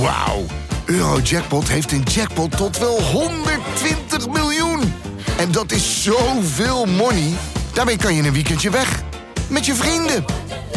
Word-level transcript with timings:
Wauw. 0.00 0.44
Eurojackpot 0.84 1.68
heeft 1.68 1.92
een 1.92 2.02
jackpot 2.02 2.56
tot 2.56 2.78
wel 2.78 3.02
120 3.02 4.28
miljoen. 4.28 4.92
En 5.38 5.52
dat 5.52 5.72
is 5.72 6.02
zoveel 6.02 6.84
money. 6.86 7.32
Daarmee 7.72 7.96
kan 7.96 8.14
je 8.14 8.22
een 8.22 8.32
weekendje 8.32 8.70
weg. 8.70 9.02
Met 9.48 9.66
je 9.66 9.74
vrienden. 9.74 10.24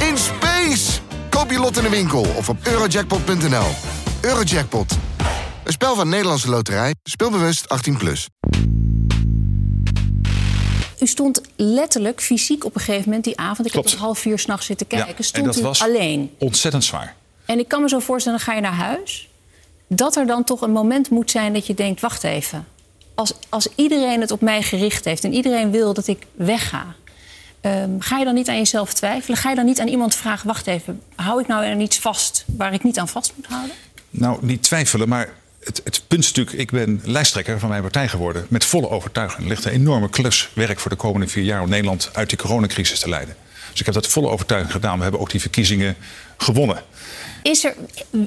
In 0.10 0.18
space. 0.18 1.00
Koop 1.30 1.52
je 1.52 1.60
lot 1.60 1.78
in 1.78 1.84
de 1.84 1.90
winkel 1.90 2.26
of 2.38 2.50
op 2.50 2.58
eurojackpot.nl. 2.68 3.68
Eurojackpot. 4.22 4.98
Een 5.64 5.72
spel 5.72 5.96
van 5.96 6.10
Nederlandse 6.10 6.50
Loterij. 6.50 6.96
Speelbewust 7.04 7.66
18+. 7.92 7.98
Plus. 7.98 8.28
U 11.00 11.08
stond 11.08 11.42
letterlijk 11.56 12.22
fysiek 12.22 12.66
op 12.66 12.76
een 12.76 12.82
gegeven 12.82 13.06
moment 13.06 13.24
die 13.24 13.38
avond. 13.38 13.66
Ik 13.68 13.72
Klopt. 13.72 13.90
heb 13.90 13.98
tot 13.98 14.06
half 14.08 14.20
vier 14.20 14.40
s'nachts 14.40 14.66
zitten 14.66 14.88
kijken. 14.88 15.10
Ja, 15.10 15.18
en 15.18 15.24
stond 15.24 15.46
dat 15.46 15.58
u 15.58 15.62
was 15.62 15.82
alleen. 15.82 16.32
ontzettend 16.38 16.84
zwaar. 16.84 17.16
En 17.52 17.60
ik 17.60 17.68
kan 17.68 17.82
me 17.82 17.90
zo 17.90 18.00
voorstellen, 18.00 18.38
dan 18.38 18.48
ga 18.48 18.54
je 18.54 18.62
naar 18.62 18.88
huis. 18.88 19.30
Dat 19.88 20.16
er 20.16 20.26
dan 20.26 20.44
toch 20.44 20.62
een 20.62 20.72
moment 20.72 21.10
moet 21.10 21.32
zijn 21.32 21.54
dat 21.54 21.68
je 21.68 21.74
denkt: 21.74 22.02
wacht 22.02 22.24
even. 22.24 22.68
Als, 23.16 23.34
als 23.50 23.68
iedereen 23.76 24.22
het 24.22 24.32
op 24.32 24.42
mij 24.42 24.62
gericht 24.62 25.06
heeft 25.06 25.24
en 25.24 25.34
iedereen 25.34 25.72
wil 25.72 25.94
dat 25.94 26.08
ik 26.08 26.26
wegga. 26.34 26.96
ehm, 27.62 27.90
ga 28.00 28.18
je 28.18 28.26
dan 28.26 28.34
niet 28.34 28.50
aan 28.50 28.58
jezelf 28.58 28.94
twijfelen? 28.94 29.38
Ga 29.38 29.50
je 29.50 29.56
dan 29.56 29.66
niet 29.66 29.80
aan 29.80 29.88
iemand 29.88 30.16
vragen: 30.16 30.48
wacht 30.48 30.68
even, 30.68 31.02
hou 31.16 31.42
ik 31.42 31.48
nou 31.48 31.66
aan 31.66 31.80
iets 31.80 32.00
vast 32.00 32.46
waar 32.58 32.74
ik 32.74 32.84
niet 32.84 33.00
aan 33.00 33.08
vast 33.08 33.34
moet 33.36 33.46
houden? 33.46 33.76
Nou, 34.10 34.38
niet 34.42 34.64
twijfelen, 34.64 35.10
maar 35.10 35.34
het, 35.60 35.82
het 35.84 36.04
punt 36.08 36.26
natuurlijk... 36.26 36.58
ik 36.58 36.72
ben 36.72 37.02
lijsttrekker 37.04 37.60
van 37.60 37.70
mijn 37.70 37.82
partij 37.82 38.08
geworden 38.08 38.46
met 38.50 38.66
volle 38.66 38.90
overtuiging. 38.90 39.42
Er 39.42 39.50
ligt 39.50 39.66
een 39.66 39.72
enorme 39.72 40.10
klus 40.10 40.50
werk 40.54 40.80
voor 40.80 40.92
de 40.92 40.98
komende 40.98 41.28
vier 41.28 41.44
jaar... 41.44 41.62
om 41.62 41.70
Nederland 41.70 42.10
uit 42.14 42.30
die 42.30 42.38
coronacrisis 42.38 43.00
te 43.00 43.10
leiden. 43.10 43.36
Dus 43.72 43.80
ik 43.80 43.86
heb 43.86 43.96
dat 43.96 44.08
volle 44.08 44.30
overtuiging 44.30 44.72
gedaan. 44.72 44.98
We 44.98 45.04
hebben 45.04 45.22
ook 45.22 45.30
die 45.30 45.42
verkiezingen 45.42 45.96
gewonnen. 46.38 46.84
Is 47.42 47.64
er, 47.64 47.76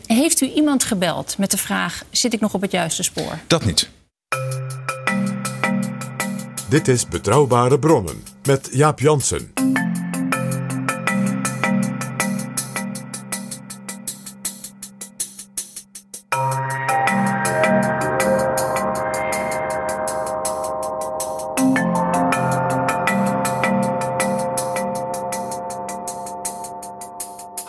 heeft 0.06 0.40
u 0.40 0.46
iemand 0.46 0.84
gebeld 0.84 1.38
met 1.38 1.50
de 1.50 1.58
vraag: 1.58 2.04
zit 2.10 2.32
ik 2.32 2.40
nog 2.40 2.54
op 2.54 2.60
het 2.60 2.70
juiste 2.70 3.02
spoor? 3.02 3.38
Dat 3.46 3.64
niet. 3.64 3.88
Dit 6.68 6.88
is 6.88 7.08
Betrouwbare 7.08 7.78
Bronnen 7.78 8.24
met 8.42 8.68
Jaap 8.72 9.00
Jansen. 9.00 9.52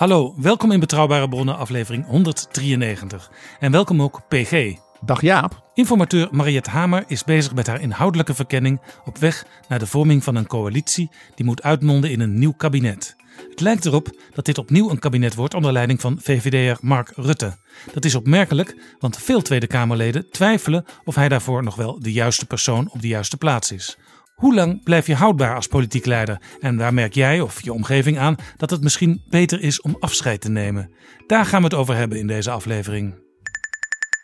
Hallo, 0.06 0.34
welkom 0.38 0.72
in 0.72 0.80
Betrouwbare 0.80 1.30
Bronnen, 1.30 1.58
aflevering 1.58 2.06
193. 2.06 3.31
En 3.59 3.72
welkom 3.72 4.02
ook 4.02 4.22
PG. 4.28 4.73
Dag 5.06 5.22
Jaap. 5.22 5.64
Informateur 5.73 6.28
Mariette 6.31 6.70
Hamer 6.70 7.03
is 7.08 7.23
bezig 7.23 7.53
met 7.53 7.67
haar 7.67 7.81
inhoudelijke 7.81 8.34
verkenning 8.34 8.81
op 9.06 9.17
weg 9.17 9.45
naar 9.67 9.80
de 9.80 9.88
vorming 9.88 10.23
van 10.23 10.36
een 10.36 10.47
coalitie 10.47 11.12
die 11.36 11.45
moet 11.45 11.64
uitmonden 11.64 12.12
in 12.12 12.20
een 12.20 12.39
nieuw 12.39 12.53
kabinet. 12.53 13.16
Het 13.50 13.59
lijkt 13.59 13.86
erop 13.86 14.20
dat 14.34 14.45
dit 14.45 14.58
opnieuw 14.58 14.89
een 14.89 15.00
kabinet 15.00 15.36
wordt 15.36 15.53
onder 15.53 15.72
leiding 15.72 16.02
van 16.02 16.19
VVD'er 16.22 16.78
Mark 16.81 17.12
Rutte. 17.16 17.58
Dat 17.94 18.06
is 18.06 18.16
opmerkelijk, 18.16 18.95
want 19.00 19.17
veel 19.17 19.42
Tweede 19.42 19.67
Kamerleden 19.67 20.30
twijfelen 20.30 20.86
of 21.03 21.16
hij 21.16 21.30
daarvoor 21.30 21.64
nog 21.64 21.75
wel 21.75 22.00
de 22.00 22.12
juiste 22.12 22.45
persoon 22.45 22.90
op 22.92 23.02
de 23.02 23.08
juiste 23.08 23.38
plaats 23.38 23.72
is. 23.72 23.97
Hoe 24.36 24.53
lang 24.53 24.83
blijf 24.83 25.08
je 25.08 25.16
houdbaar 25.16 25.55
als 25.55 25.67
politiek 25.67 26.05
leider? 26.05 26.41
En 26.59 26.78
waar 26.78 26.94
merk 26.94 27.14
jij 27.14 27.41
of 27.41 27.64
je 27.64 27.73
omgeving 27.73 28.17
aan 28.17 28.36
dat 28.58 28.69
het 28.69 28.81
misschien 28.81 29.23
beter 29.30 29.61
is 29.61 29.81
om 29.81 29.97
afscheid 30.00 30.41
te 30.41 30.50
nemen? 30.50 30.91
Daar 31.28 31.45
gaan 31.45 31.59
we 31.59 31.67
het 31.67 31.75
over 31.75 31.95
hebben 31.95 32.17
in 32.17 32.28
deze 32.28 32.52
aflevering. 32.52 33.16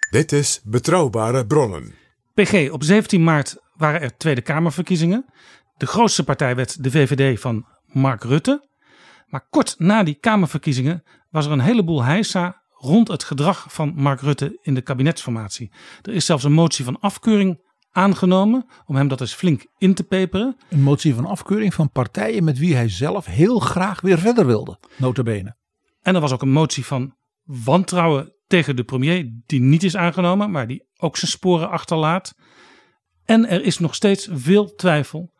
Dit 0.09 0.32
is 0.32 0.62
Betrouwbare 0.64 1.45
Bronnen. 1.45 1.94
PG, 2.34 2.70
op 2.72 2.84
17 2.84 3.23
maart 3.23 3.58
waren 3.76 4.02
er 4.02 4.17
Tweede 4.17 4.42
Kamerverkiezingen. 4.42 5.26
De 5.78 5.86
grootste 5.86 6.23
partij 6.23 6.55
werd 6.55 6.83
de 6.83 6.92
VVD 6.92 7.39
van 7.39 7.66
Mark 7.86 8.23
Rutte. 8.23 8.67
Maar 9.28 9.48
kort 9.49 9.76
na 9.78 10.04
die 10.04 10.17
Kamerverkiezingen 10.20 11.04
was 11.30 11.45
er 11.45 11.52
een 11.52 11.60
heleboel 11.60 12.04
heisa 12.04 12.61
rond 12.70 13.08
het 13.08 13.23
gedrag 13.23 13.66
van 13.70 13.93
Mark 13.95 14.22
Rutte 14.22 14.60
in 14.61 14.73
de 14.73 14.82
kabinetsformatie. 14.82 15.72
Er 16.02 16.14
is 16.14 16.26
zelfs 16.26 16.43
een 16.43 16.52
motie 16.52 16.86
van 16.86 16.99
afkeuring 16.99 17.60
aangenomen 17.92 18.66
om 18.86 18.96
hem 18.96 19.08
dat 19.08 19.22
eens 19.22 19.34
flink 19.34 19.66
in 19.78 19.94
te 19.94 20.04
peperen. 20.04 20.58
Een 20.70 20.82
motie 20.82 21.16
van 21.16 21.26
afkeuring 21.26 21.74
van 21.74 21.92
partijen 21.92 22.44
met 22.44 22.58
wie 22.58 22.76
hij 22.76 22.90
zelf 22.90 23.26
heel 23.26 23.60
graag 23.60 24.02
weer 24.02 24.20
verder 24.20 24.46
wilde. 24.46 24.80
Notabene. 24.98 25.56
En 26.02 26.16
er 26.16 26.22
was 26.22 26.32
ook 26.32 26.42
een 26.42 26.52
motie 26.52 26.86
van 26.86 27.16
wantrouwen 27.44 28.34
tegen 28.48 28.76
de 28.76 28.84
premier, 28.84 29.32
die 29.46 29.60
niet 29.60 29.84
is 29.84 29.96
aangenomen, 29.96 30.52
maar 30.52 30.68
die 30.68 30.86
ook 30.98 31.18
zijn 31.18 31.32
sporen 31.32 31.70
achterlaat. 31.70 32.34
En 33.26 33.50
er 33.50 33.64
is 33.64 33.80
nog 33.80 33.96
steeds 33.96 34.28
veel 34.32 34.76
twijfel 34.76 35.34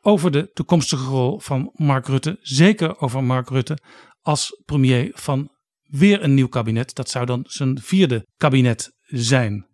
over 0.00 0.30
de 0.30 0.50
toekomstige 0.52 1.04
rol 1.04 1.38
van 1.40 1.70
Mark 1.74 2.06
Rutte. 2.06 2.38
Zeker 2.40 3.00
over 3.00 3.24
Mark 3.24 3.48
Rutte 3.48 3.78
als 4.22 4.62
premier 4.64 5.10
van 5.14 5.50
weer 5.82 6.22
een 6.22 6.34
nieuw 6.34 6.48
kabinet. 6.48 6.94
Dat 6.94 7.10
zou 7.10 7.26
dan 7.26 7.44
zijn 7.46 7.80
vierde 7.80 8.26
kabinet 8.36 8.92
zijn. 9.02 9.66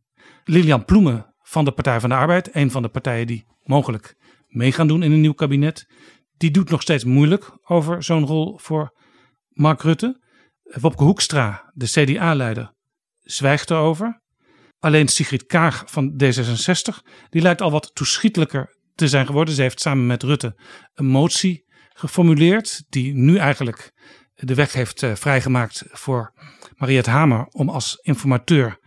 Lilian 0.44 0.84
Ploemen 0.84 1.33
van 1.54 1.64
de 1.64 1.72
Partij 1.72 2.00
van 2.00 2.08
de 2.08 2.14
Arbeid, 2.14 2.54
een 2.54 2.70
van 2.70 2.82
de 2.82 2.88
partijen 2.88 3.26
die 3.26 3.46
mogelijk 3.62 4.16
mee 4.48 4.72
gaan 4.72 4.86
doen 4.86 5.02
in 5.02 5.12
een 5.12 5.20
nieuw 5.20 5.32
kabinet, 5.32 5.86
die 6.36 6.50
doet 6.50 6.70
nog 6.70 6.82
steeds 6.82 7.04
moeilijk 7.04 7.58
over 7.62 8.02
zo'n 8.02 8.26
rol 8.26 8.58
voor 8.58 8.94
Mark 9.48 9.82
Rutte. 9.82 10.22
Wopke 10.62 11.04
Hoekstra, 11.04 11.72
de 11.74 11.86
CDA-leider, 11.86 12.74
zwijgt 13.20 13.70
erover. 13.70 14.22
Alleen 14.78 15.08
Sigrid 15.08 15.46
Kaag 15.46 15.82
van 15.86 16.22
D66, 16.22 17.28
die 17.28 17.42
lijkt 17.42 17.60
al 17.60 17.70
wat 17.70 17.94
toeschietelijker 17.94 18.76
te 18.94 19.08
zijn 19.08 19.26
geworden. 19.26 19.54
Ze 19.54 19.62
heeft 19.62 19.80
samen 19.80 20.06
met 20.06 20.22
Rutte 20.22 20.60
een 20.94 21.06
motie 21.06 21.64
geformuleerd, 21.88 22.84
die 22.88 23.14
nu 23.14 23.36
eigenlijk 23.36 23.92
de 24.34 24.54
weg 24.54 24.72
heeft 24.72 25.02
eh, 25.02 25.14
vrijgemaakt 25.14 25.84
voor 25.86 26.32
Mariette 26.74 27.10
Hamer 27.10 27.46
om 27.46 27.68
als 27.68 27.98
informateur 28.02 28.78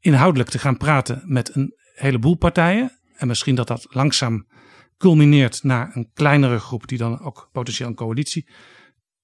inhoudelijk 0.00 0.50
te 0.50 0.58
gaan 0.58 0.76
praten 0.76 1.22
met 1.24 1.54
een 1.54 1.82
heleboel 1.94 2.36
partijen. 2.36 2.98
En 3.16 3.26
misschien 3.26 3.54
dat 3.54 3.66
dat 3.66 3.86
langzaam 3.88 4.46
culmineert 4.96 5.62
naar 5.62 5.96
een 5.96 6.10
kleinere 6.12 6.58
groep 6.58 6.86
die 6.86 6.98
dan 6.98 7.20
ook 7.20 7.48
potentieel 7.52 7.88
een 7.88 7.94
coalitie 7.94 8.48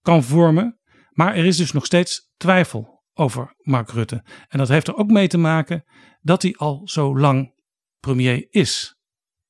kan 0.03 0.23
vormen. 0.23 0.79
Maar 1.11 1.35
er 1.35 1.45
is 1.45 1.57
dus 1.57 1.73
nog 1.73 1.85
steeds 1.85 2.31
twijfel 2.37 3.03
over 3.15 3.55
Mark 3.59 3.91
Rutte. 3.91 4.25
En 4.49 4.59
dat 4.59 4.69
heeft 4.69 4.89
er 4.89 4.97
ook 4.97 5.11
mee 5.11 5.29
te 5.29 5.39
maken 5.39 5.85
dat 6.21 6.43
hij 6.43 6.55
al 6.57 6.81
zo 6.85 7.19
lang 7.19 7.55
premier 8.01 8.47
is. 8.51 8.99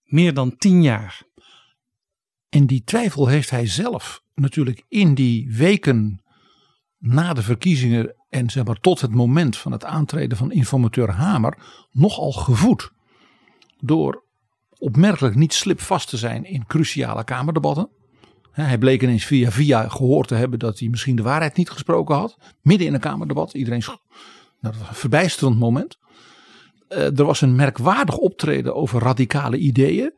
Meer 0.02 0.34
dan 0.34 0.56
tien 0.56 0.82
jaar. 0.82 1.22
En 2.48 2.66
die 2.66 2.82
twijfel 2.82 3.26
heeft 3.26 3.50
hij 3.50 3.66
zelf 3.66 4.22
natuurlijk 4.34 4.84
in 4.88 5.14
die 5.14 5.56
weken 5.56 6.22
na 6.98 7.32
de 7.32 7.42
verkiezingen 7.42 8.14
en 8.28 8.50
zeg 8.50 8.64
maar 8.64 8.80
tot 8.80 9.00
het 9.00 9.14
moment 9.14 9.56
van 9.56 9.72
het 9.72 9.84
aantreden 9.84 10.38
van 10.38 10.52
informateur 10.52 11.10
Hamer 11.10 11.58
nogal 11.90 12.32
gevoed. 12.32 12.92
Door 13.80 14.24
opmerkelijk 14.78 15.34
niet 15.34 15.52
slipvast 15.52 16.08
te 16.08 16.16
zijn 16.16 16.44
in 16.44 16.66
cruciale 16.66 17.24
kamerdebatten. 17.24 17.88
Hij 18.50 18.78
bleek 18.78 19.02
ineens 19.02 19.24
via 19.24 19.50
via 19.50 19.88
gehoord 19.88 20.28
te 20.28 20.34
hebben 20.34 20.58
dat 20.58 20.78
hij 20.78 20.88
misschien 20.88 21.16
de 21.16 21.22
waarheid 21.22 21.56
niet 21.56 21.70
gesproken 21.70 22.14
had. 22.14 22.36
Midden 22.62 22.86
in 22.86 22.94
een 22.94 23.00
kamerdebat. 23.00 23.54
Iedereen 23.54 23.82
nou, 23.86 23.98
dat 24.60 24.76
was 24.76 24.88
een 24.88 24.94
verbijsterend 24.94 25.58
moment. 25.58 25.98
Eh, 26.88 27.18
er 27.18 27.24
was 27.24 27.40
een 27.40 27.54
merkwaardig 27.54 28.16
optreden 28.16 28.74
over 28.74 29.02
radicale 29.02 29.56
ideeën. 29.56 30.12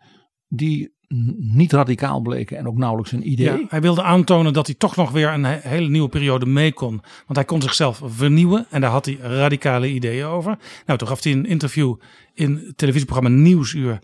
Die 0.48 0.94
niet 1.38 1.72
radicaal 1.72 2.20
bleken 2.20 2.58
en 2.58 2.66
ook 2.66 2.76
nauwelijks 2.76 3.12
een 3.12 3.30
idee. 3.30 3.46
Ja, 3.46 3.64
hij 3.68 3.80
wilde 3.80 4.02
aantonen 4.02 4.52
dat 4.52 4.66
hij 4.66 4.74
toch 4.74 4.96
nog 4.96 5.10
weer 5.10 5.28
een 5.28 5.44
he- 5.44 5.60
hele 5.68 5.88
nieuwe 5.88 6.08
periode 6.08 6.46
mee 6.46 6.72
kon. 6.72 6.90
Want 7.26 7.34
hij 7.34 7.44
kon 7.44 7.62
zichzelf 7.62 8.00
vernieuwen 8.04 8.66
en 8.70 8.80
daar 8.80 8.90
had 8.90 9.04
hij 9.04 9.18
radicale 9.20 9.88
ideeën 9.90 10.26
over. 10.26 10.58
Nou, 10.86 10.98
toen 10.98 11.08
gaf 11.08 11.22
hij 11.22 11.32
een 11.32 11.46
interview 11.46 11.94
in 12.34 12.62
het 12.66 12.78
televisieprogramma 12.78 13.36
Nieuwsuur. 13.38 13.98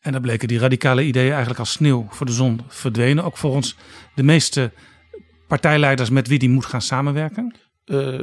En 0.00 0.12
daar 0.12 0.20
bleken 0.20 0.48
die 0.48 0.58
radicale 0.58 1.04
ideeën 1.04 1.30
eigenlijk 1.30 1.58
als 1.58 1.72
sneeuw 1.72 2.06
voor 2.08 2.26
de 2.26 2.32
zon 2.32 2.60
verdwenen. 2.68 3.24
Ook 3.24 3.36
volgens 3.36 3.76
de 4.14 4.22
meeste 4.22 4.72
partijleiders 5.48 6.10
met 6.10 6.28
wie 6.28 6.38
hij 6.38 6.48
moet 6.48 6.66
gaan 6.66 6.82
samenwerken. 6.82 7.54
Eh, 7.84 8.18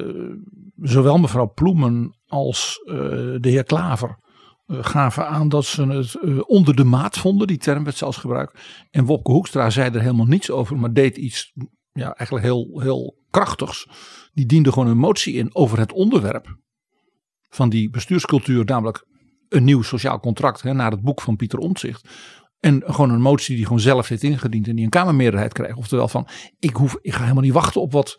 zowel 0.82 1.18
mevrouw 1.18 1.52
Ploemen 1.54 2.16
als 2.28 2.82
eh, 2.86 2.96
de 3.40 3.50
heer 3.50 3.64
Klaver 3.64 4.18
gaven 4.68 5.28
aan 5.28 5.50
dat 5.50 5.66
ze 5.66 5.88
het 5.88 6.16
eh, 6.16 6.40
onder 6.46 6.76
de 6.76 6.84
maat 6.84 7.18
vonden. 7.18 7.48
Die 7.48 7.58
term 7.58 7.84
werd 7.84 7.98
zelfs 7.98 8.18
gebruikt. 8.18 8.60
En 8.92 9.06
Wopke 9.06 9.32
Hoekstra 9.32 9.70
zei 9.70 9.90
er 9.90 10.02
helemaal 10.02 10.26
niets 10.26 10.52
over, 10.52 10.78
maar 10.78 10.94
deed 10.94 11.18
iets 11.18 11.54
ja, 11.92 12.14
eigenlijk 12.14 12.46
heel, 12.46 12.80
heel 12.82 13.18
krachtigs. 13.30 13.88
Die 14.34 14.46
diende 14.46 14.72
gewoon 14.72 14.88
een 14.88 14.98
motie 14.98 15.34
in 15.34 15.56
over 15.56 15.80
het 15.80 15.92
onderwerp 15.92 16.58
van 17.50 17.70
die 17.70 17.90
bestuurscultuur, 17.90 18.66
namelijk 18.66 19.06
een 19.50 19.64
nieuw 19.64 19.82
sociaal 19.82 20.20
contract 20.20 20.62
hè, 20.62 20.74
naar 20.74 20.92
het 20.92 21.02
boek 21.02 21.22
van 21.22 21.36
Pieter 21.36 21.60
Omtzigt. 21.60 22.10
En 22.60 22.84
gewoon 22.86 23.10
een 23.10 23.22
motie 23.22 23.56
die 23.56 23.66
gewoon 23.66 23.80
zelf 23.80 24.08
heeft 24.08 24.24
ingediend 24.24 24.68
en 24.68 24.76
die 24.76 24.84
een 24.84 24.90
Kamermeerderheid 24.90 25.54
kreeg. 25.54 25.76
Oftewel 25.76 26.08
van, 26.08 26.28
ik, 26.60 26.76
hoef, 26.76 26.98
ik 27.02 27.14
ga 27.14 27.22
helemaal 27.22 27.44
niet 27.44 27.54
wachten 27.54 27.82
op 27.82 27.92
wat 27.92 28.18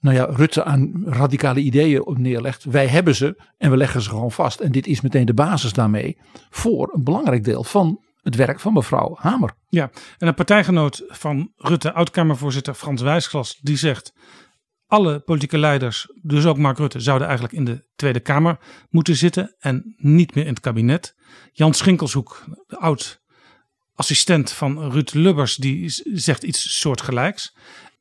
nou 0.00 0.16
ja, 0.16 0.24
Rutte 0.24 0.64
aan 0.64 1.02
radicale 1.06 1.60
ideeën 1.60 2.04
neerlegt. 2.16 2.64
Wij 2.64 2.86
hebben 2.86 3.14
ze 3.14 3.42
en 3.56 3.70
we 3.70 3.76
leggen 3.76 4.02
ze 4.02 4.08
gewoon 4.08 4.32
vast. 4.32 4.60
En 4.60 4.72
dit 4.72 4.86
is 4.86 5.00
meteen 5.00 5.26
de 5.26 5.34
basis 5.34 5.72
daarmee 5.72 6.18
voor 6.50 6.90
een 6.94 7.04
belangrijk 7.04 7.44
deel 7.44 7.64
van 7.64 8.00
het 8.22 8.36
werk 8.36 8.60
van 8.60 8.72
mevrouw 8.72 9.16
Hamer. 9.18 9.54
Ja, 9.68 9.90
en 10.18 10.28
een 10.28 10.34
partijgenoot 10.34 11.04
van 11.08 11.52
Rutte, 11.56 11.92
oud-Kamervoorzitter 11.92 12.74
Frans 12.74 13.02
Wijsglas, 13.02 13.58
die 13.60 13.76
zegt... 13.76 14.12
alle 14.86 15.20
politieke 15.20 15.58
leiders, 15.58 16.08
dus 16.22 16.46
ook 16.46 16.58
Mark 16.58 16.78
Rutte, 16.78 17.00
zouden 17.00 17.26
eigenlijk 17.26 17.56
in 17.56 17.64
de 17.64 17.84
Tweede 17.96 18.20
Kamer 18.20 18.58
moeten 18.90 19.16
zitten 19.16 19.54
en 19.58 19.94
niet 19.96 20.34
meer 20.34 20.44
in 20.44 20.50
het 20.50 20.60
kabinet. 20.60 21.14
Jan 21.52 21.74
Schinkelshoek, 21.74 22.44
de 22.66 22.78
oud-assistent 22.78 24.52
van 24.52 24.90
Ruud 24.90 25.12
Lubbers, 25.12 25.56
die 25.56 26.02
zegt 26.12 26.42
iets 26.42 26.80
soortgelijks. 26.80 27.56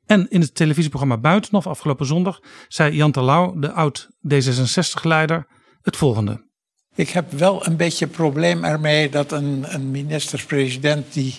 En 0.07 0.29
in 0.29 0.41
het 0.41 0.55
televisieprogramma 0.55 1.17
Buitenhof 1.17 1.67
afgelopen 1.67 2.05
zondag 2.05 2.39
zei 2.67 2.95
Jan 2.95 3.11
Terlouw, 3.11 3.59
de 3.59 3.71
oud 3.71 4.07
D66-leider, 4.33 5.47
het 5.81 5.97
volgende. 5.97 6.45
Ik 6.95 7.09
heb 7.09 7.31
wel 7.31 7.65
een 7.65 7.75
beetje 7.75 8.05
een 8.05 8.11
probleem 8.11 8.63
ermee 8.63 9.09
dat 9.09 9.31
een, 9.31 9.65
een 9.67 9.91
minister-president 9.91 11.13
die 11.13 11.35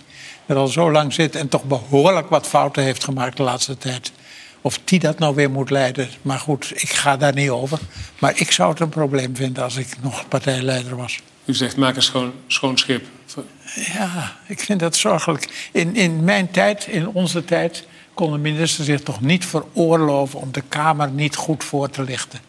er 0.47 0.57
al 0.57 0.67
zo 0.67 0.91
lang 0.91 1.13
zit 1.13 1.37
en 1.37 1.49
toch 1.49 1.65
behoorlijk 1.65 2.29
wat 2.29 2.47
fouten 2.47 2.83
heeft 2.83 3.05
gemaakt 3.05 3.37
de 3.37 3.43
laatste 3.43 3.79
tijd. 3.79 4.13
Of 4.61 4.81
die 4.85 4.99
dat 4.99 5.19
nou 5.19 5.35
weer 5.35 5.51
moet 5.51 5.71
leiden. 5.71 6.09
Maar 6.23 6.39
goed, 6.39 6.73
ik 6.75 6.91
ga 6.91 7.17
daar 7.17 7.35
niet 7.35 7.51
over. 7.51 7.79
Maar 8.19 8.41
ik 8.41 8.53
zou 8.53 8.71
het 8.71 8.81
een 8.81 8.89
probleem 8.89 9.37
vinden 9.37 9.63
als 9.63 9.77
ik 9.77 9.89
nog 10.03 10.29
partijleider 10.29 10.97
was. 10.97 11.21
U 11.45 11.55
zegt 11.55 11.77
maak 11.77 11.97
een 11.97 12.03
schoon, 12.03 12.33
schoon 12.47 12.79
schip. 12.79 13.07
Ja, 13.75 14.37
ik 14.47 14.61
vind 14.61 14.81
dat 14.81 14.97
zorgelijk. 14.97 15.69
In, 15.73 15.97
in 15.97 16.25
mijn 16.25 16.51
tijd, 16.51 16.87
in 16.87 17.09
onze 17.09 17.45
tijd, 17.45 17.87
kon 18.19 18.33
de 18.33 18.39
minister 18.39 18.85
zich 18.85 19.01
toch 19.01 19.21
niet 19.21 19.47
veroorloven 19.47 20.41
om 20.41 20.53
de 20.53 20.63
Kamer 20.69 21.11
niet 21.11 21.37
goed 21.37 21.65
voor 21.65 21.91
te 21.91 22.03
lichten. 22.03 22.41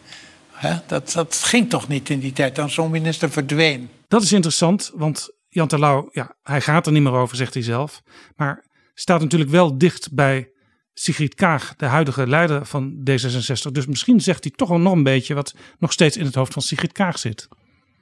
Dat, 0.86 1.12
dat 1.12 1.42
ging 1.44 1.70
toch 1.70 1.88
niet 1.88 2.10
in 2.10 2.18
die 2.18 2.32
tijd, 2.32 2.56
dan 2.56 2.70
zo'n 2.70 2.90
minister 2.90 3.30
verdween. 3.30 3.88
Dat 4.08 4.22
is 4.22 4.32
interessant, 4.32 4.90
want 4.94 5.30
Jan 5.48 5.68
Terlouw, 5.68 6.08
ja, 6.12 6.36
hij 6.42 6.60
gaat 6.60 6.86
er 6.86 6.92
niet 6.92 7.02
meer 7.02 7.12
over, 7.12 7.36
zegt 7.36 7.54
hij 7.54 7.62
zelf. 7.62 8.02
Maar 8.36 8.64
staat 8.94 9.20
natuurlijk 9.20 9.50
wel 9.50 9.78
dicht 9.78 10.12
bij 10.12 10.50
Sigrid 10.92 11.34
Kaag, 11.34 11.74
de 11.76 11.86
huidige 11.86 12.26
leider 12.26 12.66
van 12.66 12.94
D66. 13.10 13.70
Dus 13.72 13.86
misschien 13.86 14.20
zegt 14.20 14.44
hij 14.44 14.52
toch 14.56 14.68
wel 14.68 14.78
nog 14.78 14.92
een 14.92 15.02
beetje 15.02 15.34
wat 15.34 15.54
nog 15.78 15.92
steeds 15.92 16.16
in 16.16 16.24
het 16.24 16.34
hoofd 16.34 16.52
van 16.52 16.62
Sigrid 16.62 16.92
Kaag 16.92 17.18
zit. 17.18 17.48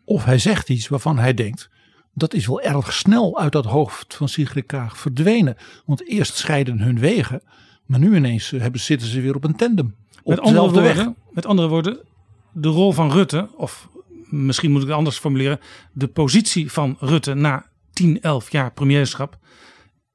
Of 0.05 0.25
hij 0.25 0.39
zegt 0.39 0.69
iets 0.69 0.89
waarvan 0.89 1.19
hij 1.19 1.35
denkt, 1.35 1.69
dat 2.19 2.35
is 2.35 2.47
wel 2.47 2.61
erg 2.61 2.93
snel 2.93 3.39
uit 3.39 3.53
dat 3.53 3.65
hoofd 3.65 4.15
van 4.15 4.29
Sigrid 4.29 4.67
Kaag 4.67 4.99
verdwenen. 4.99 5.57
Want 5.87 6.09
eerst 6.09 6.37
scheiden 6.37 6.81
hun 6.81 6.99
wegen, 6.99 7.43
maar 7.87 7.99
nu 7.99 8.17
ineens 8.17 8.51
hebben, 8.51 8.81
zitten 8.81 9.09
ze 9.09 9.21
weer 9.21 9.35
op 9.35 9.45
een 9.45 9.57
tandem. 9.57 9.97
Op 10.23 10.35
met, 10.35 10.41
andere 10.41 10.71
woorden, 10.71 11.17
met 11.31 11.47
andere 11.47 11.69
woorden, 11.69 12.01
de 12.53 12.69
rol 12.69 12.93
van 12.93 13.13
Rutte, 13.13 13.49
of 13.57 13.89
misschien 14.31 14.71
moet 14.71 14.83
ik 14.83 14.89
het 14.89 14.97
anders 14.97 15.19
formuleren, 15.19 15.61
de 15.93 16.09
positie 16.09 16.73
van 16.73 16.97
Rutte 17.01 17.35
na 17.35 17.67
10, 17.93 18.21
11 18.21 18.53
jaar 18.53 18.73
premierschap, 18.73 19.39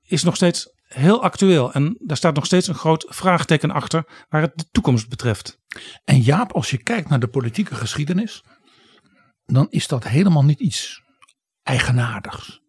is 0.04 0.24
nog 0.24 0.36
steeds 0.36 0.70
heel 0.84 1.24
actueel. 1.24 1.74
En 1.74 1.98
daar 2.00 2.18
staat 2.18 2.36
nog 2.36 2.46
steeds 2.46 2.68
een 2.68 2.76
groot 2.76 3.06
vraagteken 3.10 3.72
achter 3.72 4.26
waar 4.30 4.42
het 4.42 4.52
de 4.56 4.66
toekomst 4.72 5.10
betreft. 5.10 5.60
En 6.04 6.22
Jaap, 6.22 6.52
als 6.52 6.70
je 6.70 6.78
kijkt 6.78 7.10
naar 7.10 7.20
de 7.20 7.28
politieke 7.28 7.76
geschiedenis, 7.76 8.44
dan 9.46 9.68
is 9.70 9.88
dat 9.88 10.08
helemaal 10.08 10.44
niet 10.44 10.60
iets 10.60 11.03
eigenaardigs. 11.64 12.62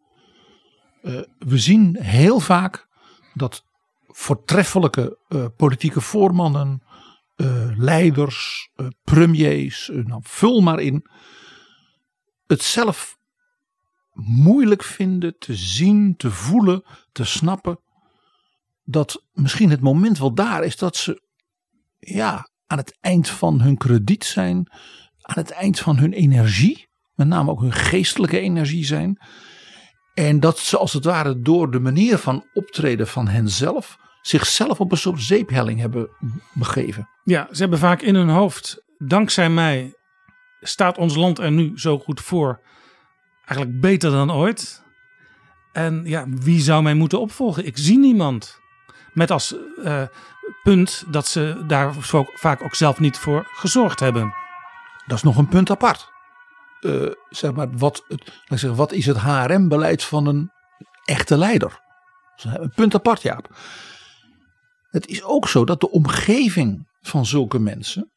Uh, 1.02 1.20
we 1.38 1.58
zien 1.58 1.96
heel 2.00 2.41
vaak 2.41 2.88
dat 3.35 3.64
voortreffelijke 4.06 5.19
uh, 5.29 5.46
politieke 5.56 6.00
voormannen, 6.00 6.82
uh, 7.37 7.79
leiders, 7.79 8.70
premiers, 9.05 9.91
nou, 9.93 10.20
vul 10.25 10.61
maar 10.61 10.81
in, 10.81 11.06
het 12.46 12.62
zelf 12.62 13.19
moeilijk 14.12 14.82
vinden 14.82 15.38
te 15.38 15.55
zien, 15.55 16.17
te 16.17 16.31
voelen, 16.31 16.85
te 17.12 17.25
snappen 17.25 17.79
dat 18.85 19.25
misschien 19.32 19.70
het 19.70 19.81
moment 19.81 20.19
wel 20.19 20.35
daar 20.35 20.64
is 20.64 20.76
dat 20.76 20.97
ze 20.97 21.23
ja, 21.99 22.49
aan 22.67 22.79
het 22.79 22.99
eind 23.00 23.29
van 23.29 23.61
hun 23.61 23.76
krediet 23.76 24.25
zijn, 24.25 24.73
aan 25.20 25.43
het 25.43 25.50
eind 25.50 25.81
van 25.81 25.97
hun 25.97 26.12
energie, 26.12 26.84
met 27.14 27.26
name 27.26 27.50
ook 27.50 27.61
hun 27.61 27.72
geestelijke 27.72 28.40
energie 28.40 28.84
zijn. 28.84 29.19
En 30.14 30.40
dat 30.40 30.58
ze 30.58 30.78
als 30.78 30.93
het 30.93 31.05
ware 31.05 31.40
door 31.40 31.70
de 31.70 31.81
manier 31.81 32.19
van 32.19 32.44
optreden 32.52 33.06
van 33.06 33.28
henzelf 33.28 33.99
zichzelf 34.22 34.81
op 34.81 34.93
een 34.93 34.99
soort 34.99 35.20
zeephelling 35.20 35.81
hebben 35.81 36.08
begeven. 36.52 37.08
Ja, 37.25 37.49
ze 37.50 37.61
hebben 37.61 37.78
vaak 37.78 38.02
in 38.02 38.14
hun 38.14 38.28
hoofd, 38.28 38.82
dankzij 38.99 39.50
mij 39.50 39.94
staat 40.61 40.99
ons 40.99 41.14
land 41.14 41.38
er 41.38 41.50
nu 41.50 41.72
zo 41.75 41.99
goed 41.99 42.20
voor. 42.20 42.61
Eigenlijk 43.44 43.81
beter 43.81 44.11
dan 44.11 44.32
ooit. 44.32 44.82
En 45.72 46.02
ja, 46.05 46.25
wie 46.28 46.61
zou 46.61 46.82
mij 46.82 46.94
moeten 46.94 47.20
opvolgen? 47.20 47.66
Ik 47.66 47.78
zie 47.78 47.99
niemand. 47.99 48.61
Met 49.12 49.31
als 49.31 49.55
uh, 49.84 50.02
punt 50.62 51.05
dat 51.11 51.26
ze 51.26 51.64
daar 51.66 51.94
vaak 52.34 52.62
ook 52.62 52.75
zelf 52.75 53.00
niet 53.00 53.19
voor 53.19 53.49
gezorgd 53.52 54.00
hebben. 54.00 54.34
Dat 55.06 55.16
is 55.16 55.22
nog 55.22 55.37
een 55.37 55.49
punt 55.49 55.70
apart. 55.70 56.12
Uh, 56.85 57.11
zeg 57.29 57.53
maar, 57.53 57.77
wat, 57.77 58.05
het, 58.09 58.33
laat 58.45 58.59
zeggen, 58.59 58.75
wat 58.75 58.93
is 58.93 59.07
het 59.07 59.17
HRM-beleid 59.17 60.05
van 60.05 60.27
een 60.27 60.51
echte 61.05 61.37
leider? 61.37 61.81
Een 62.43 62.73
punt 62.75 62.95
apart, 62.95 63.23
Jaap. 63.23 63.57
Het 64.91 65.07
is 65.07 65.23
ook 65.23 65.49
zo 65.49 65.65
dat 65.65 65.81
de 65.81 65.91
omgeving 65.91 66.89
van 67.01 67.27
zulke 67.27 67.59
mensen 67.59 68.13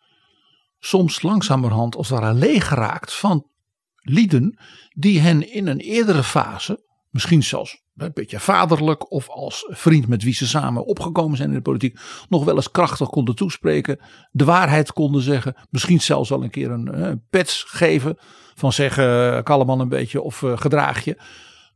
soms 0.80 1.22
langzamerhand 1.22 1.96
als 1.96 2.10
het 2.10 2.20
ware 2.20 2.34
leeg 2.34 2.70
raakt 2.70 3.14
van 3.14 3.50
lieden 3.98 4.60
die 4.90 5.20
hen 5.20 5.52
in 5.52 5.68
een 5.68 5.80
eerdere 5.80 6.24
fase, 6.24 6.87
misschien 7.18 7.44
zelfs 7.44 7.82
een 7.96 8.12
beetje 8.14 8.40
vaderlijk 8.40 9.12
of 9.12 9.30
als 9.30 9.66
vriend 9.70 10.08
met 10.08 10.24
wie 10.24 10.34
ze 10.34 10.48
samen 10.48 10.86
opgekomen 10.86 11.38
zijn 11.38 11.50
in 11.50 11.56
de 11.56 11.62
politiek, 11.62 12.00
nog 12.30 12.44
wel 12.44 12.56
eens 12.56 12.72
krachtig 12.72 13.10
konden 13.10 13.36
toespreken, 13.36 14.00
de 14.32 14.46
waarheid 14.46 14.94
konden 14.94 15.22
zeggen, 15.22 15.56
misschien 15.70 16.02
zelfs 16.02 16.30
wel 16.30 16.44
een 16.44 16.50
keer 16.50 16.72
een, 16.72 17.04
een 17.04 17.24
pets 17.30 17.64
geven 17.68 18.18
van 18.56 18.74
zeggen 18.74 19.44
kalleman 19.44 19.80
een 19.80 19.90
beetje 19.90 20.22
of 20.22 20.42
uh, 20.42 20.58
gedraag 20.58 21.04
je, 21.04 21.22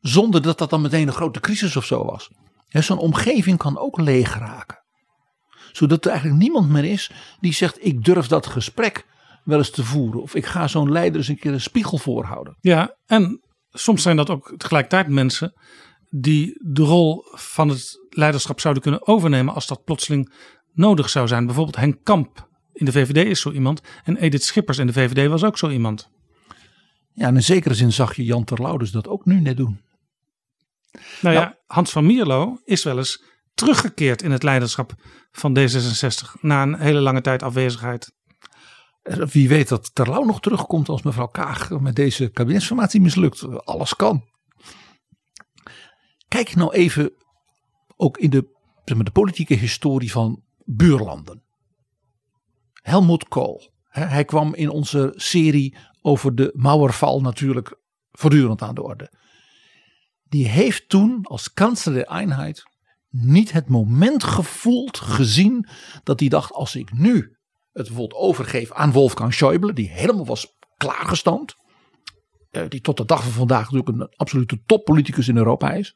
zonder 0.01 0.41
dat 0.41 0.57
dat 0.57 0.69
dan 0.69 0.81
meteen 0.81 1.07
een 1.07 1.13
grote 1.13 1.39
crisis 1.39 1.75
of 1.75 1.85
zo 1.85 2.05
was. 2.05 2.29
Zo'n 2.67 2.97
omgeving 2.97 3.57
kan 3.57 3.77
ook 3.77 3.99
leeg 3.99 4.39
raken. 4.39 4.83
Zodat 5.71 6.05
er 6.05 6.11
eigenlijk 6.11 6.41
niemand 6.41 6.69
meer 6.69 6.85
is 6.85 7.11
die 7.39 7.53
zegt 7.53 7.85
ik 7.85 8.03
durf 8.03 8.27
dat 8.27 8.47
gesprek 8.47 9.05
wel 9.43 9.57
eens 9.57 9.71
te 9.71 9.83
voeren. 9.83 10.21
Of 10.21 10.35
ik 10.35 10.45
ga 10.45 10.67
zo'n 10.67 10.91
leider 10.91 11.17
eens 11.17 11.27
een 11.27 11.39
keer 11.39 11.53
een 11.53 11.61
spiegel 11.61 11.97
voorhouden. 11.97 12.57
Ja, 12.59 12.95
en 13.05 13.41
soms 13.71 14.01
zijn 14.01 14.15
dat 14.15 14.29
ook 14.29 14.53
tegelijkertijd 14.57 15.07
mensen 15.07 15.53
die 16.09 16.59
de 16.63 16.83
rol 16.83 17.23
van 17.31 17.69
het 17.69 17.99
leiderschap 18.09 18.59
zouden 18.59 18.83
kunnen 18.83 19.07
overnemen 19.07 19.53
als 19.53 19.67
dat 19.67 19.83
plotseling 19.83 20.33
nodig 20.73 21.09
zou 21.09 21.27
zijn. 21.27 21.45
Bijvoorbeeld 21.45 21.75
Henk 21.75 21.97
Kamp 22.03 22.49
in 22.73 22.85
de 22.85 22.91
VVD 22.91 23.27
is 23.27 23.41
zo 23.41 23.51
iemand 23.51 23.81
en 24.03 24.17
Edith 24.17 24.43
Schippers 24.43 24.77
in 24.77 24.87
de 24.87 24.93
VVD 24.93 25.29
was 25.29 25.43
ook 25.43 25.57
zo 25.57 25.69
iemand. 25.69 26.09
Ja, 27.13 27.27
in 27.27 27.35
een 27.35 27.43
zekere 27.43 27.73
zin 27.73 27.91
zag 27.91 28.15
je 28.15 28.23
Jan 28.23 28.43
Terlouw 28.43 28.77
dat 28.77 29.07
ook 29.07 29.25
nu 29.25 29.39
net 29.39 29.57
doen. 29.57 29.81
Nou, 31.21 31.35
ja, 31.35 31.57
Hans 31.67 31.91
van 31.91 32.05
Mierlo 32.05 32.59
is 32.63 32.83
wel 32.83 32.97
eens 32.97 33.23
teruggekeerd 33.53 34.21
in 34.21 34.31
het 34.31 34.43
leiderschap 34.43 34.93
van 35.31 35.57
D66 35.59 36.39
na 36.41 36.61
een 36.61 36.79
hele 36.79 36.99
lange 36.99 37.21
tijd 37.21 37.43
afwezigheid. 37.43 38.13
Wie 39.01 39.49
weet 39.49 39.67
dat 39.67 39.95
Terlouw 39.95 40.23
nog 40.23 40.39
terugkomt 40.39 40.89
als 40.89 41.01
mevrouw 41.01 41.27
Kaag 41.27 41.69
met 41.69 41.95
deze 41.95 42.29
kabinetsformatie 42.29 43.01
mislukt. 43.01 43.65
Alles 43.65 43.95
kan. 43.95 44.29
Kijk 46.27 46.55
nou 46.55 46.73
even 46.73 47.11
ook 47.95 48.17
in 48.17 48.29
de, 48.29 48.47
zeg 48.85 48.95
maar, 48.95 49.05
de 49.05 49.11
politieke 49.11 49.53
historie 49.53 50.11
van 50.11 50.43
buurlanden. 50.65 51.43
Helmut 52.73 53.27
Kool. 53.27 53.71
Hij 53.87 54.25
kwam 54.25 54.53
in 54.53 54.69
onze 54.69 55.13
serie 55.15 55.77
over 56.01 56.35
de 56.35 56.51
Mauerval 56.55 57.21
natuurlijk 57.21 57.79
voortdurend 58.11 58.61
aan 58.61 58.75
de 58.75 58.83
orde. 58.83 59.11
Die 60.23 60.47
heeft 60.47 60.89
toen 60.89 61.25
als 61.25 61.53
kanselier 61.53 62.05
Einheid 62.05 62.63
niet 63.09 63.51
het 63.51 63.69
moment 63.69 64.23
gevoeld, 64.23 64.97
gezien, 64.97 65.67
dat 66.03 66.19
hij 66.19 66.29
dacht: 66.29 66.51
als 66.51 66.75
ik 66.75 66.93
nu 66.93 67.37
het 67.73 67.87
bijvoorbeeld 67.87 68.21
overgeef 68.21 68.71
aan 68.71 68.91
Wolfgang 68.91 69.33
Schäuble, 69.33 69.73
die 69.73 69.89
helemaal 69.89 70.25
was 70.25 70.57
klaargestoomd, 70.77 71.55
eh, 72.51 72.63
die 72.69 72.81
tot 72.81 72.97
de 72.97 73.05
dag 73.05 73.23
van 73.23 73.31
vandaag 73.31 73.71
natuurlijk 73.71 73.89
een 73.89 74.15
absolute 74.15 74.61
toppoliticus 74.65 75.27
in 75.27 75.37
Europa 75.37 75.71
is. 75.71 75.95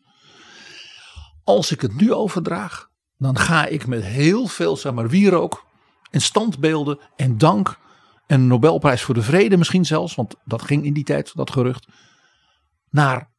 Als 1.43 1.71
ik 1.71 1.81
het 1.81 1.95
nu 1.95 2.13
overdraag, 2.13 2.89
dan 3.17 3.37
ga 3.37 3.65
ik 3.65 3.87
met 3.87 4.03
heel 4.03 4.47
veel, 4.47 4.77
zeg 4.77 4.93
maar, 4.93 5.09
wierook 5.09 5.65
en 6.11 6.21
standbeelden 6.21 6.99
en 7.15 7.37
dank 7.37 7.79
en 8.27 8.47
Nobelprijs 8.47 9.01
voor 9.01 9.13
de 9.13 9.21
vrede 9.21 9.57
misschien 9.57 9.85
zelfs, 9.85 10.15
want 10.15 10.35
dat 10.43 10.61
ging 10.61 10.85
in 10.85 10.93
die 10.93 11.03
tijd, 11.03 11.35
dat 11.35 11.51
gerucht, 11.51 11.87
naar 12.89 13.31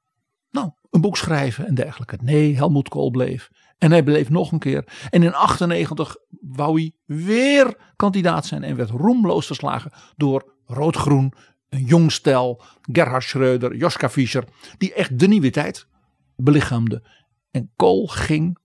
nou, 0.51 0.71
een 0.91 1.01
boek 1.01 1.17
schrijven 1.17 1.67
en 1.67 1.75
dergelijke. 1.75 2.19
Nee, 2.23 2.57
Helmoet 2.57 2.89
Kool 2.89 3.11
bleef. 3.11 3.51
En 3.79 3.91
hij 3.91 4.03
bleef 4.03 4.29
nog 4.29 4.53
een 4.53 4.59
keer. 4.59 4.85
En 5.11 5.23
in 5.23 5.35
98 5.35 6.17
wou 6.41 6.81
hij 6.81 6.93
weer 7.05 7.77
kandidaat 7.97 8.47
zijn 8.47 8.63
en 8.63 8.77
werd 8.77 8.91
roemloos 8.91 9.47
verslagen 9.47 9.93
door 10.17 10.55
Rood-Groen, 10.67 11.33
een 11.69 11.85
jong 11.85 12.13
stel, 12.13 12.63
Gerhard 12.83 13.25
Schreuder, 13.25 13.77
Joschka 13.77 14.11
Fischer, 14.11 14.45
die 14.79 14.95
echt 14.95 15.19
de 15.19 15.29
nieuwe 15.29 15.51
tijd 15.51 15.87
belichaamde. 16.37 17.03
En 17.51 17.71
Kool 17.77 18.07
ging 18.07 18.59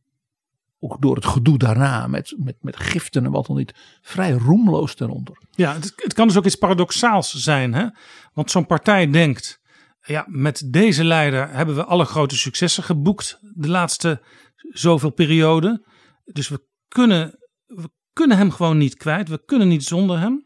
ook 0.79 1.01
door 1.01 1.15
het 1.15 1.25
gedoe 1.25 1.57
daarna 1.57 2.07
met, 2.07 2.35
met, 2.37 2.55
met 2.61 2.77
giften 2.77 3.25
en 3.25 3.31
wat 3.31 3.45
dan 3.45 3.55
niet, 3.55 3.73
vrij 4.01 4.31
roemloos 4.31 4.95
ten 4.95 5.09
onder. 5.09 5.41
Ja, 5.51 5.73
het, 5.73 5.93
het 5.95 6.13
kan 6.13 6.27
dus 6.27 6.37
ook 6.37 6.45
iets 6.45 6.55
paradoxaals 6.55 7.33
zijn. 7.33 7.73
Hè? 7.73 7.87
Want 8.33 8.51
zo'n 8.51 8.65
partij 8.65 9.09
denkt, 9.09 9.61
ja, 10.01 10.25
met 10.27 10.63
deze 10.65 11.03
leider 11.03 11.49
hebben 11.49 11.75
we 11.75 11.85
alle 11.85 12.05
grote 12.05 12.37
successen 12.37 12.83
geboekt 12.83 13.39
de 13.41 13.69
laatste 13.69 14.21
zoveel 14.69 15.09
periode. 15.11 15.85
Dus 16.23 16.49
we 16.49 16.67
kunnen, 16.87 17.39
we 17.65 17.89
kunnen 18.13 18.37
hem 18.37 18.51
gewoon 18.51 18.77
niet 18.77 18.95
kwijt. 18.95 19.29
We 19.29 19.45
kunnen 19.45 19.67
niet 19.67 19.83
zonder 19.83 20.19
hem. 20.19 20.45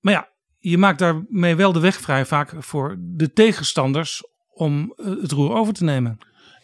Maar 0.00 0.12
ja, 0.12 0.28
je 0.58 0.78
maakt 0.78 0.98
daarmee 0.98 1.56
wel 1.56 1.72
de 1.72 1.80
weg 1.80 2.00
vrij 2.00 2.26
vaak 2.26 2.54
voor 2.58 2.96
de 3.00 3.32
tegenstanders 3.32 4.22
om 4.54 4.92
eh, 4.96 5.06
het 5.06 5.32
roer 5.32 5.54
over 5.54 5.72
te 5.72 5.84
nemen. 5.84 6.18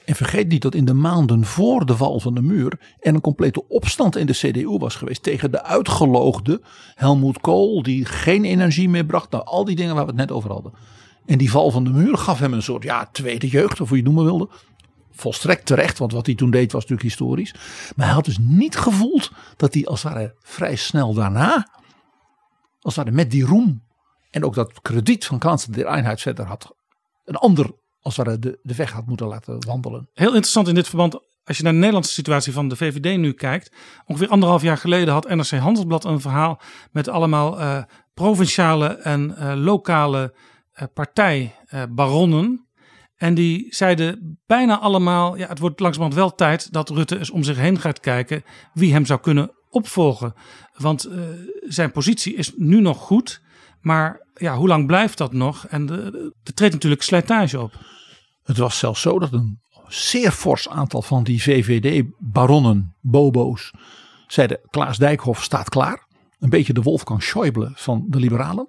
En 0.05 0.15
vergeet 0.15 0.49
niet 0.49 0.63
dat 0.63 0.75
in 0.75 0.85
de 0.85 0.95
maanden 0.95 1.45
voor 1.45 1.87
de 1.87 1.97
val 1.97 2.21
van 2.21 2.35
de 2.35 2.43
muur 2.43 2.81
er 2.99 3.15
een 3.15 3.21
complete 3.21 3.69
opstand 3.69 4.17
in 4.17 4.27
de 4.27 4.33
CDU 4.33 4.79
was 4.79 4.95
geweest 4.95 5.23
tegen 5.23 5.51
de 5.51 5.63
uitgeloogde 5.63 6.61
Helmoet 6.95 7.41
Kool, 7.41 7.83
die 7.83 8.05
geen 8.05 8.45
energie 8.45 8.89
meer 8.89 9.05
bracht. 9.05 9.31
Nou, 9.31 9.45
al 9.45 9.65
die 9.65 9.77
dingen 9.77 9.95
waar 9.95 10.05
we 10.05 10.11
het 10.11 10.21
net 10.21 10.33
over 10.33 10.51
hadden. 10.51 10.73
En 11.27 11.39
die 11.39 11.51
val 11.51 11.71
van 11.71 11.85
de 11.85 11.91
muur 11.91 12.17
gaf 12.17 12.39
hem 12.39 12.53
een 12.53 12.63
soort 12.63 12.83
ja, 12.83 13.09
tweede 13.13 13.49
jeugd, 13.49 13.81
of 13.81 13.89
hoe 13.89 13.97
je 13.97 14.03
het 14.03 14.13
noemen 14.13 14.25
wilde. 14.25 14.49
Volstrekt 15.19 15.67
terecht, 15.67 15.99
want 15.99 16.13
wat 16.13 16.27
hij 16.27 16.35
toen 16.35 16.51
deed 16.51 16.73
was 16.73 16.83
natuurlijk 16.83 17.09
historisch. 17.09 17.55
Maar 17.97 18.07
hij 18.07 18.15
had 18.15 18.25
dus 18.25 18.39
niet 18.39 18.77
gevoeld 18.77 19.31
dat 19.57 19.75
hij 19.75 19.87
als 19.87 20.03
het 20.03 20.13
ware 20.13 20.35
vrij 20.39 20.77
snel 20.77 21.15
daarna, 21.15 21.69
als 22.81 22.97
het 22.97 23.05
ware 23.05 23.17
met 23.17 23.31
die 23.31 23.45
roem 23.45 23.87
en 24.31 24.45
ook 24.45 24.55
dat 24.55 24.81
krediet 24.81 25.27
van 25.27 25.39
Kansen 25.39 25.73
der 25.73 25.87
Einheid 25.87 26.21
verder 26.21 26.47
had, 26.47 26.75
een 27.25 27.37
ander 27.37 27.71
als 28.01 28.17
het 28.17 28.27
ware 28.27 28.39
de, 28.39 28.59
de 28.63 28.75
weg 28.75 28.93
had 28.93 29.07
moeten 29.07 29.27
laten 29.27 29.67
wandelen. 29.67 30.09
Heel 30.13 30.27
interessant 30.27 30.69
in 30.69 30.75
dit 30.75 30.89
verband, 30.89 31.21
als 31.45 31.57
je 31.57 31.63
naar 31.63 31.73
de 31.73 31.79
Nederlandse 31.79 32.13
situatie 32.13 32.53
van 32.53 32.69
de 32.69 32.77
VVD 32.77 33.19
nu 33.19 33.33
kijkt. 33.33 33.73
Ongeveer 34.07 34.29
anderhalf 34.29 34.63
jaar 34.63 34.77
geleden 34.77 35.15
had 35.15 35.29
NRC 35.29 35.51
Handelsblad 35.51 36.05
een 36.05 36.21
verhaal 36.21 36.61
met 36.93 37.09
allemaal 37.09 37.61
eh, 37.61 37.83
provinciale 38.15 38.87
en 38.87 39.37
eh, 39.37 39.53
lokale 39.57 40.35
uh, 40.75 40.85
partijbaronnen. 40.95 42.68
En 43.19 43.35
die 43.35 43.67
zeiden 43.69 44.39
bijna 44.47 44.79
allemaal, 44.79 45.37
ja, 45.37 45.49
het 45.49 45.59
wordt 45.59 45.81
langzamerhand 45.81 46.21
wel 46.21 46.35
tijd 46.35 46.73
dat 46.73 46.89
Rutte 46.89 47.19
eens 47.19 47.31
om 47.31 47.43
zich 47.43 47.57
heen 47.57 47.81
gaat 47.81 48.01
kijken 48.01 48.43
wie 48.73 48.93
hem 48.93 49.07
zou 49.07 49.21
kunnen 49.21 49.51
opvolgen. 49.71 50.35
Want 50.75 51.09
uh, 51.09 51.21
zijn 51.61 51.93
positie 51.93 52.35
is 52.35 52.53
nu 52.57 52.81
nog 52.81 52.99
goed, 52.99 53.43
maar 53.81 54.27
ja, 54.35 54.57
hoe 54.57 54.69
lang 54.69 54.87
blijft 54.87 55.19
dat 55.19 55.33
nog? 55.33 55.67
En 55.67 55.91
er 56.45 56.55
treedt 56.55 56.73
natuurlijk 56.73 57.03
slijtage 57.03 57.61
op. 57.61 57.73
Het 58.43 58.57
was 58.57 58.79
zelfs 58.79 59.01
zo 59.01 59.19
dat 59.19 59.33
een 59.33 59.61
zeer 59.89 60.31
fors 60.31 60.69
aantal 60.69 61.03
van 61.03 61.25
die 61.25 61.43
VVD-baronnen, 61.43 62.97
bobo's, 63.01 63.73
zeiden 64.27 64.61
Klaas 64.71 64.99
Dijkhoff 64.99 65.43
staat 65.43 65.69
klaar. 65.69 66.07
Een 66.39 66.51
beetje 66.51 66.73
de 66.73 66.83
Wolfgang 66.83 67.23
Schäuble 67.23 67.71
van 67.75 68.05
de 68.09 68.19
liberalen. 68.19 68.67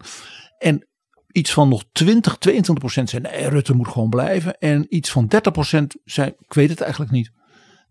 En 0.57 0.87
iets 1.31 1.53
van 1.53 1.69
nog 1.69 1.83
20, 1.91 2.37
22 2.37 2.83
procent 2.83 3.09
zei 3.09 3.21
nee, 3.21 3.49
Rutte 3.49 3.73
moet 3.73 3.87
gewoon 3.87 4.09
blijven. 4.09 4.57
En 4.57 4.95
iets 4.95 5.11
van 5.11 5.27
30 5.27 5.51
procent 5.51 5.95
zei 6.05 6.27
ik 6.39 6.53
weet 6.53 6.69
het 6.69 6.81
eigenlijk 6.81 7.11
niet. 7.11 7.31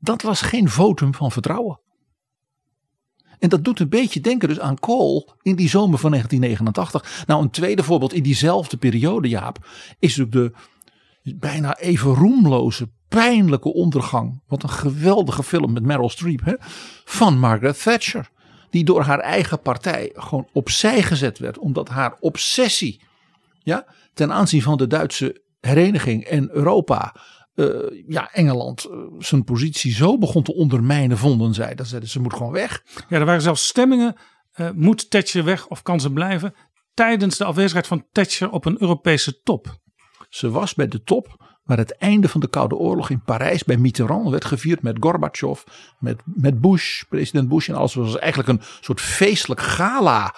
Dat 0.01 0.23
was 0.23 0.41
geen 0.41 0.69
votum 0.69 1.15
van 1.15 1.33
vertrouwen. 1.33 1.81
En 3.39 3.49
dat 3.49 3.65
doet 3.65 3.81
een 3.81 3.89
beetje 3.89 4.21
denken 4.21 4.49
dus 4.49 4.61
aan 4.61 4.79
Kool 4.79 5.35
in 5.43 5.57
die 5.57 5.69
zomer 5.69 5.99
van 5.99 6.11
1989. 6.11 7.25
Nou 7.27 7.43
een 7.43 7.51
tweede 7.51 7.83
voorbeeld 7.83 8.13
in 8.13 8.23
diezelfde 8.23 8.77
periode 8.77 9.29
Jaap. 9.29 9.67
Is 9.99 10.17
natuurlijk 10.17 10.57
de 11.23 11.37
bijna 11.37 11.79
even 11.79 12.15
roemloze 12.15 12.91
pijnlijke 13.09 13.73
ondergang. 13.73 14.43
Wat 14.47 14.63
een 14.63 14.69
geweldige 14.69 15.43
film 15.43 15.73
met 15.73 15.83
Meryl 15.83 16.11
Streep 16.11 16.45
hè, 16.45 16.55
van 17.05 17.39
Margaret 17.39 17.83
Thatcher. 17.83 18.31
Die 18.71 18.85
door 18.85 19.03
haar 19.03 19.19
eigen 19.19 19.61
partij 19.61 20.11
gewoon 20.15 20.49
opzij 20.53 21.03
gezet 21.03 21.39
werd. 21.39 21.59
Omdat 21.59 21.89
haar 21.89 22.17
obsessie 22.21 23.01
ja, 23.69 23.87
ten 24.15 24.33
aanzien 24.33 24.63
van 24.63 24.77
de 24.77 24.87
Duitse 24.87 25.43
hereniging 25.61 26.25
en 26.25 26.51
Europa. 26.53 27.15
Uh, 27.55 28.05
ja, 28.07 28.33
Engeland 28.33 28.87
uh, 28.91 28.99
zijn 29.19 29.45
positie 29.45 29.93
zo 29.93 30.19
begon 30.19 30.43
te 30.43 30.55
ondermijnen, 30.55 31.19
vonden 31.19 31.55
zij. 31.55 31.75
Dat 31.75 31.87
zeiden 31.87 32.09
ze 32.09 32.21
moet 32.21 32.33
gewoon 32.33 32.53
weg. 32.53 32.83
Ja, 33.09 33.19
er 33.19 33.25
waren 33.25 33.43
zelfs 33.43 33.67
stemmingen. 33.67 34.17
Uh, 34.57 34.71
moet 34.75 35.11
Thatcher 35.11 35.45
weg 35.45 35.69
of 35.69 35.83
kan 35.83 36.01
ze 36.01 36.13
blijven? 36.13 36.55
Tijdens 36.95 37.37
de 37.37 37.45
afwezigheid 37.45 37.87
van 37.87 38.07
Thatcher 38.13 38.51
op 38.51 38.65
een 38.65 38.81
Europese 38.81 39.43
top. 39.43 39.79
Ze 40.29 40.51
was 40.51 40.75
bij 40.75 40.89
de 40.89 41.03
top 41.03 41.47
waar 41.65 41.79
het 41.79 41.97
einde 41.97 42.29
van 42.29 42.41
de 42.41 42.49
Koude 42.49 42.75
Oorlog 42.77 43.11
in 43.11 43.23
Parijs 43.23 43.65
bij 43.65 43.77
Mitterrand 43.77 44.31
werd 44.31 44.45
gevierd 44.45 44.83
met 44.83 44.97
Gorbachev, 45.01 45.63
met, 45.99 46.21
met 46.25 46.61
Bush, 46.61 47.03
president 47.03 47.49
Bush 47.49 47.69
en 47.69 47.75
alles. 47.75 47.95
Het 47.95 48.05
was 48.05 48.19
eigenlijk 48.19 48.49
een 48.49 48.61
soort 48.81 49.01
feestelijk 49.01 49.61
gala 49.61 50.35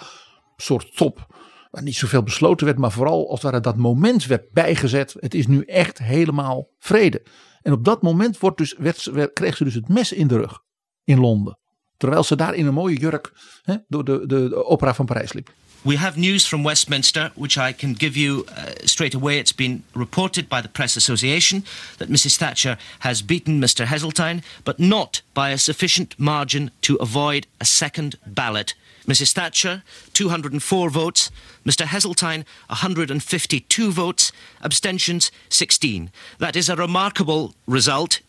soort 0.57 0.95
top 0.95 1.27
waar 1.71 1.83
niet 1.83 1.95
zoveel 1.95 2.23
besloten 2.23 2.65
werd, 2.65 2.77
maar 2.77 2.91
vooral 2.91 3.29
als 3.29 3.41
het 3.41 3.51
ware 3.51 3.63
dat 3.63 3.77
moment 3.77 4.25
werd 4.25 4.51
bijgezet. 4.51 5.15
Het 5.19 5.33
is 5.33 5.47
nu 5.47 5.63
echt 5.63 5.97
helemaal 5.97 6.69
vrede. 6.79 7.23
En 7.61 7.71
op 7.71 7.85
dat 7.85 8.01
moment 8.01 8.39
wordt 8.39 8.57
dus, 8.57 8.75
werd, 8.77 9.09
kreeg 9.33 9.57
ze 9.57 9.63
dus 9.63 9.73
het 9.73 9.87
mes 9.87 10.11
in 10.11 10.27
de 10.27 10.37
rug 10.37 10.59
in 11.03 11.19
Londen. 11.19 11.59
Terwijl 11.97 12.23
ze 12.23 12.35
daar 12.35 12.53
in 12.53 12.65
een 12.65 12.73
mooie 12.73 12.97
jurk 12.97 13.31
hè, 13.61 13.75
door 13.87 14.03
de, 14.03 14.25
de, 14.25 14.49
de 14.49 14.65
opera 14.65 14.93
van 14.93 15.05
Parijs 15.05 15.33
liep. 15.33 15.53
We 15.83 15.97
have 15.97 16.19
news 16.19 16.45
from 16.45 16.63
Westminster, 16.63 17.31
which 17.33 17.57
I 17.57 17.73
can 17.73 17.95
give 17.97 18.19
you 18.19 18.45
uh, 18.49 18.65
straight 18.83 19.15
away. 19.15 19.39
It's 19.39 19.55
been 19.55 19.83
reported 19.93 20.47
by 20.47 20.61
the 20.61 20.67
Press 20.67 20.95
Association 20.95 21.65
that 21.97 22.07
Mrs. 22.07 22.37
Thatcher 22.37 22.77
has 22.99 23.25
beaten 23.25 23.59
Mr. 23.59 23.85
Heseltine, 23.85 24.43
but 24.63 24.77
not 24.77 25.23
by 25.33 25.49
a 25.49 25.57
sufficient 25.57 26.13
margin 26.19 26.69
to 26.81 26.97
avoid 26.99 27.47
a 27.59 27.65
second 27.65 28.19
ballot. 28.25 28.75
Mrs. 29.07 29.33
Thatcher, 29.33 29.83
204 30.13 30.89
votes. 30.89 31.31
Mr. 31.65 31.85
Heseltine, 31.85 32.45
152 32.67 33.91
votes. 33.91 34.31
Abstentions, 34.63 35.31
16. 35.49 36.11
That 36.39 36.55
is 36.55 36.69
a 36.69 36.75
remarkable 36.75 37.55
result. 37.67 38.21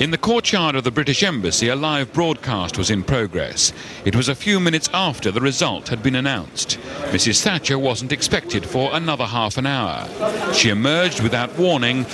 In 0.00 0.10
the 0.10 0.18
courtyard 0.18 0.74
of 0.74 0.82
the 0.82 0.90
British 0.90 1.22
Embassy, 1.22 1.68
a 1.68 1.76
live 1.76 2.12
broadcast 2.12 2.76
was 2.76 2.90
in 2.90 3.04
progress. 3.04 3.72
It 4.04 4.16
was 4.16 4.28
a 4.28 4.34
few 4.34 4.58
minutes 4.58 4.90
after 4.92 5.30
the 5.30 5.40
result 5.40 5.86
had 5.86 6.02
been 6.02 6.16
announced. 6.16 6.80
Mrs. 7.12 7.42
Thatcher 7.42 7.78
wasn't 7.78 8.10
expected 8.10 8.66
for 8.66 8.92
another 8.92 9.24
half 9.24 9.56
an 9.56 9.66
hour. 9.66 10.08
She 10.52 10.70
emerged 10.70 11.22
without 11.22 11.56
warning. 11.56 12.06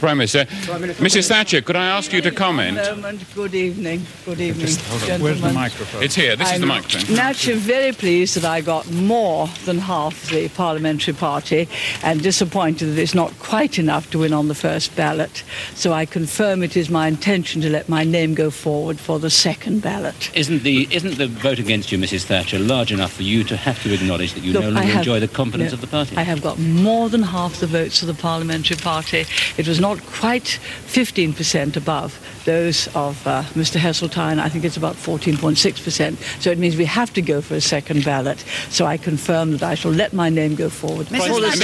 Prime 0.00 0.18
Minister. 0.18 0.46
Prime 0.64 0.80
Minister. 0.80 1.04
Mrs. 1.04 1.28
Thatcher, 1.28 1.60
could 1.60 1.76
I 1.76 1.86
ask 1.86 2.12
you 2.12 2.20
to 2.22 2.30
comment? 2.30 2.76
Moment. 2.76 3.22
Good 3.34 3.54
evening. 3.54 4.02
Good 4.24 4.40
evening, 4.40 4.66
Just, 4.66 4.80
hold 4.86 5.02
on. 5.02 5.06
gentlemen. 5.08 5.22
Where's 5.22 5.40
the 5.42 5.52
microphone? 5.52 6.02
It's 6.02 6.14
here. 6.14 6.36
This 6.36 6.48
I'm 6.48 6.54
is 6.54 6.60
the 6.60 6.66
microphone. 6.66 7.14
Naturally, 7.16 7.58
very 7.60 7.92
pleased 7.92 8.36
that 8.36 8.44
I 8.44 8.60
got 8.62 8.90
more 8.90 9.48
than 9.66 9.78
half 9.78 10.30
the 10.30 10.48
parliamentary 10.48 11.14
party, 11.14 11.68
and 12.02 12.22
disappointed 12.22 12.86
that 12.86 12.98
it's 13.00 13.14
not 13.14 13.38
quite 13.38 13.78
enough 13.78 14.10
to 14.10 14.18
win 14.20 14.32
on 14.32 14.48
the 14.48 14.54
first 14.54 14.96
ballot. 14.96 15.44
So 15.74 15.92
I 15.92 16.06
confirm 16.06 16.62
it 16.62 16.76
is 16.76 16.88
my 16.90 17.06
intention 17.06 17.60
to 17.62 17.68
let 17.70 17.88
my 17.88 18.02
name 18.04 18.34
go 18.34 18.50
forward 18.50 18.98
for 18.98 19.18
the 19.18 19.30
second 19.30 19.82
ballot. 19.82 20.30
Isn't 20.34 20.62
the 20.62 20.88
isn't 20.90 21.18
the 21.18 21.28
vote 21.28 21.58
against 21.58 21.92
you, 21.92 21.98
Mrs. 21.98 22.24
Thatcher, 22.24 22.58
large 22.58 22.90
enough 22.90 23.12
for 23.12 23.22
you 23.22 23.44
to 23.44 23.56
have 23.56 23.82
to 23.82 23.92
acknowledge 23.92 24.32
that 24.34 24.42
you 24.42 24.52
Look, 24.54 24.62
no 24.62 24.70
longer 24.70 24.88
have- 24.88 24.98
enjoy 24.98 25.20
the 25.20 25.28
confidence 25.28 25.72
no, 25.72 25.74
of 25.74 25.80
the 25.82 25.86
party? 25.86 26.16
I 26.16 26.22
have 26.22 26.40
got 26.40 26.58
more 26.58 27.08
than 27.10 27.22
half 27.22 27.60
the 27.60 27.66
votes 27.66 28.00
of 28.02 28.08
the 28.08 28.14
parliamentary 28.14 28.76
party. 28.76 29.26
It 29.58 29.68
was 29.68 29.80
not 29.80 29.89
quite 29.96 30.58
15% 30.86 31.76
above 31.76 32.18
those 32.44 32.88
of 32.94 33.26
uh, 33.26 33.42
Mr. 33.54 33.78
Heseltine. 33.78 34.38
I 34.38 34.48
think 34.48 34.64
it's 34.64 34.76
about 34.76 34.96
14.6%. 34.96 36.16
So 36.40 36.50
it 36.50 36.58
means 36.58 36.76
we 36.76 36.86
have 36.86 37.12
to 37.12 37.22
go 37.22 37.40
for 37.40 37.54
a 37.56 37.60
second 37.60 38.04
ballot. 38.04 38.44
So 38.68 38.86
I 38.86 38.98
confirm 38.98 39.50
that 39.58 39.62
I 39.72 39.74
shall 39.76 39.92
let 39.92 40.12
my 40.12 40.30
name 40.30 40.54
go 40.54 40.68
forward. 40.70 41.06
Mrs. 41.08 41.60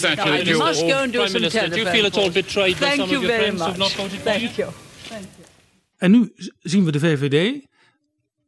Thatcher, 0.00 0.32
I 0.32 0.42
do 0.42 0.50
you- 0.50 0.58
must 0.58 0.80
go 0.80 0.98
and 1.02 1.12
do 1.12 1.18
Prime 1.18 1.30
some 1.30 1.40
Minister, 1.40 1.68
do 1.68 1.76
you 1.76 1.86
feel 1.86 2.06
at 2.06 2.16
all 2.16 2.30
by 2.30 2.42
some 2.42 2.96
you 2.96 3.02
of 3.02 3.10
your 3.10 3.20
very 3.26 3.42
friends 3.42 3.62
who've 3.62 3.78
much. 3.78 3.78
not 3.78 3.92
voted 3.92 4.20
for 4.20 4.38
you? 4.38 4.48
Thank 4.48 4.56
you. 4.56 4.70
En 5.96 6.10
nu 6.10 6.32
zien 6.58 6.84
we 6.84 6.92
de 6.92 6.98
VVD. 6.98 7.66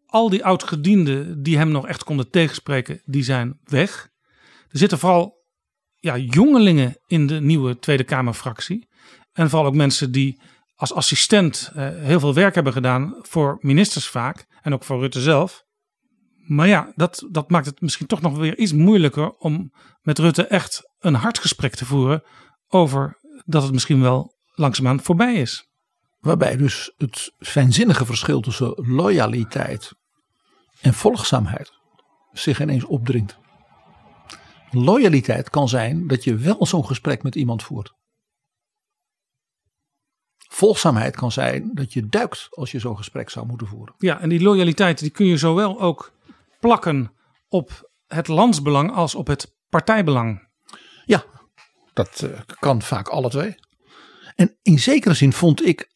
Al 0.06 0.30
die 0.30 0.44
oud-gedienden 0.44 1.42
die 1.42 1.56
hem 1.56 1.71
nog 1.71 1.87
echt 1.87 2.04
konden 2.04 2.30
tegenspreken, 2.30 3.00
die 3.04 3.25
zijn 3.25 3.59
weg. 3.64 4.09
Er 4.71 4.78
zitten 4.78 4.99
vooral 4.99 5.40
ja, 5.99 6.16
jongelingen 6.16 6.97
in 7.06 7.26
de 7.26 7.40
nieuwe 7.40 7.78
Tweede 7.78 8.04
Kamerfractie. 8.04 8.88
En 9.32 9.50
vooral 9.50 9.68
ook 9.68 9.74
mensen 9.74 10.12
die 10.12 10.40
als 10.74 10.94
assistent 10.94 11.70
eh, 11.74 11.88
heel 11.88 12.20
veel 12.20 12.34
werk 12.34 12.54
hebben 12.54 12.72
gedaan 12.72 13.14
voor 13.20 13.58
ministers 13.60 14.08
vaak. 14.08 14.46
En 14.62 14.72
ook 14.72 14.84
voor 14.84 15.00
Rutte 15.00 15.20
zelf. 15.20 15.62
Maar 16.46 16.68
ja, 16.68 16.92
dat, 16.94 17.26
dat 17.30 17.50
maakt 17.50 17.66
het 17.66 17.80
misschien 17.80 18.06
toch 18.06 18.20
nog 18.20 18.36
weer 18.36 18.58
iets 18.58 18.72
moeilijker 18.72 19.32
om 19.32 19.72
met 20.00 20.18
Rutte 20.18 20.46
echt 20.46 20.82
een 20.98 21.14
hard 21.14 21.38
gesprek 21.38 21.74
te 21.74 21.84
voeren 21.84 22.22
over 22.68 23.20
dat 23.44 23.62
het 23.62 23.72
misschien 23.72 24.00
wel 24.00 24.36
langzaamaan 24.54 25.02
voorbij 25.02 25.34
is. 25.34 25.70
Waarbij 26.18 26.56
dus 26.56 26.92
het 26.96 27.32
fijnzinnige 27.38 28.06
verschil 28.06 28.40
tussen 28.40 28.72
loyaliteit 28.74 29.92
en 30.80 30.94
volgzaamheid 30.94 31.72
zich 32.32 32.60
ineens 32.60 32.84
opdringt. 32.84 33.38
Loyaliteit 34.70 35.50
kan 35.50 35.68
zijn 35.68 36.06
dat 36.06 36.24
je 36.24 36.36
wel 36.36 36.66
zo'n 36.66 36.86
gesprek 36.86 37.22
met 37.22 37.34
iemand 37.34 37.62
voert. 37.62 37.92
Volgzaamheid 40.54 41.16
kan 41.16 41.32
zijn 41.32 41.71
dat 41.75 41.92
je 41.92 42.06
duikt 42.06 42.47
als 42.50 42.71
je 42.71 42.78
zo'n 42.78 42.97
gesprek 42.97 43.30
zou 43.30 43.47
moeten 43.47 43.66
voeren. 43.66 43.94
Ja, 43.99 44.21
en 44.21 44.28
die 44.28 44.42
loyaliteit 44.42 44.99
die 44.99 45.11
kun 45.11 45.26
je 45.26 45.37
zowel 45.37 45.80
ook 45.80 46.12
plakken 46.61 47.12
op 47.49 47.90
het 48.06 48.28
landsbelang 48.28 48.92
als 48.92 49.14
op 49.14 49.26
het 49.26 49.54
partijbelang. 49.68 50.49
Ja, 51.04 51.25
dat 51.92 52.23
eh, 52.23 52.40
kan 52.59 52.82
vaak 52.82 53.09
alle 53.09 53.28
twee. 53.28 53.54
En 54.35 54.56
in 54.62 54.78
zekere 54.78 55.14
zin 55.14 55.32
vond 55.32 55.66
ik, 55.66 55.88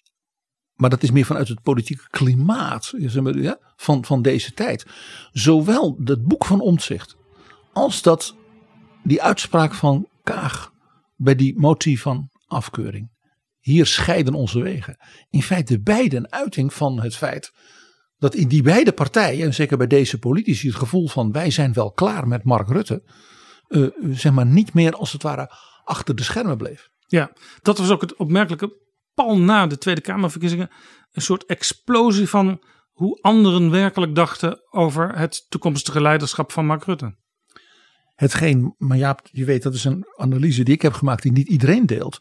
maar 0.75 0.91
dat 0.91 1.03
is 1.03 1.11
meer 1.11 1.25
vanuit 1.25 1.49
het 1.49 1.63
politieke 1.63 2.09
klimaat 2.11 2.93
ja, 2.97 3.59
van, 3.77 4.05
van 4.05 4.23
deze 4.23 4.53
tijd, 4.53 4.87
zowel 5.33 5.99
het 6.05 6.25
boek 6.25 6.45
van 6.45 6.61
Omtzigt 6.61 7.17
als 7.73 8.03
dat 8.03 8.35
die 9.03 9.23
uitspraak 9.23 9.75
van 9.75 10.09
Kaag 10.23 10.73
bij 11.17 11.35
die 11.35 11.59
motie 11.59 12.01
van 12.01 12.31
afkeuring. 12.47 13.15
Hier 13.67 13.87
scheiden 13.87 14.35
onze 14.35 14.63
wegen. 14.63 14.97
In 15.31 15.43
feite 15.43 15.81
beide 15.81 16.17
een 16.17 16.33
uiting 16.33 16.75
van 16.75 17.01
het 17.01 17.17
feit 17.17 17.53
dat 18.19 18.35
in 18.35 18.49
die 18.49 18.63
beide 18.63 18.93
partijen, 18.93 19.47
en 19.47 19.55
zeker 19.55 19.77
bij 19.77 19.87
deze 19.87 20.19
politici, 20.19 20.67
het 20.67 20.77
gevoel 20.77 21.09
van 21.09 21.33
wij 21.33 21.51
zijn 21.51 21.73
wel 21.73 21.93
klaar 21.93 22.29
met 22.29 22.45
Mark 22.45 22.69
Rutte, 22.69 23.03
uh, 23.69 23.89
zeg 24.11 24.33
maar 24.33 24.47
niet 24.47 24.75
meer 24.75 24.97
als 24.97 25.13
het 25.13 25.23
ware 25.23 25.51
achter 25.85 26.15
de 26.15 26.23
schermen 26.23 26.57
bleef. 26.57 26.89
Ja, 27.07 27.33
dat 27.63 27.79
was 27.79 27.91
ook 27.91 28.01
het 28.01 28.17
opmerkelijke. 28.17 28.85
Pal 29.15 29.39
na 29.39 29.67
de 29.67 29.79
Tweede 29.79 30.01
Kamerverkiezingen 30.01 30.71
een 31.13 31.23
soort 31.23 31.45
explosie 31.45 32.29
van 32.29 32.61
hoe 32.93 33.19
anderen 33.21 33.71
werkelijk 33.71 34.15
dachten 34.15 34.61
over 34.71 35.19
het 35.19 35.47
toekomstige 35.49 36.01
leiderschap 36.01 36.53
van 36.53 36.67
Mark 36.67 36.85
Rutte. 36.85 37.17
Hetgeen, 38.15 38.75
maar 38.79 38.97
Jaap, 38.97 39.21
je 39.31 39.45
weet 39.45 39.63
dat 39.63 39.75
is 39.75 39.85
een 39.85 40.07
analyse 40.17 40.63
die 40.63 40.75
ik 40.75 40.83
heb 40.83 40.93
gemaakt 40.93 41.23
die 41.23 41.33
niet 41.33 41.49
iedereen 41.49 41.87
deelt. 41.87 42.21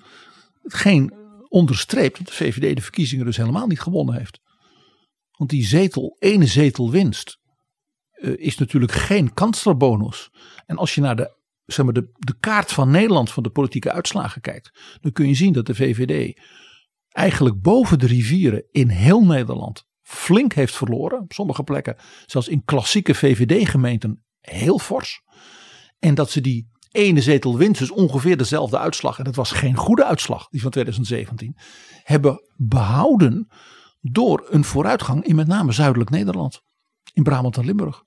Hetgeen 0.61 1.23
onderstreept 1.55 2.17
dat 2.17 2.27
de 2.27 2.33
VVD 2.33 2.75
de 2.75 2.81
verkiezingen 2.81 3.25
dus 3.25 3.37
helemaal 3.37 3.67
niet 3.67 3.81
gewonnen 3.81 4.15
heeft. 4.15 4.39
Want 5.31 5.49
die 5.49 5.65
zetel, 5.65 6.15
ene 6.19 6.45
zetel 6.45 6.91
winst, 6.91 7.39
uh, 8.15 8.33
is 8.37 8.57
natuurlijk 8.57 8.91
geen 8.91 9.33
kanslerbonus. 9.33 10.29
En 10.65 10.77
als 10.77 10.95
je 10.95 11.01
naar 11.01 11.15
de, 11.15 11.37
zeg 11.65 11.85
maar 11.85 11.93
de, 11.93 12.09
de 12.13 12.37
kaart 12.39 12.71
van 12.71 12.91
Nederland 12.91 13.31
van 13.31 13.43
de 13.43 13.49
politieke 13.49 13.91
uitslagen 13.91 14.41
kijkt, 14.41 14.97
dan 15.01 15.11
kun 15.11 15.27
je 15.27 15.33
zien 15.33 15.53
dat 15.53 15.65
de 15.65 15.75
VVD 15.75 16.41
eigenlijk 17.09 17.61
boven 17.61 17.99
de 17.99 18.07
rivieren 18.07 18.65
in 18.71 18.89
heel 18.89 19.25
Nederland 19.25 19.85
flink 20.01 20.53
heeft 20.53 20.75
verloren. 20.75 21.19
Op 21.21 21.33
sommige 21.33 21.63
plekken, 21.63 21.95
zelfs 22.25 22.47
in 22.47 22.63
klassieke 22.63 23.13
VVD-gemeenten, 23.13 24.23
heel 24.39 24.79
fors. 24.79 25.21
En 25.99 26.15
dat 26.15 26.31
ze 26.31 26.41
die 26.41 26.69
ene 26.95 27.21
zetel 27.21 27.57
winst, 27.57 27.79
dus 27.79 27.91
ongeveer 27.91 28.37
dezelfde 28.37 28.77
uitslag, 28.77 29.17
en 29.17 29.23
dat 29.23 29.35
was 29.35 29.51
geen 29.51 29.75
goede 29.75 30.05
uitslag, 30.05 30.47
die 30.49 30.61
van 30.61 30.71
2017, 30.71 31.57
hebben 32.03 32.41
behouden 32.55 33.47
door 34.01 34.47
een 34.49 34.63
vooruitgang 34.63 35.23
in 35.23 35.35
met 35.35 35.47
name 35.47 35.71
zuidelijk 35.71 36.09
Nederland, 36.09 36.61
in 37.13 37.23
Brabant 37.23 37.57
en 37.57 37.65
Limburg. 37.65 38.03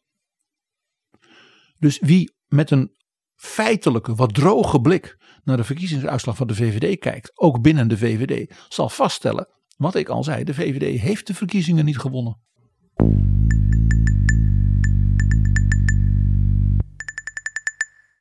Dus 1.78 1.99
wie 1.99 2.35
met 2.47 2.71
een 2.71 2.97
feitelijke, 3.35 4.14
wat 4.14 4.35
droge 4.35 4.80
blik 4.80 5.18
naar 5.45 5.57
de 5.57 5.64
verkiezingsuitslag 5.64 6.37
van 6.37 6.47
de 6.47 6.54
VVD 6.54 6.99
kijkt, 6.99 7.30
ook 7.35 7.62
binnen 7.62 7.88
de 7.88 7.99
VVD, 7.99 8.54
zal 8.68 8.88
vaststellen, 8.88 9.49
wat 9.76 9.95
ik 9.95 10.09
al 10.09 10.25
zei, 10.25 10.45
de 10.45 10.54
VVD 10.54 11.00
heeft 11.00 11.26
de 11.26 11.35
verkiezingen 11.35 11.85
niet 11.85 11.99
gewonnen. 11.99 12.40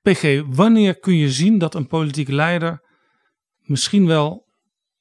PG, 0.07 0.43
wanneer 0.47 0.99
kun 0.99 1.15
je 1.15 1.31
zien 1.31 1.57
dat 1.57 1.75
een 1.75 1.87
politieke 1.87 2.33
leider 2.33 2.81
misschien 3.59 4.05
wel 4.05 4.45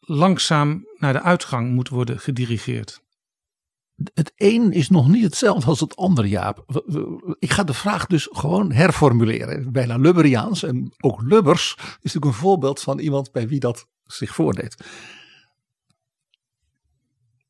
langzaam 0.01 0.87
naar 0.97 1.12
de 1.12 1.23
uitgang 1.23 1.75
moet 1.75 1.88
worden 1.88 2.21
gedirigeerd? 2.21 3.05
Het 4.14 4.33
een 4.37 4.73
is 4.73 4.88
nog 4.88 5.09
niet 5.09 5.23
hetzelfde 5.23 5.66
als 5.66 5.81
het 5.81 5.97
andere, 5.97 6.29
Jaap. 6.29 6.83
Ik 7.38 7.51
ga 7.51 7.64
de 7.64 7.75
vraag 7.75 8.07
dus 8.07 8.29
gewoon 8.31 8.73
herformuleren. 8.73 9.73
Bijna 9.73 9.97
Lubberiaans. 9.97 10.62
En 10.62 10.95
ook 11.01 11.23
Lubbers 11.23 11.75
is 11.77 11.85
natuurlijk 12.03 12.25
een 12.25 12.33
voorbeeld 12.33 12.81
van 12.81 12.99
iemand 12.99 13.33
bij 13.33 13.49
wie 13.49 13.61
dat 13.61 13.87
zich 14.05 14.35
voordeed. 14.35 14.85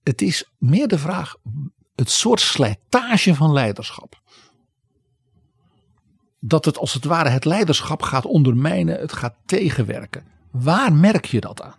Het 0.02 0.22
is 0.22 0.50
meer 0.58 0.88
de 0.88 0.98
vraag, 0.98 1.34
het 1.94 2.10
soort 2.10 2.40
slijtage 2.40 3.34
van 3.34 3.52
leiderschap 3.52 4.24
dat 6.46 6.64
het 6.64 6.78
als 6.78 6.94
het 6.94 7.04
ware 7.04 7.28
het 7.28 7.44
leiderschap 7.44 8.02
gaat 8.02 8.24
ondermijnen, 8.24 8.98
het 8.98 9.12
gaat 9.12 9.34
tegenwerken. 9.46 10.24
Waar 10.50 10.92
merk 10.92 11.24
je 11.24 11.40
dat 11.40 11.62
aan? 11.62 11.74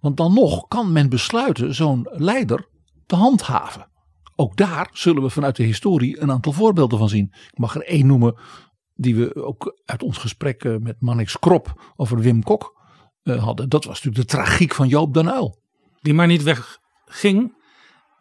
Want 0.00 0.16
dan 0.16 0.34
nog 0.34 0.68
kan 0.68 0.92
men 0.92 1.08
besluiten 1.08 1.74
zo'n 1.74 2.08
leider 2.10 2.68
te 3.06 3.16
handhaven. 3.16 3.88
Ook 4.36 4.56
daar 4.56 4.88
zullen 4.92 5.22
we 5.22 5.30
vanuit 5.30 5.56
de 5.56 5.62
historie 5.62 6.20
een 6.20 6.30
aantal 6.30 6.52
voorbeelden 6.52 6.98
van 6.98 7.08
zien. 7.08 7.32
Ik 7.32 7.58
mag 7.58 7.74
er 7.74 7.84
één 7.86 8.06
noemen 8.06 8.36
die 8.94 9.16
we 9.16 9.44
ook 9.44 9.82
uit 9.84 10.02
ons 10.02 10.18
gesprek 10.18 10.64
eh, 10.64 10.76
met 10.76 11.00
Mannix 11.00 11.38
Krop 11.38 11.92
over 11.96 12.18
Wim 12.18 12.42
Kok 12.42 12.80
eh, 13.22 13.44
hadden. 13.44 13.68
Dat 13.68 13.84
was 13.84 14.02
natuurlijk 14.02 14.30
de 14.30 14.36
tragiek 14.36 14.74
van 14.74 14.88
Joop 14.88 15.14
den 15.14 15.26
Uyl. 15.26 15.58
Die 16.00 16.14
maar 16.14 16.26
niet 16.26 16.42
wegging 16.42 17.54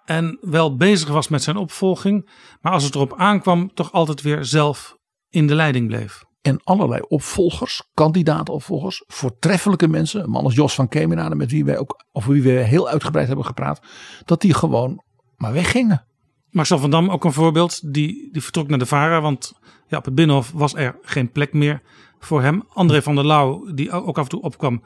en 0.06 0.38
wel 0.42 0.76
bezig 0.76 1.10
was 1.10 1.28
met 1.28 1.44
zijn 1.44 1.58
opvolging, 1.58 2.30
maar 2.62 2.72
als 2.72 2.84
het 2.84 2.96
erop 2.96 3.14
aankwam, 3.18 3.74
toch 3.74 3.92
altijd 3.92 4.22
weer 4.22 4.46
zelf 4.46 4.98
in 5.30 5.48
de 5.48 5.56
leiding 5.56 5.88
bleef. 5.88 6.24
En 6.42 6.64
allerlei 6.64 7.02
opvolgers, 7.08 7.90
kandidaatopvolgers, 7.94 9.04
voortreffelijke 9.08 9.88
mensen, 9.88 10.24
een 10.24 10.30
man 10.30 10.44
als 10.44 10.56
Jos 10.56 10.76
van 10.76 10.88
Kemenade, 10.88 11.36
met 11.36 11.52
wie 11.52 11.66
wij 11.66 11.78
ook, 11.78 12.06
of 12.12 12.26
wie 12.26 12.42
we 12.42 12.50
heel 12.50 12.90
uitgebreid 12.90 13.28
hebben 13.28 13.46
gepraat, 13.46 13.82
dat 14.26 14.42
die 14.42 14.54
gewoon 14.54 15.04
maar 15.36 15.54
weggingen. 15.54 16.06
Marcel 16.50 16.80
van 16.80 16.90
Dam 16.90 17.10
ook 17.10 17.24
een 17.24 17.34
voorbeeld, 17.34 17.94
die, 17.94 18.30
die 18.32 18.44
vertrok 18.44 18.68
naar 18.68 18.80
de 18.80 18.86
VARA, 18.86 19.22
want 19.22 19.54
ja, 19.88 19.98
op 19.98 20.06
het 20.06 20.16
Binnenhof 20.16 20.52
was 20.52 20.76
er 20.76 21.00
geen 21.02 21.32
plek 21.32 21.54
meer 21.54 21.82
voor 22.20 22.42
hem. 22.42 22.64
André 22.70 23.02
van 23.02 23.16
der 23.16 23.26
Lauw, 23.26 23.74
die 23.74 23.92
ook 23.92 24.18
af 24.18 24.24
en 24.24 24.30
toe 24.30 24.42
opkwam, 24.42 24.84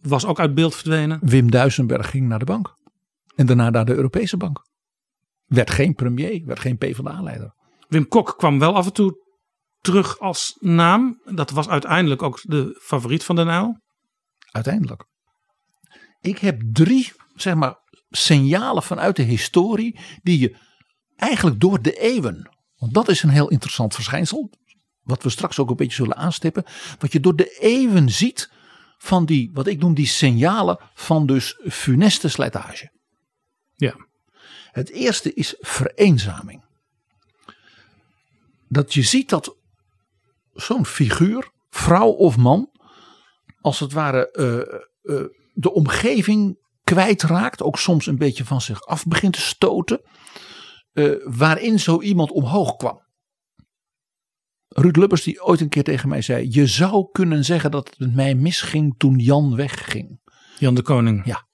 was 0.00 0.26
ook 0.26 0.40
uit 0.40 0.54
beeld 0.54 0.74
verdwenen. 0.74 1.18
Wim 1.22 1.50
Duisenberg 1.50 2.10
ging 2.10 2.28
naar 2.28 2.38
de 2.38 2.44
bank. 2.44 2.76
En 3.38 3.46
daarna 3.46 3.70
naar 3.70 3.84
de 3.84 3.94
Europese 3.94 4.36
bank. 4.36 4.66
Werd 5.44 5.70
geen 5.70 5.94
premier, 5.94 6.44
werd 6.44 6.60
geen 6.60 6.76
PvdA-leider. 6.76 7.54
Wim 7.88 8.08
Kok 8.08 8.34
kwam 8.36 8.58
wel 8.58 8.74
af 8.74 8.86
en 8.86 8.92
toe 8.92 9.26
terug 9.80 10.18
als 10.18 10.56
naam. 10.60 11.20
Dat 11.24 11.50
was 11.50 11.68
uiteindelijk 11.68 12.22
ook 12.22 12.40
de 12.42 12.80
favoriet 12.82 13.24
van 13.24 13.36
de 13.36 13.44
Nijl. 13.44 13.80
Uiteindelijk. 14.50 15.04
Ik 16.20 16.38
heb 16.38 16.62
drie, 16.72 17.12
zeg 17.34 17.54
maar, 17.54 17.76
signalen 18.08 18.82
vanuit 18.82 19.16
de 19.16 19.22
historie 19.22 19.98
die 20.22 20.38
je 20.38 20.56
eigenlijk 21.16 21.60
door 21.60 21.82
de 21.82 21.92
eeuwen, 21.92 22.50
want 22.76 22.94
dat 22.94 23.08
is 23.08 23.22
een 23.22 23.30
heel 23.30 23.48
interessant 23.48 23.94
verschijnsel, 23.94 24.50
wat 25.02 25.22
we 25.22 25.30
straks 25.30 25.58
ook 25.58 25.70
een 25.70 25.76
beetje 25.76 25.94
zullen 25.94 26.16
aanstippen, 26.16 26.64
wat 26.98 27.12
je 27.12 27.20
door 27.20 27.36
de 27.36 27.58
eeuwen 27.60 28.10
ziet 28.10 28.50
van 28.96 29.24
die, 29.24 29.50
wat 29.52 29.66
ik 29.66 29.80
noem 29.80 29.94
die 29.94 30.06
signalen 30.06 30.78
van 30.94 31.26
dus 31.26 31.60
funeste 31.68 32.28
slijtage. 32.28 32.96
Ja. 33.78 34.06
Het 34.72 34.90
eerste 34.90 35.34
is 35.34 35.54
vereenzaming. 35.58 36.64
Dat 38.68 38.94
je 38.94 39.02
ziet 39.02 39.28
dat 39.28 39.56
zo'n 40.52 40.86
figuur, 40.86 41.50
vrouw 41.70 42.08
of 42.08 42.36
man, 42.36 42.70
als 43.60 43.80
het 43.80 43.92
ware 43.92 44.28
uh, 44.32 45.16
uh, 45.16 45.24
de 45.54 45.72
omgeving 45.72 46.58
kwijtraakt, 46.84 47.62
ook 47.62 47.78
soms 47.78 48.06
een 48.06 48.18
beetje 48.18 48.44
van 48.44 48.60
zich 48.60 48.82
af 48.82 49.06
begint 49.06 49.32
te 49.32 49.40
stoten, 49.40 50.00
uh, 50.92 51.16
waarin 51.24 51.80
zo 51.80 52.00
iemand 52.00 52.30
omhoog 52.30 52.76
kwam. 52.76 53.06
Ruud 54.68 54.96
Lubbers 54.96 55.22
die 55.22 55.44
ooit 55.44 55.60
een 55.60 55.68
keer 55.68 55.84
tegen 55.84 56.08
mij 56.08 56.22
zei, 56.22 56.48
je 56.50 56.66
zou 56.66 57.08
kunnen 57.12 57.44
zeggen 57.44 57.70
dat 57.70 57.88
het 57.88 57.98
met 57.98 58.14
mij 58.14 58.34
misging 58.34 58.94
toen 58.98 59.18
Jan 59.18 59.56
wegging. 59.56 60.20
Jan 60.58 60.74
de 60.74 60.82
Koning. 60.82 61.26
Ja. 61.26 61.47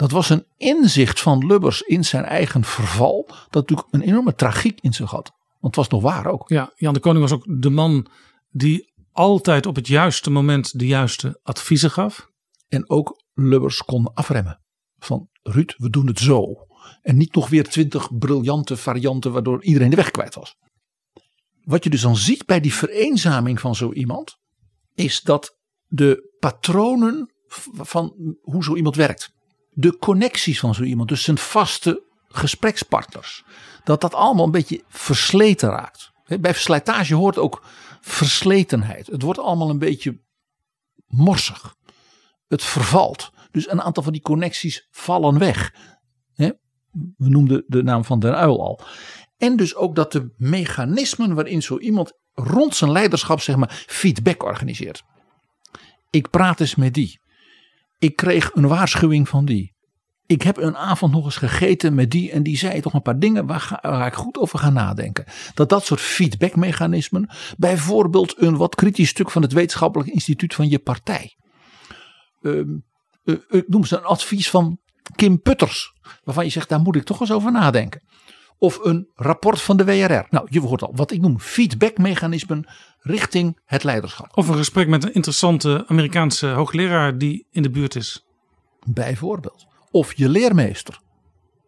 Dat 0.00 0.10
was 0.10 0.30
een 0.30 0.46
inzicht 0.56 1.20
van 1.20 1.46
Lubbers 1.46 1.82
in 1.82 2.04
zijn 2.04 2.24
eigen 2.24 2.64
verval. 2.64 3.26
Dat 3.28 3.52
natuurlijk 3.52 3.88
een 3.90 4.00
enorme 4.00 4.34
tragiek 4.34 4.80
in 4.80 4.92
zich 4.92 5.10
had. 5.10 5.32
Want 5.60 5.76
het 5.76 5.76
was 5.76 5.88
nog 5.88 6.02
waar 6.02 6.26
ook. 6.26 6.48
Ja, 6.48 6.72
Jan 6.76 6.94
de 6.94 7.00
Koning 7.00 7.22
was 7.22 7.32
ook 7.32 7.44
de 7.60 7.70
man 7.70 8.06
die 8.50 8.92
altijd 9.12 9.66
op 9.66 9.76
het 9.76 9.86
juiste 9.86 10.30
moment 10.30 10.78
de 10.78 10.86
juiste 10.86 11.40
adviezen 11.42 11.90
gaf. 11.90 12.28
En 12.68 12.90
ook 12.90 13.22
Lubbers 13.34 13.82
kon 13.82 14.14
afremmen. 14.14 14.60
Van 14.98 15.28
Ruud, 15.42 15.74
we 15.76 15.90
doen 15.90 16.06
het 16.06 16.18
zo. 16.18 16.66
En 17.02 17.16
niet 17.16 17.34
nog 17.34 17.48
weer 17.48 17.68
twintig 17.68 18.18
briljante 18.18 18.76
varianten 18.76 19.32
waardoor 19.32 19.64
iedereen 19.64 19.90
de 19.90 19.96
weg 19.96 20.10
kwijt 20.10 20.34
was. 20.34 20.56
Wat 21.62 21.84
je 21.84 21.90
dus 21.90 22.00
dan 22.00 22.16
ziet 22.16 22.46
bij 22.46 22.60
die 22.60 22.74
vereenzaming 22.74 23.60
van 23.60 23.74
zo 23.74 23.92
iemand. 23.92 24.36
Is 24.94 25.20
dat 25.20 25.58
de 25.86 26.36
patronen 26.38 27.34
van 27.72 28.36
hoe 28.40 28.64
zo 28.64 28.76
iemand 28.76 28.96
werkt. 28.96 29.38
De 29.80 29.96
connecties 29.98 30.60
van 30.60 30.74
zo 30.74 30.82
iemand, 30.82 31.08
dus 31.08 31.22
zijn 31.22 31.38
vaste 31.38 32.02
gesprekspartners. 32.28 33.44
Dat 33.84 34.00
dat 34.00 34.14
allemaal 34.14 34.44
een 34.44 34.50
beetje 34.50 34.84
versleten 34.88 35.70
raakt. 35.70 36.10
Bij 36.40 36.52
slijtage 36.52 37.14
hoort 37.14 37.38
ook 37.38 37.62
versletenheid. 38.00 39.06
Het 39.06 39.22
wordt 39.22 39.38
allemaal 39.40 39.70
een 39.70 39.78
beetje 39.78 40.20
morsig. 41.06 41.74
Het 42.48 42.62
vervalt. 42.62 43.32
Dus 43.50 43.70
een 43.70 43.82
aantal 43.82 44.02
van 44.02 44.12
die 44.12 44.22
connecties 44.22 44.88
vallen 44.90 45.38
weg. 45.38 45.74
We 47.16 47.28
noemden 47.28 47.64
de 47.66 47.82
naam 47.82 48.04
van 48.04 48.18
Den 48.18 48.34
Uil 48.34 48.60
al. 48.60 48.80
En 49.36 49.56
dus 49.56 49.74
ook 49.74 49.94
dat 49.94 50.12
de 50.12 50.34
mechanismen 50.36 51.34
waarin 51.34 51.62
zo 51.62 51.78
iemand 51.78 52.12
rond 52.32 52.74
zijn 52.74 52.92
leiderschap 52.92 53.40
zeg 53.40 53.56
maar 53.56 53.84
feedback 53.86 54.42
organiseert. 54.42 55.02
Ik 56.10 56.30
praat 56.30 56.60
eens 56.60 56.74
met 56.74 56.94
die. 56.94 57.20
Ik 58.00 58.16
kreeg 58.16 58.54
een 58.54 58.68
waarschuwing 58.68 59.28
van 59.28 59.44
die. 59.44 59.74
Ik 60.26 60.42
heb 60.42 60.56
een 60.56 60.76
avond 60.76 61.12
nog 61.12 61.24
eens 61.24 61.36
gegeten 61.36 61.94
met 61.94 62.10
die 62.10 62.30
en 62.30 62.42
die 62.42 62.56
zei 62.56 62.80
toch 62.80 62.94
een 62.94 63.02
paar 63.02 63.18
dingen 63.18 63.46
waar, 63.46 64.06
ik 64.06 64.14
goed 64.14 64.38
over 64.38 64.58
ga 64.58 64.70
nadenken. 64.70 65.24
Dat 65.54 65.68
dat 65.68 65.84
soort 65.84 66.00
feedbackmechanismen, 66.00 67.30
bijvoorbeeld 67.56 68.34
een 68.42 68.56
wat 68.56 68.74
kritisch 68.74 69.08
stuk 69.08 69.30
van 69.30 69.42
het 69.42 69.52
wetenschappelijk 69.52 70.10
instituut 70.10 70.54
van 70.54 70.68
je 70.68 70.78
partij. 70.78 71.36
Ik 73.48 73.68
noem 73.68 73.84
ze 73.84 73.96
een 73.96 74.04
advies 74.04 74.50
van 74.50 74.78
Kim 75.14 75.40
Putters, 75.40 75.92
waarvan 76.24 76.44
je 76.44 76.50
zegt 76.50 76.68
daar 76.68 76.80
moet 76.80 76.96
ik 76.96 77.04
toch 77.04 77.20
eens 77.20 77.32
over 77.32 77.52
nadenken. 77.52 78.02
Of 78.60 78.78
een 78.82 79.08
rapport 79.14 79.60
van 79.60 79.76
de 79.76 79.84
WRR. 79.84 80.26
Nou, 80.30 80.46
je 80.50 80.60
hoort 80.60 80.82
al 80.82 80.92
wat 80.94 81.10
ik 81.10 81.20
noem 81.20 81.40
feedbackmechanismen 81.40 82.68
richting 82.98 83.60
het 83.64 83.84
leiderschap. 83.84 84.36
Of 84.36 84.48
een 84.48 84.56
gesprek 84.56 84.88
met 84.88 85.04
een 85.04 85.14
interessante 85.14 85.84
Amerikaanse 85.86 86.46
hoogleraar 86.46 87.18
die 87.18 87.46
in 87.50 87.62
de 87.62 87.70
buurt 87.70 87.96
is. 87.96 88.26
Bijvoorbeeld. 88.86 89.66
Of 89.90 90.16
je 90.16 90.28
leermeester. 90.28 91.00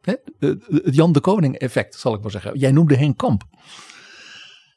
Het 0.03 0.21
Jan 0.85 1.13
de 1.13 1.21
Koning 1.21 1.59
effect 1.59 1.99
zal 1.99 2.15
ik 2.15 2.21
maar 2.23 2.31
zeggen. 2.31 2.59
Jij 2.59 2.73
noemde 2.73 2.97
Henk 2.97 3.19
Kamp. 3.19 3.43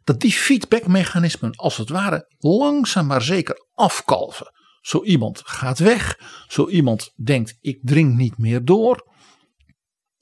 Dat 0.04 0.20
die 0.22 0.32
feedbackmechanismen 0.32 1.56
als 1.56 1.78
het 1.78 1.90
ware 1.90 2.34
langzaam 2.40 3.06
maar 3.06 3.22
zeker 3.22 3.66
afkalven. 3.74 4.52
Zo 4.82 5.04
iemand 5.04 5.42
gaat 5.46 5.80
weg. 5.80 6.20
Zo 6.48 6.68
iemand 6.68 7.14
denkt 7.16 7.58
ik 7.62 7.80
dring 7.82 8.16
niet 8.16 8.38
meer 8.38 8.66
door. 8.66 9.14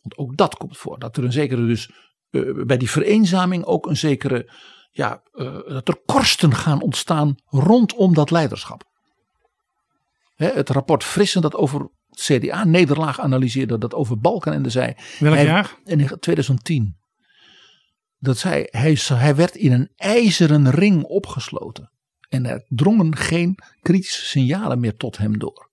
Want 0.04 0.18
ook 0.18 0.38
dat 0.38 0.56
komt 0.56 0.78
voor. 0.78 1.00
Dat 1.00 1.18
er 1.18 1.24
een 1.24 1.32
zekere 1.32 1.66
dus 1.66 1.92
eh, 2.30 2.42
bij 2.66 2.78
die 2.78 2.90
vereenzaming 2.90 3.64
ook 3.64 3.86
een 3.86 3.98
zekere 3.98 4.52
ja, 4.92 5.24
eh, 5.34 5.60
dat 5.68 5.88
er 5.88 6.02
korsten 6.06 6.56
gaan 6.56 6.82
ontstaan 6.82 7.36
rondom 7.46 8.14
dat 8.14 8.32
leiderschap. 8.32 8.84
Hè, 10.36 10.48
het 10.48 10.70
rapport 10.70 11.04
Frissen 11.04 11.42
dat 11.42 11.56
over 11.56 11.80
het 12.10 12.20
CDA-nederlaag 12.20 13.20
analyseerde, 13.20 13.78
dat 13.78 13.94
over 13.94 14.20
Balkenende 14.20 14.70
zei. 14.70 14.94
Welk 15.20 15.36
Hij- 15.36 15.46
jaar? 15.46 15.76
In 15.84 16.18
2010. 16.20 16.98
Dat 18.18 18.38
zei, 18.38 18.66
hij, 18.70 18.98
hij 19.08 19.36
werd 19.36 19.56
in 19.56 19.72
een 19.72 19.92
ijzeren 19.96 20.70
ring 20.72 21.04
opgesloten. 21.04 21.92
En 22.30 22.46
er 22.46 22.66
drongen 22.68 23.16
geen 23.16 23.58
kritische 23.82 24.26
signalen 24.26 24.80
meer 24.80 24.96
tot 24.96 25.18
hem 25.18 25.40
door. 25.40 25.72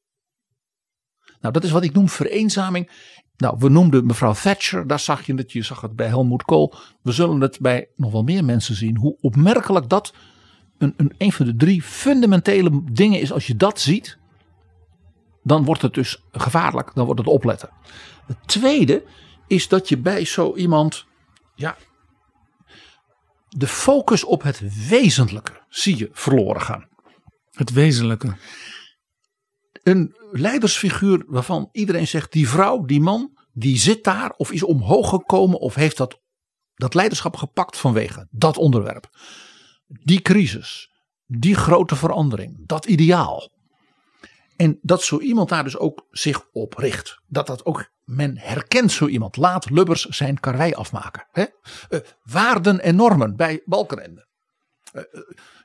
Nou, 1.41 1.53
dat 1.53 1.65
is 1.65 1.71
wat 1.71 1.85
ik 1.85 1.93
noem 1.93 2.09
vereenzaming. 2.09 2.91
Nou, 3.37 3.57
we 3.59 3.69
noemden 3.69 4.07
mevrouw 4.07 4.33
Thatcher, 4.33 4.87
daar 4.87 5.01
zag 5.01 5.27
je 5.27 5.35
het, 5.35 5.53
je 5.53 5.63
zag 5.63 5.81
het 5.81 5.97
bij 5.97 6.07
Helmut 6.07 6.43
Kool. 6.43 6.75
We 7.03 7.13
zullen 7.13 7.41
het 7.41 7.59
bij 7.61 7.89
nog 7.97 8.13
wel 8.13 8.23
meer 8.23 8.45
mensen 8.45 8.75
zien, 8.75 8.97
hoe 8.97 9.17
opmerkelijk 9.21 9.89
dat 9.89 10.15
een, 10.79 10.95
een, 10.97 11.13
een 11.19 11.33
van 11.33 11.47
de 11.47 11.57
drie 11.57 11.83
fundamentele 11.83 12.83
dingen 12.93 13.21
is. 13.21 13.33
Als 13.33 13.47
je 13.47 13.57
dat 13.57 13.81
ziet, 13.81 14.19
dan 15.43 15.65
wordt 15.65 15.83
het 15.83 15.95
dus 15.95 16.23
gevaarlijk, 16.33 16.91
dan 16.95 17.05
wordt 17.05 17.21
het 17.21 17.29
opletten. 17.29 17.71
Het 18.27 18.37
tweede 18.47 19.03
is 19.47 19.69
dat 19.69 19.89
je 19.89 19.99
bij 19.99 20.25
zo 20.25 20.55
iemand, 20.55 21.07
ja, 21.55 21.77
de 23.49 23.67
focus 23.67 24.25
op 24.25 24.43
het 24.43 24.89
wezenlijke 24.89 25.53
zie 25.69 25.99
je 25.99 26.09
verloren 26.13 26.63
gaan. 26.63 26.89
Het 27.51 27.73
wezenlijke. 27.73 28.37
Een 29.83 30.17
leidersfiguur 30.31 31.25
waarvan 31.27 31.69
iedereen 31.73 32.09
zegt, 32.09 32.33
die 32.33 32.49
vrouw, 32.49 32.85
die 32.85 33.01
man, 33.01 33.39
die 33.53 33.79
zit 33.79 34.05
daar 34.05 34.31
of 34.37 34.53
is 34.53 34.63
omhoog 34.63 35.09
gekomen 35.09 35.59
of 35.59 35.75
heeft 35.75 35.97
dat, 35.97 36.21
dat 36.75 36.95
leiderschap 36.95 37.37
gepakt 37.37 37.77
vanwege 37.77 38.27
dat 38.31 38.57
onderwerp. 38.57 39.09
Die 39.87 40.23
crisis, 40.23 40.91
die 41.27 41.55
grote 41.55 41.97
verandering, 41.97 42.67
dat 42.67 42.87
ideaal. 42.87 43.51
En 44.57 44.79
dat 44.83 45.03
zo 45.03 45.19
iemand 45.19 45.49
daar 45.49 45.65
dus 45.65 45.77
ook 45.77 46.07
zich 46.11 46.43
op 46.53 46.75
richt. 46.75 47.21
Dat 47.27 47.47
dat 47.47 47.65
ook, 47.65 47.91
men 48.05 48.39
herkent 48.39 48.93
zo 48.93 49.07
iemand. 49.07 49.37
Laat 49.37 49.71
Lubbers 49.71 50.05
zijn 50.05 50.41
karwei 50.41 50.73
afmaken. 50.73 51.27
Hè? 51.31 51.45
Eh, 51.89 52.01
waarden 52.23 52.81
en 52.81 52.97
normen 52.97 53.37
bij 53.37 53.63
Balkenende. 53.65 54.27
Eh, 54.93 55.03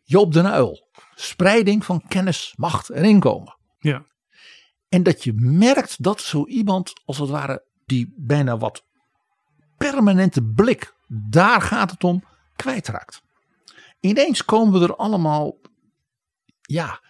Joop 0.04 0.34
den 0.34 0.46
Uil. 0.46 0.88
Spreiding 1.16 1.86
van 1.86 2.08
kennis, 2.08 2.54
macht 2.58 2.90
en 2.90 3.04
inkomen. 3.04 3.58
Ja. 3.86 4.06
En 4.90 5.04
dat 5.04 5.24
je 5.24 5.34
merkt 5.36 6.04
dat 6.04 6.22
zo 6.22 6.46
iemand, 6.46 6.94
als 7.06 7.18
het 7.18 7.30
ware, 7.30 7.66
die 7.86 8.14
bijna 8.18 8.58
wat 8.58 8.84
permanente 9.78 10.44
blik, 10.44 10.94
daar 11.08 11.62
gaat 11.62 11.92
het 11.92 12.04
om, 12.04 12.24
kwijtraakt. 12.56 13.22
Ineens 14.00 14.46
komen 14.46 14.80
we 14.80 14.86
er 14.86 14.96
allemaal, 14.96 15.58
ja, 16.62 17.02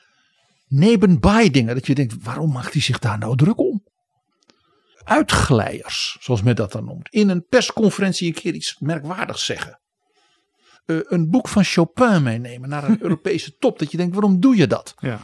nebenbij 0.67 1.49
dingen. 1.49 1.75
Dat 1.75 1.87
je 1.87 1.95
denkt, 1.95 2.23
waarom 2.23 2.51
maakt 2.51 2.73
hij 2.73 2.81
zich 2.81 2.99
daar 2.99 3.17
nou 3.17 3.35
druk 3.35 3.59
om? 3.59 3.83
Uitglijers, 5.03 6.17
zoals 6.19 6.41
men 6.41 6.55
dat 6.55 6.71
dan 6.71 6.85
noemt. 6.85 7.09
In 7.09 7.29
een 7.29 7.45
persconferentie 7.47 8.27
een 8.27 8.41
keer 8.41 8.53
iets 8.53 8.79
merkwaardigs 8.79 9.45
zeggen. 9.45 9.79
Eh, 10.85 10.97
een 11.03 11.29
boek 11.29 11.47
van 11.47 11.63
Chopin 11.63 12.23
meenemen 12.23 12.69
naar 12.69 12.83
een 12.83 13.01
Europese 13.07 13.57
top. 13.57 13.79
Dat 13.79 13.91
je 13.91 13.97
denkt, 13.97 14.13
waarom 14.13 14.39
doe 14.39 14.55
je 14.55 14.67
dat? 14.67 14.93
Ja. 14.99 15.21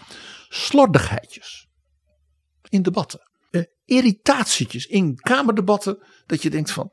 Slordigheidjes 0.53 1.67
in 2.69 2.81
debatten. 2.81 3.29
Eh, 3.51 3.61
irritatietjes 3.85 4.85
in 4.85 5.15
kamerdebatten. 5.15 6.03
Dat 6.25 6.41
je 6.41 6.49
denkt 6.49 6.71
van. 6.71 6.91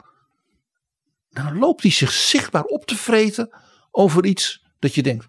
Nou 1.31 1.59
loopt 1.59 1.83
hij 1.83 1.91
zich 1.91 2.11
zichtbaar 2.13 2.63
op 2.65 2.85
te 2.87 2.97
vreten 2.97 3.57
over 3.91 4.25
iets 4.27 4.65
dat 4.79 4.95
je 4.95 5.03
denkt. 5.03 5.29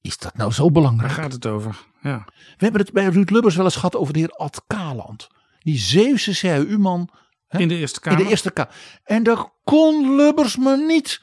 Is 0.00 0.18
dat 0.18 0.36
nou 0.36 0.52
zo 0.52 0.62
Daar 0.62 0.72
belangrijk? 0.72 1.12
gaat 1.12 1.32
het 1.32 1.46
over. 1.46 1.76
Ja. 2.02 2.24
We 2.34 2.64
hebben 2.64 2.80
het 2.80 2.92
bij 2.92 3.06
Ruud 3.06 3.30
Lubbers 3.30 3.56
wel 3.56 3.64
eens 3.64 3.74
gehad 3.74 3.96
over 3.96 4.12
de 4.12 4.18
heer 4.18 4.30
Ad 4.30 4.62
Kaland. 4.66 5.26
Die 5.58 5.78
Zeeuwse 5.78 6.32
CHU-man. 6.32 7.10
hè, 7.46 7.58
In 7.58 7.68
de 7.68 7.76
Eerste 7.76 8.00
Kamer. 8.00 8.18
In 8.18 8.24
de 8.24 8.30
Eerste 8.30 8.50
Kamer. 8.50 8.74
En 9.04 9.22
dat 9.22 9.52
kon 9.64 10.14
Lubbers 10.16 10.56
maar 10.56 10.86
niet. 10.86 11.20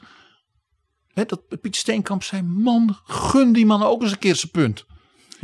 Hè, 1.08 1.24
dat 1.24 1.60
Piet 1.60 1.76
Steenkamp 1.76 2.22
zei, 2.22 2.42
man, 2.42 2.98
gun 3.04 3.52
die 3.52 3.66
man 3.66 3.82
ook 3.82 4.02
eens 4.02 4.12
een 4.12 4.18
keer 4.18 4.36
zijn 4.36 4.52
punt. 4.52 4.86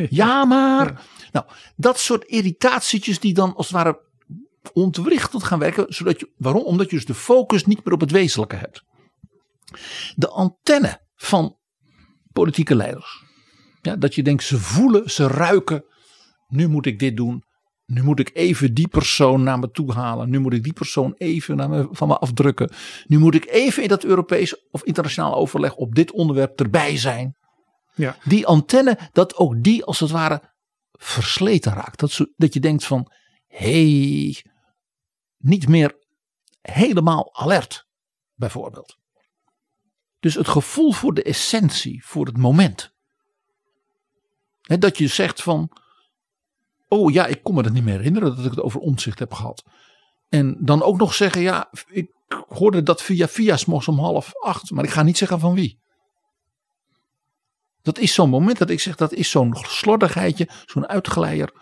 Ja, 0.23 0.45
maar. 0.45 1.07
Nou, 1.33 1.47
dat 1.77 1.99
soort 1.99 2.25
irritatietjes 2.25 3.21
die 3.21 3.35
dan 3.35 3.55
als 3.55 3.67
het 3.67 3.77
ware 3.77 4.01
ontwrichtend 4.73 5.43
gaan 5.43 5.59
werken. 5.59 5.85
Zodat 5.89 6.21
je, 6.21 6.31
waarom? 6.37 6.63
Omdat 6.63 6.91
je 6.91 6.97
dus 6.97 7.05
de 7.05 7.15
focus 7.15 7.65
niet 7.65 7.85
meer 7.85 7.95
op 7.95 8.01
het 8.01 8.11
wezenlijke 8.11 8.57
hebt. 8.57 8.83
De 10.15 10.29
antenne 10.29 11.01
van 11.15 11.57
politieke 12.33 12.75
leiders. 12.75 13.25
Ja, 13.83 13.97
dat 13.97 14.15
je 14.15 14.23
denkt, 14.23 14.43
ze 14.43 14.59
voelen, 14.59 15.11
ze 15.11 15.27
ruiken. 15.27 15.85
Nu 16.49 16.69
moet 16.69 16.87
ik 16.87 16.99
dit 16.99 17.17
doen. 17.17 17.45
Nu 17.87 18.03
moet 18.03 18.21
ik 18.21 18.31
even 18.33 18.75
die 18.75 18.89
persoon 18.89 19.43
naar 19.43 19.59
me 19.59 19.71
toe 19.71 19.93
halen. 19.93 20.31
Nu 20.31 20.39
moet 20.39 20.53
ik 20.53 20.63
die 20.63 20.73
persoon 20.73 21.15
even 21.17 21.57
naar 21.57 21.69
me, 21.69 21.89
van 21.91 22.09
me 22.09 22.19
afdrukken. 22.19 22.71
Nu 23.07 23.19
moet 23.19 23.35
ik 23.35 23.47
even 23.47 23.83
in 23.83 23.89
dat 23.89 24.05
Europees 24.05 24.69
of 24.71 24.85
internationaal 24.85 25.35
overleg 25.35 25.75
op 25.75 25.95
dit 25.95 26.13
onderwerp 26.13 26.61
erbij 26.61 26.97
zijn. 26.97 27.37
Ja. 27.95 28.17
Die 28.25 28.47
antenne, 28.47 28.99
dat 29.13 29.37
ook 29.37 29.63
die 29.63 29.85
als 29.85 30.01
het 30.01 30.11
ware 30.11 30.43
versleten 30.93 31.73
raakt. 31.73 32.01
Dat, 32.01 32.27
dat 32.37 32.55
je 32.55 32.61
denkt 32.61 32.85
van, 32.85 33.13
hey, 33.47 34.45
niet 35.39 35.69
meer 35.69 35.99
helemaal 36.61 37.35
alert, 37.35 37.87
bijvoorbeeld. 38.35 38.99
Dus 40.21 40.35
het 40.35 40.49
gevoel 40.49 40.93
voor 40.93 41.15
de 41.15 41.23
essentie, 41.23 42.07
voor 42.07 42.27
het 42.27 42.37
moment. 42.37 42.93
Dat 44.61 44.99
je 44.99 45.07
zegt 45.07 45.43
van, 45.43 45.71
oh 46.89 47.13
ja, 47.13 47.27
ik 47.27 47.43
kon 47.43 47.55
me 47.55 47.63
dat 47.63 47.73
niet 47.73 47.85
meer 47.85 47.97
herinneren 47.97 48.37
dat 48.37 48.45
ik 48.45 48.51
het 48.51 48.61
over 48.61 48.81
omzicht 48.81 49.19
heb 49.19 49.33
gehad. 49.33 49.65
En 50.29 50.57
dan 50.61 50.83
ook 50.83 50.97
nog 50.97 51.15
zeggen, 51.15 51.41
ja, 51.41 51.71
ik 51.89 52.11
hoorde 52.49 52.83
dat 52.83 53.03
via 53.03 53.29
via 53.29 53.59
om 53.67 53.99
half 53.99 54.33
acht, 54.35 54.71
maar 54.71 54.85
ik 54.85 54.91
ga 54.91 55.03
niet 55.03 55.19
zeggen 55.19 55.41
van 55.41 55.55
wie. 55.55 55.81
Dat 57.83 57.99
is 57.99 58.15
zo'n 58.15 58.31
moment 58.31 58.59
dat 58.59 58.71
ik 58.71 58.81
zeg, 58.81 58.97
dat 58.97 59.13
is 59.13 59.31
zo'n 59.31 59.55
slordigheidje, 59.55 60.49
zo'n 60.67 60.89
uitgeleier, 60.89 61.53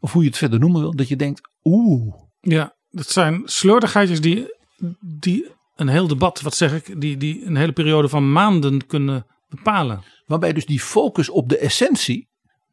of 0.00 0.12
hoe 0.12 0.22
je 0.22 0.28
het 0.28 0.38
verder 0.38 0.58
noemen 0.58 0.80
wil, 0.80 0.96
dat 0.96 1.08
je 1.08 1.16
denkt, 1.16 1.50
oeh. 1.64 2.14
Ja, 2.40 2.76
dat 2.90 3.08
zijn 3.08 3.42
slordigheidjes 3.44 4.20
die, 4.20 4.56
die 5.00 5.50
een 5.74 5.88
heel 5.88 6.08
debat, 6.08 6.40
wat 6.40 6.56
zeg 6.56 6.74
ik, 6.74 7.00
die, 7.00 7.16
die 7.16 7.44
een 7.44 7.56
hele 7.56 7.72
periode 7.72 8.08
van 8.08 8.32
maanden 8.32 8.86
kunnen 8.86 9.26
bepalen. 9.48 10.02
Waarbij 10.26 10.52
dus 10.52 10.66
die 10.66 10.80
focus 10.80 11.28
op 11.28 11.48
de 11.48 11.58
essentie 11.58 12.28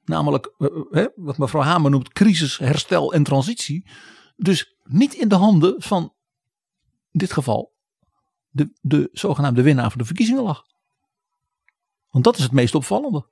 Namelijk 0.06 0.54
eh, 0.58 1.04
eh, 1.04 1.08
wat 1.16 1.38
mevrouw 1.38 1.62
Hamer 1.62 1.92
noemt 1.92 2.14
crisis, 2.14 2.58
herstel 2.58 3.14
en 3.14 3.24
transitie. 3.24 3.88
Dus 4.36 4.76
niet 4.84 5.14
in 5.14 5.28
de 5.28 5.36
handen 5.36 5.82
van 5.82 6.04
in 7.12 7.20
dit 7.20 7.34
geval 7.34 7.74
de, 8.50 8.78
de 8.82 9.10
zogenaamde 9.12 9.62
winnaar 9.62 9.90
van 9.90 10.00
de 10.00 10.06
verkiezingen 10.06 10.44
lag. 10.44 10.64
Want 12.16 12.28
dat 12.28 12.38
is 12.38 12.44
het 12.44 12.52
meest 12.52 12.76
opvallende 12.76 13.26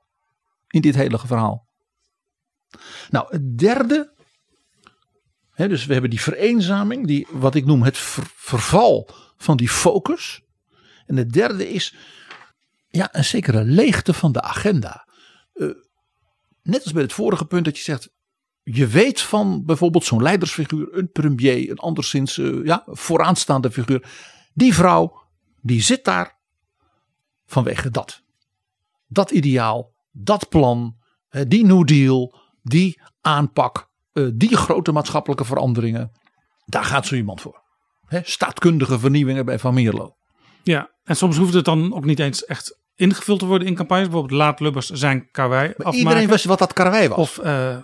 in 0.67 0.82
dit 0.82 0.96
hele 0.96 1.19
verhaal. 1.19 1.67
Nou, 3.10 3.28
het 3.30 3.58
derde. 3.58 4.13
Dus 5.56 5.86
we 5.86 5.91
hebben 5.93 6.10
die 6.10 6.22
vereenzaming, 6.22 7.08
die, 7.08 7.28
wat 7.32 7.56
ik 7.56 7.65
noem 7.65 7.84
het 7.84 7.98
ver- 7.98 8.32
verval 8.36 9.10
van 9.38 9.58
die 9.58 9.69
focus. 9.69 10.41
En 11.06 11.15
het 11.15 11.32
derde 11.32 11.69
is 11.69 11.96
ja, 12.89 13.15
een 13.15 13.26
zekere 13.26 13.63
leegte 13.63 14.13
van 14.13 14.32
de 14.32 14.41
agenda. 14.41 15.08
Eh, 15.54 15.67
net 16.62 16.84
als 16.84 16.93
bij 16.93 17.02
het 17.02 17.13
vorige 17.13 17.46
punt 17.46 17.65
dat 17.65 17.78
je 17.78 17.84
zegt. 17.84 18.10
Je 18.63 18.88
weet 18.88 19.22
van 19.22 19.65
bijvoorbeeld 19.65 20.06
zo'n 20.06 20.22
leidersfiguur, 20.22 20.98
een 20.98 21.12
premier, 21.12 21.69
een 21.69 21.78
anderszins 21.78 22.38
eh, 22.38 22.63
ja, 22.63 22.84
vooraanstaande 22.86 23.72
figuur. 23.72 24.12
Die 24.54 24.74
vrouw, 24.74 25.22
die 25.62 25.82
zit 25.82 26.06
daar 26.06 26.39
vanwege 27.46 27.89
dat. 27.89 28.23
Dat 29.08 29.32
ideaal, 29.32 29.94
dat 30.12 30.50
plan, 30.50 30.96
eh, 31.30 31.42
die 31.48 31.66
New 31.66 31.86
Deal, 31.88 32.39
die 32.62 33.02
aanpak, 33.22 33.89
eh, 34.13 34.28
die 34.34 34.56
grote 34.58 34.92
maatschappelijke 34.92 35.46
veranderingen. 35.46 36.12
Daar 36.66 36.84
gaat 36.84 37.06
zo 37.06 37.16
iemand 37.16 37.42
voor. 37.42 37.62
Staatkundige 38.24 39.00
vernieuwingen 39.00 39.46
bij 39.46 39.60
Van 39.60 39.74
Mierlo. 39.74 40.16
Ja, 40.63 40.92
en 41.04 41.16
soms 41.16 41.38
hoeft 41.38 41.54
het 41.54 41.66
dan 41.66 41.94
ook 41.94 42.06
niet 42.06 42.20
eens 42.20 42.46
echt 42.46 42.80
ingevuld 42.96 43.39
te 43.39 43.46
worden 43.46 43.68
in 43.68 43.76
campagnes. 43.76 44.08
Bijvoorbeeld 44.08 44.39
laat 44.39 44.60
Lubbers 44.60 44.89
zijn 44.89 45.32
karwei 45.32 45.70
afmaken. 45.70 46.00
Iedereen 46.00 46.28
wist 46.28 46.46
wat 46.46 46.60
dat 46.60 46.74
karwei 46.74 47.08
was. 47.08 47.18
Of 47.18 47.38
eh, 47.38 47.78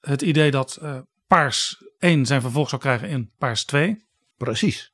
het 0.00 0.22
idee 0.22 0.50
dat 0.50 0.80
Paars 1.26 1.82
1 1.98 2.26
zijn 2.26 2.40
vervolg 2.40 2.68
zou 2.68 2.80
krijgen 2.80 3.08
in 3.08 3.32
Paars 3.38 3.64
2. 3.64 4.04
Precies. 4.36 4.92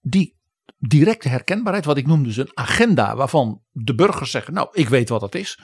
Die 0.00 0.36
directe 0.78 1.28
herkenbaarheid, 1.28 1.84
wat 1.84 1.96
ik 1.96 2.06
noem 2.06 2.24
dus 2.24 2.36
een 2.36 2.50
agenda 2.54 3.16
waarvan 3.16 3.62
de 3.72 3.94
burgers 3.94 4.30
zeggen, 4.30 4.54
nou 4.54 4.68
ik 4.72 4.88
weet 4.88 5.08
wat 5.08 5.20
dat 5.20 5.34
is. 5.34 5.58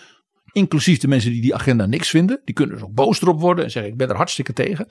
Inclusief 0.53 0.99
de 0.99 1.09
mensen 1.09 1.31
die 1.31 1.41
die 1.41 1.55
agenda 1.55 1.87
niks 1.87 2.11
vinden. 2.11 2.41
Die 2.45 2.55
kunnen 2.55 2.75
dus 2.75 2.85
ook 2.85 2.95
boos 2.95 3.21
erop 3.23 3.41
worden 3.41 3.65
en 3.65 3.71
zeggen 3.71 3.93
ik 3.93 3.99
ben 3.99 4.09
er 4.09 4.17
hartstikke 4.17 4.53
tegen. 4.53 4.87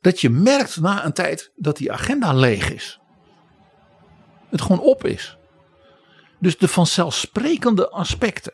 Dat 0.00 0.20
je 0.20 0.30
merkt 0.30 0.80
na 0.80 1.04
een 1.04 1.12
tijd 1.12 1.52
dat 1.56 1.76
die 1.76 1.92
agenda 1.92 2.32
leeg 2.32 2.72
is. 2.72 3.00
Het 4.48 4.60
gewoon 4.60 4.80
op 4.80 5.04
is. 5.04 5.36
Dus 6.38 6.58
de 6.58 6.68
vanzelfsprekende 6.68 7.90
aspecten 7.90 8.52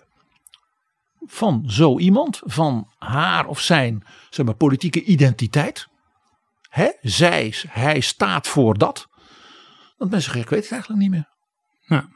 van 1.26 1.62
zo 1.66 1.98
iemand, 1.98 2.40
van 2.44 2.92
haar 2.98 3.46
of 3.46 3.60
zijn 3.60 4.04
zeg 4.30 4.46
maar, 4.46 4.54
politieke 4.54 5.02
identiteit. 5.02 5.88
Hè? 6.68 6.90
Zij, 7.00 7.54
hij 7.68 8.00
staat 8.00 8.48
voor 8.48 8.78
dat. 8.78 9.08
Dat 9.96 10.10
mensen 10.10 10.22
zeggen, 10.32 10.40
ik 10.42 10.48
weet 10.50 10.62
het 10.62 10.72
eigenlijk 10.72 11.00
niet 11.02 11.10
meer. 11.10 11.28
Ja. 11.80 12.08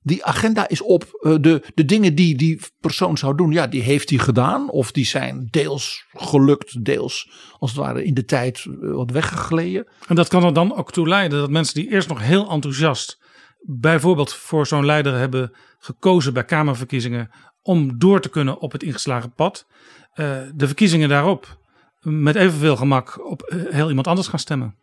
Die 0.00 0.24
agenda 0.24 0.68
is 0.68 0.80
op. 0.82 1.04
eh, 1.20 1.34
De, 1.40 1.64
de 1.74 1.84
dingen 1.84 2.14
die 2.14 2.36
die 2.36 2.60
persoon 2.80 3.18
zou 3.18 3.36
doen, 3.36 3.52
ja, 3.52 3.66
die 3.66 3.82
heeft 3.82 4.10
hij 4.10 4.18
gedaan. 4.18 4.70
Of 4.70 4.92
die 4.92 5.04
zijn 5.06 5.48
deels 5.50 6.04
gelukt, 6.12 6.84
deels 6.84 7.30
als 7.58 7.70
het 7.70 7.80
ware 7.80 8.04
in 8.04 8.14
de 8.14 8.24
tijd 8.24 8.64
eh, 8.64 8.90
wat 8.90 9.10
weggegleden. 9.10 9.88
En 10.08 10.14
dat 10.14 10.28
kan 10.28 10.44
er 10.44 10.52
dan 10.52 10.74
ook 10.76 10.92
toe 10.92 11.08
leiden 11.08 11.38
dat 11.38 11.50
mensen 11.50 11.74
die 11.74 11.90
eerst 11.90 12.08
nog 12.08 12.20
heel 12.20 12.50
enthousiast 12.50 13.22
bijvoorbeeld 13.66 14.34
voor 14.34 14.66
zo'n 14.66 14.84
leider 14.86 15.14
hebben 15.14 15.56
gekozen 15.78 16.32
bij 16.32 16.44
Kamerverkiezingen 16.44 17.30
om 17.62 17.98
door 17.98 18.20
te 18.20 18.28
kunnen 18.28 18.58
op 18.60 18.72
het 18.72 18.82
ingeslagen 18.82 19.32
pad, 19.32 19.66
eh, 20.12 20.40
de 20.54 20.66
verkiezingen 20.66 21.08
daarop 21.08 21.58
met 22.00 22.36
evenveel 22.36 22.76
gemak 22.76 23.26
op 23.30 23.52
heel 23.70 23.88
iemand 23.88 24.06
anders 24.06 24.28
gaan 24.28 24.38
stemmen. 24.38 24.74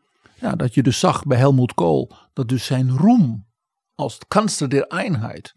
Ja, 0.41 0.55
dat 0.55 0.73
je 0.73 0.83
dus 0.83 0.99
zag 0.99 1.23
bij 1.23 1.37
Helmoet 1.37 1.73
Kool 1.73 2.11
dat 2.33 2.49
dus 2.49 2.65
zijn 2.65 2.97
roem 2.97 3.47
als 3.95 4.17
kansler 4.27 4.69
der 4.69 4.87
Einheid, 4.87 5.55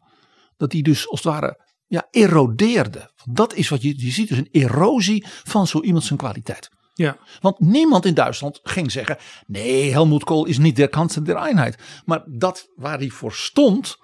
dat 0.56 0.70
die 0.70 0.82
dus 0.82 1.08
als 1.08 1.22
het 1.22 1.32
ware 1.32 1.60
ja, 1.86 2.08
erodeerde. 2.10 3.10
Dat 3.24 3.54
is 3.54 3.68
wat 3.68 3.82
je, 3.82 4.04
je 4.04 4.10
ziet, 4.10 4.28
dus 4.28 4.38
een 4.38 4.48
erosie 4.50 5.24
van 5.26 5.66
zo 5.66 5.80
iemand 5.80 6.04
zijn 6.04 6.18
kwaliteit. 6.18 6.70
Ja. 6.94 7.16
Want 7.40 7.60
niemand 7.60 8.04
in 8.04 8.14
Duitsland 8.14 8.60
ging 8.62 8.92
zeggen: 8.92 9.16
nee, 9.46 9.90
Helmoet 9.90 10.24
Kool 10.24 10.44
is 10.44 10.58
niet 10.58 10.76
der 10.76 10.88
kansler 10.88 11.24
der 11.24 11.36
Einheid. 11.36 11.78
Maar 12.04 12.24
dat 12.26 12.68
waar 12.76 12.98
hij 12.98 13.08
voor 13.08 13.32
stond, 13.32 13.98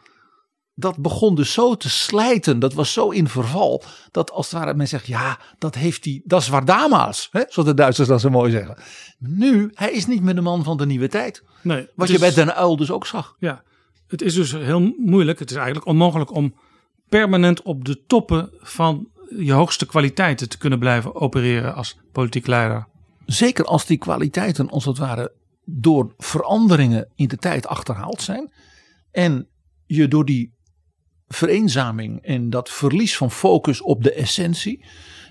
dat 0.81 0.97
begon 0.99 1.35
dus 1.35 1.53
zo 1.53 1.75
te 1.77 1.89
slijten. 1.91 2.59
Dat 2.59 2.75
was 2.75 2.93
zo 2.93 3.09
in 3.11 3.29
verval. 3.29 3.83
Dat 4.11 4.31
als 4.31 4.51
het 4.51 4.61
ware 4.61 4.75
men 4.75 4.89
zegt: 4.89 5.07
ja, 5.07 5.39
dat 5.59 5.75
heeft 5.75 6.05
hij, 6.05 6.21
dat 6.25 6.41
is 6.41 6.49
waar 6.49 6.65
damals. 6.65 7.29
Hè, 7.31 7.43
zoals 7.49 7.69
de 7.69 7.75
Duitsers 7.75 8.09
dat 8.09 8.21
zo 8.21 8.31
mooi 8.31 8.51
zeggen. 8.51 8.77
Nu, 9.19 9.71
hij 9.75 9.93
is 9.93 10.07
niet 10.07 10.23
meer 10.23 10.35
de 10.35 10.41
man 10.41 10.65
van 10.65 10.77
de 10.77 10.87
nieuwe 10.87 11.09
tijd. 11.09 11.43
Nee, 11.63 11.89
Wat 11.95 12.09
je 12.09 12.15
is- 12.15 12.21
bij 12.21 12.33
Den 12.35 12.55
Uil 12.55 12.77
dus 12.77 12.91
ook 12.91 13.07
zag. 13.07 13.37
Ja, 13.39 13.63
het 14.07 14.23
is 14.23 14.35
dus 14.35 14.53
heel 14.53 14.95
moeilijk. 14.97 15.39
Het 15.39 15.51
is 15.51 15.57
eigenlijk 15.57 15.87
onmogelijk 15.87 16.35
om 16.35 16.55
permanent 17.09 17.63
op 17.63 17.85
de 17.85 18.03
toppen 18.07 18.51
van 18.61 19.09
je 19.39 19.53
hoogste 19.53 19.87
kwaliteiten 19.87 20.49
te 20.49 20.59
kunnen 20.59 20.79
blijven 20.79 21.15
opereren 21.15 21.75
als 21.75 21.99
politiek 22.13 22.47
leider. 22.47 22.87
Zeker 23.27 23.65
als 23.65 23.87
die 23.87 23.99
kwaliteiten 23.99 24.69
als 24.71 24.85
het 24.85 24.99
ware 24.99 25.33
door 25.65 26.15
veranderingen 26.19 27.09
in 27.15 27.29
de 27.29 27.37
tijd 27.37 27.67
achterhaald 27.67 28.23
zijn. 28.23 28.53
En 29.11 29.49
je 29.87 30.09
door 30.09 30.25
die 30.25 30.53
vereenzaming 31.35 32.23
en 32.23 32.51
dat 32.51 32.71
verlies 32.71 33.17
van 33.17 33.31
focus 33.31 33.83
op 33.83 34.03
de 34.03 34.13
essentie. 34.13 34.85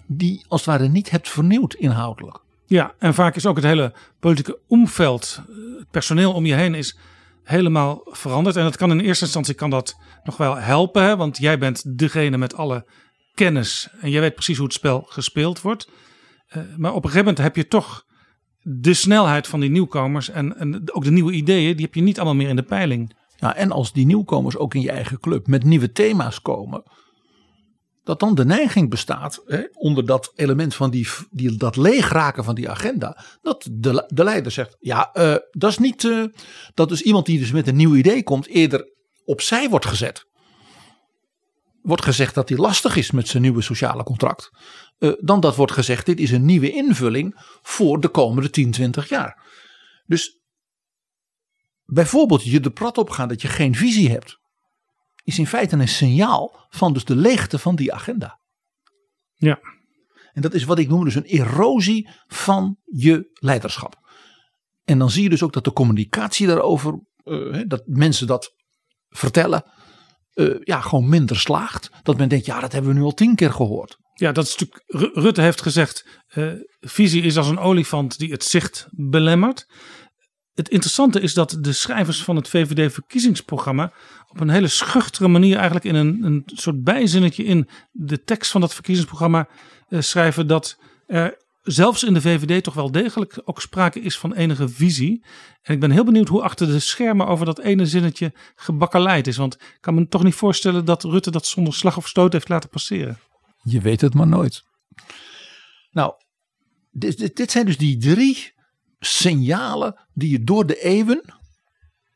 Die 0.07 0.45
als 0.47 0.65
het 0.65 0.69
ware 0.69 0.87
niet 0.87 1.09
hebt 1.09 1.29
vernieuwd 1.29 1.73
inhoudelijk. 1.73 2.39
Ja, 2.65 2.93
en 2.99 3.13
vaak 3.13 3.35
is 3.35 3.45
ook 3.45 3.55
het 3.55 3.65
hele 3.65 3.93
politieke 4.19 4.59
omveld, 4.67 5.41
eh, 5.41 5.55
het 5.79 5.89
personeel 5.91 6.33
om 6.33 6.45
je 6.45 6.53
heen 6.53 6.75
is 6.75 6.97
helemaal 7.43 8.01
veranderd. 8.03 8.55
En 8.55 8.63
dat 8.63 8.77
kan 8.77 8.91
in 8.91 8.99
eerste 8.99 9.23
instantie 9.23 9.53
kan 9.53 9.69
dat 9.69 9.97
nog 10.23 10.37
wel 10.37 10.55
helpen, 10.55 11.03
hè? 11.03 11.15
want 11.15 11.37
jij 11.37 11.57
bent 11.57 11.99
degene 11.99 12.37
met 12.37 12.55
alle 12.55 12.85
kennis 13.33 13.89
en 14.01 14.09
jij 14.09 14.21
weet 14.21 14.33
precies 14.33 14.57
hoe 14.57 14.65
het 14.65 14.75
spel 14.75 15.05
gespeeld 15.07 15.61
wordt. 15.61 15.89
Eh, 16.47 16.61
maar 16.77 16.91
op 16.91 17.03
een 17.03 17.09
gegeven 17.09 17.25
moment 17.25 17.37
heb 17.37 17.55
je 17.55 17.67
toch 17.67 18.05
de 18.61 18.93
snelheid 18.93 19.47
van 19.47 19.59
die 19.59 19.69
nieuwkomers 19.69 20.29
en, 20.29 20.57
en 20.57 20.93
ook 20.93 21.03
de 21.03 21.11
nieuwe 21.11 21.31
ideeën, 21.31 21.75
die 21.75 21.85
heb 21.85 21.95
je 21.95 22.01
niet 22.01 22.17
allemaal 22.17 22.35
meer 22.35 22.49
in 22.49 22.55
de 22.55 22.63
peiling. 22.63 23.15
Ja, 23.39 23.55
en 23.55 23.71
als 23.71 23.93
die 23.93 24.05
nieuwkomers 24.05 24.57
ook 24.57 24.73
in 24.73 24.81
je 24.81 24.91
eigen 24.91 25.19
club 25.19 25.47
met 25.47 25.63
nieuwe 25.63 25.91
thema's 25.91 26.41
komen. 26.41 26.83
Dat 28.03 28.19
dan 28.19 28.35
de 28.35 28.45
neiging 28.45 28.89
bestaat, 28.89 29.41
hè, 29.45 29.63
onder 29.73 30.05
dat 30.05 30.31
element 30.35 30.75
van 30.75 30.89
die, 30.89 31.07
die, 31.31 31.57
dat 31.57 31.75
leegraken 31.75 32.43
van 32.43 32.55
die 32.55 32.69
agenda. 32.69 33.23
Dat 33.41 33.67
de, 33.71 34.03
de 34.07 34.23
leider 34.23 34.51
zegt, 34.51 34.75
ja, 34.79 35.11
eh, 35.13 35.35
dat 35.51 35.69
is 35.71 35.77
niet, 35.77 36.03
eh, 36.03 36.23
dat 36.73 36.91
is 36.91 37.01
iemand 37.01 37.25
die 37.25 37.39
dus 37.39 37.51
met 37.51 37.67
een 37.67 37.75
nieuw 37.75 37.95
idee 37.95 38.23
komt, 38.23 38.47
eerder 38.47 38.93
opzij 39.25 39.69
wordt 39.69 39.85
gezet. 39.85 40.27
Wordt 41.81 42.03
gezegd 42.03 42.35
dat 42.35 42.49
hij 42.49 42.57
lastig 42.57 42.95
is 42.95 43.11
met 43.11 43.27
zijn 43.27 43.43
nieuwe 43.43 43.61
sociale 43.61 44.03
contract. 44.03 44.49
eh, 44.97 45.11
dan 45.19 45.39
dat 45.39 45.55
wordt 45.55 45.71
gezegd, 45.71 46.05
dit 46.05 46.19
is 46.19 46.31
een 46.31 46.45
nieuwe 46.45 46.71
invulling 46.71 47.33
voor 47.61 47.99
de 47.99 48.09
komende 48.09 48.49
10, 48.49 48.71
20 48.71 49.09
jaar. 49.09 49.47
Dus 50.05 50.39
bijvoorbeeld 51.91 52.43
je 52.43 52.59
de 52.59 52.71
prat 52.71 52.97
opgaan 52.97 53.27
dat 53.27 53.41
je 53.41 53.47
geen 53.47 53.75
visie 53.75 54.09
hebt, 54.09 54.39
is 55.23 55.39
in 55.39 55.47
feite 55.47 55.75
een 55.75 55.87
signaal 55.87 56.67
van 56.69 56.93
dus 56.93 57.05
de 57.05 57.15
leegte 57.15 57.59
van 57.59 57.75
die 57.75 57.93
agenda. 57.93 58.39
Ja. 59.33 59.59
En 60.31 60.41
dat 60.41 60.53
is 60.53 60.63
wat 60.63 60.79
ik 60.79 60.87
noem 60.87 61.03
dus 61.03 61.15
een 61.15 61.23
erosie 61.23 62.09
van 62.27 62.77
je 62.85 63.29
leiderschap. 63.33 63.97
En 64.83 64.99
dan 64.99 65.09
zie 65.09 65.23
je 65.23 65.29
dus 65.29 65.43
ook 65.43 65.53
dat 65.53 65.63
de 65.63 65.73
communicatie 65.73 66.47
daarover, 66.47 66.99
eh, 67.23 67.61
dat 67.67 67.83
mensen 67.85 68.27
dat 68.27 68.53
vertellen, 69.09 69.63
eh, 70.33 70.55
ja, 70.59 70.81
gewoon 70.81 71.09
minder 71.09 71.39
slaagt. 71.39 71.89
Dat 72.03 72.17
men 72.17 72.29
denkt, 72.29 72.45
ja, 72.45 72.59
dat 72.59 72.71
hebben 72.71 72.91
we 72.91 72.97
nu 72.97 73.03
al 73.03 73.13
tien 73.13 73.35
keer 73.35 73.51
gehoord. 73.51 73.97
Ja, 74.13 74.31
dat 74.31 74.45
is 74.45 74.55
natuurlijk. 74.55 74.83
Ru- 74.85 75.21
Rutte 75.21 75.41
heeft 75.41 75.61
gezegd: 75.61 76.23
eh, 76.27 76.51
visie 76.79 77.21
is 77.21 77.37
als 77.37 77.47
een 77.47 77.59
olifant 77.59 78.17
die 78.17 78.31
het 78.31 78.43
zicht 78.43 78.87
belemmert. 78.89 79.65
Het 80.59 80.69
interessante 80.69 81.21
is 81.21 81.33
dat 81.33 81.57
de 81.61 81.73
schrijvers 81.73 82.23
van 82.23 82.35
het 82.35 82.47
VVD-verkiezingsprogramma 82.47 83.93
op 84.27 84.39
een 84.39 84.49
hele 84.49 84.67
schuchtere 84.67 85.27
manier, 85.27 85.55
eigenlijk 85.55 85.85
in 85.85 85.95
een, 85.95 86.23
een 86.23 86.43
soort 86.45 86.83
bijzinnetje 86.83 87.43
in 87.43 87.69
de 87.91 88.23
tekst 88.23 88.51
van 88.51 88.61
dat 88.61 88.73
verkiezingsprogramma, 88.73 89.47
eh, 89.87 90.01
schrijven 90.01 90.47
dat 90.47 90.79
er 91.07 91.37
zelfs 91.61 92.03
in 92.03 92.13
de 92.13 92.21
VVD 92.21 92.63
toch 92.63 92.73
wel 92.73 92.91
degelijk 92.91 93.41
ook 93.43 93.61
sprake 93.61 94.01
is 94.01 94.17
van 94.17 94.33
enige 94.33 94.69
visie. 94.69 95.25
En 95.61 95.73
ik 95.73 95.79
ben 95.79 95.91
heel 95.91 96.03
benieuwd 96.03 96.27
hoe 96.27 96.41
achter 96.41 96.67
de 96.67 96.79
schermen 96.79 97.27
over 97.27 97.45
dat 97.45 97.59
ene 97.59 97.85
zinnetje 97.85 98.33
gebakkeleid 98.55 99.27
is. 99.27 99.37
Want 99.37 99.53
ik 99.53 99.77
kan 99.79 99.95
me 99.95 100.07
toch 100.07 100.23
niet 100.23 100.35
voorstellen 100.35 100.85
dat 100.85 101.03
Rutte 101.03 101.31
dat 101.31 101.45
zonder 101.45 101.73
slag 101.73 101.97
of 101.97 102.07
stoot 102.07 102.33
heeft 102.33 102.49
laten 102.49 102.69
passeren. 102.69 103.19
Je 103.63 103.81
weet 103.81 104.01
het 104.01 104.13
maar 104.13 104.27
nooit. 104.27 104.63
Nou, 105.91 106.13
dit, 106.91 107.17
dit, 107.17 107.35
dit 107.35 107.51
zijn 107.51 107.65
dus 107.65 107.77
die 107.77 107.97
drie 107.97 108.57
signalen 108.99 109.99
die 110.13 110.29
je 110.29 110.43
door 110.43 110.65
de 110.65 110.81
eeuwen, 110.81 111.21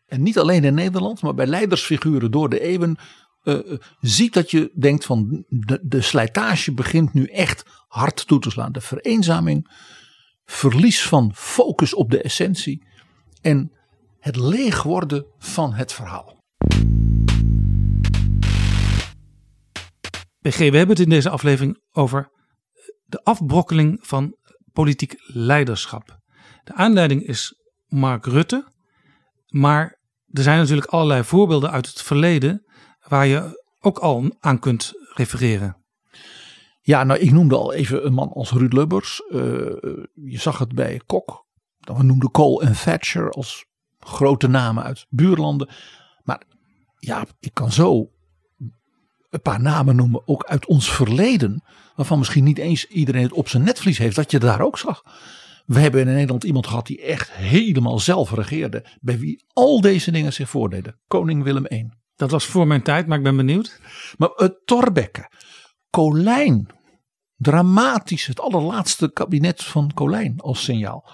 en 0.06 0.24
niet 0.24 0.39
alleen 0.39 0.63
in 0.63 0.74
Nederland, 0.74 1.22
maar 1.22 1.34
bij 1.34 1.48
leidersfiguren 1.48 2.32
door 2.32 2.50
de 2.50 2.60
eeuwen, 2.60 2.98
eh, 3.43 3.54
eh, 3.54 3.80
ziet 4.00 4.34
dat 4.34 4.52
je 4.52 4.72
denkt 4.76 5.06
van 5.06 5.46
de, 5.82 6.02
slijtage 6.02 6.74
begint 6.74 7.13
nu 7.13 7.26
echt 7.26 7.65
hard 7.88 8.28
toe 8.28 8.39
te 8.39 8.50
slaan. 8.50 8.72
De 8.72 8.82
vereenzaming, 8.82 9.72
verlies 10.46 11.04
van 11.04 11.32
focus 11.36 11.93
op 11.93 12.12
de 12.12 12.22
essentie 12.22 12.86
en 13.41 13.72
het 14.19 14.36
leeg 14.36 14.84
worden 14.84 15.26
van 15.38 15.74
het 15.74 15.93
verhaal. 15.93 16.41
We 20.39 20.50
hebben 20.52 20.88
het 20.88 21.00
in 21.00 21.10
deze 21.10 21.30
aflevering 21.30 21.82
over 21.91 22.32
de 23.06 23.24
afbrokkeling 23.24 23.98
van 24.02 24.38
politiek 24.72 25.15
leiderschap. 25.26 26.22
De 26.63 26.73
aanleiding 26.73 27.28
is 27.28 27.56
Mark 27.88 28.26
Rutte, 28.26 28.67
maar 29.47 29.99
er 30.32 30.43
zijn 30.43 30.58
natuurlijk 30.58 30.88
allerlei 30.88 31.23
voorbeelden 31.23 31.71
uit 31.71 31.88
het 31.88 32.02
verleden 32.02 32.65
waar 33.08 33.28
je 33.28 33.63
ook 33.80 33.97
al 33.97 34.36
aan 34.39 34.60
kunt 34.60 34.93
refereren. 35.13 35.78
Ja, 36.82 37.04
nou 37.04 37.19
ik 37.19 37.32
noemde 37.32 37.56
al 37.56 37.73
even 37.73 38.06
een 38.06 38.13
man 38.13 38.30
als 38.30 38.52
Ruud 38.52 38.73
Lubbers. 38.73 39.21
Uh, 39.30 39.39
je 40.13 40.39
zag 40.39 40.58
het 40.58 40.73
bij 40.73 41.02
Kok. 41.06 41.45
We 41.80 42.04
noemden 42.04 42.32
Cole 42.32 42.65
en 42.65 42.73
Thatcher 42.73 43.30
als 43.30 43.65
grote 43.99 44.47
namen 44.47 44.84
uit 44.84 45.06
buurlanden. 45.10 45.69
Maar 46.23 46.43
ja, 46.99 47.26
ik 47.39 47.54
kan 47.54 47.71
zo 47.71 48.10
een 49.30 49.41
paar 49.41 49.62
namen 49.62 49.95
noemen, 49.95 50.28
ook 50.28 50.43
uit 50.43 50.65
ons 50.65 50.91
verleden. 50.91 51.63
Waarvan 51.95 52.17
misschien 52.17 52.43
niet 52.43 52.58
eens 52.58 52.88
iedereen 52.88 53.23
het 53.23 53.34
op 53.34 53.47
zijn 53.47 53.63
netvlies 53.63 53.97
heeft, 53.97 54.15
dat 54.15 54.32
je 54.32 54.39
daar 54.39 54.62
ook 54.62 54.78
zag. 54.78 55.04
We 55.65 55.80
hebben 55.80 56.02
in 56.02 56.13
Nederland 56.13 56.43
iemand 56.43 56.67
gehad 56.67 56.88
die 56.88 57.02
echt 57.02 57.32
helemaal 57.32 57.99
zelf 57.99 58.32
regeerde. 58.32 58.86
Bij 59.02 59.19
wie 59.19 59.45
al 59.54 59.82
deze 59.82 60.12
dingen 60.12 60.34
zich 60.34 60.49
voordeden. 60.49 60.99
Koning 61.08 61.43
Willem 61.43 61.65
I. 61.69 61.89
Dat 62.15 62.32
was 62.32 62.45
voor 62.45 62.67
mijn 62.67 62.84
tijd, 62.84 63.08
maar 63.08 63.17
ik 63.17 63.23
ben 63.23 63.36
benieuwd. 63.36 63.80
Maar 64.17 64.30
het 64.36 64.62
Torbekke. 64.65 65.30
Colijn. 65.89 66.67
Dramatisch. 67.36 68.26
Het 68.26 68.39
allerlaatste 68.39 69.12
kabinet 69.12 69.63
van 69.63 69.93
Colijn 69.93 70.39
als 70.39 70.63
signaal. 70.63 71.10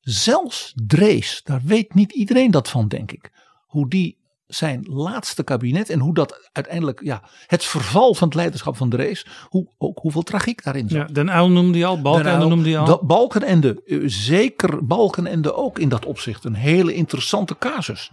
Zelfs 0.00 0.72
Drees. 0.86 1.40
Daar 1.44 1.62
weet 1.64 1.94
niet 1.94 2.12
iedereen 2.12 2.50
dat 2.50 2.68
van, 2.68 2.88
denk 2.88 3.12
ik. 3.12 3.30
Hoe 3.66 3.88
die 3.88 4.19
zijn 4.50 4.86
laatste 4.88 5.42
kabinet 5.42 5.90
en 5.90 5.98
hoe 5.98 6.14
dat 6.14 6.48
uiteindelijk, 6.52 7.00
ja, 7.02 7.22
het 7.46 7.64
verval 7.64 8.14
van 8.14 8.28
het 8.28 8.36
leiderschap 8.36 8.76
van 8.76 8.88
Drees, 8.88 9.26
hoe, 9.48 9.74
ook 9.78 9.98
hoeveel 9.98 10.22
tragiek 10.22 10.64
daarin 10.64 10.88
zat. 10.88 11.08
Ja, 11.08 11.14
Den 11.14 11.28
Uyl 11.28 11.50
noemde 11.50 11.78
je 11.78 11.84
al, 11.84 12.00
Balkenende 12.00 12.46
noemde 12.46 12.68
je 12.68 12.78
al. 12.78 12.86
Dat, 12.86 13.00
Balkenende, 13.00 13.82
eh, 13.84 13.98
zeker 14.04 14.86
Balkenende 14.86 15.54
ook 15.54 15.78
in 15.78 15.88
dat 15.88 16.06
opzicht, 16.06 16.44
een 16.44 16.54
hele 16.54 16.94
interessante 16.94 17.58
casus. 17.58 18.10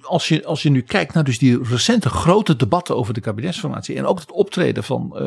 Als 0.00 0.28
je, 0.28 0.44
als 0.44 0.62
je 0.62 0.70
nu 0.70 0.82
kijkt 0.82 1.14
naar 1.14 1.24
dus 1.24 1.38
die 1.38 1.62
recente 1.62 2.08
grote 2.08 2.56
debatten 2.56 2.96
over 2.96 3.14
de 3.14 3.20
kabinetsformatie 3.20 3.96
en 3.96 4.06
ook 4.06 4.18
het 4.18 4.32
optreden 4.32 4.84
van 4.84 5.12
uh, 5.14 5.26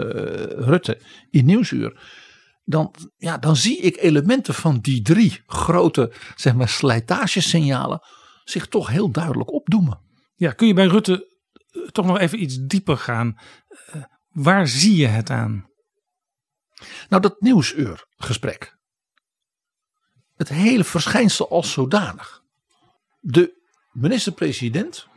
Rutte 0.66 1.00
in 1.30 1.46
Nieuwsuur, 1.46 2.00
dan, 2.66 2.94
ja, 3.18 3.38
dan 3.38 3.56
zie 3.56 3.78
ik 3.78 3.98
elementen 3.98 4.54
van 4.54 4.80
die 4.82 5.02
drie 5.02 5.42
grote 5.46 6.14
zeg 6.36 6.56
maar, 6.56 6.70
slijtagesignalen 6.70 8.02
zich 8.44 8.68
toch 8.68 8.88
heel 8.88 9.12
duidelijk 9.12 9.54
opdoemen. 9.54 10.00
Ja, 10.44 10.52
kun 10.52 10.68
je 10.68 10.74
bij 10.74 10.86
Rutte 10.86 11.28
eh, 11.72 11.82
toch 11.82 12.06
nog 12.06 12.20
even 12.20 12.42
iets 12.42 12.58
dieper 12.58 12.98
gaan? 12.98 13.38
Uh, 13.96 14.04
waar 14.30 14.68
zie 14.68 14.96
je 14.96 15.08
het 15.08 15.30
aan? 15.30 15.70
Nou, 17.10 17.22
dat 17.22 17.42
nieuwsuurgesprek. 17.42 18.78
Het 20.36 20.50
hele 20.50 20.84
verschijnsel 20.84 21.50
als 21.50 21.72
zodanig. 21.72 22.42
De 23.20 23.62
minister-president 23.92 25.08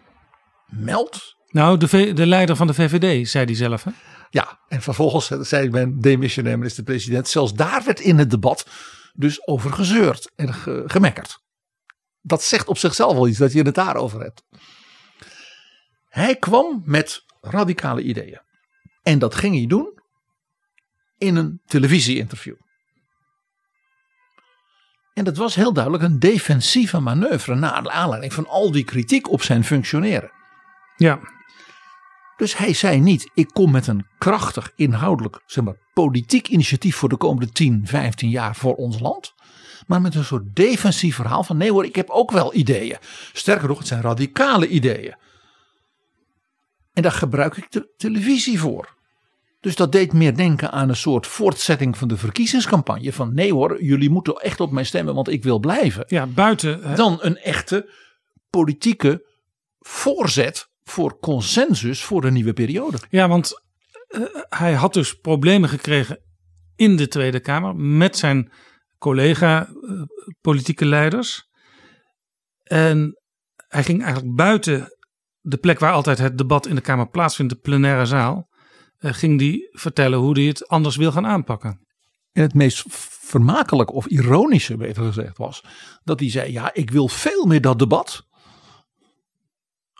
meldt. 0.67 1.37
Nou, 1.49 1.79
de, 1.79 2.13
de 2.13 2.27
leider 2.27 2.57
van 2.57 2.67
de 2.67 2.75
VVD, 2.75 3.29
zei 3.29 3.45
hij 3.45 3.55
zelf. 3.55 3.85
Hè? 3.85 3.91
Ja, 4.31 4.61
en 4.69 4.83
vervolgens 4.83 5.27
zei 5.27 5.71
mijn 5.71 6.01
demissionair 6.01 6.59
minister-president. 6.59 7.29
Zelfs 7.29 7.55
daar 7.55 7.85
werd 7.85 8.01
in 8.01 8.19
het 8.19 8.31
debat 8.31 8.67
dus 9.13 9.47
over 9.47 9.73
gezeurd 9.73 10.33
en 10.35 10.55
ge 10.55 10.83
gemekkerd. 10.87 11.39
Dat 12.21 12.43
zegt 12.43 12.69
op 12.69 12.79
zichzelf 12.79 13.13
wel 13.13 13.29
iets 13.29 13.39
dat 13.39 13.53
je 13.53 13.63
het 13.63 13.75
daarover 13.75 14.21
hebt. 14.21 14.45
Hij 16.17 16.37
kwam 16.37 16.83
met 16.85 17.25
radicale 17.41 18.03
ideeën. 18.03 18.41
En 19.03 19.19
dat 19.19 19.35
ging 19.35 19.55
hij 19.55 19.67
doen 19.67 20.01
in 21.19 21.37
een 21.37 21.61
televisieinterview. 21.67 22.55
En 25.15 25.25
dat 25.25 25.37
was 25.37 25.55
heel 25.55 25.73
duidelijk 25.73 26.05
een 26.05 26.19
defensieve 26.19 27.01
manoeuvre 27.01 27.55
naar 27.55 27.91
aanleiding 27.91 28.33
van 28.33 28.47
al 28.49 28.71
die 28.71 28.85
kritiek 28.85 29.31
op 29.31 29.43
zijn 29.43 29.65
functioneren. 29.65 30.31
Ja. 30.97 31.21
Dus 32.37 32.57
hij 32.57 32.73
zei 32.73 33.01
niet: 33.01 33.31
ik 33.35 33.49
kom 33.53 33.71
met 33.71 33.87
een 33.87 34.07
krachtig, 34.19 34.73
inhoudelijk, 34.77 35.43
zeg 35.47 35.65
maar, 35.65 35.77
politiek 35.93 36.49
initiatief 36.49 36.97
voor 36.97 37.09
de 37.09 37.17
komende 37.17 37.53
10, 37.53 37.87
15 37.87 38.31
jaar 38.31 38.57
voor 38.57 38.75
ons 38.75 39.01
land. 39.01 39.35
Maar 39.87 40.01
met 40.01 40.15
een 40.15 40.25
soort 40.25 40.55
defensief 40.55 41.15
verhaal 41.15 41.45
van 41.45 41.57
nee 41.57 41.71
hoor, 41.71 41.85
ik 41.85 41.97
heb 41.97 42.11
ook 42.11 42.31
wel 42.31 42.55
ideeën. 42.55 42.99
Sterker 43.33 43.69
nog, 43.69 43.79
het 43.79 43.87
zijn 43.87 44.03
radicale 44.03 44.69
ideeën. 44.69 45.17
En 46.97 47.03
daar 47.03 47.13
gebruik 47.13 47.57
ik 47.57 47.71
de 47.71 47.93
televisie 47.97 48.61
voor. 48.61 48.95
Dus 49.61 49.77
dat 49.77 49.93
deed 49.93 50.13
meer 50.13 50.37
denken 50.37 50.73
aan 50.73 50.89
een 50.89 50.97
soort 50.97 51.27
voortzetting 51.27 51.99
van 51.99 52.09
de 52.09 52.17
verkiezingscampagne. 52.17 53.13
Van 53.13 53.35
nee 53.35 53.53
hoor, 53.53 53.83
jullie 53.83 54.11
moeten 54.11 54.35
echt 54.35 54.61
op 54.61 54.71
mij 54.71 54.85
stemmen, 54.85 55.15
want 55.15 55.29
ik 55.29 55.43
wil 55.43 55.59
blijven. 55.59 56.05
Ja, 56.07 56.27
buiten. 56.27 56.97
Dan 56.97 57.19
een 57.21 57.37
echte 57.37 57.91
politieke 58.51 59.27
voorzet 59.79 60.69
voor 60.83 61.19
consensus 61.19 62.05
voor 62.05 62.21
de 62.21 62.31
nieuwe 62.31 62.53
periode. 62.53 62.99
Ja, 63.11 63.29
want 63.29 63.63
uh, 64.09 64.23
hij 64.49 64.75
had 64.75 64.95
dus 64.95 65.15
problemen 65.15 65.69
gekregen 65.69 66.21
in 66.77 66.97
de 66.97 67.09
Tweede 67.09 67.41
Kamer 67.41 67.77
met 67.77 68.17
zijn 68.17 68.53
collega 68.99 69.69
uh, 69.69 70.03
politieke 70.41 70.85
leiders. 70.85 71.49
En 72.63 73.21
hij 73.69 73.85
ging 73.85 74.03
eigenlijk 74.03 74.37
buiten 74.37 74.96
de 75.49 75.57
plek 75.57 75.79
waar 75.79 75.93
altijd 75.93 76.19
het 76.19 76.39
debat 76.39 76.67
in 76.67 76.75
de 76.75 76.81
Kamer 76.81 77.09
plaatsvindt, 77.09 77.53
de 77.53 77.59
plenaire 77.59 78.07
zaal, 78.07 78.49
uh, 78.99 79.13
ging 79.13 79.39
die 79.39 79.69
vertellen 79.71 80.19
hoe 80.19 80.33
hij 80.33 80.45
het 80.45 80.69
anders 80.69 80.97
wil 80.97 81.13
gaan 81.13 81.27
aanpakken. 81.27 81.81
En 82.33 82.43
het 82.43 82.55
meest 82.55 82.85
vermakelijk 83.21 83.93
of 83.93 84.07
ironische, 84.07 84.77
beter 84.77 85.05
gezegd, 85.05 85.39
was 85.39 85.65
dat 86.05 86.21
hij 86.21 86.31
zei: 86.31 86.53
Ja, 86.53 86.75
ik 86.75 86.91
wil 86.91 87.09
veel 87.09 87.47
meer 87.47 87.61
dat 87.61 87.79
debat. 87.79 88.27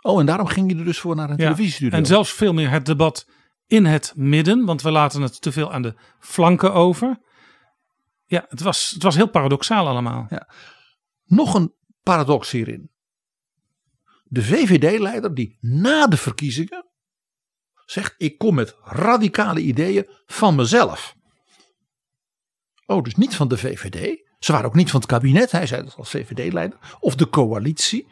Oh, 0.01 0.19
en 0.19 0.25
daarom 0.25 0.47
ging 0.47 0.69
hij 0.69 0.79
er 0.79 0.85
dus 0.85 0.99
voor 0.99 1.15
naar 1.15 1.29
een 1.29 1.37
ja, 1.37 1.43
televisiestudio. 1.43 1.97
En 1.97 2.05
zelfs 2.05 2.31
veel 2.31 2.53
meer 2.53 2.69
het 2.69 2.85
debat 2.85 3.27
in 3.67 3.85
het 3.85 4.13
midden, 4.15 4.65
want 4.65 4.81
we 4.81 4.91
laten 4.91 5.21
het 5.21 5.41
te 5.41 5.51
veel 5.51 5.73
aan 5.73 5.81
de 5.81 5.95
flanken 6.19 6.73
over. 6.73 7.19
Ja, 8.25 8.45
het 8.49 8.61
was, 8.61 8.89
het 8.89 9.03
was 9.03 9.15
heel 9.15 9.29
paradoxaal 9.29 9.87
allemaal. 9.87 10.25
Ja. 10.29 10.49
Nog 11.25 11.53
een 11.53 11.73
paradox 12.03 12.51
hierin 12.51 12.91
de 14.29 14.43
VVD-leider 14.43 15.33
die 15.33 15.57
na 15.61 16.07
de 16.07 16.17
verkiezingen 16.17 16.85
zegt: 17.85 18.13
Ik 18.17 18.37
kom 18.37 18.55
met 18.55 18.75
radicale 18.83 19.59
ideeën 19.59 20.07
van 20.25 20.55
mezelf. 20.55 21.15
Oh, 22.85 23.03
dus 23.03 23.15
niet 23.15 23.35
van 23.35 23.47
de 23.47 23.57
VVD. 23.57 24.25
Ze 24.39 24.51
waren 24.51 24.67
ook 24.67 24.75
niet 24.75 24.91
van 24.91 24.99
het 24.99 25.09
kabinet, 25.09 25.51
hij 25.51 25.67
zei 25.67 25.83
dat 25.83 25.95
als 25.95 26.09
VVD-leider. 26.09 26.77
Of 26.99 27.15
de 27.15 27.29
coalitie. 27.29 28.07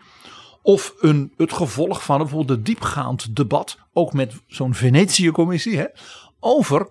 Of 0.62 0.94
een, 1.00 1.34
het 1.38 1.54
gevolg 1.54 2.04
van 2.04 2.18
bijvoorbeeld 2.18 2.58
een 2.58 2.64
diepgaand 2.64 3.36
debat, 3.36 3.78
ook 3.94 4.14
met 4.14 4.34
zo'n 4.48 4.74
Venetië-commissie, 4.74 5.88
over 6.40 6.90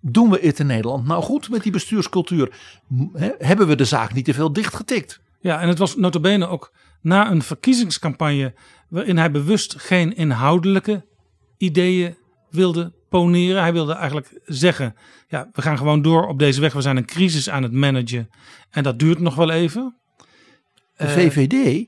doen 0.00 0.30
we 0.30 0.38
het 0.42 0.58
in 0.58 0.66
Nederland 0.66 1.06
nou 1.06 1.22
goed 1.22 1.50
met 1.50 1.62
die 1.62 1.72
bestuurscultuur? 1.72 2.52
hebben 3.38 3.66
we 3.66 3.74
de 3.74 3.84
zaak 3.84 4.12
niet 4.12 4.24
te 4.24 4.34
veel 4.34 4.52
dichtgetikt? 4.52 5.20
Ja, 5.40 5.60
en 5.60 5.68
het 5.68 5.78
was 5.78 5.96
notabene 5.96 6.46
ook 6.46 6.72
na 7.00 7.30
een 7.30 7.42
verkiezingscampagne 7.42 8.54
waarin 8.88 9.16
hij 9.16 9.30
bewust 9.30 9.74
geen 9.78 10.16
inhoudelijke 10.16 11.06
ideeën 11.56 12.16
wilde 12.50 12.92
poneren. 13.08 13.62
Hij 13.62 13.72
wilde 13.72 13.92
eigenlijk 13.92 14.40
zeggen: 14.44 14.96
ja, 15.28 15.48
we 15.52 15.62
gaan 15.62 15.78
gewoon 15.78 16.02
door 16.02 16.26
op 16.26 16.38
deze 16.38 16.60
weg. 16.60 16.72
We 16.72 16.80
zijn 16.80 16.96
een 16.96 17.06
crisis 17.06 17.50
aan 17.50 17.62
het 17.62 17.72
managen 17.72 18.30
en 18.70 18.82
dat 18.82 18.98
duurt 18.98 19.18
nog 19.18 19.34
wel 19.34 19.50
even. 19.50 19.96
De 20.96 21.04
uh, 21.04 21.10
VVD 21.10 21.86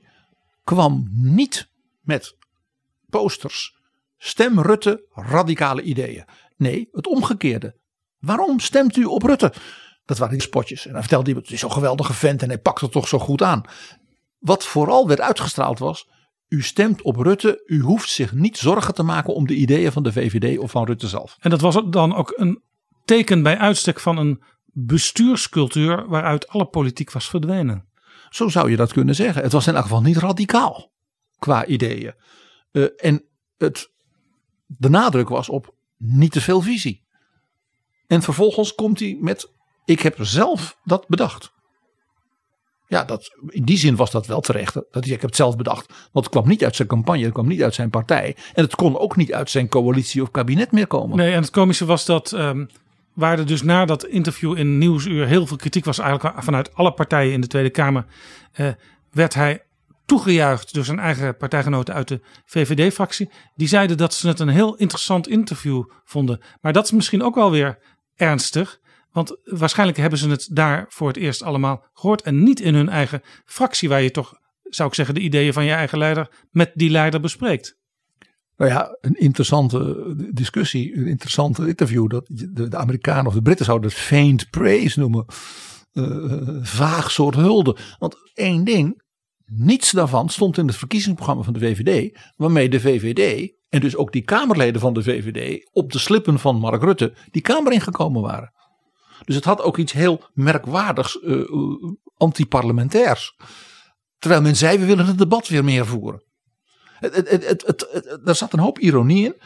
kwam 0.63 1.07
niet 1.11 1.69
met 2.01 2.35
posters. 3.09 3.79
Stem 4.17 4.59
Rutte 4.59 5.07
radicale 5.13 5.81
ideeën. 5.81 6.25
Nee, 6.57 6.89
het 6.91 7.07
omgekeerde. 7.07 7.79
Waarom 8.19 8.59
stemt 8.59 8.95
u 8.95 9.03
op 9.03 9.23
Rutte? 9.23 9.53
Dat 10.05 10.17
waren 10.17 10.33
die 10.33 10.47
spotjes. 10.47 10.85
En 10.85 10.91
hij 10.91 10.99
vertelde 10.99 11.31
hij, 11.31 11.39
het 11.39 11.51
is 11.51 11.59
zo'n 11.59 11.71
geweldige 11.71 12.13
vent 12.13 12.41
en 12.41 12.47
hij 12.47 12.57
pakt 12.57 12.81
het 12.81 12.91
toch 12.91 13.07
zo 13.07 13.19
goed 13.19 13.41
aan. 13.41 13.61
Wat 14.41 14.65
vooral 14.65 15.07
werd 15.07 15.21
uitgestraald 15.21 15.79
was, 15.79 16.09
u 16.47 16.61
stemt 16.61 17.01
op 17.01 17.15
Rutte, 17.15 17.63
u 17.65 17.81
hoeft 17.81 18.09
zich 18.09 18.33
niet 18.33 18.57
zorgen 18.57 18.93
te 18.93 19.03
maken 19.03 19.33
om 19.33 19.47
de 19.47 19.55
ideeën 19.55 19.91
van 19.91 20.03
de 20.03 20.11
VVD 20.11 20.57
of 20.59 20.71
van 20.71 20.85
Rutte 20.85 21.07
zelf. 21.07 21.37
En 21.39 21.49
dat 21.49 21.61
was 21.61 21.81
dan 21.89 22.15
ook 22.15 22.33
een 22.35 22.61
teken 23.05 23.43
bij 23.43 23.57
uitstek 23.57 23.99
van 23.99 24.17
een 24.17 24.43
bestuurscultuur 24.65 26.07
waaruit 26.07 26.47
alle 26.47 26.65
politiek 26.65 27.11
was 27.11 27.29
verdwenen. 27.29 27.89
Zo 28.29 28.49
zou 28.49 28.69
je 28.69 28.75
dat 28.75 28.93
kunnen 28.93 29.15
zeggen. 29.15 29.43
Het 29.43 29.51
was 29.51 29.67
in 29.67 29.73
elk 29.75 29.83
geval 29.83 30.01
niet 30.01 30.17
radicaal 30.17 30.91
qua 31.39 31.65
ideeën. 31.65 32.13
Uh, 32.71 32.87
en 32.97 33.25
het, 33.57 33.91
de 34.65 34.89
nadruk 34.89 35.29
was 35.29 35.49
op 35.49 35.75
niet 35.97 36.31
te 36.31 36.41
veel 36.41 36.61
visie. 36.61 37.03
En 38.07 38.21
vervolgens 38.21 38.75
komt 38.75 38.99
hij 38.99 39.17
met: 39.19 39.51
Ik 39.85 39.99
heb 39.99 40.15
zelf 40.19 40.77
dat 40.83 41.07
bedacht. 41.07 41.53
Ja, 42.91 43.03
dat, 43.03 43.31
in 43.47 43.63
die 43.63 43.77
zin 43.77 43.95
was 43.95 44.11
dat 44.11 44.27
wel 44.27 44.41
terecht. 44.41 44.73
Dat 44.73 45.05
ik 45.05 45.11
heb 45.11 45.21
het 45.21 45.35
zelf 45.35 45.55
bedacht. 45.55 45.87
Want 45.87 46.25
het 46.25 46.29
kwam 46.29 46.47
niet 46.47 46.63
uit 46.63 46.75
zijn 46.75 46.87
campagne, 46.87 47.23
het 47.23 47.33
kwam 47.33 47.47
niet 47.47 47.63
uit 47.63 47.73
zijn 47.73 47.89
partij. 47.89 48.35
En 48.53 48.63
het 48.63 48.75
kon 48.75 48.97
ook 48.97 49.15
niet 49.15 49.33
uit 49.33 49.49
zijn 49.49 49.67
coalitie 49.67 50.21
of 50.21 50.31
kabinet 50.31 50.71
meer 50.71 50.87
komen. 50.87 51.17
Nee, 51.17 51.33
en 51.33 51.41
het 51.41 51.49
komische 51.49 51.85
was 51.85 52.05
dat 52.05 52.31
ehm, 52.31 52.65
waar 53.13 53.39
er 53.39 53.45
dus 53.45 53.61
na 53.61 53.85
dat 53.85 54.05
interview 54.05 54.57
in 54.57 54.77
Nieuwsuur 54.77 55.27
heel 55.27 55.47
veel 55.47 55.57
kritiek 55.57 55.85
was, 55.85 55.99
eigenlijk 55.99 56.43
vanuit 56.43 56.75
alle 56.75 56.93
partijen 56.93 57.33
in 57.33 57.41
de 57.41 57.47
Tweede 57.47 57.69
Kamer, 57.69 58.05
eh, 58.51 58.67
werd 59.11 59.33
hij 59.33 59.63
toegejuicht 60.05 60.73
door 60.73 60.85
zijn 60.85 60.99
eigen 60.99 61.37
partijgenoten 61.37 61.93
uit 61.93 62.07
de 62.07 62.21
VVD-fractie. 62.45 63.29
Die 63.55 63.67
zeiden 63.67 63.97
dat 63.97 64.13
ze 64.13 64.27
het 64.27 64.39
een 64.39 64.47
heel 64.47 64.75
interessant 64.75 65.27
interview 65.27 65.83
vonden. 66.03 66.41
Maar 66.61 66.73
dat 66.73 66.85
is 66.85 66.91
misschien 66.91 67.23
ook 67.23 67.35
wel 67.35 67.51
weer 67.51 67.77
ernstig. 68.15 68.79
Want 69.11 69.37
waarschijnlijk 69.43 69.97
hebben 69.97 70.19
ze 70.19 70.29
het 70.29 70.49
daar 70.51 70.85
voor 70.89 71.07
het 71.07 71.17
eerst 71.17 71.43
allemaal 71.43 71.85
gehoord. 71.93 72.21
En 72.21 72.43
niet 72.43 72.59
in 72.59 72.75
hun 72.75 72.89
eigen 72.89 73.21
fractie, 73.45 73.89
waar 73.89 74.01
je 74.01 74.11
toch, 74.11 74.33
zou 74.63 74.89
ik 74.89 74.95
zeggen, 74.95 75.15
de 75.15 75.21
ideeën 75.21 75.53
van 75.53 75.65
je 75.65 75.71
eigen 75.71 75.97
leider 75.97 76.47
met 76.51 76.71
die 76.73 76.89
leider 76.89 77.19
bespreekt. 77.19 77.79
Nou 78.57 78.71
ja, 78.71 78.97
een 79.01 79.15
interessante 79.15 80.13
discussie, 80.33 80.97
een 80.97 81.07
interessante 81.07 81.67
interview. 81.67 82.09
Dat 82.09 82.25
de, 82.27 82.77
Amerikanen 82.77 83.25
of 83.25 83.33
de 83.33 83.41
Britten 83.41 83.65
zouden 83.65 83.89
het 83.89 83.99
faint 83.99 84.49
praise 84.49 84.99
noemen. 84.99 85.25
Uh, 85.93 86.57
vaag 86.61 87.11
soort 87.11 87.35
hulde. 87.35 87.77
Want 87.99 88.15
één 88.33 88.63
ding, 88.63 89.01
niets 89.45 89.91
daarvan 89.91 90.29
stond 90.29 90.57
in 90.57 90.67
het 90.67 90.75
verkiezingsprogramma 90.75 91.43
van 91.43 91.53
de 91.53 91.59
VVD. 91.59 92.19
Waarmee 92.35 92.69
de 92.69 92.79
VVD 92.79 93.51
en 93.69 93.79
dus 93.79 93.95
ook 93.95 94.11
die 94.11 94.21
Kamerleden 94.21 94.81
van 94.81 94.93
de 94.93 95.03
VVD 95.03 95.69
op 95.71 95.91
de 95.91 95.99
slippen 95.99 96.39
van 96.39 96.59
Mark 96.59 96.83
Rutte 96.83 97.13
die 97.31 97.41
Kamer 97.41 97.71
ingekomen 97.71 98.21
waren. 98.21 98.51
Dus 99.25 99.35
het 99.35 99.45
had 99.45 99.61
ook 99.61 99.77
iets 99.77 99.91
heel 99.91 100.23
merkwaardigs, 100.33 101.19
uh, 101.21 101.45
antiparlementairs. 102.17 103.35
Terwijl 104.19 104.41
men 104.41 104.55
zei, 104.55 104.77
we 104.77 104.85
willen 104.85 105.05
het 105.05 105.17
debat 105.17 105.47
weer 105.47 105.63
meer 105.63 105.85
voeren. 105.85 106.23
Het, 106.99 107.15
het, 107.29 107.63
het, 107.65 108.19
er 108.25 108.35
zat 108.35 108.53
een 108.53 108.59
hoop 108.59 108.79
ironie 108.79 109.25
in. 109.25 109.41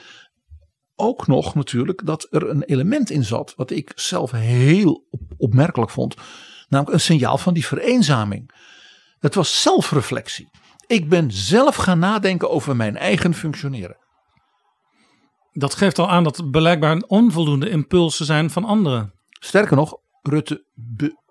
Ook 0.95 1.27
nog 1.27 1.55
natuurlijk 1.55 2.05
dat 2.05 2.27
er 2.29 2.49
een 2.49 2.63
element 2.63 3.09
in 3.09 3.23
zat, 3.23 3.53
wat 3.55 3.71
ik 3.71 3.91
zelf 3.95 4.31
heel 4.31 5.07
opmerkelijk 5.37 5.91
vond. 5.91 6.15
Namelijk 6.67 6.95
een 6.95 7.01
signaal 7.01 7.37
van 7.37 7.53
die 7.53 7.65
vereenzaming. 7.65 8.51
Het 9.19 9.35
was 9.35 9.61
zelfreflectie. 9.61 10.49
Ik 10.87 11.09
ben 11.09 11.31
zelf 11.31 11.75
gaan 11.75 11.99
nadenken 11.99 12.49
over 12.49 12.75
mijn 12.75 12.97
eigen 12.97 13.33
functioneren. 13.33 13.97
Dat 15.51 15.75
geeft 15.75 15.99
al 15.99 16.09
aan 16.09 16.23
dat 16.23 16.51
blijkbaar 16.51 17.03
onvoldoende 17.07 17.69
impulsen 17.69 18.25
zijn 18.25 18.49
van 18.49 18.65
anderen. 18.65 19.14
Sterker 19.45 19.75
nog, 19.75 19.97
Rutte 20.21 20.65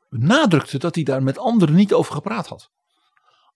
benadrukte 0.09 0.79
dat 0.79 0.95
hij 0.95 1.05
daar 1.05 1.23
met 1.23 1.39
anderen 1.39 1.75
niet 1.75 1.93
over 1.93 2.15
gepraat 2.15 2.49
had. 2.49 2.71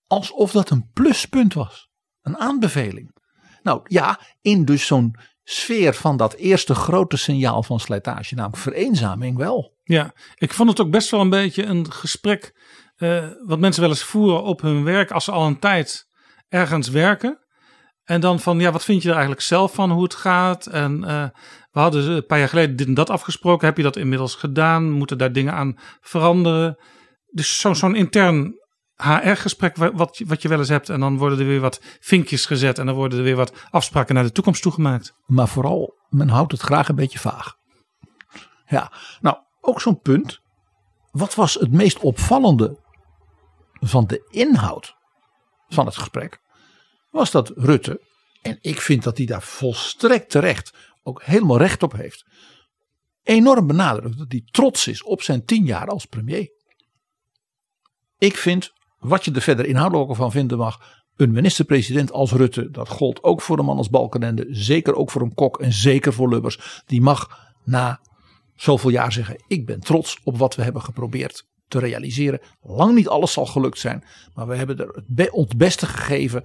Alsof 0.07 0.53
dat 0.53 0.71
een 0.71 0.91
pluspunt 0.93 1.55
was. 1.55 1.89
Een 2.23 2.39
aanbeveling. 2.39 3.17
Nou 3.63 3.81
ja, 3.85 4.21
in 4.41 4.65
dus 4.65 4.87
zo'n 4.87 5.17
sfeer 5.45 5.95
van 5.95 6.17
dat 6.17 6.35
eerste 6.35 6.75
grote 6.75 7.17
signaal 7.17 7.63
van 7.63 7.81
slijtage, 7.81 8.35
namelijk 8.35 8.63
vereenzaming 8.63 9.37
wel. 9.37 9.77
Ja, 9.83 10.13
ik 10.35 10.53
vond 10.55 10.69
het 10.69 10.81
ook 10.81 10.91
best 10.91 11.11
wel 11.11 11.21
een 11.21 11.31
beetje 11.31 11.65
een 11.65 11.93
gesprek 11.93 12.55
uh, 12.97 13.31
wat 13.47 13.59
mensen 13.59 13.83
wel 13.83 13.91
eens 13.91 14.03
voeren 14.03 14.43
op 14.43 14.61
hun 14.61 14.85
werk 14.85 15.11
als 15.11 15.25
ze 15.25 15.31
al 15.31 15.47
een 15.47 15.59
tijd 15.59 16.09
ergens 16.49 16.89
werken. 16.89 17.47
En 18.05 18.21
dan 18.21 18.41
van, 18.41 18.59
ja, 18.59 18.73
wat 18.73 18.85
vind 18.85 19.03
je 19.03 19.09
er 19.09 19.15
eigenlijk 19.15 19.45
zelf 19.45 19.75
van 19.75 19.91
hoe 19.91 20.03
het 20.03 20.15
gaat? 20.15 20.67
En 20.67 21.03
uh, 21.05 21.29
we 21.79 21.85
hadden 21.85 22.11
een 22.11 22.27
paar 22.27 22.39
jaar 22.39 22.49
geleden 22.49 22.77
dit 22.77 22.87
en 22.87 22.95
dat 22.95 23.11
afgesproken. 23.11 23.67
Heb 23.67 23.77
je 23.77 23.83
dat 23.83 23.97
inmiddels 23.97 24.35
gedaan? 24.35 24.91
Moeten 24.91 25.19
daar 25.19 25.33
dingen 25.33 25.53
aan 25.53 25.79
veranderen? 26.01 26.79
Dus 27.27 27.59
zo'n 27.59 27.95
intern 27.95 28.55
HR-gesprek 28.97 29.77
wat, 29.77 30.23
wat 30.27 30.43
je 30.43 30.49
wel 30.49 30.59
eens 30.59 30.69
hebt. 30.69 30.89
En 30.89 31.01
dan 31.01 31.17
worden 31.17 31.39
er 31.39 31.47
weer 31.47 31.61
wat 31.61 31.81
vinkjes 32.01 32.47
gezet. 32.47 32.79
En 32.79 32.87
dan 32.87 32.95
worden 32.95 33.19
er 33.19 33.25
weer 33.25 33.37
wat 33.37 33.53
afspraken 33.71 34.15
naar 34.15 34.25
de 34.25 34.33
toekomst 34.33 34.63
toegemaakt. 34.63 35.13
Maar 35.27 35.49
vooral, 35.49 35.95
men 36.09 36.29
houdt 36.29 36.53
het 36.53 36.61
graag 36.61 36.89
een 36.89 36.95
beetje 36.95 37.19
vaag. 37.19 37.55
Ja, 38.67 38.93
nou, 39.21 39.37
ook 39.61 39.81
zo'n 39.81 40.01
punt. 40.01 40.39
Wat 41.11 41.35
was 41.35 41.55
het 41.55 41.73
meest 41.73 41.99
opvallende 41.99 42.79
van 43.73 44.07
de 44.07 44.27
inhoud 44.31 44.95
van 45.69 45.87
het 45.87 45.97
gesprek? 45.97 46.41
Was 47.11 47.31
dat 47.31 47.53
Rutte, 47.55 48.01
en 48.43 48.59
ik 48.61 48.81
vind 48.81 49.03
dat 49.03 49.17
hij 49.17 49.27
daar 49.27 49.43
volstrekt 49.43 50.31
terecht 50.31 50.73
ook 51.03 51.23
helemaal 51.23 51.59
recht 51.59 51.83
op 51.83 51.93
heeft, 51.93 52.25
enorm 53.23 53.67
benadrukt 53.67 54.19
dat 54.19 54.33
hij 54.33 54.43
trots 54.51 54.87
is 54.87 55.03
op 55.03 55.23
zijn 55.23 55.45
tien 55.45 55.65
jaar 55.65 55.87
als 55.87 56.05
premier. 56.05 56.51
Ik 58.19 58.37
vind, 58.37 58.73
wat 58.99 59.25
je 59.25 59.33
er 59.33 59.43
verder 59.43 59.67
inhoudelijk 59.67 60.15
van 60.15 60.31
vinden 60.31 60.59
mag, 60.59 61.03
een 61.17 61.31
minister-president 61.31 62.13
als 62.13 62.33
Rutte, 62.33 62.71
dat 62.71 62.89
gold 62.89 63.23
ook 63.23 63.43
voor 63.43 63.59
een 63.59 63.65
man 63.65 63.77
als 63.77 63.91
Balkenende, 63.91 64.47
zeker 64.51 64.95
ook 64.95 65.11
voor 65.11 65.23
een 65.23 65.35
Kok 65.35 65.61
en 65.61 65.73
zeker 65.73 66.13
voor 66.13 66.29
Lubbers, 66.29 66.83
die 66.87 67.01
mag 67.01 67.49
na 67.65 68.01
zoveel 68.57 68.91
jaar 68.91 69.13
zeggen: 69.13 69.43
Ik 69.47 69.67
ben 69.67 69.81
trots 69.81 70.19
op 70.25 70.39
wat 70.39 70.55
we 70.55 70.63
hebben 70.63 70.83
geprobeerd 70.83 71.47
te 71.69 71.79
realiseren. 71.79 72.41
Lang 72.63 72.95
niet 72.95 73.09
alles 73.09 73.33
zal 73.33 73.47
gelukt 73.47 73.79
zijn, 73.79 74.05
maar 74.35 74.47
we 74.47 74.57
hebben 74.57 74.79
er 74.79 75.03
het 75.15 75.57
beste 75.57 75.87
gegeven. 75.87 76.45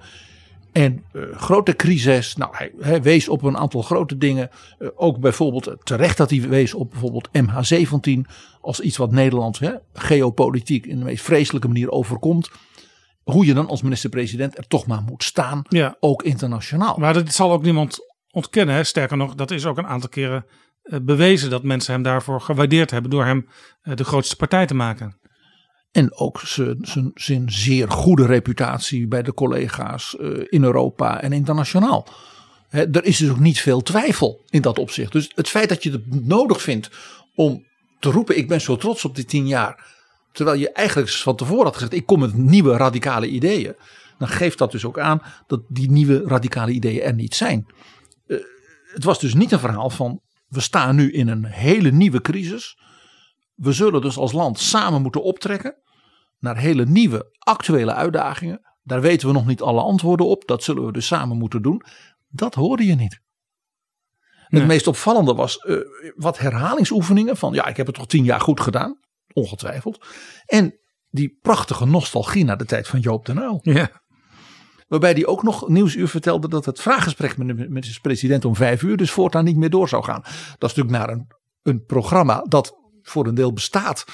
En 0.74 1.03
uh, 1.13 1.24
grote 1.36 1.76
crisis, 1.76 2.36
nou, 2.36 2.55
hij, 2.55 2.71
hij, 2.80 3.01
wees 3.01 3.30
op 3.30 3.43
een 3.43 3.57
aantal 3.57 3.82
grote 3.82 4.17
dingen. 4.17 4.49
Uh, 4.80 4.89
ook 4.95 5.19
bijvoorbeeld 5.19 5.67
uh, 5.67 5.74
terecht 5.84 6.17
dat 6.17 6.30
hij 6.30 6.41
wees 6.41 6.74
op 6.74 6.89
bijvoorbeeld 6.89 7.30
MH17 7.38 8.32
als 8.61 8.80
iets 8.80 8.97
wat 8.97 9.11
Nederland 9.11 9.59
hè, 9.59 9.71
geopolitiek 9.93 10.86
in 10.86 10.97
de 10.99 11.03
meest 11.03 11.24
vreselijke 11.24 11.67
manier 11.67 11.89
overkomt. 11.89 12.49
Hoe 13.24 13.45
je 13.45 13.53
dan 13.53 13.67
als 13.67 13.82
minister-president 13.82 14.57
er 14.57 14.67
toch 14.67 14.88
maar 14.88 15.01
moet 15.01 15.24
staan, 15.24 15.61
ja. 15.69 15.95
ook 15.99 16.24
internationaal. 16.24 16.97
Maar 16.97 17.13
dat 17.13 17.34
zal 17.34 17.51
ook 17.51 17.63
niemand 17.63 17.99
ontkennen. 18.32 18.76
Hè? 18.76 18.84
Sterker 18.84 19.17
nog, 19.17 19.36
dat 19.36 19.51
is 19.51 19.65
ook 19.65 19.78
een 19.78 19.88
aantal 19.88 20.09
keren 20.09 20.45
bewezen 21.01 21.49
dat 21.49 21.63
mensen 21.63 21.93
hem 21.93 22.03
daarvoor 22.03 22.41
gewaardeerd 22.41 22.91
hebben 22.91 23.11
door 23.11 23.26
hem 23.26 23.47
de 23.84 24.03
grootste 24.03 24.36
partij 24.36 24.65
te 24.65 24.76
maken. 24.76 25.17
En 25.94 26.18
ook 26.18 26.41
zijn 27.14 27.44
zeer 27.46 27.91
goede 27.91 28.26
reputatie 28.26 29.08
bij 29.08 29.24
de 29.24 29.34
collega's 29.34 30.16
in 30.50 30.64
Europa 30.64 31.22
en 31.22 31.32
internationaal. 31.32 32.08
He, 32.74 32.91
er 32.91 33.04
is 33.04 33.18
dus 33.18 33.30
ook 33.30 33.39
niet 33.39 33.62
veel 33.62 33.82
twijfel 33.82 34.41
in 34.50 34.62
dat 34.62 34.80
opzicht. 34.80 35.12
Dus 35.12 35.32
het 35.36 35.50
feit 35.50 35.70
dat 35.70 35.84
je 35.84 35.91
het 35.91 36.26
nodig 36.26 36.62
vindt 36.62 36.89
om 37.36 37.66
te 38.00 38.10
roepen: 38.10 38.38
Ik 38.38 38.48
ben 38.48 38.62
zo 38.62 38.76
trots 38.76 39.06
op 39.06 39.16
die 39.16 39.26
tien 39.26 39.48
jaar. 39.48 39.91
Terwijl 40.32 40.60
je 40.60 40.72
eigenlijk 40.72 41.10
van 41.10 41.36
tevoren 41.36 41.64
had 41.64 41.74
gezegd: 41.74 41.94
Ik 41.94 42.06
kom 42.06 42.20
met 42.20 42.34
nieuwe 42.34 42.78
radicale 42.78 43.28
ideeën. 43.28 43.76
Dan 44.18 44.28
geeft 44.28 44.58
dat 44.58 44.72
dus 44.72 44.86
ook 44.86 45.00
aan 45.00 45.22
dat 45.48 45.62
die 45.68 45.91
nieuwe 45.91 46.24
radicale 46.26 46.72
ideeën 46.72 47.02
er 47.02 47.14
niet 47.14 47.36
zijn. 47.36 47.66
Uh, 48.28 48.39
het 48.94 49.04
was 49.04 49.20
dus 49.20 49.34
niet 49.34 49.52
een 49.52 49.60
verhaal 49.60 49.89
van: 49.89 50.22
We 50.48 50.62
staan 50.62 50.96
nu 50.96 51.12
in 51.12 51.28
een 51.28 51.46
hele 51.46 51.91
nieuwe 51.91 52.22
crisis. 52.22 52.78
We 53.56 53.72
zullen 53.72 54.01
dus 54.01 54.18
als 54.18 54.32
land 54.32 54.60
samen 54.60 55.01
moeten 55.01 55.24
optrekken 55.24 55.76
naar 56.39 56.58
hele 56.58 56.86
nieuwe 56.86 57.36
actuele 57.39 57.93
uitdagingen. 57.93 58.62
Daar 58.84 59.01
weten 59.01 59.28
we 59.28 59.34
nog 59.34 59.45
niet 59.45 59.62
alle 59.62 59.82
antwoorden 59.82 60.26
op. 60.26 60.47
Dat 60.47 60.64
zullen 60.64 60.86
we 60.86 60.91
dus 60.91 61.08
samen 61.08 61.38
moeten 61.38 61.62
doen. 61.62 61.84
Dat 62.28 62.56
hoorde 62.56 62.86
je 62.86 62.95
niet. 62.95 63.22
Nee. 64.49 64.62
Het 64.62 64.72
meest 64.72 64.88
opvallende 64.88 65.34
was 65.34 65.66
uh, 65.66 65.78
wat 66.16 66.39
herhalingsoefeningen 66.39 67.38
van 67.38 67.54
ja, 67.54 67.68
ik 67.68 67.78
heb 67.78 67.86
het 67.86 67.95
toch 67.95 68.08
tien 68.08 68.24
jaar 68.24 68.41
goed 68.41 68.60
gedaan. 68.60 68.99
Ongetwijfeld. 69.34 70.06
En 70.45 70.80
die 71.10 71.38
prachtige 71.41 71.86
nostalgie 71.86 72.45
naar 72.45 72.58
de 72.58 72.66
tijd 72.66 72.88
van 72.88 72.99
Joop 72.99 73.26
den 73.26 73.38
Uyl. 73.38 73.60
Ja. 73.62 74.01
Waarbij 74.88 75.12
hij 75.12 75.26
ook 75.26 75.43
nog 75.43 75.68
Nieuwsuur 75.68 76.08
vertelde 76.08 76.47
dat 76.47 76.66
het 76.66 76.82
vraaggesprek 76.82 77.38
met 77.38 77.47
de, 77.47 77.70
met 77.70 77.84
de 77.84 77.97
president 78.01 78.45
om 78.45 78.56
vijf 78.56 78.82
uur 78.82 78.97
dus 78.97 79.12
voortaan 79.12 79.43
niet 79.43 79.58
meer 79.58 79.70
door 79.70 79.89
zou 79.89 80.04
gaan. 80.04 80.22
Dat 80.58 80.72
is 80.72 80.76
natuurlijk 80.76 80.97
naar 80.97 81.10
een, 81.10 81.28
een 81.62 81.86
programma 81.86 82.45
dat 82.47 82.82
voor 83.04 83.28
een 83.28 83.36
deel 83.36 83.54
bestaat 83.54 84.06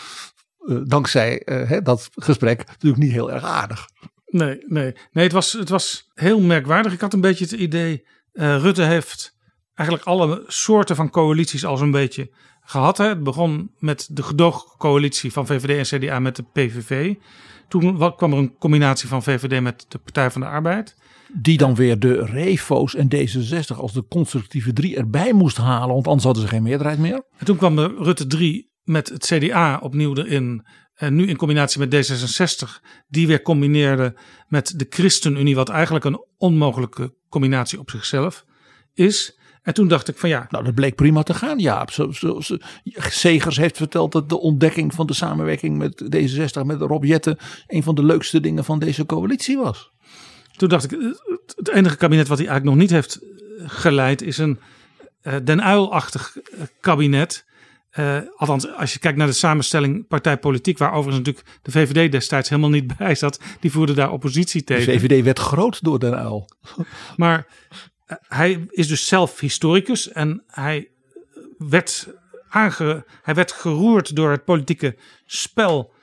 uh, 0.59 0.77
dankzij 0.83 1.41
uh, 1.45 1.69
hè, 1.69 1.81
dat 1.81 2.09
gesprek 2.15 2.67
natuurlijk 2.67 3.03
niet 3.03 3.11
heel 3.11 3.31
erg 3.31 3.43
aardig. 3.43 3.89
Nee, 4.25 4.63
nee. 4.67 4.95
nee 5.11 5.23
het, 5.23 5.33
was, 5.33 5.53
het 5.53 5.69
was 5.69 6.09
heel 6.13 6.39
merkwaardig. 6.39 6.93
Ik 6.93 7.01
had 7.01 7.13
een 7.13 7.21
beetje 7.21 7.43
het 7.43 7.53
idee, 7.53 8.05
uh, 8.33 8.57
Rutte 8.57 8.83
heeft 8.83 9.37
eigenlijk 9.75 10.07
alle 10.07 10.43
soorten 10.47 10.95
van 10.95 11.09
coalities 11.09 11.65
al 11.65 11.77
zo'n 11.77 11.91
beetje 11.91 12.31
gehad. 12.61 12.97
Hè. 12.97 13.07
Het 13.07 13.23
begon 13.23 13.71
met 13.77 14.07
de 14.11 14.23
gedoogcoalitie 14.23 15.31
van 15.31 15.45
VVD 15.45 15.91
en 15.91 15.99
CDA 15.99 16.19
met 16.19 16.35
de 16.35 16.43
PVV. 16.53 17.15
Toen 17.67 18.15
kwam 18.15 18.31
er 18.31 18.37
een 18.37 18.57
combinatie 18.57 19.07
van 19.07 19.23
VVD 19.23 19.61
met 19.61 19.85
de 19.87 19.97
Partij 19.97 20.31
van 20.31 20.41
de 20.41 20.47
Arbeid. 20.47 20.95
Die 21.33 21.57
dan 21.57 21.75
weer 21.75 21.99
de 21.99 22.25
Refo's 22.25 22.95
en 22.95 23.07
D66 23.15 23.77
als 23.77 23.93
de 23.93 24.05
constructieve 24.09 24.73
drie 24.73 24.95
erbij 24.95 25.33
moest 25.33 25.57
halen, 25.57 25.93
want 25.93 26.07
anders 26.07 26.25
hadden 26.25 26.43
ze 26.43 26.49
geen 26.49 26.63
meerderheid 26.63 26.99
meer. 26.99 27.23
En 27.37 27.45
toen 27.45 27.57
kwam 27.57 27.75
de 27.75 27.95
Rutte 27.97 28.27
3 28.27 28.68
met 28.89 29.09
het 29.09 29.25
CDA 29.25 29.79
opnieuw 29.81 30.15
erin. 30.15 30.65
En 30.95 31.15
nu 31.15 31.27
in 31.27 31.35
combinatie 31.35 31.79
met 31.87 31.93
D66, 31.95 32.79
die 33.07 33.27
weer 33.27 33.41
combineerde 33.41 34.15
met 34.47 34.73
de 34.79 34.85
ChristenUnie, 34.89 35.55
wat 35.55 35.69
eigenlijk 35.69 36.05
een 36.05 36.25
onmogelijke 36.37 37.13
combinatie 37.29 37.79
op 37.79 37.89
zichzelf 37.89 38.45
is. 38.93 39.37
En 39.61 39.73
toen 39.73 39.87
dacht 39.87 40.07
ik 40.07 40.17
van 40.17 40.29
ja. 40.29 40.47
Nou, 40.49 40.63
dat 40.63 40.73
bleek 40.75 40.95
prima 40.95 41.23
te 41.23 41.33
gaan, 41.33 41.59
Jaap. 41.59 41.91
Zo, 41.91 42.11
zo, 42.11 42.39
zo- 42.41 42.57
Segers 42.93 43.57
heeft 43.57 43.77
verteld 43.77 44.11
dat 44.11 44.29
de 44.29 44.39
ontdekking 44.39 44.93
van 44.93 45.07
de 45.07 45.13
samenwerking 45.13 45.77
met 45.77 46.03
D66, 46.15 46.61
met 46.65 46.81
Rob 46.81 47.03
Jetten, 47.03 47.37
een 47.67 47.83
van 47.83 47.95
de 47.95 48.03
leukste 48.03 48.39
dingen 48.39 48.63
van 48.65 48.79
deze 48.79 49.05
coalitie 49.05 49.57
was. 49.57 49.91
Toen 50.57 50.69
dacht 50.69 50.83
ik, 50.83 50.91
het- 51.55 51.69
enige 51.69 51.97
kabinet 51.97 52.27
wat 52.27 52.37
hij 52.37 52.47
eigenlijk 52.47 52.77
nog 52.77 52.87
niet 52.87 52.95
heeft 52.95 53.19
geleid 53.71 54.21
is 54.21 54.37
een 54.37 54.59
eh, 55.21 55.35
Den 55.43 55.59
Uyl-achtig 55.67 56.37
eh, 56.37 56.61
kabinet. 56.81 57.45
Eh, 57.89 58.17
althans, 58.35 58.73
als 58.73 58.93
je 58.93 58.99
kijkt 58.99 59.17
naar 59.17 59.27
de 59.27 59.33
samenstelling 59.33 60.07
partijpolitiek, 60.07 60.77
waar 60.77 60.93
overigens 60.93 61.27
natuurlijk 61.27 61.59
de 61.61 61.71
VVD 61.71 62.11
destijds 62.11 62.49
helemaal 62.49 62.69
niet 62.69 62.93
bij 62.97 63.15
zat, 63.15 63.39
die 63.59 63.71
voerde 63.71 63.93
daar 63.93 64.11
oppositie 64.11 64.63
De 64.63 64.65
tegen. 64.65 64.99
VVD 64.99 65.23
werd 65.23 65.39
groot 65.39 65.83
door 65.83 65.99
Den 65.99 66.13
Uyl. 66.13 66.49
Maar 67.17 67.47
eh, 68.05 68.17
hij 68.27 68.65
is 68.69 68.87
dus 68.87 69.07
zelf 69.07 69.39
historicus 69.39 70.11
en 70.11 70.43
hij 70.47 70.89
werd, 71.57 72.07
aange, 72.49 73.05
hij 73.21 73.35
werd 73.35 73.51
geroerd 73.51 74.15
door 74.15 74.31
het 74.31 74.45
politieke 74.45 74.95
spel 75.25 75.93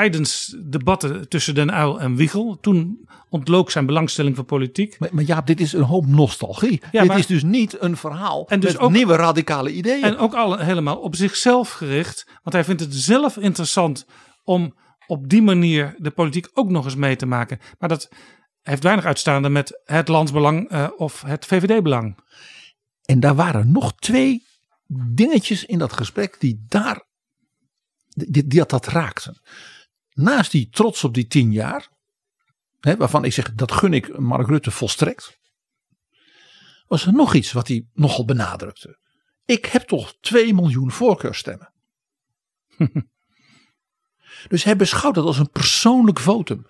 tijdens 0.00 0.56
debatten 0.64 1.28
tussen 1.28 1.54
Den 1.54 1.74
Uyl 1.74 2.00
en 2.00 2.16
Wiegel. 2.16 2.58
Toen 2.60 3.08
ontlook 3.28 3.70
zijn 3.70 3.86
belangstelling 3.86 4.36
voor 4.36 4.44
politiek. 4.44 4.98
Maar, 4.98 5.08
maar 5.12 5.24
Jaap, 5.24 5.46
dit 5.46 5.60
is 5.60 5.72
een 5.72 5.82
hoop 5.82 6.06
nostalgie. 6.06 6.80
Ja, 6.92 7.00
dit 7.00 7.08
maar- 7.08 7.18
is 7.18 7.26
dus 7.26 7.42
niet 7.42 7.80
een 7.80 7.96
verhaal 7.96 8.48
En 8.48 8.60
dus 8.60 8.72
met 8.72 8.80
ook- 8.80 8.90
nieuwe 8.90 9.16
radicale 9.16 9.72
ideeën. 9.72 10.02
En 10.02 10.16
ook 10.16 10.34
al 10.34 10.58
helemaal 10.58 10.96
op 10.96 11.16
zichzelf 11.16 11.70
gericht. 11.70 12.26
Want 12.42 12.52
hij 12.56 12.64
vindt 12.64 12.80
het 12.80 12.94
zelf 12.94 13.36
interessant 13.36 14.06
om 14.44 14.74
op 15.06 15.28
die 15.28 15.42
manier 15.42 15.94
de 15.98 16.10
politiek 16.10 16.48
ook 16.52 16.68
nog 16.70 16.84
eens 16.84 16.96
mee 16.96 17.16
te 17.16 17.26
maken. 17.26 17.58
Maar 17.78 17.88
dat 17.88 18.08
heeft 18.62 18.82
weinig 18.82 19.04
uitstaande 19.04 19.48
met 19.48 19.80
het 19.84 20.08
landsbelang 20.08 20.68
eh, 20.68 20.88
of 20.96 21.22
het 21.22 21.46
VVD-belang. 21.46 22.18
En 23.04 23.20
daar 23.20 23.34
waren 23.34 23.72
nog 23.72 23.94
twee 23.94 24.42
dingetjes 25.14 25.64
in 25.64 25.78
dat 25.78 25.92
gesprek 25.92 26.36
die 26.40 26.64
daar, 26.68 27.02
die, 28.08 28.46
die 28.46 28.58
dat, 28.58 28.70
dat 28.70 28.86
raakten. 28.86 29.40
Naast 30.14 30.50
die 30.50 30.68
trots 30.68 31.04
op 31.04 31.14
die 31.14 31.26
tien 31.26 31.52
jaar, 31.52 31.88
hè, 32.80 32.96
waarvan 32.96 33.24
ik 33.24 33.32
zeg 33.32 33.54
dat 33.54 33.72
gun 33.72 33.92
ik 33.92 34.18
Mark 34.18 34.48
Rutte 34.48 34.70
volstrekt, 34.70 35.38
was 36.86 37.06
er 37.06 37.12
nog 37.12 37.34
iets 37.34 37.52
wat 37.52 37.68
hij 37.68 37.86
nogal 37.92 38.24
benadrukte. 38.24 38.98
Ik 39.44 39.64
heb 39.64 39.82
toch 39.82 40.14
2 40.20 40.54
miljoen 40.54 40.90
voorkeurstemmen. 40.90 41.72
dus 44.48 44.64
hij 44.64 44.76
beschouwt 44.76 45.14
dat 45.14 45.24
als 45.24 45.38
een 45.38 45.50
persoonlijk 45.50 46.20
votum. 46.20 46.66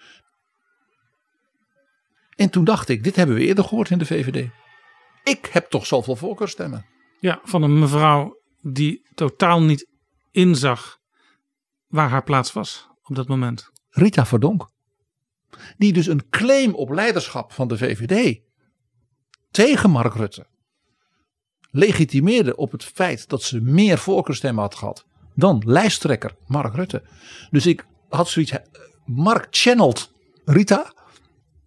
En 2.37 2.51
toen 2.51 2.65
dacht 2.65 2.89
ik, 2.89 3.05
dit 3.05 3.17
hebben 3.17 3.37
we 3.37 3.45
eerder 3.45 3.65
gehoord 3.65 3.91
in 3.91 3.99
de 3.99 4.07
VVD. 4.07 4.51
Ik 5.23 5.47
heb 5.47 5.71
toch 5.71 5.87
zoveel 5.87 6.17
voorkeurstemmen. 6.17 6.87
Ja, 7.21 7.41
van 7.43 7.63
een 7.63 7.79
mevrouw 7.79 8.41
die 8.61 9.09
totaal 9.15 9.63
niet 9.63 9.89
inzag 10.31 10.99
waar 11.87 12.09
haar 12.09 12.25
plaats 12.25 12.53
was 12.53 12.93
op 13.05 13.15
dat 13.15 13.29
moment. 13.29 13.71
Rita 13.91 14.27
Verdonk. 14.27 14.71
Die 15.77 15.93
dus 15.93 16.07
een 16.07 16.29
claim 16.31 16.75
op 16.75 16.91
leiderschap 16.91 17.53
van 17.53 17.69
de 17.69 17.79
VVD 17.79 18.41
tegen 19.51 19.91
Mark 19.91 20.15
Rutte 20.15 20.47
legitimeerde 21.71 22.57
op 22.57 22.73
het 22.73 22.85
feit 22.85 23.29
dat 23.29 23.43
ze 23.43 23.61
meer 23.61 23.99
voorkeurstemmen 23.99 24.63
had 24.63 24.75
gehad 24.75 25.07
dan 25.35 25.63
lijsttrekker 25.67 26.37
Mark 26.47 26.75
Rutte. 26.75 27.03
Dus 27.51 27.67
ik 27.67 27.87
had 28.09 28.29
zoiets, 28.29 28.51
eh, 28.51 28.61
Mark 29.05 29.47
channelt 29.51 30.13
Rita. 30.45 30.93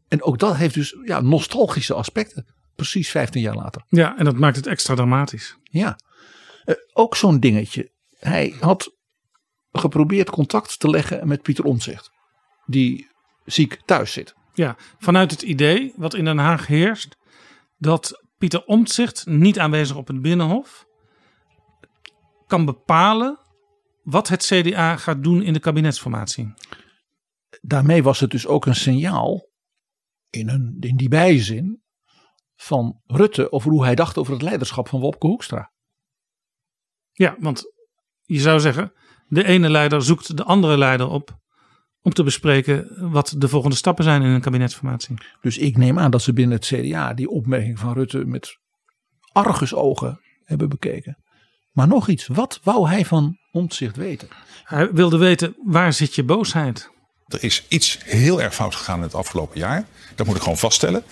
En 0.08 0.24
ook 0.24 0.40
dat 0.40 0.56
heeft 0.56 0.74
dus 0.74 0.98
ja, 1.04 1.22
nostalgische 1.22 1.94
aspecten. 1.94 2.46
Precies 2.76 3.10
15 3.10 3.42
jaar 3.42 3.56
later. 3.56 3.82
Ja, 3.88 4.18
en 4.18 4.26
dat 4.26 4.38
maakt 4.38 4.56
het 4.56 4.68
extra 4.68 4.96
dramatisch. 4.96 5.58
Ja, 5.64 6.00
Eh, 6.66 6.76
ook 6.94 7.16
zo'n 7.16 7.40
dingetje. 7.40 7.92
Hij 8.18 8.56
had 8.60 8.97
geprobeerd 9.72 10.30
contact 10.30 10.80
te 10.80 10.90
leggen 10.90 11.28
met 11.28 11.42
Pieter 11.42 11.66
Omtzigt. 11.66 12.12
Die 12.66 13.10
ziek 13.46 13.82
thuis 13.86 14.12
zit. 14.12 14.36
Ja, 14.54 14.76
vanuit 14.98 15.32
het 15.32 15.42
idee 15.42 15.94
wat 15.96 16.14
in 16.14 16.26
Den 16.26 16.38
Haag 16.38 16.68
heerst 16.68 17.18
dat 17.78 18.26
Pieter 18.38 18.66
Omtzigt 18.66 19.26
niet 19.26 19.60
aanwezig 19.60 19.96
op 19.96 20.08
het 20.08 20.22
Binnenhof 20.22 20.86
kan 22.48 22.66
bepalen 22.66 23.40
wat 24.04 24.28
het 24.28 24.46
CDA 24.46 24.98
gaat 24.98 25.24
doen 25.24 25.42
in 25.42 25.54
de 25.54 25.60
kabinetsformatie. 25.60 26.54
Daarmee 27.62 28.04
was 28.04 28.20
het 28.20 28.32
dus 28.32 28.48
ook 28.48 28.66
een 28.66 28.76
signaal 28.76 29.50
in, 30.30 30.50
een, 30.50 30.78
in 30.80 30.96
die 30.96 31.10
bijzin 31.10 31.84
van 32.56 33.02
Rutte 33.06 33.52
over 33.52 33.72
hoe 33.72 33.84
hij 33.84 33.96
dacht 33.96 34.18
over 34.18 34.34
het 34.34 34.42
leiderschap 34.42 34.88
van 34.88 35.00
Wopke 35.00 35.28
Hoekstra. 35.28 35.72
Ja, 37.12 37.36
want 37.40 37.64
je 38.22 38.40
zou 38.40 38.60
zeggen, 38.60 38.94
de 39.28 39.44
ene 39.44 39.70
leider 39.70 40.02
zoekt 40.02 40.38
de 40.38 40.44
andere 40.44 40.78
leider 40.78 41.10
op 41.10 41.38
om 42.02 42.14
te 42.14 42.24
bespreken 42.24 43.10
wat 43.12 43.36
de 43.38 43.48
volgende 43.48 43.76
stappen 43.76 44.04
zijn 44.04 44.22
in 44.22 44.30
een 44.30 44.42
kabinetsformatie. 44.42 45.16
Dus 45.42 45.58
ik 45.58 45.78
neem 45.78 46.00
aan 46.00 46.12
dat 46.12 46.22
ze 46.22 46.34
binnen 46.34 46.58
het 46.58 46.66
CDA 46.66 47.14
die 47.14 47.30
opmerking 47.30 47.80
van 47.80 47.94
Rutte 47.94 48.26
met 48.26 48.58
argusogen 49.32 50.20
hebben 50.44 50.70
bekeken. 50.70 51.18
Maar 51.72 51.88
nog 51.88 52.08
iets, 52.08 52.28
wat 52.28 52.60
wou 52.64 52.88
hij 52.88 53.06
van 53.06 53.38
Omtzigt 53.52 53.96
weten? 53.96 54.28
Hij 54.64 54.92
wilde 54.92 55.18
weten 55.18 55.56
waar 55.64 55.94
zit 55.94 56.16
je 56.16 56.24
boosheid? 56.24 56.92
Er 57.28 57.44
is 57.44 57.66
iets 57.68 58.00
heel 58.04 58.42
erg 58.42 58.56
fout 58.56 58.76
gegaan 58.76 58.98
in 58.98 59.04
het 59.04 59.16
afgelopen 59.16 59.60
jaar. 59.60 59.86
Dat 60.16 60.26
moet 60.26 60.36
ik 60.36 60.42
gewoon 60.42 60.58
vaststellen. 60.58 61.04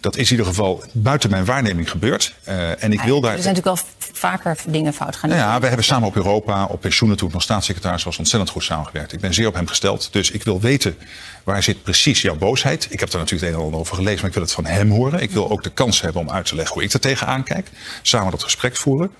Dat 0.00 0.16
is 0.16 0.24
in 0.24 0.30
ieder 0.30 0.46
geval 0.46 0.84
buiten 0.92 1.30
mijn 1.30 1.44
waarneming 1.44 1.90
gebeurd. 1.90 2.34
Eh, 2.44 2.82
en 2.82 2.92
ik 2.92 3.00
wil 3.00 3.20
daar. 3.20 3.34
Er 3.36 3.42
zijn 3.42 3.54
natuurlijk 3.54 3.82
wel 3.82 3.92
vaker 4.12 4.58
dingen 4.66 4.92
fout 4.92 5.16
gaan. 5.16 5.30
Nou 5.30 5.42
ja, 5.42 5.60
we 5.60 5.66
hebben 5.66 5.84
samen 5.84 6.08
op 6.08 6.16
Europa, 6.16 6.64
op 6.64 6.80
pensioenen 6.80 7.16
toen 7.16 7.28
ik 7.28 7.34
nog 7.34 7.42
staatssecretaris 7.42 8.02
was, 8.02 8.18
ontzettend 8.18 8.50
goed 8.50 8.62
samengewerkt. 8.62 9.12
Ik 9.12 9.20
ben 9.20 9.34
zeer 9.34 9.46
op 9.46 9.54
hem 9.54 9.66
gesteld. 9.66 10.12
Dus 10.12 10.30
ik 10.30 10.42
wil 10.42 10.60
weten 10.60 10.96
waar 11.44 11.62
zit 11.62 11.82
precies 11.82 12.22
jouw 12.22 12.36
boosheid. 12.36 12.86
Ik 12.90 13.00
heb 13.00 13.10
daar 13.10 13.20
natuurlijk 13.20 13.46
het 13.46 13.54
een 13.54 13.58
en 13.58 13.64
ander 13.64 13.80
over 13.80 13.96
gelezen, 13.96 14.18
maar 14.18 14.28
ik 14.28 14.34
wil 14.34 14.42
het 14.42 14.52
van 14.52 14.66
hem 14.66 14.90
horen. 14.90 15.20
Ik 15.20 15.30
wil 15.30 15.50
ook 15.50 15.62
de 15.62 15.72
kans 15.72 16.00
hebben 16.00 16.22
om 16.22 16.30
uit 16.30 16.46
te 16.46 16.54
leggen 16.54 16.74
hoe 16.74 16.84
ik 16.84 16.92
er 16.92 17.00
tegenaan 17.00 17.44
kijk. 17.44 17.70
Samen 18.02 18.30
dat 18.30 18.42
gesprek 18.42 18.76
voeren. 18.76 19.10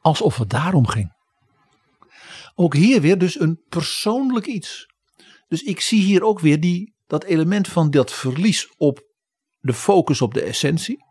Alsof 0.00 0.36
het 0.36 0.50
daarom 0.50 0.86
ging. 0.86 1.16
Ook 2.54 2.74
hier 2.74 3.00
weer 3.00 3.18
dus 3.18 3.40
een 3.40 3.60
persoonlijk 3.68 4.46
iets. 4.46 4.86
Dus 5.48 5.62
ik 5.62 5.80
zie 5.80 6.02
hier 6.02 6.22
ook 6.22 6.40
weer 6.40 6.60
die, 6.60 6.94
dat 7.06 7.24
element 7.24 7.68
van 7.68 7.90
dat 7.90 8.12
verlies 8.12 8.74
op 8.76 9.06
de 9.58 9.72
focus 9.72 10.20
op 10.20 10.34
de 10.34 10.42
essentie. 10.42 11.04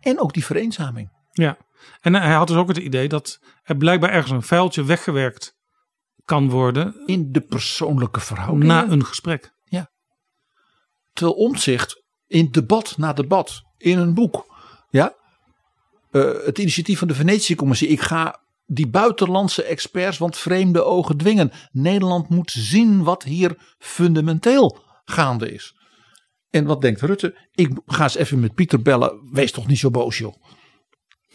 En 0.00 0.20
ook 0.20 0.32
die 0.32 0.44
vereenzaming. 0.44 1.08
Ja, 1.32 1.56
en 2.00 2.14
hij 2.14 2.34
had 2.34 2.48
dus 2.48 2.56
ook 2.56 2.68
het 2.68 2.76
idee 2.76 3.08
dat 3.08 3.38
er 3.62 3.76
blijkbaar 3.76 4.10
ergens 4.10 4.30
een 4.30 4.42
vuiltje 4.42 4.84
weggewerkt 4.84 5.54
kan 6.24 6.50
worden 6.50 7.06
In 7.06 7.32
de 7.32 7.40
persoonlijke 7.40 8.20
verhouding. 8.20 8.64
na 8.64 8.88
een 8.88 9.04
gesprek. 9.04 9.52
Terwijl 11.14 11.36
omzicht 11.36 12.02
in 12.26 12.50
debat 12.50 12.96
na 12.96 13.12
debat, 13.12 13.62
in 13.76 13.98
een 13.98 14.14
boek. 14.14 14.46
Ja, 14.88 15.14
eh, 16.10 16.32
het 16.44 16.58
initiatief 16.58 16.98
van 16.98 17.08
de 17.08 17.14
Venetië-commissie. 17.14 17.88
Ik 17.88 18.00
ga 18.00 18.43
die 18.66 18.88
buitenlandse 18.88 19.62
experts, 19.62 20.18
want 20.18 20.36
vreemde 20.36 20.84
ogen 20.84 21.16
dwingen. 21.16 21.50
Nederland 21.72 22.28
moet 22.28 22.50
zien 22.50 23.02
wat 23.02 23.22
hier 23.22 23.74
fundamenteel 23.78 24.78
gaande 25.04 25.52
is. 25.52 25.76
En 26.50 26.64
wat 26.64 26.80
denkt 26.80 27.00
Rutte? 27.00 27.38
Ik 27.52 27.70
ga 27.86 28.02
eens 28.02 28.14
even 28.14 28.40
met 28.40 28.54
Pieter 28.54 28.82
bellen. 28.82 29.30
Wees 29.32 29.52
toch 29.52 29.66
niet 29.66 29.78
zo 29.78 29.90
boos, 29.90 30.18
joh. 30.18 30.34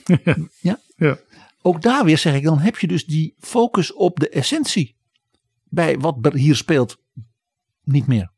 ja? 0.62 0.80
Ja. 0.96 1.20
Ook 1.62 1.82
daar 1.82 2.06
weer 2.06 2.18
zeg 2.18 2.36
ik, 2.36 2.44
dan 2.44 2.60
heb 2.60 2.78
je 2.78 2.88
dus 2.88 3.06
die 3.06 3.36
focus 3.38 3.94
op 3.94 4.20
de 4.20 4.30
essentie. 4.30 4.98
Bij 5.64 5.98
wat 5.98 6.26
er 6.26 6.34
hier 6.34 6.56
speelt, 6.56 6.98
niet 7.84 8.08
meer. 8.08 8.32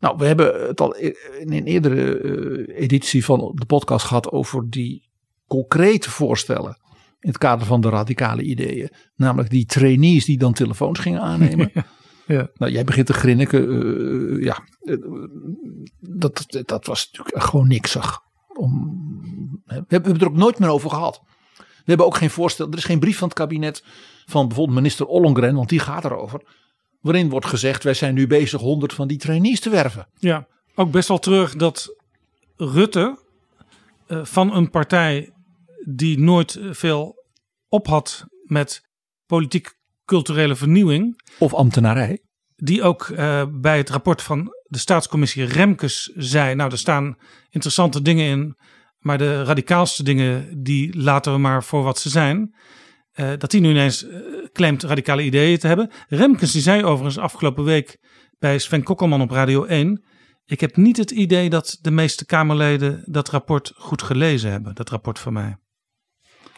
Nou, 0.00 0.16
we 0.16 0.26
hebben 0.26 0.66
het 0.66 0.80
al 0.80 0.94
in 0.94 1.52
een 1.52 1.66
eerdere 1.66 2.18
eh, 2.18 2.82
editie 2.82 3.24
van 3.24 3.52
de 3.54 3.66
podcast 3.66 4.06
gehad 4.06 4.30
over 4.30 4.70
die 4.70 5.09
concrete 5.50 6.10
voorstellen. 6.10 6.78
In 7.20 7.28
het 7.28 7.38
kader 7.38 7.66
van 7.66 7.80
de 7.80 7.88
radicale 7.88 8.42
ideeën. 8.42 8.90
Namelijk 9.16 9.50
die 9.50 9.66
trainees 9.66 10.24
die 10.24 10.38
dan 10.38 10.52
telefoons 10.52 10.98
gingen 10.98 11.20
aannemen. 11.20 11.72
Ja. 12.26 12.48
Nou, 12.54 12.72
jij 12.72 12.84
begint 12.84 13.06
te 13.06 13.12
grinniken. 13.12 13.68
eh, 13.68 14.44
ja, 14.44 14.64
eh, 14.82 14.96
dat, 16.00 16.62
dat, 16.66 16.86
was 16.86 17.10
natuurlijk 17.10 17.44
gewoon 17.44 17.68
niksig. 17.68 18.20
Om, 18.56 19.00
we 19.64 19.84
hebben 19.88 20.12
het 20.12 20.20
er 20.20 20.28
ook 20.28 20.36
nooit 20.36 20.58
meer 20.58 20.68
over 20.68 20.90
gehad. 20.90 21.22
We 21.56 21.84
hebben 21.84 22.06
ook 22.06 22.16
geen 22.16 22.30
voorstel. 22.30 22.70
Er 22.70 22.76
is 22.76 22.84
geen 22.84 22.98
brief 22.98 23.18
van 23.18 23.28
het 23.28 23.36
kabinet 23.36 23.84
van 24.26 24.46
bijvoorbeeld 24.46 24.76
minister 24.76 25.06
Ollongren, 25.06 25.54
want 25.54 25.68
die 25.68 25.78
gaat 25.78 26.04
erover. 26.04 26.42
Waarin 27.00 27.30
wordt 27.30 27.46
gezegd: 27.46 27.82
wij 27.84 27.94
zijn 27.94 28.14
nu 28.14 28.26
bezig 28.26 28.60
100 28.60 28.92
van 28.92 29.08
die 29.08 29.18
trainees 29.18 29.60
te 29.60 29.70
werven. 29.70 30.08
Ja, 30.18 30.46
ook 30.74 30.90
best 30.90 31.08
wel 31.08 31.18
terug 31.18 31.56
dat 31.56 31.96
Rutte 32.56 33.18
eh, 34.06 34.24
van 34.24 34.54
een 34.54 34.70
partij 34.70 35.32
die 35.88 36.18
nooit 36.18 36.56
eh, 36.56 36.68
veel 36.72 37.14
op 37.68 37.86
had 37.86 38.24
met 38.42 38.80
politiek-culturele 39.26 40.56
vernieuwing. 40.56 41.22
Of 41.38 41.54
ambtenarij. 41.54 42.22
Die 42.56 42.82
ook 42.82 43.08
eh, 43.08 43.42
bij 43.50 43.76
het 43.76 43.90
rapport 43.90 44.22
van 44.22 44.48
de 44.62 44.78
staatscommissie 44.78 45.44
Remkes 45.44 46.12
zei: 46.16 46.54
Nou, 46.54 46.70
er 46.70 46.78
staan 46.78 47.16
interessante 47.50 48.02
dingen 48.02 48.26
in 48.26 48.56
maar 49.00 49.18
de 49.18 49.42
radicaalste 49.42 50.02
dingen, 50.02 50.62
die 50.62 50.98
laten 50.98 51.32
we 51.32 51.38
maar 51.38 51.64
voor 51.64 51.82
wat 51.82 51.98
ze 51.98 52.08
zijn. 52.08 52.54
Eh, 53.12 53.30
dat 53.38 53.52
hij 53.52 53.60
nu 53.60 53.70
ineens 53.70 54.06
claimt 54.52 54.82
radicale 54.82 55.22
ideeën 55.22 55.58
te 55.58 55.66
hebben. 55.66 55.90
Remkes 56.08 56.52
die 56.52 56.62
zei 56.62 56.84
overigens 56.84 57.18
afgelopen 57.18 57.64
week 57.64 57.98
bij 58.38 58.58
Sven 58.58 58.82
Kokkelman 58.82 59.20
op 59.20 59.30
Radio 59.30 59.64
1. 59.64 60.04
Ik 60.44 60.60
heb 60.60 60.76
niet 60.76 60.96
het 60.96 61.10
idee 61.10 61.50
dat 61.50 61.78
de 61.80 61.90
meeste 61.90 62.26
Kamerleden 62.26 63.02
dat 63.06 63.28
rapport 63.28 63.72
goed 63.76 64.02
gelezen 64.02 64.50
hebben. 64.50 64.74
Dat 64.74 64.90
rapport 64.90 65.18
van 65.18 65.32
mij. 65.32 65.56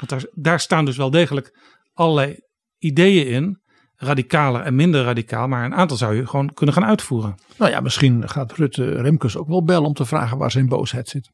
Want 0.09 0.27
daar, 0.33 0.61
staan 0.61 0.85
dus 0.85 0.97
wel 0.97 1.11
degelijk 1.11 1.59
allerlei 1.95 2.41
ideeën 2.79 3.27
in. 3.27 3.61
Radicaler 3.97 4.61
en 4.61 4.75
minder 4.75 5.05
radicaal. 5.05 5.49
Maar 5.49 5.65
een 5.65 5.75
aantal 5.75 5.97
zou 5.97 6.15
je 6.15 6.27
gewoon 6.27 6.55
kunnen 6.55 6.75
gaan 6.75 6.85
uitvoeren. 6.85 7.35
Nou 7.57 7.71
ja, 7.71 7.81
misschien 7.81 8.29
gaat 8.29 8.53
Rutte 8.53 9.03
Remkes 9.03 9.37
ook 9.37 9.49
wel 9.49 9.65
bellen 9.65 9.87
om 9.87 9.95
te 9.95 10.05
vragen 10.05 10.39
waar 10.39 10.51
zijn 10.51 10.69
boosheid 10.69 11.09
zit. 11.09 11.31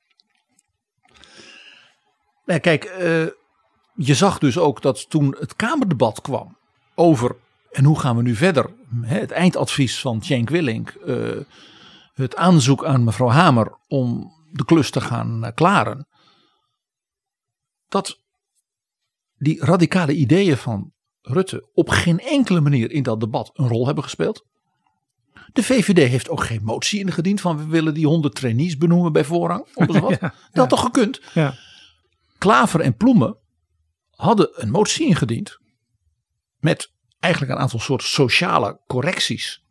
Nee, 2.44 2.60
kijk, 2.60 2.84
eh, 2.84 3.26
je 3.94 4.14
zag 4.14 4.38
dus 4.38 4.58
ook 4.58 4.82
dat 4.82 5.10
toen 5.10 5.36
het 5.38 5.56
Kamerdebat 5.56 6.20
kwam 6.20 6.56
over 6.94 7.36
en 7.70 7.84
hoe 7.84 8.00
gaan 8.00 8.16
we 8.16 8.22
nu 8.22 8.34
verder, 8.34 8.70
het 9.00 9.30
eindadvies 9.30 10.00
van 10.00 10.22
Cenk 10.22 10.50
Willink, 10.50 10.88
eh, 10.88 11.36
het 12.14 12.36
aanzoek 12.36 12.84
aan 12.84 13.04
mevrouw 13.04 13.28
Hamer 13.28 13.78
om 13.88 14.32
de 14.50 14.64
klus 14.64 14.90
te 14.90 15.00
gaan 15.00 15.44
eh, 15.44 15.52
klaren, 15.54 16.06
dat 17.88 18.20
die 19.38 19.64
radicale 19.64 20.14
ideeën 20.14 20.56
van 20.56 20.92
Rutte 21.22 21.68
op 21.74 21.88
geen 21.88 22.18
enkele 22.18 22.60
manier 22.60 22.90
in 22.90 23.02
dat 23.02 23.20
debat 23.20 23.50
een 23.54 23.68
rol 23.68 23.86
hebben 23.86 24.04
gespeeld. 24.04 24.46
De 25.52 25.62
VVD 25.62 26.08
heeft 26.08 26.28
ook 26.28 26.44
geen 26.44 26.64
motie 26.64 27.00
ingediend 27.00 27.40
van 27.40 27.56
we 27.56 27.66
willen 27.66 27.94
die 27.94 28.06
100 28.06 28.34
trainees 28.34 28.76
benoemen 28.76 29.12
bij 29.12 29.24
voorrang. 29.24 29.66
Of 29.74 29.86
wat. 30.00 30.20
dat 30.20 30.32
had 30.52 30.68
toch 30.68 30.80
gekund? 30.80 31.20
Ja. 31.34 31.54
Klaver 32.38 32.80
en 32.80 32.96
Ploemen 32.96 33.36
hadden 34.10 34.50
een 34.52 34.70
motie 34.70 35.06
ingediend. 35.06 35.58
Met 36.58 36.92
eigenlijk 37.20 37.52
een 37.52 37.58
aantal 37.58 37.80
soort 37.80 38.02
sociale 38.02 38.80
correcties. 38.86 39.64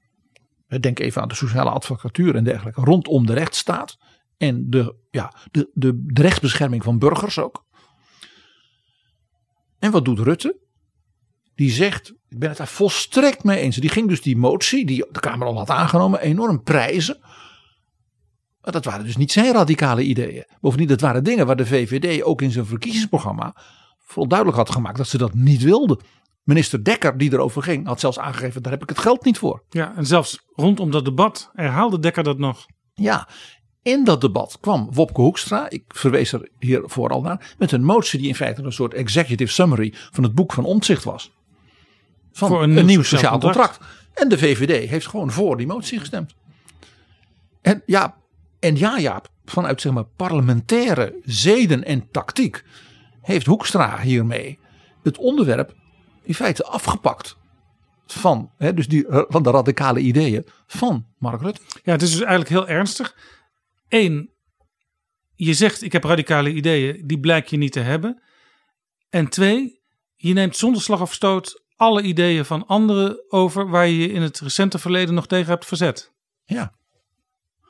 Denk 0.80 0.99
even 0.99 1.22
aan 1.22 1.28
de 1.28 1.36
sociale 1.36 1.70
advocatuur 1.70 2.36
en 2.36 2.43
dergelijke. 2.43 2.82
Rondom 2.82 3.26
de 3.26 3.34
rechtsstaat. 3.34 3.97
En 4.38 4.70
de, 4.70 4.95
ja, 5.09 5.34
de, 5.51 5.72
de, 5.74 6.03
de 6.05 6.22
rechtsbescherming 6.22 6.84
van 6.84 6.99
burgers 6.99 7.39
ook. 7.39 7.65
En 9.88 9.93
wat 9.93 10.05
doet 10.05 10.19
Rutte? 10.19 10.59
Die 11.55 11.71
zegt, 11.71 12.13
ik 12.29 12.39
ben 12.39 12.49
het 12.49 12.57
daar 12.57 12.67
volstrekt 12.67 13.43
mee 13.43 13.59
eens. 13.59 13.75
Die 13.75 13.89
ging 13.89 14.07
dus 14.07 14.21
die 14.21 14.38
motie, 14.38 14.85
die 14.85 15.05
de 15.11 15.19
Kamer 15.19 15.47
al 15.47 15.57
had 15.57 15.69
aangenomen, 15.69 16.21
enorm 16.21 16.63
prijzen. 16.63 17.17
Maar 18.61 18.71
dat 18.71 18.85
waren 18.85 19.05
dus 19.05 19.17
niet 19.17 19.31
zijn 19.31 19.53
radicale 19.53 20.03
ideeën. 20.03 20.45
Bovendien, 20.61 20.88
dat 20.88 21.01
waren 21.01 21.23
dingen 21.23 21.45
waar 21.45 21.55
de 21.55 21.65
VVD 21.65 22.23
ook 22.23 22.41
in 22.41 22.51
zijn 22.51 22.65
verkiezingsprogramma 22.65 23.55
vooral 23.97 24.27
duidelijk 24.27 24.57
had 24.57 24.69
gemaakt 24.69 24.97
dat 24.97 25.07
ze 25.07 25.17
dat 25.17 25.33
niet 25.33 25.61
wilden. 25.61 25.99
Minister 26.43 26.83
Dekker, 26.83 27.17
die 27.17 27.33
erover 27.33 27.63
ging, 27.63 27.85
had 27.88 27.99
zelfs 27.99 28.19
aangegeven: 28.19 28.63
daar 28.63 28.71
heb 28.71 28.81
ik 28.81 28.89
het 28.89 28.99
geld 28.99 29.25
niet 29.25 29.38
voor. 29.38 29.63
Ja, 29.69 29.95
en 29.95 30.05
zelfs 30.05 30.39
rondom 30.55 30.91
dat 30.91 31.05
debat 31.05 31.49
herhaalde 31.53 31.99
Dekker 31.99 32.23
dat 32.23 32.38
nog. 32.38 32.65
Ja, 32.93 33.27
in 33.88 34.03
dat 34.03 34.21
debat 34.21 34.57
kwam 34.61 34.89
Wopke 34.91 35.21
Hoekstra, 35.21 35.69
ik 35.69 35.83
verwees 35.88 36.31
er 36.31 36.49
hier 36.59 36.81
vooral 36.85 37.21
naar, 37.21 37.55
met 37.57 37.71
een 37.71 37.83
motie 37.83 38.19
die 38.19 38.27
in 38.27 38.35
feite 38.35 38.63
een 38.63 38.71
soort 38.71 38.93
executive 38.93 39.51
summary 39.51 39.93
van 40.11 40.23
het 40.23 40.35
boek 40.35 40.53
van 40.53 40.65
Omtzigt 40.65 41.03
was. 41.03 41.31
Van 42.31 42.47
Voor 42.47 42.63
een, 42.63 42.85
nieuw 42.85 43.03
sociaal 43.03 43.39
contract. 43.39 43.79
En 44.13 44.29
de 44.29 44.38
VVD 44.38 44.89
heeft 44.89 45.07
gewoon 45.07 45.31
voor 45.31 45.57
die 45.57 45.67
motie 45.67 45.99
gestemd. 45.99 46.35
En 47.61 47.83
ja, 47.85 48.15
en 48.59 48.75
ja 48.75 48.99
Jaap, 48.99 49.29
vanuit 49.45 49.81
zeg 49.81 49.93
maar 49.93 50.05
parlementaire 50.15 51.15
zeden 51.23 51.83
en 51.83 52.11
tactiek 52.11 52.63
heeft 53.21 53.45
Hoekstra 53.45 53.99
hiermee 53.99 54.59
het 55.03 55.17
onderwerp 55.17 55.73
in 56.23 56.33
feite 56.33 56.63
afgepakt 56.63 57.38
van, 58.05 58.51
hè, 58.57 58.73
dus 58.73 58.88
die, 58.88 59.05
van 59.07 59.43
de 59.43 59.51
radicale 59.51 59.99
ideeën 59.99 60.45
van 60.67 61.05
Mark 61.17 61.41
Rutte. 61.41 61.61
Ja, 61.83 61.91
het 61.91 62.01
is 62.01 62.11
dus 62.11 62.19
eigenlijk 62.19 62.49
heel 62.49 62.67
ernstig. 62.67 63.15
Eén, 63.89 64.33
je 65.35 65.53
zegt 65.53 65.81
ik 65.81 65.91
heb 65.91 66.03
radicale 66.03 66.53
ideeën, 66.53 67.07
die 67.07 67.19
blijk 67.19 67.47
je 67.47 67.57
niet 67.57 67.71
te 67.71 67.79
hebben. 67.79 68.21
En 69.09 69.27
twee, 69.29 69.81
je 70.15 70.33
neemt 70.33 70.57
zonder 70.57 70.81
slag 70.81 71.01
of 71.01 71.13
stoot 71.13 71.63
alle 71.75 72.01
ideeën 72.01 72.45
van 72.45 72.65
anderen 72.65 73.31
over 73.31 73.69
waar 73.69 73.88
je 73.88 73.97
je 73.97 74.11
in 74.11 74.21
het 74.21 74.39
recente 74.39 74.79
verleden 74.79 75.13
nog 75.13 75.27
tegen 75.27 75.49
hebt 75.49 75.65
verzet. 75.65 76.13
Ja. 76.45 76.75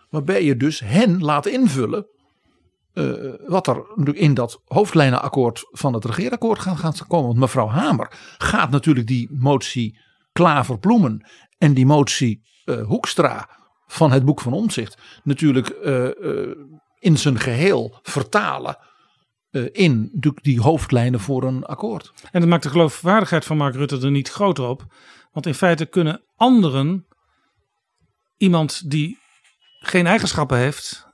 Waarbij 0.10 0.44
je 0.44 0.58
dus 0.58 0.80
hen 0.80 1.22
laat 1.22 1.46
invullen 1.46 2.08
uh, 2.94 3.34
wat 3.46 3.68
er 3.68 3.86
in 4.14 4.34
dat 4.34 4.62
hoofdlijnenakkoord 4.66 5.68
van 5.72 5.94
het 5.94 6.06
regeerakkoord 6.06 6.60
gaat, 6.60 6.78
gaat 6.78 7.08
komen. 7.08 7.28
Want 7.28 7.40
mevrouw 7.40 7.68
Hamer 7.68 8.36
gaat 8.38 8.70
natuurlijk 8.70 9.08
die 9.08 9.30
motie 9.32 10.00
Klaver-Bloemen 10.32 11.28
en 11.58 11.74
die 11.74 11.86
motie 11.86 12.42
uh, 12.66 12.86
Hoekstra 12.86 13.50
van 13.88 14.12
het 14.12 14.26
boek 14.26 14.42
van 14.42 14.54
Omzicht 14.54 14.98
natuurlijk 15.24 15.76
uh, 15.84 16.10
in 17.00 17.18
zijn 17.18 17.40
geheel 17.40 18.00
vertalen 18.02 18.78
in 19.72 20.10
die 20.42 20.62
hoofdlijnen 20.62 21.20
voor 21.20 21.44
een 21.44 21.66
akkoord. 21.66 22.14
En 22.32 22.40
dat 22.40 22.50
maakt 22.50 22.64
de 22.64 22.70
geloofwaardigheid 22.70 23.46
van 23.46 23.58
Mark 23.58 23.76
Rutte 23.76 24.00
er 24.00 24.12
niet 24.12 24.30
groter 24.30 24.68
op. 24.68 24.86
Want 25.32 25.46
in 25.46 25.54
feite 25.54 25.86
kunnen 25.86 26.24
anderen 26.36 27.08
iemand 28.38 28.90
die 28.90 29.18
geen 29.80 30.08
eigenschappen 30.08 30.58
heeft, 30.58 31.08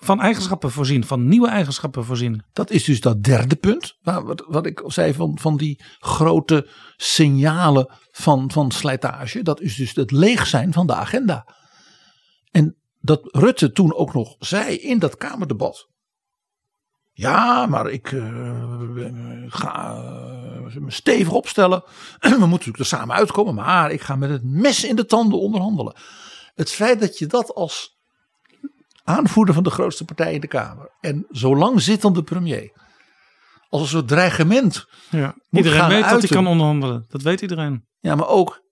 van 0.00 0.20
eigenschappen 0.20 0.70
voorzien, 0.70 1.04
van 1.04 1.28
nieuwe 1.28 1.48
eigenschappen 1.48 2.04
voorzien. 2.04 2.44
Dat 2.52 2.70
is 2.70 2.84
dus 2.84 3.00
dat 3.00 3.22
derde 3.22 3.56
punt, 3.56 3.96
wat, 4.02 4.44
wat 4.48 4.66
ik 4.66 4.82
zei 4.86 5.14
van, 5.14 5.38
van 5.40 5.56
die 5.56 5.82
grote 5.98 6.68
signalen 6.96 7.92
van, 8.10 8.50
van 8.50 8.70
slijtage. 8.70 9.42
Dat 9.42 9.60
is 9.60 9.74
dus 9.74 9.94
het 9.94 10.10
leeg 10.10 10.46
zijn 10.46 10.72
van 10.72 10.86
de 10.86 10.94
agenda. 10.94 11.54
En 12.50 12.76
dat 12.98 13.28
Rutte 13.30 13.72
toen 13.72 13.94
ook 13.94 14.14
nog 14.14 14.36
zei 14.38 14.76
in 14.76 14.98
dat 14.98 15.16
Kamerdebat. 15.16 15.88
Ja, 17.12 17.66
maar 17.66 17.90
ik 17.90 18.10
uh, 18.10 19.44
ga 19.46 19.94
uh, 19.94 20.76
me 20.76 20.90
stevig 20.90 21.32
opstellen. 21.32 21.82
We 22.20 22.28
moeten 22.28 22.48
natuurlijk 22.48 22.78
er 22.78 22.84
samen 22.84 23.16
uitkomen, 23.16 23.54
maar 23.54 23.90
ik 23.90 24.00
ga 24.00 24.16
met 24.16 24.30
het 24.30 24.44
mes 24.44 24.84
in 24.84 24.96
de 24.96 25.06
tanden 25.06 25.38
onderhandelen. 25.38 25.96
Het 26.54 26.70
feit 26.70 27.00
dat 27.00 27.18
je 27.18 27.26
dat 27.26 27.54
als 27.54 27.98
aanvoerder 29.04 29.54
van 29.54 29.62
de 29.62 29.70
grootste 29.70 30.04
partij 30.04 30.34
in 30.34 30.40
de 30.40 30.46
Kamer. 30.46 30.90
En 31.00 31.26
zolang 31.28 31.82
zittende 31.82 32.22
premier. 32.22 32.78
Als 33.68 33.82
een 33.82 33.88
soort 33.88 34.08
dreigement. 34.08 34.86
Ja, 35.10 35.34
iedereen 35.50 35.88
weet 35.88 36.08
dat 36.08 36.20
hij 36.20 36.28
kan 36.28 36.46
onderhandelen. 36.46 37.04
Dat 37.08 37.22
weet 37.22 37.40
iedereen. 37.40 37.86
Ja, 37.98 38.14
maar 38.14 38.28
ook 38.28 38.62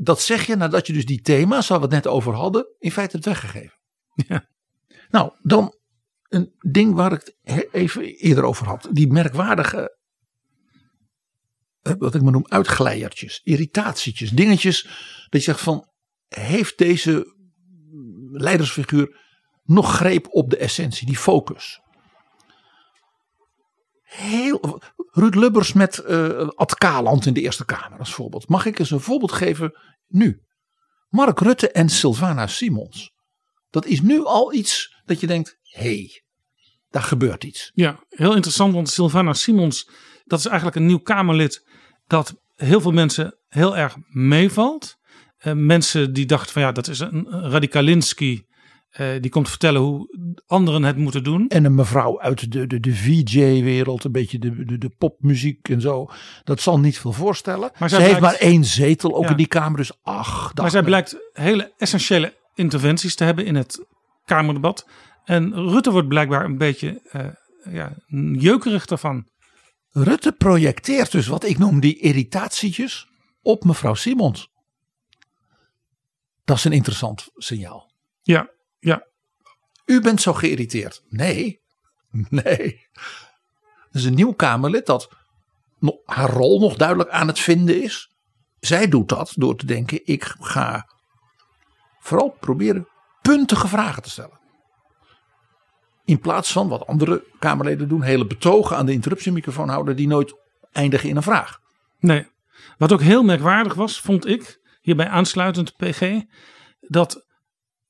dat 0.00 0.20
zeg 0.20 0.46
je 0.46 0.56
nadat 0.56 0.86
je 0.86 0.92
dus 0.92 1.06
die 1.06 1.20
thema's 1.20 1.68
waar 1.68 1.78
we 1.78 1.84
het 1.84 1.94
net 1.94 2.06
over 2.06 2.34
hadden. 2.34 2.66
in 2.78 2.92
feite 2.92 3.12
hebt 3.12 3.28
weggegeven. 3.28 3.78
Ja. 4.28 4.48
Nou, 5.10 5.32
dan 5.42 5.74
een 6.28 6.54
ding 6.58 6.94
waar 6.94 7.12
ik 7.12 7.34
het 7.42 7.68
even 7.72 8.02
eerder 8.04 8.44
over 8.44 8.66
had. 8.66 8.88
Die 8.92 9.12
merkwaardige. 9.12 9.96
wat 11.98 12.14
ik 12.14 12.22
maar 12.22 12.32
noem 12.32 12.48
uitglijertjes, 12.48 13.40
irritatietjes, 13.44 14.30
dingetjes. 14.30 14.82
Dat 15.28 15.44
je 15.44 15.50
zegt 15.50 15.60
van. 15.60 15.86
Heeft 16.28 16.78
deze 16.78 17.36
leidersfiguur 18.32 19.16
nog 19.64 19.96
greep 19.96 20.26
op 20.30 20.50
de 20.50 20.56
essentie, 20.56 21.06
die 21.06 21.16
focus. 21.16 21.80
Heel, 24.08 24.80
Ruud 25.10 25.34
Lubbers 25.34 25.72
met 25.72 26.04
uh, 26.08 26.48
Ad 26.48 26.74
Kaland 26.74 27.26
in 27.26 27.32
de 27.32 27.40
Eerste 27.40 27.64
Kamer 27.64 27.98
als 27.98 28.14
voorbeeld. 28.14 28.48
Mag 28.48 28.66
ik 28.66 28.78
eens 28.78 28.90
een 28.90 29.00
voorbeeld 29.00 29.32
geven 29.32 29.78
nu? 30.06 30.42
Mark 31.08 31.40
Rutte 31.40 31.70
en 31.70 31.88
Sylvana 31.88 32.46
Simons. 32.46 33.12
Dat 33.70 33.86
is 33.86 34.00
nu 34.00 34.24
al 34.24 34.52
iets 34.52 35.02
dat 35.04 35.20
je 35.20 35.26
denkt, 35.26 35.58
hé, 35.62 35.82
hey, 35.82 36.22
daar 36.90 37.02
gebeurt 37.02 37.44
iets. 37.44 37.70
Ja, 37.74 38.04
heel 38.08 38.34
interessant, 38.34 38.74
want 38.74 38.88
Sylvana 38.88 39.32
Simons, 39.32 39.90
dat 40.24 40.38
is 40.38 40.46
eigenlijk 40.46 40.76
een 40.76 40.86
nieuw 40.86 40.98
Kamerlid 40.98 41.66
dat 42.06 42.34
heel 42.54 42.80
veel 42.80 42.92
mensen 42.92 43.38
heel 43.48 43.76
erg 43.76 43.96
meevalt. 44.08 44.96
Uh, 45.42 45.52
mensen 45.52 46.12
die 46.12 46.26
dachten 46.26 46.52
van 46.52 46.62
ja, 46.62 46.72
dat 46.72 46.88
is 46.88 46.98
een 46.98 47.26
Radikalinski 47.30 48.46
uh, 48.96 49.20
die 49.20 49.30
komt 49.30 49.48
vertellen 49.48 49.80
hoe 49.80 50.08
anderen 50.46 50.82
het 50.82 50.96
moeten 50.96 51.24
doen. 51.24 51.48
En 51.48 51.64
een 51.64 51.74
mevrouw 51.74 52.20
uit 52.20 52.52
de, 52.52 52.66
de, 52.66 52.80
de 52.80 52.94
VJ-wereld, 52.94 54.04
een 54.04 54.12
beetje 54.12 54.38
de, 54.38 54.64
de, 54.64 54.78
de 54.78 54.88
popmuziek 54.98 55.68
en 55.68 55.80
zo. 55.80 56.10
Dat 56.44 56.60
zal 56.60 56.78
niet 56.78 56.98
veel 56.98 57.12
voorstellen. 57.12 57.70
Maar 57.78 57.88
Ze 57.88 57.96
blijkt, 57.96 58.14
heeft 58.14 58.24
maar 58.24 58.40
één 58.40 58.64
zetel 58.64 59.14
ook 59.14 59.24
ja, 59.24 59.30
in 59.30 59.36
die 59.36 59.46
Kamer, 59.46 59.76
dus 59.76 59.92
ach. 60.02 60.54
Maar 60.54 60.70
zij 60.70 60.82
blijkt 60.82 61.16
hele 61.32 61.72
essentiële 61.76 62.36
interventies 62.54 63.14
te 63.14 63.24
hebben 63.24 63.44
in 63.44 63.54
het 63.54 63.86
Kamerdebat. 64.24 64.88
En 65.24 65.54
Rutte 65.54 65.90
wordt 65.90 66.08
blijkbaar 66.08 66.44
een 66.44 66.58
beetje 66.58 67.02
uh, 67.12 67.26
ja, 67.72 67.92
jeukerig 68.32 68.86
daarvan. 68.86 69.26
Rutte 69.90 70.32
projecteert 70.32 71.12
dus 71.12 71.26
wat 71.26 71.44
ik 71.44 71.58
noem 71.58 71.80
die 71.80 71.98
irritatietjes 71.98 73.08
op 73.42 73.64
mevrouw 73.64 73.94
Simons. 73.94 74.50
Dat 76.44 76.56
is 76.56 76.64
een 76.64 76.72
interessant 76.72 77.28
signaal. 77.34 77.90
Ja, 78.22 78.50
ja. 78.78 79.06
U 79.84 80.00
bent 80.00 80.20
zo 80.20 80.32
geïrriteerd. 80.32 81.02
Nee, 81.08 81.60
Nee. 82.10 82.86
Is 83.92 84.04
een 84.04 84.14
nieuw 84.14 84.32
Kamerlid 84.32 84.86
dat 84.86 85.08
nog- 85.78 85.96
haar 86.04 86.30
rol 86.30 86.60
nog 86.60 86.76
duidelijk 86.76 87.10
aan 87.10 87.26
het 87.26 87.38
vinden 87.38 87.82
is. 87.82 88.14
Zij 88.60 88.88
doet 88.88 89.08
dat 89.08 89.32
door 89.34 89.56
te 89.56 89.66
denken: 89.66 90.00
ik 90.04 90.34
ga 90.40 90.86
vooral 91.98 92.30
proberen 92.30 92.88
puntige 93.22 93.68
vragen 93.68 94.02
te 94.02 94.10
stellen. 94.10 94.40
In 96.04 96.18
plaats 96.20 96.52
van 96.52 96.68
wat 96.68 96.86
andere 96.86 97.24
Kamerleden 97.38 97.88
doen, 97.88 98.02
hele 98.02 98.26
betogen 98.26 98.76
aan 98.76 98.86
de 98.86 98.92
interruptiemicrofoon 98.92 99.68
houden 99.68 99.96
die 99.96 100.06
nooit 100.06 100.34
eindigen 100.72 101.08
in 101.08 101.16
een 101.16 101.22
vraag. 101.22 101.58
Nee. 101.98 102.26
Wat 102.78 102.92
ook 102.92 103.00
heel 103.00 103.22
merkwaardig 103.22 103.74
was, 103.74 104.00
vond 104.00 104.26
ik, 104.26 104.60
hierbij 104.80 105.08
aansluitend 105.08 105.76
PG, 105.76 106.22
dat 106.80 107.26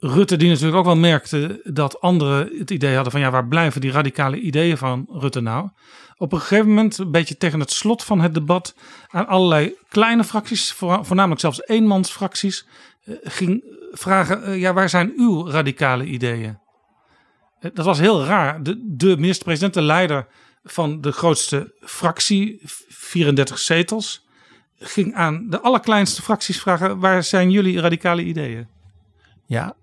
Rutte, 0.01 0.37
die 0.37 0.49
natuurlijk 0.49 0.77
ook 0.77 0.85
wel 0.85 0.97
merkte 0.97 1.61
dat 1.65 2.01
anderen 2.01 2.51
het 2.59 2.71
idee 2.71 2.95
hadden 2.95 3.13
van 3.13 3.21
ja, 3.21 3.31
waar 3.31 3.47
blijven 3.49 3.81
die 3.81 3.91
radicale 3.91 4.41
ideeën 4.41 4.77
van 4.79 5.07
Rutte 5.11 5.41
nou? 5.41 5.69
Op 6.17 6.33
een 6.33 6.41
gegeven 6.41 6.67
moment, 6.69 6.99
een 6.99 7.11
beetje 7.11 7.37
tegen 7.37 7.61
het 7.61 7.71
slot 7.71 8.05
van 8.05 8.21
het 8.21 8.35
debat, 8.35 8.75
aan 9.09 9.27
allerlei 9.27 9.75
kleine 9.89 10.25
fracties, 10.25 10.73
voor- 10.73 11.05
voornamelijk 11.05 11.41
zelfs 11.41 11.67
eenmansfracties, 11.67 12.67
eh, 13.05 13.15
ging 13.23 13.63
vragen, 13.93 14.43
eh, 14.45 14.61
ja, 14.61 14.73
waar 14.73 14.89
zijn 14.89 15.13
uw 15.17 15.49
radicale 15.49 16.05
ideeën? 16.05 16.59
Eh, 17.61 17.71
Dat 17.75 17.85
was 17.85 17.99
heel 17.99 18.25
raar. 18.25 18.63
De, 18.63 18.85
de 18.97 19.17
minister-president, 19.17 19.75
de 19.75 19.83
leider 19.83 20.27
van 20.65 21.01
de 21.01 21.13
grootste 21.13 21.73
fractie, 21.81 22.61
34 22.89 23.59
zetels, 23.59 24.27
ging 24.79 25.15
aan 25.15 25.47
de 25.49 25.61
allerkleinste 25.61 26.23
fracties 26.23 26.61
vragen: 26.61 26.99
waar 26.99 27.23
zijn 27.23 27.51
jullie 27.51 27.81
radicale 27.81 28.23
ideeën? 28.25 28.67
Ja. 29.47 29.75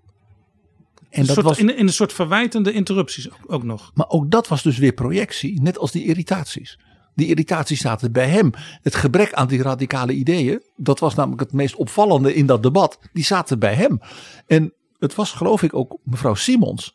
En 1.16 1.26
dat 1.26 1.36
was, 1.36 1.58
in, 1.58 1.76
in 1.76 1.86
een 1.86 1.92
soort 1.92 2.12
verwijtende 2.12 2.72
interrupties 2.72 3.30
ook, 3.30 3.52
ook 3.52 3.62
nog. 3.62 3.90
maar 3.94 4.08
ook 4.08 4.30
dat 4.30 4.48
was 4.48 4.62
dus 4.62 4.78
weer 4.78 4.92
projectie, 4.92 5.62
net 5.62 5.78
als 5.78 5.92
die 5.92 6.04
irritaties. 6.04 6.78
Die 7.14 7.26
irritaties 7.26 7.80
zaten 7.80 8.12
bij 8.12 8.28
hem. 8.28 8.50
Het 8.82 8.94
gebrek 8.94 9.32
aan 9.32 9.48
die 9.48 9.62
radicale 9.62 10.12
ideeën, 10.12 10.62
dat 10.76 10.98
was 10.98 11.14
namelijk 11.14 11.40
het 11.40 11.52
meest 11.52 11.74
opvallende 11.74 12.34
in 12.34 12.46
dat 12.46 12.62
debat, 12.62 12.98
die 13.12 13.24
zaten 13.24 13.58
bij 13.58 13.74
hem. 13.74 14.00
En 14.46 14.72
het 14.98 15.14
was 15.14 15.32
geloof 15.32 15.62
ik 15.62 15.74
ook 15.74 15.98
mevrouw 16.04 16.34
Simons, 16.34 16.94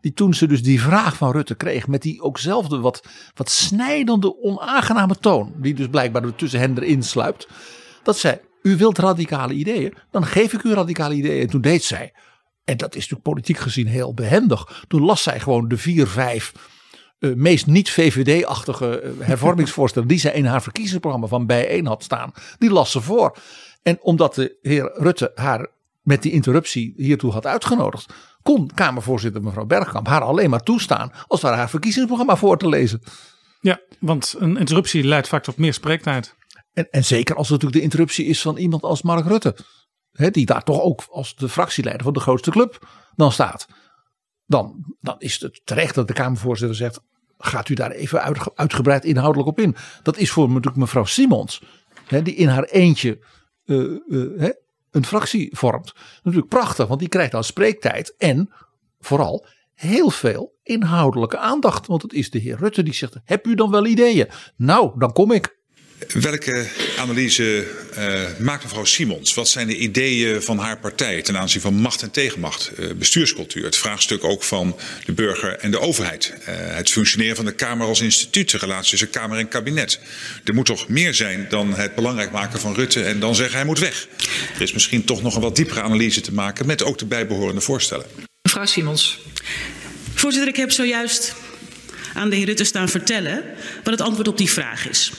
die 0.00 0.12
toen 0.12 0.34
ze 0.34 0.46
dus 0.46 0.62
die 0.62 0.80
vraag 0.80 1.16
van 1.16 1.32
Rutte 1.32 1.54
kreeg, 1.54 1.86
met 1.86 2.02
die 2.02 2.22
ookzelfde 2.22 2.78
wat, 2.78 3.08
wat 3.34 3.50
snijdende, 3.50 4.42
onaangename 4.42 5.18
toon, 5.18 5.52
die 5.56 5.74
dus 5.74 5.88
blijkbaar 5.88 6.34
tussen 6.34 6.60
hen 6.60 6.78
erin 6.78 7.02
sluipt, 7.02 7.48
dat 8.02 8.18
zei, 8.18 8.38
u 8.62 8.76
wilt 8.76 8.98
radicale 8.98 9.52
ideeën, 9.52 9.94
dan 10.10 10.26
geef 10.26 10.52
ik 10.52 10.62
u 10.62 10.72
radicale 10.72 11.14
ideeën. 11.14 11.42
En 11.42 11.50
toen 11.50 11.60
deed 11.60 11.84
zij, 11.84 12.12
en 12.66 12.76
dat 12.76 12.94
is 12.94 13.00
natuurlijk 13.00 13.22
politiek 13.22 13.58
gezien 13.58 13.86
heel 13.86 14.14
behendig, 14.14 14.84
toen 14.88 15.02
las 15.02 15.22
zij 15.22 15.40
gewoon 15.40 15.68
de 15.68 15.76
vier, 15.76 16.06
vijf 16.06 16.52
eh, 17.18 17.32
meest 17.34 17.66
niet 17.66 17.90
VVD-achtige 17.90 19.00
eh, 19.00 19.10
hervormingsvoorstellen 19.18 20.08
die 20.08 20.18
zij 20.18 20.32
in 20.32 20.44
haar 20.44 20.62
verkiezingsprogramma 20.62 21.26
van 21.26 21.46
bijeen 21.46 21.86
had 21.86 22.02
staan, 22.02 22.32
die 22.58 22.70
las 22.70 22.90
ze 22.90 23.00
voor. 23.00 23.38
En 23.82 23.98
omdat 24.02 24.34
de 24.34 24.58
heer 24.62 24.90
Rutte 24.94 25.32
haar 25.34 25.66
met 26.02 26.22
die 26.22 26.32
interruptie 26.32 26.94
hiertoe 26.96 27.32
had 27.32 27.46
uitgenodigd, 27.46 28.12
kon 28.42 28.70
Kamervoorzitter 28.74 29.42
mevrouw 29.42 29.66
Bergkamp 29.66 30.06
haar 30.06 30.22
alleen 30.22 30.50
maar 30.50 30.62
toestaan 30.62 31.12
als 31.26 31.40
ware 31.40 31.56
haar 31.56 31.70
verkiezingsprogramma 31.70 32.36
voor 32.36 32.58
te 32.58 32.68
lezen. 32.68 33.02
Ja, 33.60 33.80
want 34.00 34.34
een 34.38 34.56
interruptie 34.56 35.04
leidt 35.04 35.28
vaak 35.28 35.42
tot 35.42 35.56
meer 35.56 35.74
spreektijd. 35.74 36.34
En, 36.72 36.90
en 36.90 37.04
zeker 37.04 37.36
als 37.36 37.48
het 37.48 37.62
natuurlijk 37.62 37.78
de 37.78 37.84
interruptie 37.84 38.26
is 38.26 38.40
van 38.40 38.56
iemand 38.56 38.82
als 38.82 39.02
Mark 39.02 39.26
Rutte. 39.26 39.56
Hè, 40.16 40.30
die 40.30 40.46
daar 40.46 40.62
toch 40.62 40.80
ook 40.80 41.02
als 41.10 41.36
de 41.36 41.48
fractieleider 41.48 42.04
van 42.04 42.12
de 42.12 42.20
grootste 42.20 42.50
club 42.50 42.88
dan 43.16 43.32
staat. 43.32 43.68
Dan, 44.46 44.96
dan 45.00 45.14
is 45.18 45.40
het 45.40 45.60
terecht 45.64 45.94
dat 45.94 46.08
de 46.08 46.12
Kamervoorzitter 46.14 46.76
zegt. 46.76 47.00
Gaat 47.38 47.68
u 47.68 47.74
daar 47.74 47.90
even 47.90 48.22
uitge- 48.22 48.52
uitgebreid 48.54 49.04
inhoudelijk 49.04 49.48
op 49.48 49.60
in? 49.60 49.76
Dat 50.02 50.16
is 50.16 50.30
voor 50.30 50.48
natuurlijk 50.48 50.76
mevrouw 50.76 51.04
Simons. 51.04 51.62
Hè, 52.06 52.22
die 52.22 52.34
in 52.34 52.48
haar 52.48 52.64
eentje 52.64 53.18
eh, 53.64 53.84
eh, 53.84 54.38
hè, 54.38 54.50
een 54.90 55.04
fractie 55.04 55.56
vormt. 55.56 55.94
Natuurlijk 56.22 56.48
prachtig, 56.48 56.86
want 56.86 57.00
die 57.00 57.08
krijgt 57.08 57.32
dan 57.32 57.44
spreektijd. 57.44 58.14
En 58.16 58.52
vooral 58.98 59.46
heel 59.74 60.10
veel 60.10 60.58
inhoudelijke 60.62 61.38
aandacht. 61.38 61.86
Want 61.86 62.02
het 62.02 62.12
is 62.12 62.30
de 62.30 62.38
heer 62.38 62.56
Rutte 62.56 62.82
die 62.82 62.94
zegt: 62.94 63.16
Heb 63.24 63.46
u 63.46 63.54
dan 63.54 63.70
wel 63.70 63.86
ideeën? 63.86 64.28
Nou, 64.56 64.98
dan 64.98 65.12
kom 65.12 65.30
ik. 65.32 65.58
Welke 66.12 66.66
analyse 66.98 67.66
eh, 67.94 68.22
maakt 68.38 68.62
mevrouw 68.62 68.84
Simons? 68.84 69.34
Wat 69.34 69.48
zijn 69.48 69.66
de 69.66 69.76
ideeën 69.76 70.42
van 70.42 70.58
haar 70.58 70.78
partij 70.78 71.22
ten 71.22 71.38
aanzien 71.38 71.60
van 71.60 71.74
macht 71.74 72.02
en 72.02 72.10
tegenmacht, 72.10 72.72
eh, 72.76 72.90
bestuurscultuur, 72.96 73.64
het 73.64 73.76
vraagstuk 73.76 74.24
ook 74.24 74.42
van 74.42 74.76
de 75.04 75.12
burger 75.12 75.58
en 75.58 75.70
de 75.70 75.80
overheid, 75.80 76.34
eh, 76.44 76.54
het 76.56 76.90
functioneren 76.90 77.36
van 77.36 77.44
de 77.44 77.52
Kamer 77.52 77.86
als 77.86 78.00
instituut, 78.00 78.50
de 78.50 78.58
relatie 78.58 78.90
tussen 78.90 79.10
Kamer 79.10 79.38
en 79.38 79.48
kabinet? 79.48 80.00
Er 80.44 80.54
moet 80.54 80.66
toch 80.66 80.88
meer 80.88 81.14
zijn 81.14 81.46
dan 81.48 81.74
het 81.74 81.94
belangrijk 81.94 82.30
maken 82.30 82.60
van 82.60 82.74
Rutte 82.74 83.02
en 83.02 83.20
dan 83.20 83.34
zeggen 83.34 83.56
hij 83.56 83.66
moet 83.66 83.78
weg. 83.78 84.06
Er 84.54 84.62
is 84.62 84.72
misschien 84.72 85.04
toch 85.04 85.22
nog 85.22 85.34
een 85.34 85.40
wat 85.40 85.56
diepere 85.56 85.82
analyse 85.82 86.20
te 86.20 86.32
maken 86.32 86.66
met 86.66 86.82
ook 86.82 86.98
de 86.98 87.06
bijbehorende 87.06 87.60
voorstellen. 87.60 88.06
Mevrouw 88.42 88.64
Simons. 88.64 89.18
Voorzitter, 90.14 90.50
ik 90.50 90.56
heb 90.56 90.70
zojuist 90.70 91.34
aan 92.14 92.30
de 92.30 92.36
heer 92.36 92.46
Rutte 92.46 92.64
staan 92.64 92.88
vertellen 92.88 93.44
wat 93.84 93.92
het 93.92 94.00
antwoord 94.00 94.28
op 94.28 94.38
die 94.38 94.50
vraag 94.50 94.88
is. 94.88 95.12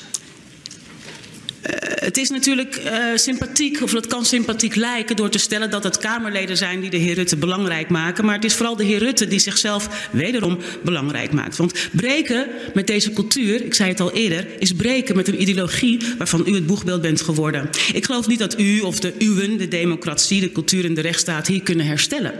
Eh, 1.67 2.05
het 2.05 2.17
is 2.17 2.29
natuurlijk 2.29 2.75
eh, 2.75 3.05
sympathiek, 3.15 3.81
of 3.81 3.91
het 3.91 4.07
kan 4.07 4.25
sympathiek 4.25 4.75
lijken 4.75 5.15
door 5.15 5.29
te 5.29 5.37
stellen 5.37 5.69
dat 5.69 5.83
het 5.83 5.97
Kamerleden 5.97 6.57
zijn 6.57 6.79
die 6.79 6.89
de 6.89 6.97
heer 6.97 7.13
Rutte 7.13 7.37
belangrijk 7.37 7.89
maken. 7.89 8.25
Maar 8.25 8.35
het 8.35 8.43
is 8.43 8.53
vooral 8.53 8.75
de 8.75 8.83
heer 8.83 8.99
Rutte 8.99 9.27
die 9.27 9.39
zichzelf 9.39 10.09
wederom 10.11 10.57
belangrijk 10.83 11.31
maakt. 11.31 11.57
Want 11.57 11.73
breken 11.91 12.47
met 12.73 12.87
deze 12.87 13.13
cultuur, 13.13 13.65
ik 13.65 13.73
zei 13.73 13.89
het 13.89 13.99
al 13.99 14.11
eerder, 14.11 14.47
is 14.59 14.73
breken 14.73 15.15
met 15.15 15.27
een 15.27 15.41
ideologie 15.41 15.99
waarvan 16.17 16.43
u 16.47 16.53
het 16.53 16.65
boegbeeld 16.65 17.01
bent 17.01 17.21
geworden. 17.21 17.69
Ik 17.93 18.05
geloof 18.05 18.27
niet 18.27 18.39
dat 18.39 18.59
u 18.59 18.79
of 18.79 18.99
de 18.99 19.13
uwen, 19.19 19.57
de 19.57 19.67
democratie, 19.67 20.41
de 20.41 20.51
cultuur 20.51 20.85
en 20.85 20.93
de 20.93 21.01
rechtsstaat 21.01 21.47
hier 21.47 21.61
kunnen 21.61 21.85
herstellen. 21.85 22.33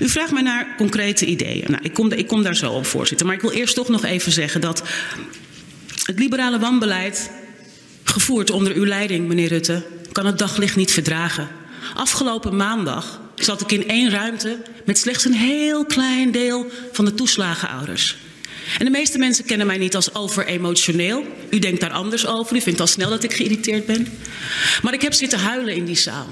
U 0.00 0.08
vraagt 0.08 0.32
mij 0.32 0.42
naar 0.42 0.74
concrete 0.76 1.26
ideeën. 1.26 1.64
Nou, 1.66 1.82
ik 1.82 1.92
kom, 1.92 2.12
ik 2.12 2.26
kom 2.26 2.42
daar 2.42 2.56
zo 2.56 2.72
op, 2.72 2.86
voorzitter. 2.86 3.26
Maar 3.26 3.34
ik 3.34 3.42
wil 3.42 3.52
eerst 3.52 3.74
toch 3.74 3.88
nog 3.88 4.04
even 4.04 4.32
zeggen 4.32 4.60
dat 4.60 4.82
het 6.04 6.18
liberale 6.18 6.58
wanbeleid 6.58 7.30
gevoerd 8.10 8.50
onder 8.50 8.72
uw 8.72 8.84
leiding, 8.84 9.28
meneer 9.28 9.48
Rutte, 9.48 9.82
kan 10.12 10.26
het 10.26 10.38
daglicht 10.38 10.76
niet 10.76 10.92
verdragen. 10.92 11.48
Afgelopen 11.94 12.56
maandag 12.56 13.20
zat 13.34 13.60
ik 13.60 13.72
in 13.72 13.88
één 13.88 14.10
ruimte 14.10 14.58
met 14.84 14.98
slechts 14.98 15.24
een 15.24 15.32
heel 15.32 15.84
klein 15.84 16.30
deel 16.30 16.66
van 16.92 17.04
de 17.04 17.14
toeslagenouders. 17.14 18.16
En 18.78 18.84
de 18.84 18.90
meeste 18.90 19.18
mensen 19.18 19.44
kennen 19.44 19.66
mij 19.66 19.78
niet 19.78 19.94
als 19.94 20.14
overemotioneel. 20.14 21.24
U 21.50 21.58
denkt 21.58 21.80
daar 21.80 21.90
anders 21.90 22.26
over. 22.26 22.56
U 22.56 22.60
vindt 22.60 22.80
al 22.80 22.86
snel 22.86 23.10
dat 23.10 23.22
ik 23.22 23.32
geïrriteerd 23.32 23.86
ben. 23.86 24.06
Maar 24.82 24.92
ik 24.92 25.02
heb 25.02 25.12
zitten 25.12 25.38
huilen 25.38 25.74
in 25.74 25.84
die 25.84 25.96
zaal. 25.96 26.26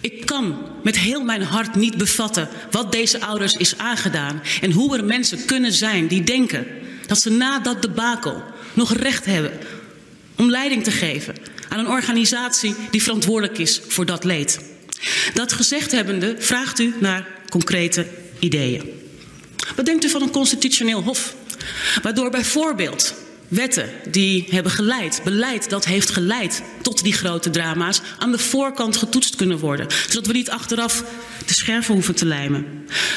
Ik 0.00 0.26
kan 0.26 0.56
met 0.82 0.98
heel 0.98 1.22
mijn 1.22 1.42
hart 1.42 1.74
niet 1.74 1.96
bevatten 1.96 2.48
wat 2.70 2.92
deze 2.92 3.20
ouders 3.20 3.54
is 3.54 3.78
aangedaan. 3.78 4.42
En 4.60 4.72
hoe 4.72 4.96
er 4.96 5.04
mensen 5.04 5.44
kunnen 5.44 5.72
zijn 5.72 6.06
die 6.06 6.24
denken 6.24 6.66
dat 7.06 7.20
ze 7.20 7.30
na 7.30 7.58
dat 7.58 7.82
debakel 7.82 8.42
nog 8.72 8.92
recht 8.92 9.24
hebben 9.24 9.52
om 10.36 10.50
leiding 10.50 10.84
te 10.84 10.90
geven 10.90 11.34
aan 11.68 11.78
een 11.78 11.88
organisatie 11.88 12.74
die 12.90 13.02
verantwoordelijk 13.02 13.58
is 13.58 13.80
voor 13.88 14.06
dat 14.06 14.24
leed. 14.24 14.60
Dat 15.34 15.52
gezegd 15.52 15.92
hebbende 15.92 16.36
vraagt 16.38 16.78
u 16.78 16.94
naar 17.00 17.26
concrete 17.48 18.06
ideeën. 18.38 19.02
Wat 19.76 19.86
denkt 19.86 20.04
u 20.04 20.08
van 20.08 20.22
een 20.22 20.30
constitutioneel 20.30 21.02
hof? 21.02 21.34
Waardoor 22.02 22.30
bijvoorbeeld 22.30 23.14
wetten 23.48 23.88
die 24.10 24.46
hebben 24.50 24.72
geleid, 24.72 25.20
beleid 25.24 25.70
dat 25.70 25.84
heeft 25.84 26.10
geleid 26.10 26.62
tot 26.82 27.02
die 27.02 27.12
grote 27.12 27.50
drama's, 27.50 28.00
aan 28.18 28.32
de 28.32 28.38
voorkant 28.38 28.96
getoetst 28.96 29.36
kunnen 29.36 29.58
worden. 29.58 29.86
Zodat 30.08 30.26
we 30.26 30.32
niet 30.32 30.50
achteraf 30.50 31.04
de 31.46 31.54
scherven 31.54 31.94
hoeven 31.94 32.14
te 32.14 32.26
lijmen. 32.26 32.66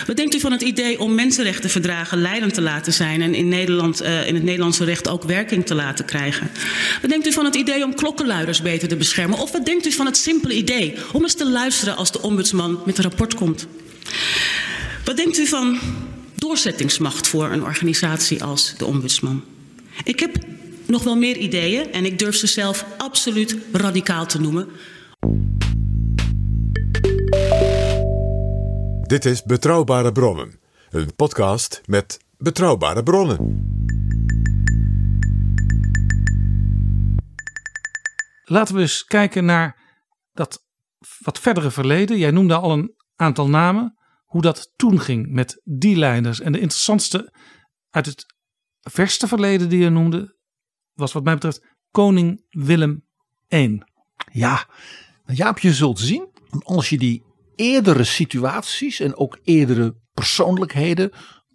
Wat 0.07 0.15
denkt 0.15 0.35
u 0.35 0.39
van 0.39 0.51
het 0.51 0.61
idee 0.61 0.99
om 0.99 1.15
mensenrechtenverdragen 1.15 2.21
leidend 2.21 2.53
te 2.53 2.61
laten 2.61 2.93
zijn 2.93 3.21
en 3.21 3.33
in, 3.33 3.47
Nederland, 3.47 4.01
uh, 4.01 4.27
in 4.27 4.33
het 4.33 4.43
Nederlandse 4.43 4.83
recht 4.83 5.07
ook 5.07 5.23
werking 5.23 5.65
te 5.65 5.75
laten 5.75 6.05
krijgen? 6.05 6.51
Wat 7.01 7.09
denkt 7.09 7.27
u 7.27 7.31
van 7.31 7.45
het 7.45 7.55
idee 7.55 7.83
om 7.83 7.95
klokkenluiders 7.95 8.61
beter 8.61 8.87
te 8.87 8.95
beschermen? 8.95 9.39
Of 9.39 9.51
wat 9.51 9.65
denkt 9.65 9.85
u 9.85 9.91
van 9.91 10.05
het 10.05 10.17
simpele 10.17 10.53
idee 10.53 10.95
om 11.11 11.21
eens 11.21 11.33
te 11.33 11.49
luisteren 11.49 11.95
als 11.95 12.11
de 12.11 12.21
ombudsman 12.21 12.81
met 12.85 12.97
een 12.97 13.03
rapport 13.03 13.35
komt? 13.35 13.67
Wat 15.05 15.17
denkt 15.17 15.37
u 15.37 15.47
van 15.47 15.79
doorzettingsmacht 16.35 17.27
voor 17.27 17.51
een 17.51 17.63
organisatie 17.63 18.43
als 18.43 18.73
de 18.77 18.85
ombudsman? 18.85 19.43
Ik 20.03 20.19
heb 20.19 20.37
nog 20.87 21.03
wel 21.03 21.15
meer 21.15 21.37
ideeën 21.37 21.91
en 21.91 22.05
ik 22.05 22.19
durf 22.19 22.35
ze 22.35 22.47
zelf 22.47 22.85
absoluut 22.97 23.57
radicaal 23.71 24.25
te 24.25 24.41
noemen. 24.41 24.69
Dit 29.01 29.25
is 29.25 29.43
Betrouwbare 29.43 30.11
Bronnen, 30.11 30.59
een 30.89 31.15
podcast 31.15 31.81
met 31.85 32.19
betrouwbare 32.37 33.03
bronnen. 33.03 33.65
Laten 38.43 38.75
we 38.75 38.81
eens 38.81 39.03
kijken 39.03 39.45
naar 39.45 39.77
dat 40.33 40.65
wat 41.19 41.39
verdere 41.39 41.71
verleden. 41.71 42.17
Jij 42.17 42.31
noemde 42.31 42.55
al 42.55 42.71
een 42.71 42.95
aantal 43.15 43.49
namen. 43.49 43.97
Hoe 44.25 44.41
dat 44.41 44.71
toen 44.75 44.99
ging 44.99 45.31
met 45.31 45.61
die 45.63 45.95
leiders. 45.95 46.39
En 46.39 46.51
de 46.51 46.59
interessantste 46.59 47.33
uit 47.89 48.05
het 48.05 48.25
verste 48.89 49.27
verleden 49.27 49.69
die 49.69 49.79
je 49.79 49.89
noemde 49.89 50.35
was 50.93 51.13
wat 51.13 51.23
mij 51.23 51.33
betreft 51.33 51.61
koning 51.91 52.45
Willem 52.49 53.05
I. 53.53 53.81
Ja, 54.31 54.67
nou 55.25 55.37
Jaap, 55.37 55.59
je 55.59 55.73
zult 55.73 55.99
zien, 55.99 56.27
als 56.63 56.89
je 56.89 56.97
die 56.97 57.23
eerdere 57.55 58.03
situaties 58.03 58.99
en 58.99 59.17
ook 59.17 59.39
eerdere 59.43 59.95
persoonlijkheden, 60.13 61.11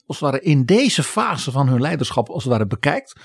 als 0.07 0.21
het 0.21 0.31
ware 0.31 0.43
in 0.43 0.65
deze 0.65 1.03
fase 1.03 1.51
van 1.51 1.69
hun 1.69 1.81
leiderschap, 1.81 2.29
als 2.29 2.43
het 2.43 2.53
ware 2.53 2.67
bekijkt, 2.67 3.21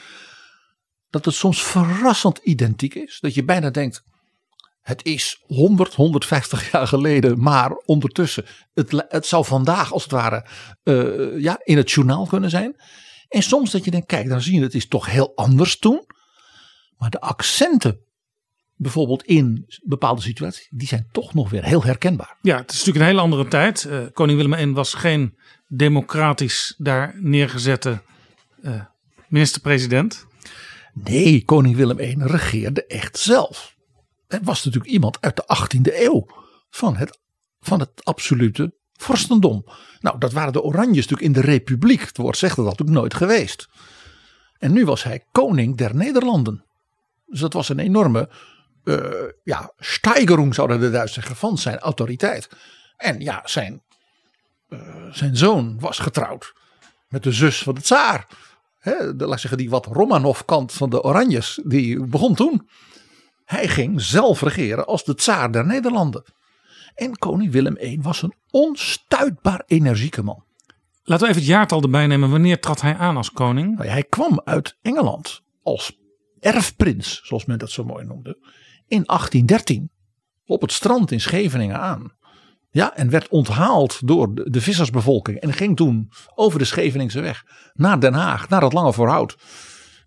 dat 1.09 1.25
het 1.25 1.33
soms 1.33 1.63
verrassend 1.63 2.37
identiek 2.37 2.95
is. 2.95 3.17
Dat 3.19 3.33
je 3.33 3.43
bijna 3.43 3.69
denkt, 3.69 4.03
het 4.81 5.05
is 5.05 5.43
100, 5.45 5.93
150 5.93 6.71
jaar 6.71 6.87
geleden, 6.87 7.39
maar 7.39 7.71
ondertussen, 7.71 8.45
het, 8.73 9.05
het 9.07 9.25
zou 9.25 9.45
vandaag 9.45 9.93
als 9.93 10.03
het 10.03 10.11
ware 10.11 10.45
uh, 10.83 11.41
ja, 11.41 11.59
in 11.63 11.77
het 11.77 11.91
journaal 11.91 12.25
kunnen 12.25 12.49
zijn. 12.49 12.75
En 13.29 13.43
soms 13.43 13.71
dat 13.71 13.85
je 13.85 13.91
denkt, 13.91 14.07
kijk, 14.07 14.29
dan 14.29 14.41
zie 14.41 14.55
je 14.55 14.61
het 14.61 14.73
is 14.73 14.87
toch 14.87 15.05
heel 15.05 15.31
anders 15.35 15.79
toen. 15.79 16.05
Maar 16.97 17.09
de 17.09 17.21
accenten, 17.21 17.99
bijvoorbeeld 18.75 19.23
in 19.23 19.65
bepaalde 19.83 20.21
situaties, 20.21 20.67
die 20.69 20.87
zijn 20.87 21.07
toch 21.11 21.33
nog 21.33 21.49
weer 21.49 21.63
heel 21.63 21.83
herkenbaar. 21.83 22.37
Ja, 22.41 22.57
het 22.57 22.71
is 22.71 22.77
natuurlijk 22.77 23.05
een 23.05 23.11
hele 23.11 23.21
andere 23.21 23.47
tijd. 23.47 23.83
Uh, 23.83 24.05
koning 24.13 24.37
Willem 24.37 24.69
I 24.69 24.73
was 24.73 24.93
geen 24.93 25.37
democratisch 25.67 26.75
daar 26.77 27.15
neergezette 27.19 28.01
uh, 28.61 28.81
minister-president. 29.27 30.25
Nee, 30.93 31.43
koning 31.43 31.75
Willem 31.75 31.99
I 31.99 32.15
regeerde 32.19 32.85
echt 32.85 33.17
zelf. 33.17 33.75
Het 34.27 34.43
was 34.43 34.63
natuurlijk 34.63 34.93
iemand 34.93 35.21
uit 35.21 35.35
de 35.35 35.43
18e 35.43 35.93
eeuw 35.93 36.25
van 36.69 36.95
het, 36.95 37.19
van 37.59 37.79
het 37.79 38.05
absolute 38.05 38.73
vorstendom. 38.97 39.65
Nou, 39.99 40.17
dat 40.17 40.31
waren 40.31 40.53
de 40.53 40.61
Oranjes 40.61 41.07
natuurlijk 41.07 41.21
in 41.21 41.41
de 41.41 41.51
Republiek. 41.51 42.01
Het 42.01 42.17
woord 42.17 42.37
zegt 42.37 42.55
dat 42.55 42.65
natuurlijk 42.65 42.97
nooit 42.97 43.13
geweest. 43.13 43.67
En 44.57 44.73
nu 44.73 44.85
was 44.85 45.03
hij 45.03 45.23
koning 45.31 45.77
der 45.77 45.95
Nederlanden. 45.95 46.65
Dus 47.25 47.39
dat 47.39 47.53
was 47.53 47.69
een 47.69 47.79
enorme 47.79 48.29
uh, 48.83 48.99
ja, 49.43 49.71
steigerung, 49.79 50.55
zouden 50.55 50.79
de 50.79 50.89
Duitsers 50.91 51.13
zeggen, 51.13 51.35
van 51.35 51.57
zijn 51.57 51.79
autoriteit. 51.79 52.49
En 52.97 53.19
ja, 53.19 53.41
zijn, 53.45 53.81
uh, 54.69 54.79
zijn 55.11 55.37
zoon 55.37 55.79
was 55.79 55.99
getrouwd 55.99 56.53
met 57.07 57.23
de 57.23 57.31
zus 57.31 57.63
van 57.63 57.75
de 57.75 57.81
tsaar. 57.81 58.27
He, 58.79 59.15
de, 59.15 59.25
laat 59.25 59.39
zeggen, 59.39 59.57
die 59.57 59.69
wat 59.69 59.85
Romanov-kant 59.85 60.73
van 60.73 60.89
de 60.89 61.03
Oranjes, 61.03 61.59
die 61.63 62.03
begon 62.05 62.35
toen. 62.35 62.69
Hij 63.45 63.67
ging 63.67 64.01
zelf 64.01 64.41
regeren 64.41 64.85
als 64.85 65.03
de 65.03 65.15
tsaar 65.15 65.51
der 65.51 65.65
Nederlanden. 65.65 66.23
En 66.97 67.17
koning 67.17 67.51
Willem 67.51 67.77
I 67.81 67.99
was 68.01 68.21
een 68.21 68.33
onstuitbaar 68.51 69.63
energieke 69.65 70.23
man. 70.23 70.43
Laten 71.03 71.25
we 71.25 71.29
even 71.29 71.41
het 71.41 71.51
jaartal 71.51 71.81
erbij 71.81 72.07
nemen. 72.07 72.29
Wanneer 72.29 72.59
trad 72.59 72.81
hij 72.81 72.95
aan 72.95 73.17
als 73.17 73.31
koning? 73.31 73.75
Nou, 73.77 73.89
hij 73.89 74.03
kwam 74.03 74.41
uit 74.43 74.77
Engeland 74.81 75.41
als 75.63 75.97
erfprins, 76.39 77.21
zoals 77.23 77.45
men 77.45 77.59
dat 77.59 77.71
zo 77.71 77.83
mooi 77.83 78.05
noemde, 78.05 78.37
in 78.87 79.03
1813 79.05 79.91
op 80.45 80.61
het 80.61 80.71
strand 80.71 81.11
in 81.11 81.21
Scheveningen 81.21 81.79
aan. 81.79 82.15
Ja, 82.69 82.95
en 82.95 83.09
werd 83.09 83.27
onthaald 83.27 84.07
door 84.07 84.35
de, 84.35 84.49
de 84.49 84.61
vissersbevolking 84.61 85.39
en 85.39 85.53
ging 85.53 85.75
toen 85.75 86.11
over 86.35 86.59
de 86.59 86.65
Scheveningse 86.65 87.19
weg 87.19 87.43
naar 87.73 87.99
Den 87.99 88.13
Haag, 88.13 88.49
naar 88.49 88.61
het 88.61 88.73
Lange 88.73 88.93
Voorhout. 88.93 89.37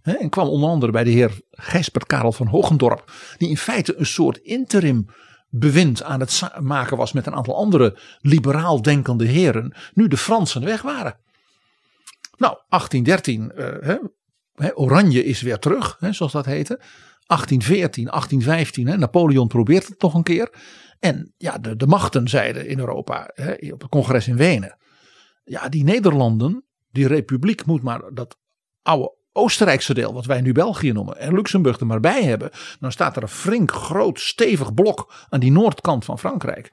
En 0.02 0.28
kwam 0.28 0.48
onder 0.48 0.70
andere 0.70 0.92
bij 0.92 1.04
de 1.04 1.10
heer 1.10 1.40
Gijsbert 1.50 2.06
Karel 2.06 2.32
van 2.32 2.46
Hogendorp, 2.46 3.12
die 3.36 3.48
in 3.48 3.56
feite 3.56 3.96
een 3.96 4.06
soort 4.06 4.36
interim 4.36 5.06
bewind 5.50 6.02
aan 6.02 6.20
het 6.20 6.42
maken 6.60 6.96
was 6.96 7.12
met 7.12 7.26
een 7.26 7.34
aantal 7.34 7.56
andere 7.56 7.98
liberaal 8.20 8.82
denkende 8.82 9.26
heren, 9.26 9.74
nu 9.94 10.08
de 10.08 10.16
Fransen 10.16 10.64
weg 10.64 10.82
waren. 10.82 11.18
Nou, 12.36 12.58
1813, 12.68 13.52
uh, 13.56 13.96
hè, 14.54 14.76
Oranje 14.76 15.24
is 15.24 15.40
weer 15.40 15.58
terug, 15.58 15.96
hè, 15.98 16.12
zoals 16.12 16.32
dat 16.32 16.44
heette. 16.44 16.76
1814, 17.26 18.04
1815, 18.04 18.86
hè, 18.86 18.96
Napoleon 18.96 19.48
probeert 19.48 19.86
het 19.86 20.02
nog 20.02 20.14
een 20.14 20.22
keer. 20.22 20.54
En 20.98 21.34
ja, 21.36 21.58
de, 21.58 21.76
de 21.76 21.86
machten 21.86 22.28
zeiden 22.28 22.66
in 22.66 22.78
Europa, 22.78 23.30
hè, 23.34 23.72
op 23.72 23.80
het 23.80 23.90
congres 23.90 24.28
in 24.28 24.36
Wenen. 24.36 24.76
Ja, 25.44 25.68
die 25.68 25.84
Nederlanden, 25.84 26.64
die 26.90 27.06
republiek 27.06 27.66
moet 27.66 27.82
maar 27.82 28.14
dat 28.14 28.38
oude 28.82 29.18
Oostenrijkse 29.32 29.94
deel, 29.94 30.12
wat 30.14 30.26
wij 30.26 30.40
nu 30.40 30.52
België 30.52 30.92
noemen, 30.92 31.18
en 31.18 31.34
Luxemburg 31.34 31.80
er 31.80 31.86
maar 31.86 32.00
bij 32.00 32.22
hebben. 32.22 32.50
Dan 32.80 32.92
staat 32.92 33.16
er 33.16 33.22
een 33.22 33.28
flink, 33.28 33.72
groot, 33.72 34.20
stevig 34.20 34.74
blok 34.74 35.12
aan 35.28 35.40
die 35.40 35.52
noordkant 35.52 36.04
van 36.04 36.18
Frankrijk. 36.18 36.72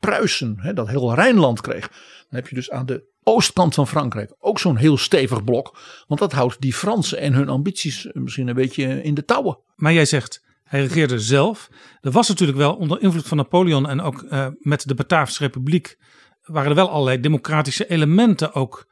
Pruisen, 0.00 0.56
hè, 0.58 0.72
dat 0.72 0.88
heel 0.88 1.14
Rijnland 1.14 1.60
kreeg. 1.60 1.88
Dan 1.88 2.40
heb 2.40 2.48
je 2.48 2.54
dus 2.54 2.70
aan 2.70 2.86
de 2.86 3.12
oostkant 3.22 3.74
van 3.74 3.88
Frankrijk 3.88 4.34
ook 4.38 4.58
zo'n 4.58 4.76
heel 4.76 4.96
stevig 4.96 5.44
blok. 5.44 5.78
Want 6.06 6.20
dat 6.20 6.32
houdt 6.32 6.60
die 6.60 6.74
Fransen 6.74 7.18
en 7.18 7.32
hun 7.32 7.48
ambities 7.48 8.08
misschien 8.12 8.48
een 8.48 8.54
beetje 8.54 9.02
in 9.02 9.14
de 9.14 9.24
touwen. 9.24 9.58
Maar 9.76 9.92
jij 9.92 10.04
zegt, 10.04 10.44
hij 10.64 10.80
regeerde 10.80 11.18
zelf. 11.18 11.68
Er 12.00 12.10
was 12.10 12.28
natuurlijk 12.28 12.58
wel 12.58 12.74
onder 12.74 13.02
invloed 13.02 13.28
van 13.28 13.36
Napoleon 13.36 13.88
en 13.88 14.00
ook 14.00 14.22
uh, 14.22 14.46
met 14.58 14.88
de 14.88 14.94
Bataafse 14.94 15.42
Republiek. 15.42 15.98
waren 16.42 16.70
er 16.70 16.76
wel 16.76 16.90
allerlei 16.90 17.20
democratische 17.20 17.86
elementen 17.86 18.54
ook 18.54 18.86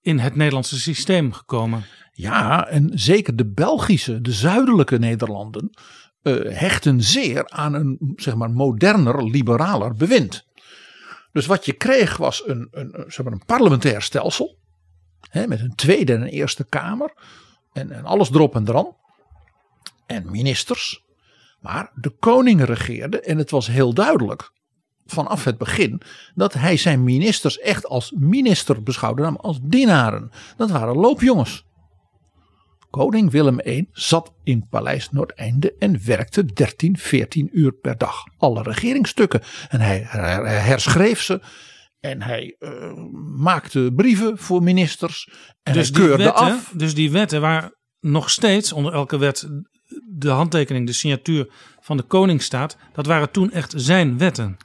in 0.00 0.18
het 0.18 0.36
Nederlandse 0.36 0.80
systeem 0.80 1.32
gekomen. 1.32 1.84
Ja, 2.16 2.66
en 2.66 2.90
zeker 2.94 3.36
de 3.36 3.46
Belgische, 3.46 4.20
de 4.20 4.32
zuidelijke 4.32 4.98
Nederlanden. 4.98 5.70
Uh, 6.22 6.58
hechten 6.58 7.02
zeer 7.02 7.48
aan 7.50 7.74
een 7.74 8.12
zeg 8.16 8.34
maar, 8.34 8.50
moderner, 8.50 9.24
liberaler 9.24 9.94
bewind. 9.94 10.46
Dus 11.32 11.46
wat 11.46 11.64
je 11.64 11.72
kreeg 11.72 12.16
was 12.16 12.48
een, 12.48 12.68
een, 12.70 13.04
zeg 13.06 13.24
maar 13.24 13.32
een 13.32 13.44
parlementair 13.46 14.02
stelsel. 14.02 14.58
Hè, 15.30 15.46
met 15.46 15.60
een 15.60 15.74
tweede 15.74 16.12
en 16.12 16.20
een 16.20 16.28
eerste 16.28 16.64
kamer. 16.64 17.12
En, 17.72 17.90
en 17.90 18.04
alles 18.04 18.30
erop 18.30 18.54
en 18.54 18.64
dran. 18.64 18.96
En 20.06 20.30
ministers. 20.30 21.04
Maar 21.60 21.92
de 21.94 22.10
koning 22.10 22.64
regeerde 22.64 23.20
en 23.20 23.38
het 23.38 23.50
was 23.50 23.66
heel 23.66 23.94
duidelijk 23.94 24.52
vanaf 25.06 25.44
het 25.44 25.58
begin 25.58 26.00
dat 26.34 26.52
hij 26.52 26.76
zijn 26.76 27.04
ministers 27.04 27.58
echt 27.58 27.86
als 27.86 28.12
minister 28.18 28.82
beschouwde, 28.82 29.22
namelijk 29.22 29.44
als 29.44 29.58
dienaren. 29.62 30.30
Dat 30.56 30.70
waren 30.70 30.96
loopjongens. 30.96 31.65
Koning 32.96 33.30
Willem 33.30 33.60
I 33.66 33.88
zat 33.92 34.32
in 34.44 34.68
Paleis 34.68 35.10
Noordeinde 35.10 35.74
en 35.78 36.04
werkte 36.04 36.44
13, 36.44 36.98
14 36.98 37.48
uur 37.52 37.72
per 37.72 37.98
dag. 37.98 38.24
Alle 38.38 38.62
regeringsstukken. 38.62 39.42
En 39.68 39.80
hij 39.80 39.98
herschreef 40.62 41.22
ze. 41.22 41.40
En 42.00 42.22
hij 42.22 42.56
uh, 42.58 42.70
maakte 43.36 43.92
brieven 43.96 44.38
voor 44.38 44.62
ministers. 44.62 45.28
En 45.62 45.72
dus 45.72 45.88
hij 45.88 46.00
keurde 46.00 46.24
wetten, 46.24 46.44
af. 46.44 46.72
Dus 46.76 46.94
die 46.94 47.10
wetten 47.10 47.40
waar 47.40 47.72
nog 48.00 48.30
steeds 48.30 48.72
onder 48.72 48.92
elke 48.92 49.18
wet 49.18 49.48
de 50.04 50.28
handtekening, 50.28 50.86
de 50.86 50.92
signatuur 50.92 51.52
van 51.80 51.96
de 51.96 52.02
koning 52.02 52.42
staat. 52.42 52.76
Dat 52.92 53.06
waren 53.06 53.30
toen 53.30 53.50
echt 53.50 53.72
zijn 53.76 54.18
wetten. 54.18 54.56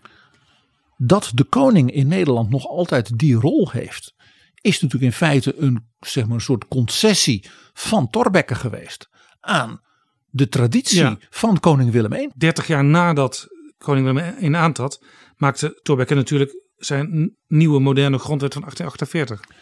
Dat 0.97 1.32
de 1.34 1.43
koning 1.43 1.91
in 1.91 2.07
Nederland 2.07 2.49
nog 2.49 2.67
altijd 2.67 3.19
die 3.19 3.36
rol 3.36 3.69
heeft. 3.71 4.13
Is 4.62 4.82
natuurlijk 4.82 5.12
in 5.12 5.18
feite 5.18 5.53
een, 5.57 5.89
zeg 5.99 6.26
maar, 6.26 6.36
een 6.36 6.41
soort 6.41 6.68
concessie 6.68 7.49
van 7.74 8.09
Thorbecke 8.09 8.55
geweest 8.55 9.09
aan 9.39 9.82
de 10.30 10.47
traditie 10.47 10.99
Ja. 10.99 11.18
van 11.30 11.59
koning 11.59 11.91
Willem 11.91 12.14
I. 12.14 12.30
30 12.36 12.68
jaar 12.68 12.84
nadat 12.86 13.47
koning 13.78 14.05
Willem 14.05 14.36
I 14.41 14.55
aantrad, 14.55 15.03
maakte 15.36 15.80
Thorbecke 15.82 16.14
natuurlijk 16.14 16.59
zijn 16.76 17.36
nieuwe 17.47 17.80
moderne 17.80 18.18
grondwet 18.18 18.53
van 18.53 18.62
1848. 18.62 19.57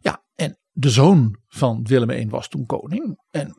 Ja, 0.00 0.22
en 0.34 0.58
de 0.70 0.90
zoon 0.90 1.38
van 1.48 1.84
Willem 1.84 2.10
I 2.10 2.28
was 2.28 2.48
toen 2.48 2.66
koning. 2.66 3.20
En 3.30 3.54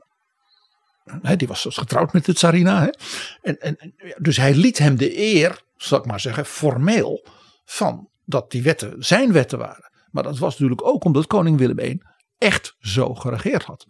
hè, 1.21 1.35
die 1.35 1.47
was 1.47 1.65
getrouwd 1.69 2.13
met 2.13 2.25
de 2.25 2.33
tsarina. 2.33 2.93
En, 3.41 3.57
en, 3.59 3.93
dus 4.17 4.37
hij 4.37 4.55
liet 4.55 4.77
hem 4.77 4.97
de 4.97 5.17
eer, 5.19 5.61
zal 5.75 5.99
ik 5.99 6.05
maar 6.05 6.19
zeggen, 6.19 6.45
formeel 6.45 7.27
van 7.65 8.09
dat 8.25 8.51
die 8.51 8.63
wetten 8.63 9.03
zijn 9.03 9.31
wetten 9.31 9.57
waren. 9.57 9.90
Maar 10.11 10.23
dat 10.23 10.37
was 10.37 10.51
natuurlijk 10.51 10.87
ook 10.87 11.03
omdat 11.03 11.27
koning 11.27 11.57
Willem 11.57 11.79
I 11.79 12.01
echt 12.37 12.75
zo 12.79 13.13
geregeerd 13.13 13.63
had. 13.63 13.87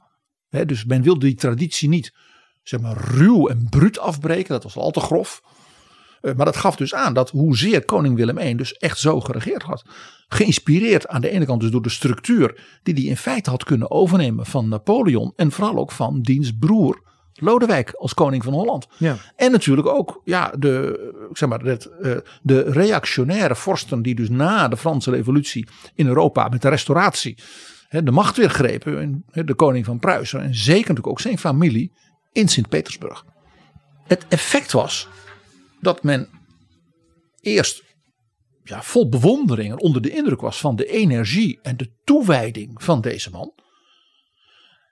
Dus 0.50 0.86
men 0.86 1.02
wilde 1.02 1.26
die 1.26 1.36
traditie 1.36 1.90
niet 1.90 2.14
zeg 2.64 2.80
maar, 2.80 2.98
ruw 2.98 3.48
en 3.48 3.68
bruut 3.70 4.00
afbreken. 4.00 4.50
Dat 4.50 4.64
was 4.64 4.76
al 4.76 4.92
te 4.92 5.00
grof. 5.00 5.42
Eh, 6.22 6.36
Maar 6.36 6.46
dat 6.46 6.56
gaf 6.56 6.76
dus 6.76 6.94
aan 6.94 7.14
dat 7.14 7.30
hoezeer 7.30 7.86
koning 7.86 8.16
Willem 8.16 8.38
I 8.38 8.56
dus 8.56 8.74
echt 8.74 9.00
zo 9.00 9.20
geregeerd 9.20 9.64
had. 9.64 9.86
Geïnspireerd 10.28 11.08
aan 11.08 11.22
de 11.22 11.30
ene 11.30 11.46
kant 11.46 11.62
dus 11.62 11.72
door 11.72 11.82
de 11.82 11.90
structuur 11.90 12.80
die 12.84 12.94
hij 12.94 13.04
in 13.04 13.18
feite 13.18 13.50
had 13.50 13.64
kunnen 13.64 13.92
overnemen 13.92 14.46
van 14.46 14.70
Napoleon. 14.70 15.34
En 15.36 15.52
vooral 15.52 15.78
ook 15.78 15.92
van 15.92 16.22
diens 16.22 16.52
broer 16.60 17.11
Lodewijk 17.42 17.92
als 17.92 18.14
koning 18.14 18.44
van 18.44 18.54
Holland. 18.54 18.88
Ja. 18.98 19.18
En 19.36 19.52
natuurlijk 19.52 19.88
ook 19.88 20.22
ja, 20.24 20.54
de, 20.58 21.30
zeg 21.34 21.50
maar, 21.50 21.62
het, 21.62 21.86
eh, 21.86 22.18
de 22.42 22.62
reactionaire 22.62 23.56
vorsten 23.56 24.02
die 24.02 24.16
dus 24.16 24.30
na 24.30 24.68
de 24.68 24.78
Franse 24.78 25.12
revolutie 25.12 25.68
in 25.96 26.08
Europa 26.08 26.48
met 26.48 26.62
de 26.62 26.70
restauratie 26.70 27.38
hè, 27.88 28.04
de 28.04 28.12
macht 28.12 28.38
weer 28.38 28.50
grepen. 28.50 29.24
De 29.32 29.54
koning 29.54 29.86
van 29.86 30.00
Pruisen 30.00 30.42
en 30.42 30.56
zeker 30.56 30.80
natuurlijk 30.80 31.08
ook 31.08 31.20
zijn 31.20 31.38
familie 31.38 31.92
in 32.32 32.48
Sint-Petersburg. 32.48 33.26
Het 34.08 34.26
effect 34.30 34.72
was 34.72 35.08
dat 35.82 36.04
men 36.04 36.30
eerst 37.42 37.84
ja, 38.64 38.82
vol 38.84 39.10
bewondering 39.10 39.72
en 39.72 39.80
onder 39.80 40.02
de 40.02 40.10
indruk 40.10 40.42
was 40.42 40.60
van 40.60 40.76
de 40.76 40.86
energie 40.86 41.60
en 41.62 41.78
de 41.78 41.90
toewijding 42.04 42.84
van 42.84 43.02
deze 43.02 43.30
man. 43.30 43.54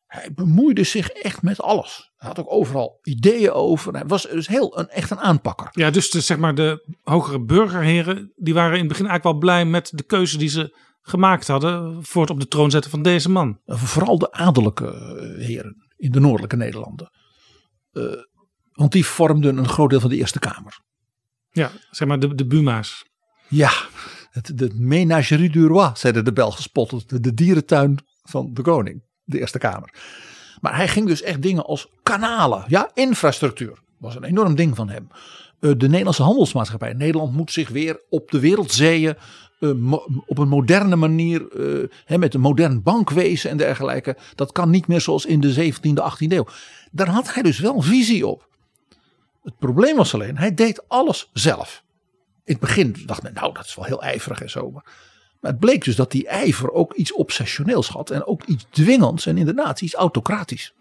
Hij 0.09 0.33
bemoeide 0.33 0.83
zich 0.83 1.09
echt 1.09 1.41
met 1.41 1.61
alles. 1.61 2.11
Hij 2.15 2.27
had 2.27 2.39
ook 2.39 2.51
overal 2.51 2.99
ideeën 3.03 3.51
over. 3.51 3.93
Hij 3.93 4.05
was 4.05 4.23
dus 4.23 4.47
heel 4.47 4.79
een, 4.79 4.87
echt 4.87 5.11
een 5.11 5.19
aanpakker. 5.19 5.67
Ja, 5.71 5.89
dus 5.89 6.09
de, 6.09 6.21
zeg 6.21 6.37
maar 6.37 6.55
de 6.55 6.97
hogere 7.03 7.43
burgerheren, 7.43 8.33
die 8.35 8.53
waren 8.53 8.73
in 8.73 8.79
het 8.79 8.87
begin 8.87 9.05
eigenlijk 9.05 9.23
wel 9.23 9.49
blij 9.49 9.65
met 9.65 9.91
de 9.93 10.03
keuze 10.03 10.37
die 10.37 10.49
ze 10.49 10.77
gemaakt 11.01 11.47
hadden 11.47 12.03
voor 12.05 12.21
het 12.21 12.29
op 12.31 12.39
de 12.39 12.47
troon 12.47 12.71
zetten 12.71 12.91
van 12.91 13.01
deze 13.01 13.29
man. 13.29 13.59
Vooral 13.65 14.17
de 14.17 14.31
adellijke 14.31 14.87
eh, 14.87 15.45
heren 15.45 15.87
in 15.97 16.11
de 16.11 16.19
noordelijke 16.19 16.55
Nederlanden. 16.55 17.11
Uh, 17.93 18.13
want 18.71 18.91
die 18.91 19.05
vormden 19.05 19.57
een 19.57 19.67
groot 19.67 19.89
deel 19.89 19.99
van 19.99 20.09
de 20.09 20.15
Eerste 20.15 20.39
Kamer. 20.39 20.81
Ja, 21.49 21.71
zeg 21.89 22.07
maar 22.07 22.19
de, 22.19 22.35
de 22.35 22.45
Buma's. 22.45 23.05
Ja, 23.47 23.71
het, 24.29 24.57
de 24.57 24.71
ménagerie 24.75 25.49
du 25.49 25.67
roi, 25.67 25.91
zeiden 25.93 26.25
de 26.25 26.33
Belgen 26.33 26.61
spottend. 26.61 27.09
De, 27.09 27.19
de 27.19 27.33
dierentuin 27.33 27.97
van 28.21 28.53
de 28.53 28.61
koning, 28.61 29.03
de 29.29 29.39
Eerste 29.39 29.57
Kamer. 29.57 29.93
Maar 30.61 30.75
hij 30.75 30.87
ging 30.87 31.07
dus 31.07 31.21
echt 31.21 31.41
dingen 31.41 31.65
als 31.65 31.89
kanalen, 32.03 32.63
ja, 32.67 32.91
infrastructuur. 32.93 33.79
was 33.97 34.15
een 34.15 34.23
enorm 34.23 34.55
ding 34.55 34.75
van 34.75 34.89
hem. 34.89 35.07
Uh, 35.59 35.71
de 35.77 35.87
Nederlandse 35.87 36.23
handelsmaatschappij. 36.23 36.93
Nederland 36.93 37.33
moet 37.33 37.51
zich 37.51 37.69
weer 37.69 38.01
op 38.09 38.31
de 38.31 38.39
wereldzeeën 38.39 39.15
uh, 39.59 39.93
op 40.25 40.37
een 40.37 40.47
moderne 40.47 40.95
manier, 40.95 41.47
hè, 42.05 42.17
met 42.17 42.33
een 42.33 42.41
modern 42.41 42.83
bankwezen 42.83 43.49
en 43.49 43.57
dergelijke. 43.57 44.17
Dat 44.35 44.51
kan 44.51 44.69
niet 44.69 44.87
meer 44.87 45.01
zoals 45.01 45.25
in 45.25 45.39
de 45.39 45.73
17e, 45.73 45.89
18e 45.89 46.27
eeuw. 46.27 46.47
Daar 46.91 47.09
had 47.09 47.33
hij 47.33 47.43
dus 47.43 47.59
wel 47.59 47.81
visie 47.81 48.27
op. 48.27 48.47
Het 49.43 49.57
probleem 49.57 49.95
was 49.95 50.13
alleen, 50.13 50.37
hij 50.37 50.53
deed 50.53 50.87
alles 50.87 51.29
zelf. 51.33 51.83
In 52.43 52.53
het 52.53 52.59
begin 52.59 52.95
dacht 53.05 53.23
men, 53.23 53.33
nou 53.33 53.53
dat 53.53 53.65
is 53.65 53.75
wel 53.75 53.85
heel 53.85 54.01
ijverig 54.01 54.41
en 54.41 54.49
zo. 54.49 54.81
Maar 55.39 55.51
het 55.51 55.59
bleek 55.59 55.83
dus 55.83 55.95
dat 55.95 56.11
die 56.11 56.27
ijver 56.27 56.71
ook 56.71 56.93
iets 56.93 57.13
obsessioneels 57.13 57.87
had. 57.87 58.09
En 58.09 58.25
ook 58.25 58.43
iets 58.43 58.65
dwingends 58.69 59.25
en 59.25 59.37
inderdaad 59.37 59.81
iets 59.81 59.93
autocratisch. 59.93 60.73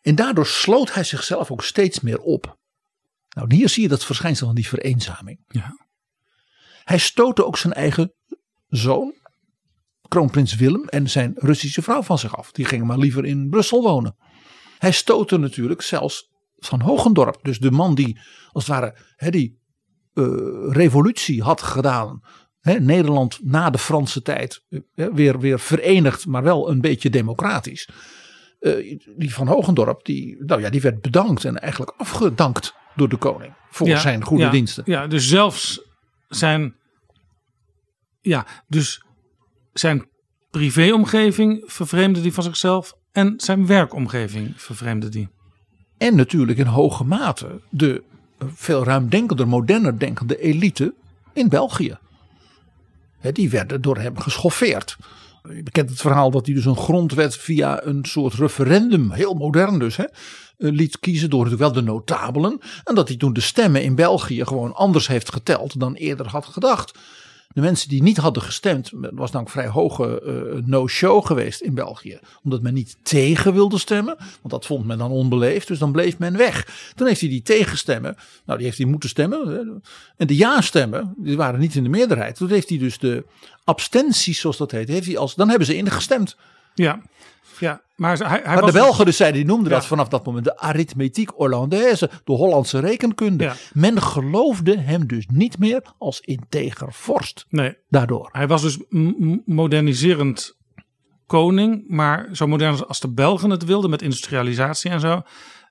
En 0.00 0.14
daardoor 0.14 0.46
sloot 0.46 0.94
hij 0.94 1.04
zichzelf 1.04 1.50
ook 1.50 1.62
steeds 1.62 2.00
meer 2.00 2.18
op. 2.18 2.58
Nou, 3.28 3.54
hier 3.54 3.68
zie 3.68 3.82
je 3.82 3.88
dat 3.88 4.04
verschijnsel 4.04 4.46
van 4.46 4.54
die 4.54 4.68
vereenzaming. 4.68 5.40
Ja. 5.48 5.86
Hij 6.84 6.98
stootte 6.98 7.46
ook 7.46 7.56
zijn 7.56 7.72
eigen 7.72 8.14
zoon, 8.68 9.14
kroonprins 10.08 10.54
Willem, 10.54 10.88
en 10.88 11.10
zijn 11.10 11.32
Russische 11.34 11.82
vrouw 11.82 12.02
van 12.02 12.18
zich 12.18 12.36
af. 12.36 12.52
Die 12.52 12.64
gingen 12.64 12.86
maar 12.86 12.98
liever 12.98 13.24
in 13.24 13.48
Brussel 13.48 13.82
wonen. 13.82 14.16
Hij 14.78 14.92
stootte 14.92 15.36
natuurlijk 15.36 15.82
zelfs 15.82 16.30
van 16.56 16.80
Hogendorp, 16.80 17.38
dus 17.42 17.58
de 17.58 17.70
man 17.70 17.94
die 17.94 18.20
als 18.52 18.66
het 18.66 18.74
ware 18.74 18.96
he, 19.16 19.30
die 19.30 19.58
uh, 20.14 20.26
revolutie 20.72 21.42
had 21.42 21.62
gedaan. 21.62 22.20
He, 22.66 22.78
Nederland 22.80 23.38
na 23.42 23.70
de 23.70 23.78
Franse 23.78 24.22
tijd 24.22 24.62
he, 24.94 25.12
weer, 25.12 25.38
weer 25.38 25.60
verenigd, 25.60 26.26
maar 26.26 26.42
wel 26.42 26.70
een 26.70 26.80
beetje 26.80 27.10
democratisch. 27.10 27.88
Uh, 28.60 28.98
die 29.16 29.34
van 29.34 29.46
Hogendorp, 29.46 30.04
die, 30.04 30.44
nou 30.44 30.60
ja, 30.60 30.70
die 30.70 30.80
werd 30.80 31.00
bedankt 31.00 31.44
en 31.44 31.58
eigenlijk 31.58 31.94
afgedankt 31.96 32.74
door 32.96 33.08
de 33.08 33.16
koning 33.16 33.52
voor 33.70 33.86
ja, 33.86 33.98
zijn 33.98 34.24
goede 34.24 34.44
ja, 34.44 34.50
diensten. 34.50 34.82
Ja, 34.86 35.06
dus 35.06 35.28
zelfs 35.28 35.82
zijn, 36.28 36.74
ja, 38.20 38.46
dus 38.68 39.02
zijn 39.72 40.08
privéomgeving 40.50 41.62
vervreemde 41.66 42.20
die 42.20 42.32
van 42.32 42.44
zichzelf 42.44 42.96
en 43.12 43.34
zijn 43.36 43.66
werkomgeving 43.66 44.52
vervreemde 44.56 45.08
die. 45.08 45.28
En 45.98 46.16
natuurlijk 46.16 46.58
in 46.58 46.66
hoge 46.66 47.04
mate 47.04 47.60
de 47.70 48.02
veel 48.38 48.84
ruimdenkender, 48.84 49.48
moderner 49.48 49.98
denkende 49.98 50.38
elite 50.38 50.94
in 51.32 51.48
België. 51.48 51.98
Die 53.32 53.50
werden 53.50 53.82
door 53.82 53.98
hem 53.98 54.18
geschoffeerd. 54.18 54.96
Je 55.54 55.62
bekent 55.62 55.90
het 55.90 56.00
verhaal 56.00 56.30
dat 56.30 56.46
hij 56.46 56.54
dus 56.54 56.64
een 56.64 56.76
grondwet 56.76 57.36
via 57.36 57.84
een 57.84 58.04
soort 58.04 58.34
referendum, 58.34 59.10
heel 59.10 59.34
modern 59.34 59.78
dus, 59.78 59.96
hè, 59.96 60.04
liet 60.56 60.98
kiezen 60.98 61.30
door 61.30 61.56
wel 61.56 61.72
de 61.72 61.82
notabelen. 61.82 62.60
En 62.84 62.94
dat 62.94 63.08
hij 63.08 63.16
toen 63.16 63.32
de 63.32 63.40
stemmen 63.40 63.82
in 63.82 63.94
België 63.94 64.44
gewoon 64.44 64.74
anders 64.74 65.06
heeft 65.06 65.32
geteld 65.32 65.80
dan 65.80 65.94
eerder 65.94 66.26
had 66.26 66.46
gedacht. 66.46 66.98
De 67.56 67.62
mensen 67.62 67.88
die 67.88 68.02
niet 68.02 68.16
hadden 68.16 68.42
gestemd, 68.42 68.90
was 68.92 69.30
dan 69.30 69.40
een 69.40 69.48
vrij 69.48 69.68
hoge 69.68 70.22
uh, 70.24 70.62
no-show 70.66 71.26
geweest 71.26 71.60
in 71.60 71.74
België. 71.74 72.18
Omdat 72.42 72.62
men 72.62 72.74
niet 72.74 72.96
tegen 73.02 73.52
wilde 73.52 73.78
stemmen, 73.78 74.16
want 74.16 74.50
dat 74.50 74.66
vond 74.66 74.86
men 74.86 74.98
dan 74.98 75.10
onbeleefd, 75.10 75.68
dus 75.68 75.78
dan 75.78 75.92
bleef 75.92 76.18
men 76.18 76.36
weg. 76.36 76.90
Toen 76.94 77.06
heeft 77.06 77.20
hij 77.20 77.28
die 77.28 77.42
tegenstemmen, 77.42 78.16
nou 78.44 78.58
die 78.58 78.66
heeft 78.66 78.78
hij 78.78 78.86
moeten 78.86 79.08
stemmen. 79.08 79.82
En 80.16 80.26
de 80.26 80.36
ja-stemmen, 80.36 81.14
die 81.16 81.36
waren 81.36 81.60
niet 81.60 81.74
in 81.74 81.82
de 81.82 81.88
meerderheid. 81.88 82.36
Toen 82.36 82.48
heeft 82.48 82.68
hij 82.68 82.78
dus 82.78 82.98
de 82.98 83.24
abstenties, 83.64 84.40
zoals 84.40 84.56
dat 84.56 84.70
heet, 84.70 84.88
heeft 84.88 85.06
hij 85.06 85.18
als, 85.18 85.34
dan 85.34 85.48
hebben 85.48 85.66
ze 85.66 85.76
ingestemd. 85.76 86.36
Ja, 86.74 87.02
ja, 87.58 87.80
maar, 87.96 88.18
hij, 88.18 88.28
hij 88.28 88.42
maar 88.44 88.60
was 88.60 88.72
de 88.72 88.78
Belgen 88.78 89.04
dus 89.04 89.16
zeiden, 89.16 89.40
die 89.40 89.48
noemden 89.50 89.70
ja. 89.72 89.78
dat 89.78 89.86
vanaf 89.86 90.08
dat 90.08 90.26
moment 90.26 90.44
de 90.44 90.58
arithmetiek 90.58 91.30
Hollandaise, 91.30 92.10
de 92.24 92.32
Hollandse 92.32 92.78
rekenkunde. 92.78 93.44
Ja. 93.44 93.54
Men 93.72 94.02
geloofde 94.02 94.78
hem 94.78 95.06
dus 95.06 95.26
niet 95.32 95.58
meer 95.58 95.82
als 95.98 96.20
integer 96.20 96.92
vorst. 96.92 97.46
Nee. 97.48 97.76
Daardoor. 97.88 98.28
Hij 98.32 98.46
was 98.46 98.62
dus 98.62 98.78
moderniserend 99.44 100.56
koning, 101.26 101.84
maar 101.88 102.28
zo 102.32 102.46
modern 102.46 102.86
als 102.86 103.00
de 103.00 103.12
Belgen 103.12 103.50
het 103.50 103.64
wilden 103.64 103.90
met 103.90 104.02
industrialisatie 104.02 104.90
en 104.90 105.00
zo. 105.00 105.22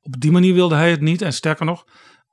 Op 0.02 0.20
die 0.20 0.32
manier 0.32 0.54
wilde 0.54 0.76
hij 0.76 0.92
het 0.92 1.02
niet 1.02 1.22
en 1.22 1.34
sterker 1.34 1.66
nog, 1.66 1.86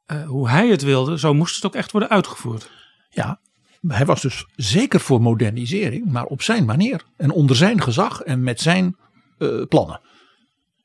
uh, 0.07 0.27
hoe 0.27 0.49
hij 0.49 0.69
het 0.69 0.83
wilde, 0.83 1.19
zo 1.19 1.35
moest 1.35 1.55
het 1.55 1.67
ook 1.67 1.75
echt 1.75 1.93
worden 1.93 2.11
uitgevoerd. 2.11 2.71
Ja, 3.11 3.41
hij 3.87 4.07
was 4.07 4.21
dus 4.21 4.47
zeker 4.57 5.01
voor 5.01 5.23
modernisering, 5.23 6.13
maar 6.13 6.25
op 6.25 6.43
zijn 6.43 6.65
manier 6.65 7.03
en 7.17 7.31
onder 7.31 7.57
zijn 7.57 7.81
gezag 7.83 8.21
en 8.21 8.43
met 8.43 8.61
zijn 8.61 8.97
uh, 9.43 9.67
plannen. 9.67 10.01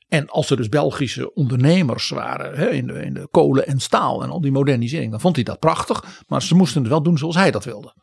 En 0.08 0.28
als 0.28 0.50
er 0.50 0.56
dus 0.56 0.68
Belgische 0.68 1.34
ondernemers 1.34 2.08
waren 2.08 2.56
hè, 2.56 2.70
in, 2.70 2.86
de, 2.86 3.02
in 3.04 3.14
de 3.14 3.28
kolen 3.30 3.66
en 3.66 3.80
staal 3.80 4.22
en 4.22 4.30
al 4.30 4.40
die 4.40 4.52
modernisering, 4.52 5.10
dan 5.10 5.20
vond 5.20 5.34
hij 5.34 5.44
dat 5.44 5.58
prachtig. 5.58 6.24
Maar 6.26 6.42
ze 6.42 6.54
moesten 6.54 6.80
het 6.80 6.90
wel 6.90 7.02
doen 7.02 7.18
zoals 7.18 7.34
hij 7.34 7.50
dat 7.50 7.64
wilde. 7.64 7.94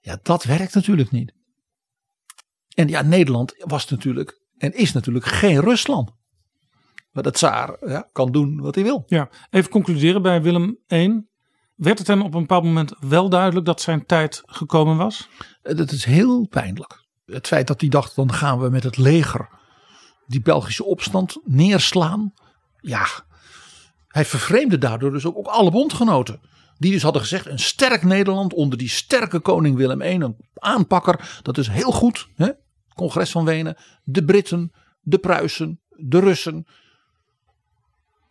Ja, 0.00 0.18
dat 0.22 0.44
werkt 0.44 0.74
natuurlijk 0.74 1.10
niet. 1.10 1.32
En 2.74 2.88
ja, 2.88 3.02
Nederland 3.02 3.54
was 3.58 3.88
natuurlijk 3.88 4.40
en 4.58 4.74
is 4.74 4.92
natuurlijk 4.92 5.24
geen 5.24 5.60
Rusland. 5.60 6.10
Maar 7.10 7.22
de 7.22 7.30
tsaar 7.30 7.76
ja, 7.80 8.08
kan 8.12 8.32
doen 8.32 8.60
wat 8.60 8.74
hij 8.74 8.84
wil. 8.84 9.02
Ja, 9.06 9.30
even 9.50 9.70
concluderen 9.70 10.22
bij 10.22 10.42
Willem 10.42 10.78
I. 10.92 11.22
Werd 11.74 11.98
het 11.98 12.06
hem 12.06 12.22
op 12.22 12.34
een 12.34 12.40
bepaald 12.40 12.64
moment 12.64 12.94
wel 13.00 13.28
duidelijk 13.28 13.66
dat 13.66 13.80
zijn 13.80 14.06
tijd 14.06 14.42
gekomen 14.46 14.96
was? 14.96 15.28
Dat 15.62 15.90
is 15.90 16.04
heel 16.04 16.46
pijnlijk. 16.46 17.04
Het 17.24 17.46
feit 17.46 17.66
dat 17.66 17.80
hij 17.80 17.90
dacht, 17.90 18.16
dan 18.16 18.32
gaan 18.32 18.58
we 18.60 18.70
met 18.70 18.82
het 18.82 18.96
leger 18.96 19.48
die 20.32 20.42
Belgische 20.42 20.84
opstand 20.84 21.36
neerslaan. 21.44 22.32
Ja, 22.80 23.06
hij 24.08 24.24
vervreemde 24.24 24.78
daardoor 24.78 25.12
dus 25.12 25.26
ook, 25.26 25.46
alle 25.46 25.70
bondgenoten. 25.70 26.40
Die 26.78 26.92
dus 26.92 27.02
hadden 27.02 27.22
gezegd, 27.22 27.46
een 27.46 27.58
sterk 27.58 28.02
Nederland 28.02 28.54
onder 28.54 28.78
die 28.78 28.88
sterke 28.88 29.40
koning 29.40 29.76
Willem 29.76 30.02
I, 30.02 30.14
een 30.14 30.36
aanpakker, 30.54 31.40
dat 31.42 31.58
is 31.58 31.68
heel 31.68 31.92
goed. 31.92 32.28
Hè? 32.34 32.50
Congres 32.94 33.30
van 33.30 33.44
Wenen, 33.44 33.76
de 34.04 34.24
Britten, 34.24 34.72
de 35.00 35.18
Pruisen, 35.18 35.80
de 35.88 36.20
Russen. 36.20 36.66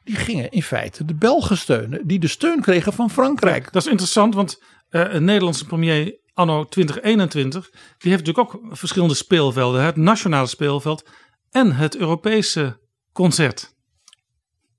Die 0.04 0.16
gingen 0.16 0.52
in 0.52 0.64
feite 0.64 1.06
de 1.06 1.16
Belgen 1.16 1.58
steunen, 1.58 2.08
die 2.08 2.20
de 2.20 2.28
steun 2.28 2.62
kregen 2.62 2.94
van 2.94 3.10
Frankrijk. 3.10 3.72
Dat 3.72 3.86
is 3.86 3.92
interessant, 3.92 4.36
want 4.36 4.64
uh, 4.90 5.14
een 5.14 5.24
Nederlandse 5.24 5.66
premier 5.66 6.20
anno 6.34 6.66
2021, 6.66 7.70
die 7.72 8.12
heeft 8.12 8.26
natuurlijk 8.26 8.56
ook 8.56 8.78
verschillende 8.78 9.16
speelvelden. 9.16 9.84
Het 9.84 9.96
nationale 9.96 10.48
speelveld 10.48 11.10
en 11.52 11.76
het 11.76 11.98
Europese 11.98 12.80
concert. 13.14 13.76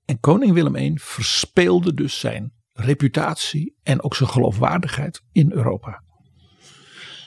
En 0.05 0.19
koning 0.19 0.53
Willem 0.53 0.75
I 0.75 0.93
verspeelde 0.95 1.93
dus 1.93 2.19
zijn 2.19 2.53
reputatie 2.73 3.75
en 3.83 4.03
ook 4.03 4.15
zijn 4.15 4.29
geloofwaardigheid 4.29 5.21
in 5.31 5.51
Europa. 5.51 6.03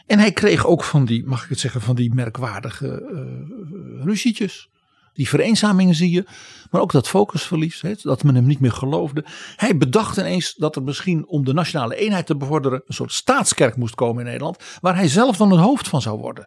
En 0.07 0.19
hij 0.19 0.33
kreeg 0.33 0.67
ook 0.67 0.85
van 0.85 1.05
die, 1.05 1.27
mag 1.27 1.43
ik 1.43 1.49
het 1.49 1.61
zeggen, 1.61 1.81
van 1.81 1.95
die 1.95 2.15
merkwaardige 2.15 3.09
uh, 3.13 4.05
ruzietjes. 4.05 4.69
Die 5.13 5.29
vereenzamingen 5.29 5.95
zie 5.95 6.11
je, 6.11 6.27
maar 6.71 6.81
ook 6.81 6.93
dat 6.93 7.09
focusverlies, 7.09 7.85
dat 8.03 8.23
men 8.23 8.35
hem 8.35 8.47
niet 8.47 8.61
meer 8.61 8.73
geloofde. 8.73 9.25
Hij 9.57 9.77
bedacht 9.77 10.17
ineens 10.17 10.55
dat 10.55 10.77
er 10.77 10.83
misschien 10.83 11.27
om 11.27 11.45
de 11.45 11.53
nationale 11.53 11.97
eenheid 11.97 12.27
te 12.27 12.37
bevorderen 12.37 12.83
een 12.87 12.95
soort 12.95 13.13
staatskerk 13.13 13.77
moest 13.77 13.95
komen 13.95 14.21
in 14.21 14.27
Nederland, 14.27 14.79
waar 14.81 14.97
hij 14.97 15.09
zelf 15.09 15.37
dan 15.37 15.51
het 15.51 15.61
hoofd 15.61 15.89
van 15.89 16.03
zou 16.03 16.19
worden. 16.19 16.47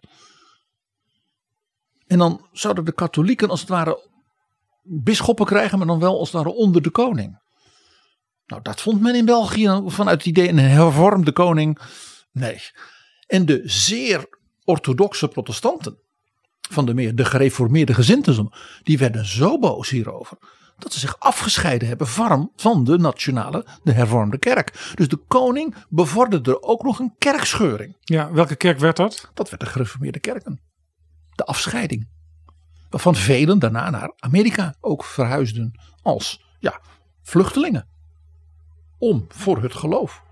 En 2.09 2.17
dan 2.17 2.47
zouden 2.51 2.85
de 2.85 2.91
katholieken 2.91 3.49
als 3.49 3.59
het 3.59 3.69
ware 3.69 4.07
bisschoppen 4.83 5.45
krijgen, 5.45 5.77
maar 5.77 5.87
dan 5.87 5.99
wel 5.99 6.19
als 6.19 6.31
het 6.31 6.43
ware 6.43 6.55
onder 6.55 6.81
de 6.81 6.89
koning. 6.89 7.39
Nou, 8.45 8.61
dat 8.61 8.81
vond 8.81 9.01
men 9.01 9.15
in 9.15 9.25
België 9.25 9.81
vanuit 9.85 10.17
het 10.17 10.25
idee 10.25 10.49
een 10.49 10.59
hervormde 10.59 11.31
koning. 11.31 11.79
Nee. 12.31 12.61
En 13.27 13.45
de 13.45 13.61
zeer 13.63 14.25
orthodoxe 14.63 15.27
protestanten, 15.27 15.97
van 16.69 16.85
de 16.85 16.93
meer 16.93 17.15
de 17.15 17.25
gereformeerde 17.25 17.93
gezinten, 17.93 18.53
die 18.83 18.97
werden 18.97 19.25
zo 19.25 19.59
boos 19.59 19.89
hierover. 19.89 20.37
Dat 20.77 20.93
ze 20.93 20.99
zich 20.99 21.19
afgescheiden 21.19 21.87
hebben 21.87 22.07
van, 22.07 22.51
van 22.55 22.83
de 22.83 22.97
nationale, 22.97 23.65
de 23.83 23.91
hervormde 23.91 24.37
kerk. 24.37 24.91
Dus 24.95 25.07
de 25.07 25.19
koning 25.27 25.75
bevorderde 25.89 26.63
ook 26.63 26.83
nog 26.83 26.99
een 26.99 27.13
kerkscheuring. 27.17 27.97
Ja, 27.99 28.31
welke 28.31 28.55
kerk 28.55 28.79
werd 28.79 28.97
dat? 28.97 29.31
Dat 29.33 29.49
werd 29.49 29.61
de 29.61 29.67
gereformeerde 29.67 30.19
kerken 30.19 30.68
de 31.39 31.45
afscheiding. 31.45 32.09
Waarvan 32.89 33.15
velen 33.15 33.59
daarna 33.59 33.89
naar 33.89 34.13
Amerika 34.15 34.75
ook 34.79 35.03
verhuisden 35.03 35.79
als 36.01 36.45
ja, 36.59 36.81
vluchtelingen. 37.21 37.87
Om 38.97 39.25
voor 39.27 39.61
het 39.63 39.73
geloof. 39.73 40.23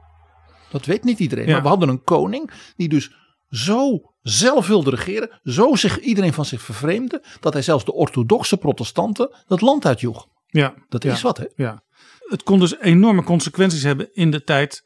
Dat 0.69 0.85
weet 0.85 1.03
niet 1.03 1.19
iedereen. 1.19 1.45
Ja. 1.45 1.53
Maar 1.53 1.61
we 1.61 1.67
hadden 1.67 1.89
een 1.89 2.03
koning 2.03 2.51
die 2.75 2.89
dus 2.89 3.11
zo 3.49 4.13
zelf 4.21 4.67
wilde 4.67 4.89
regeren. 4.89 5.39
Zo 5.43 5.75
zich 5.75 5.99
iedereen 5.99 6.33
van 6.33 6.45
zich 6.45 6.61
vervreemde. 6.61 7.23
Dat 7.39 7.53
hij 7.53 7.61
zelfs 7.61 7.85
de 7.85 7.93
orthodoxe 7.93 8.57
protestanten 8.57 9.35
het 9.47 9.61
land 9.61 9.85
uitjoeg. 9.85 10.27
Ja, 10.47 10.73
Dat 10.89 11.03
ja, 11.03 11.11
is 11.11 11.21
wat 11.21 11.37
hè. 11.37 11.45
Ja. 11.55 11.83
Het 12.19 12.43
kon 12.43 12.59
dus 12.59 12.79
enorme 12.79 13.23
consequenties 13.23 13.83
hebben 13.83 14.13
in 14.13 14.31
de 14.31 14.43
tijd 14.43 14.85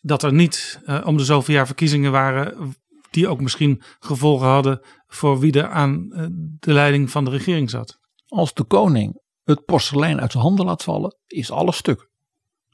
dat 0.00 0.22
er 0.22 0.32
niet 0.32 0.80
eh, 0.84 1.02
om 1.04 1.16
de 1.16 1.24
zoveel 1.24 1.54
jaar 1.54 1.66
verkiezingen 1.66 2.12
waren. 2.12 2.76
Die 3.10 3.28
ook 3.28 3.40
misschien 3.40 3.82
gevolgen 3.98 4.46
hadden 4.46 4.80
voor 5.14 5.38
wie 5.38 5.52
er 5.52 5.68
aan 5.68 6.12
eh, 6.12 6.26
de 6.58 6.72
leiding 6.72 7.10
van 7.10 7.24
de 7.24 7.30
regering 7.30 7.70
zat. 7.70 7.98
Als 8.26 8.54
de 8.54 8.64
koning 8.64 9.22
het 9.44 9.64
porselein 9.64 10.20
uit 10.20 10.32
zijn 10.32 10.44
handen 10.44 10.66
laat 10.66 10.82
vallen, 10.82 11.16
is 11.26 11.50
alles 11.50 11.76
stuk. 11.76 12.10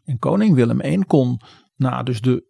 En 0.05 0.18
koning 0.18 0.55
Willem 0.55 0.80
I 0.80 1.05
kon 1.05 1.41
na 1.76 2.03
dus 2.03 2.20
de 2.20 2.45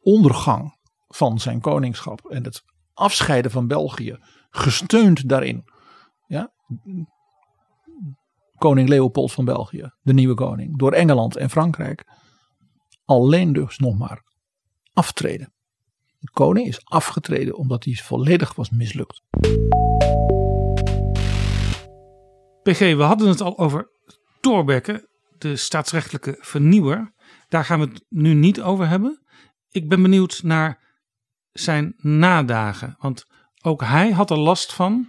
ondergang 0.00 0.76
van 1.06 1.38
zijn 1.38 1.60
koningschap 1.60 2.26
en 2.26 2.44
het 2.44 2.62
afscheiden 2.94 3.50
van 3.50 3.66
België, 3.66 4.18
gesteund 4.50 5.28
daarin, 5.28 5.64
ja, 6.26 6.52
koning 8.56 8.88
Leopold 8.88 9.32
van 9.32 9.44
België, 9.44 9.92
de 10.00 10.12
nieuwe 10.12 10.34
koning, 10.34 10.78
door 10.78 10.92
Engeland 10.92 11.36
en 11.36 11.50
Frankrijk, 11.50 12.04
alleen 13.04 13.52
dus 13.52 13.78
nog 13.78 13.98
maar 13.98 14.22
aftreden. 14.92 15.52
De 16.18 16.30
koning 16.30 16.66
is 16.66 16.84
afgetreden 16.84 17.56
omdat 17.56 17.84
hij 17.84 17.94
volledig 17.94 18.54
was 18.54 18.70
mislukt. 18.70 19.22
PG, 22.62 22.78
we 22.78 23.02
hadden 23.02 23.28
het 23.28 23.40
al 23.40 23.58
over 23.58 23.90
Thorbecke, 24.40 25.08
de 25.38 25.56
staatsrechtelijke 25.56 26.36
vernieuwer. 26.40 27.12
Daar 27.48 27.64
gaan 27.64 27.80
we 27.80 27.86
het 27.86 28.04
nu 28.08 28.34
niet 28.34 28.60
over 28.60 28.88
hebben. 28.88 29.22
Ik 29.70 29.88
ben 29.88 30.02
benieuwd 30.02 30.40
naar 30.42 30.78
zijn 31.52 31.94
nadagen. 31.96 32.96
Want 32.98 33.26
ook 33.62 33.82
hij 33.82 34.10
had 34.10 34.30
er 34.30 34.38
last 34.38 34.72
van 34.72 35.08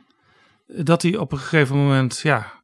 dat 0.67 1.01
hij 1.01 1.17
op 1.17 1.31
een 1.31 1.37
gegeven 1.37 1.77
moment, 1.77 2.19
ja, 2.19 2.63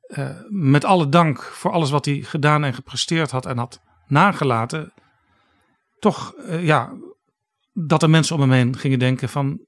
eh, 0.00 0.30
met 0.48 0.84
alle 0.84 1.08
dank 1.08 1.42
voor 1.42 1.72
alles 1.72 1.90
wat 1.90 2.04
hij 2.04 2.20
gedaan 2.22 2.64
en 2.64 2.74
gepresteerd 2.74 3.30
had 3.30 3.46
en 3.46 3.58
had 3.58 3.80
nagelaten, 4.06 4.92
toch, 5.98 6.34
eh, 6.34 6.64
ja, 6.64 6.92
dat 7.78 8.02
er 8.02 8.10
mensen 8.10 8.34
om 8.34 8.40
hem 8.40 8.52
heen 8.52 8.78
gingen 8.78 8.98
denken 8.98 9.28
van, 9.28 9.60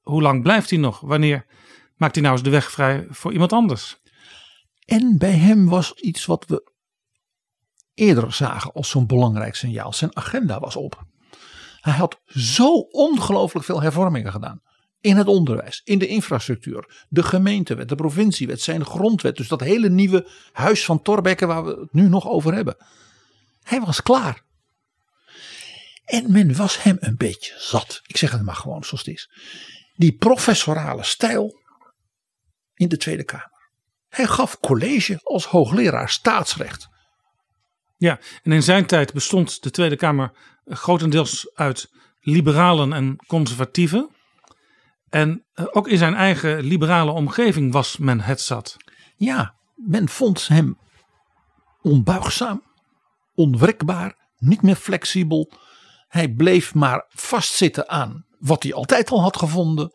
hoe 0.00 0.22
lang 0.22 0.42
blijft 0.42 0.70
hij 0.70 0.78
nog? 0.78 1.00
Wanneer 1.00 1.46
maakt 1.96 2.14
hij 2.14 2.22
nou 2.22 2.34
eens 2.36 2.44
de 2.44 2.50
weg 2.50 2.70
vrij 2.70 3.06
voor 3.10 3.32
iemand 3.32 3.52
anders? 3.52 4.00
En 4.84 5.18
bij 5.18 5.32
hem 5.32 5.68
was 5.68 5.92
iets 5.92 6.26
wat 6.26 6.44
we 6.46 6.72
eerder 7.94 8.32
zagen 8.32 8.72
als 8.72 8.88
zo'n 8.88 9.06
belangrijk 9.06 9.54
signaal. 9.54 9.92
Zijn 9.92 10.16
agenda 10.16 10.60
was 10.60 10.76
op. 10.76 11.04
Hij 11.80 11.92
had 11.92 12.20
zo 12.26 12.74
ongelooflijk 12.78 13.66
veel 13.66 13.82
hervormingen 13.82 14.32
gedaan. 14.32 14.62
In 15.00 15.16
het 15.16 15.26
onderwijs, 15.26 15.80
in 15.84 15.98
de 15.98 16.06
infrastructuur, 16.06 17.06
de 17.08 17.22
gemeentewet, 17.22 17.88
de 17.88 17.94
provinciewet, 17.94 18.60
zijn 18.60 18.84
grondwet. 18.84 19.36
Dus 19.36 19.48
dat 19.48 19.60
hele 19.60 19.88
nieuwe 19.88 20.28
huis 20.52 20.84
van 20.84 21.02
Thorbecke 21.02 21.46
waar 21.46 21.64
we 21.64 21.70
het 21.80 21.92
nu 21.92 22.08
nog 22.08 22.28
over 22.28 22.54
hebben. 22.54 22.76
Hij 23.62 23.80
was 23.80 24.02
klaar. 24.02 24.43
En 26.04 26.32
men 26.32 26.56
was 26.56 26.82
hem 26.82 26.96
een 27.00 27.16
beetje 27.16 27.54
zat. 27.58 28.00
Ik 28.06 28.16
zeg 28.16 28.30
het 28.30 28.42
maar 28.42 28.54
gewoon 28.54 28.84
zoals 28.84 29.04
het 29.04 29.14
is. 29.14 29.30
Die 29.94 30.16
professorale 30.16 31.02
stijl 31.02 31.60
in 32.74 32.88
de 32.88 32.96
Tweede 32.96 33.24
Kamer. 33.24 33.52
Hij 34.08 34.26
gaf 34.26 34.60
college 34.60 35.20
als 35.22 35.46
hoogleraar 35.46 36.08
staatsrecht. 36.08 36.88
Ja, 37.96 38.20
en 38.42 38.52
in 38.52 38.62
zijn 38.62 38.86
tijd 38.86 39.12
bestond 39.12 39.62
de 39.62 39.70
Tweede 39.70 39.96
Kamer 39.96 40.32
grotendeels 40.64 41.50
uit 41.54 41.90
liberalen 42.20 42.92
en 42.92 43.16
conservatieven. 43.26 44.10
En 45.08 45.44
eh, 45.52 45.66
ook 45.70 45.88
in 45.88 45.98
zijn 45.98 46.14
eigen 46.14 46.60
liberale 46.60 47.10
omgeving 47.10 47.72
was 47.72 47.96
men 47.96 48.20
het 48.20 48.40
zat. 48.40 48.76
Ja, 49.16 49.54
men 49.74 50.08
vond 50.08 50.48
hem 50.48 50.78
onbuigzaam, 51.82 52.62
onwrikbaar, 53.34 54.16
niet 54.38 54.62
meer 54.62 54.76
flexibel. 54.76 55.52
Hij 56.14 56.28
bleef 56.28 56.74
maar 56.74 57.04
vastzitten 57.08 57.88
aan 57.88 58.24
wat 58.38 58.62
hij 58.62 58.74
altijd 58.74 59.10
al 59.10 59.22
had 59.22 59.36
gevonden. 59.36 59.90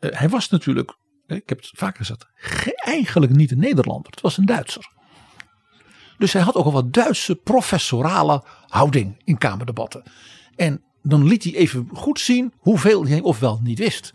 Uh, 0.00 0.10
hij 0.18 0.28
was 0.28 0.48
natuurlijk, 0.48 0.96
ik 1.26 1.48
heb 1.48 1.58
het 1.58 1.70
vaker 1.72 1.96
gezegd, 1.96 2.26
eigenlijk 2.76 3.32
niet 3.32 3.50
een 3.50 3.58
Nederlander. 3.58 4.10
Het 4.10 4.20
was 4.20 4.36
een 4.36 4.46
Duitser. 4.46 4.92
Dus 6.18 6.32
hij 6.32 6.42
had 6.42 6.54
ook 6.54 6.64
al 6.64 6.72
wat 6.72 6.92
Duitse 6.92 7.34
professorale 7.34 8.44
houding 8.66 9.22
in 9.24 9.38
Kamerdebatten. 9.38 10.02
En 10.56 10.84
dan 11.02 11.24
liet 11.24 11.44
hij 11.44 11.54
even 11.54 11.88
goed 11.92 12.20
zien 12.20 12.52
hoeveel 12.56 13.06
hij 13.06 13.20
ofwel 13.20 13.60
niet 13.62 13.78
wist. 13.78 14.14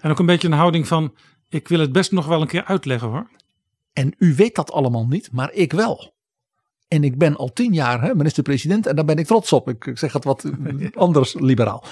En 0.00 0.10
ook 0.10 0.18
een 0.18 0.26
beetje 0.26 0.48
een 0.48 0.54
houding 0.54 0.86
van, 0.86 1.16
ik 1.48 1.68
wil 1.68 1.80
het 1.80 1.92
best 1.92 2.12
nog 2.12 2.26
wel 2.26 2.40
een 2.40 2.48
keer 2.48 2.64
uitleggen 2.64 3.08
hoor. 3.08 3.30
En 3.92 4.14
u 4.18 4.34
weet 4.34 4.54
dat 4.54 4.72
allemaal 4.72 5.06
niet, 5.06 5.32
maar 5.32 5.52
ik 5.52 5.72
wel. 5.72 6.14
En 6.88 7.04
ik 7.04 7.18
ben 7.18 7.36
al 7.36 7.52
tien 7.52 7.72
jaar 7.72 8.16
minister-president 8.16 8.86
en 8.86 8.96
daar 8.96 9.04
ben 9.04 9.18
ik 9.18 9.26
trots 9.26 9.52
op. 9.52 9.68
Ik 9.68 9.98
zeg 9.98 10.12
het 10.12 10.24
wat 10.24 10.50
anders 10.94 11.34
liberaal. 11.34 11.84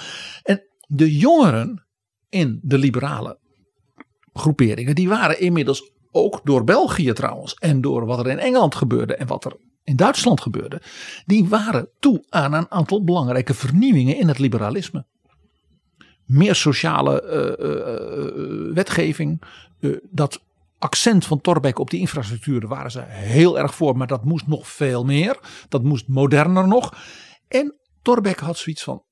En 0.43 0.63
de 0.87 1.17
jongeren 1.17 1.85
in 2.29 2.59
de 2.63 2.77
liberale 2.77 3.39
groeperingen, 4.33 4.95
die 4.95 5.09
waren 5.09 5.39
inmiddels 5.39 5.91
ook 6.11 6.41
door 6.43 6.63
België 6.63 7.13
trouwens 7.13 7.53
en 7.53 7.81
door 7.81 8.05
wat 8.05 8.19
er 8.19 8.27
in 8.27 8.39
Engeland 8.39 8.75
gebeurde 8.75 9.15
en 9.15 9.27
wat 9.27 9.45
er 9.45 9.55
in 9.83 9.95
Duitsland 9.95 10.41
gebeurde, 10.41 10.81
die 11.25 11.47
waren 11.47 11.89
toe 11.99 12.23
aan 12.29 12.53
een 12.53 12.71
aantal 12.71 13.03
belangrijke 13.03 13.53
vernieuwingen 13.53 14.17
in 14.17 14.27
het 14.27 14.39
liberalisme. 14.39 15.05
Meer 16.25 16.55
sociale 16.55 17.23
uh, 17.23 17.67
uh, 17.67 18.73
wetgeving, 18.73 19.41
uh, 19.79 19.97
dat 20.09 20.41
accent 20.85 21.25
van 21.25 21.41
Thorbecke 21.41 21.81
op 21.81 21.89
die 21.89 21.99
infrastructuur, 21.99 22.67
waren 22.67 22.91
ze 22.91 23.01
heel 23.07 23.59
erg 23.59 23.75
voor, 23.75 23.97
maar 23.97 24.07
dat 24.07 24.23
moest 24.23 24.47
nog 24.47 24.67
veel 24.67 25.05
meer. 25.05 25.39
Dat 25.69 25.83
moest 25.83 26.07
moderner 26.07 26.67
nog. 26.67 26.97
En 27.47 27.79
Thorbecke 28.01 28.43
had 28.43 28.57
zoiets 28.57 28.83
van, 28.83 29.03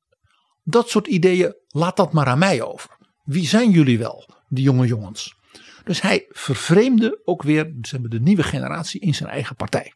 dat 0.63 0.89
soort 0.89 1.07
ideeën, 1.07 1.55
laat 1.67 1.97
dat 1.97 2.13
maar 2.13 2.27
aan 2.27 2.39
mij 2.39 2.61
over. 2.61 2.97
Wie 3.23 3.47
zijn 3.47 3.71
jullie 3.71 3.97
wel, 3.97 4.29
die 4.47 4.63
jonge 4.63 4.87
jongens? 4.87 5.35
Dus 5.83 6.01
hij 6.01 6.25
vervreemde 6.29 7.21
ook 7.25 7.43
weer 7.43 7.71
de 8.01 8.19
nieuwe 8.19 8.43
generatie 8.43 9.01
in 9.01 9.15
zijn 9.15 9.29
eigen 9.29 9.55
partij. 9.55 9.93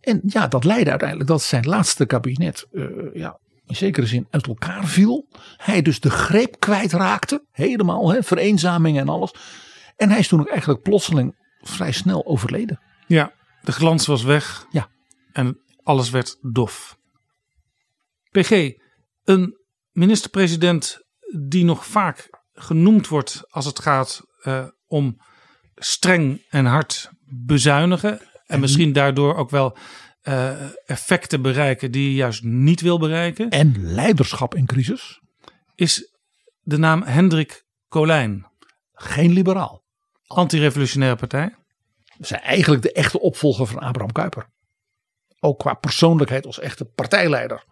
En 0.00 0.20
ja, 0.26 0.48
dat 0.48 0.64
leidde 0.64 0.90
uiteindelijk 0.90 1.28
dat 1.28 1.42
zijn 1.42 1.64
laatste 1.64 2.06
kabinet 2.06 2.66
uh, 2.72 3.14
ja, 3.14 3.38
in 3.66 3.76
zekere 3.76 4.06
zin 4.06 4.26
uit 4.30 4.46
elkaar 4.46 4.86
viel. 4.86 5.28
Hij 5.56 5.82
dus 5.82 6.00
de 6.00 6.10
greep 6.10 6.60
kwijtraakte, 6.60 7.44
helemaal, 7.50 8.12
hè, 8.12 8.22
vereenzaming 8.22 8.98
en 8.98 9.08
alles. 9.08 9.34
En 9.96 10.10
hij 10.10 10.18
is 10.18 10.28
toen 10.28 10.40
ook 10.40 10.48
eigenlijk 10.48 10.82
plotseling 10.82 11.34
vrij 11.60 11.92
snel 11.92 12.26
overleden. 12.26 12.80
Ja, 13.06 13.32
de 13.62 13.72
glans 13.72 14.06
was 14.06 14.22
weg. 14.22 14.66
Ja. 14.70 14.88
En 15.32 15.60
alles 15.82 16.10
werd 16.10 16.38
dof. 16.40 16.98
PG, 18.30 18.72
een 19.24 19.58
minister-president 19.92 20.98
die 21.46 21.64
nog 21.64 21.86
vaak 21.86 22.28
genoemd 22.52 23.08
wordt 23.08 23.42
als 23.48 23.64
het 23.64 23.78
gaat 23.78 24.22
uh, 24.42 24.66
om 24.86 25.16
streng 25.74 26.46
en 26.48 26.64
hard 26.64 27.10
bezuinigen. 27.24 28.20
En, 28.20 28.28
en 28.46 28.60
misschien 28.60 28.92
daardoor 28.92 29.34
ook 29.34 29.50
wel 29.50 29.76
uh, 30.28 30.70
effecten 30.86 31.42
bereiken 31.42 31.90
die 31.90 32.08
je 32.08 32.14
juist 32.14 32.42
niet 32.42 32.80
wil 32.80 32.98
bereiken. 32.98 33.50
En 33.50 33.92
leiderschap 33.94 34.54
in 34.54 34.66
crisis. 34.66 35.20
Is 35.74 36.14
de 36.60 36.76
naam 36.76 37.02
Hendrik 37.02 37.64
Colijn. 37.88 38.46
Geen 38.92 39.32
liberaal. 39.32 39.84
Antirevolutionaire 40.26 41.16
partij. 41.16 41.54
Zij 42.18 42.40
eigenlijk 42.40 42.82
de 42.82 42.92
echte 42.92 43.20
opvolger 43.20 43.66
van 43.66 43.78
Abraham 43.78 44.12
Kuyper. 44.12 44.50
Ook 45.40 45.58
qua 45.58 45.74
persoonlijkheid 45.74 46.46
als 46.46 46.58
echte 46.58 46.84
partijleider. 46.84 47.64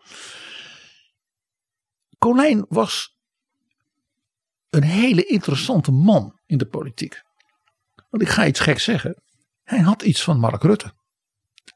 Colijn 2.19 2.67
was 2.69 3.17
een 4.71 4.83
hele 4.83 5.25
interessante 5.25 5.93
man 5.93 6.41
in 6.47 6.59
de 6.59 6.67
politiek. 6.67 7.23
Want 8.11 8.23
ik 8.23 8.29
ga 8.29 8.47
iets 8.47 8.61
gek 8.61 8.79
zeggen. 8.79 9.23
Hij 9.63 9.81
had 9.81 10.03
iets 10.03 10.23
van 10.23 10.39
Mark 10.39 10.63
Rutte. 10.63 10.95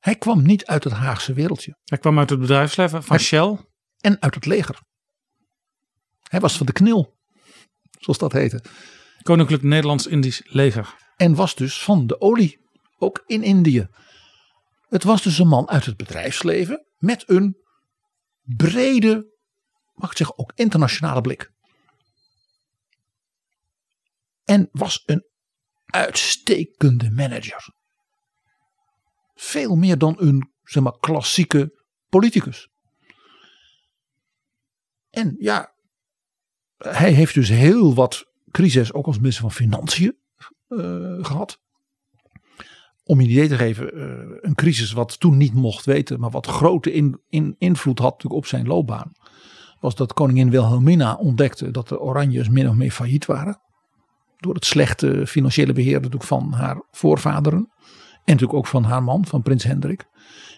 Hij 0.08 0.16
kwam 0.16 0.42
niet 0.42 0.66
uit 0.66 0.84
het 0.84 0.92
Haagse 0.92 1.32
wereldje. 1.32 1.76
Hij 1.84 1.98
kwam 1.98 2.18
uit 2.18 2.30
het 2.30 2.40
bedrijfsleven 2.40 3.02
van 3.02 3.16
Hij- 3.16 3.24
Shell. 3.24 3.58
En 4.00 4.22
uit 4.22 4.34
het 4.34 4.46
leger. 4.46 4.80
Hij 6.20 6.40
was 6.40 6.56
van 6.56 6.66
de 6.66 6.72
knil. 6.72 7.16
Zoals 7.98 8.18
dat 8.18 8.32
heette. 8.32 8.64
Koninklijk 9.22 9.62
Nederlands-Indisch 9.62 10.42
leger. 10.44 10.94
En 11.16 11.34
was 11.34 11.54
dus 11.54 11.82
van 11.82 12.06
de 12.06 12.20
olie. 12.20 12.58
Ook 12.98 13.22
in 13.26 13.42
Indië. 13.42 13.88
Het 14.88 15.04
was 15.04 15.22
dus 15.22 15.38
een 15.38 15.48
man 15.48 15.68
uit 15.68 15.84
het 15.84 15.96
bedrijfsleven. 15.96 16.86
Met 16.96 17.28
een 17.28 17.56
brede, 18.42 19.38
mag 19.94 20.10
ik 20.10 20.16
zeggen, 20.16 20.38
ook 20.38 20.52
internationale 20.54 21.20
blik. 21.20 21.50
En 24.44 24.68
was 24.72 25.02
een 25.06 25.26
uitstekende 25.86 27.10
manager. 27.10 27.76
Veel 29.40 29.76
meer 29.76 29.98
dan 29.98 30.16
een 30.18 30.50
zeg 30.64 30.82
maar, 30.82 30.98
klassieke 31.00 31.84
politicus. 32.08 32.68
En 35.10 35.36
ja, 35.38 35.72
hij 36.76 37.12
heeft 37.12 37.34
dus 37.34 37.48
heel 37.48 37.94
wat 37.94 38.24
crisis, 38.50 38.92
ook 38.92 39.06
als 39.06 39.16
minister 39.16 39.42
van 39.42 39.52
Financiën, 39.52 40.16
uh, 40.68 41.24
gehad. 41.24 41.60
Om 43.04 43.20
je 43.20 43.26
een 43.26 43.32
idee 43.32 43.48
te 43.48 43.56
geven, 43.56 43.98
uh, 43.98 44.38
een 44.40 44.54
crisis 44.54 44.92
wat 44.92 45.20
toen 45.20 45.36
niet 45.36 45.54
mocht 45.54 45.84
weten, 45.84 46.20
maar 46.20 46.30
wat 46.30 46.46
grote 46.46 46.92
in, 46.92 47.20
in, 47.28 47.54
invloed 47.58 47.98
had 47.98 48.10
natuurlijk 48.10 48.40
op 48.40 48.46
zijn 48.46 48.66
loopbaan. 48.66 49.12
Was 49.80 49.94
dat 49.94 50.12
koningin 50.12 50.50
Wilhelmina 50.50 51.14
ontdekte 51.14 51.70
dat 51.70 51.88
de 51.88 52.00
Oranjes 52.00 52.48
min 52.48 52.68
of 52.68 52.74
meer 52.74 52.90
failliet 52.90 53.26
waren. 53.26 53.60
Door 54.36 54.54
het 54.54 54.64
slechte 54.64 55.26
financiële 55.26 55.72
beheer 55.72 55.94
natuurlijk 55.94 56.24
van 56.24 56.52
haar 56.52 56.82
voorvaderen. 56.90 57.72
En 58.28 58.34
natuurlijk 58.34 58.58
ook 58.58 58.66
van 58.66 58.84
haar 58.84 59.02
man, 59.02 59.26
van 59.26 59.42
prins 59.42 59.64
Hendrik. 59.64 60.06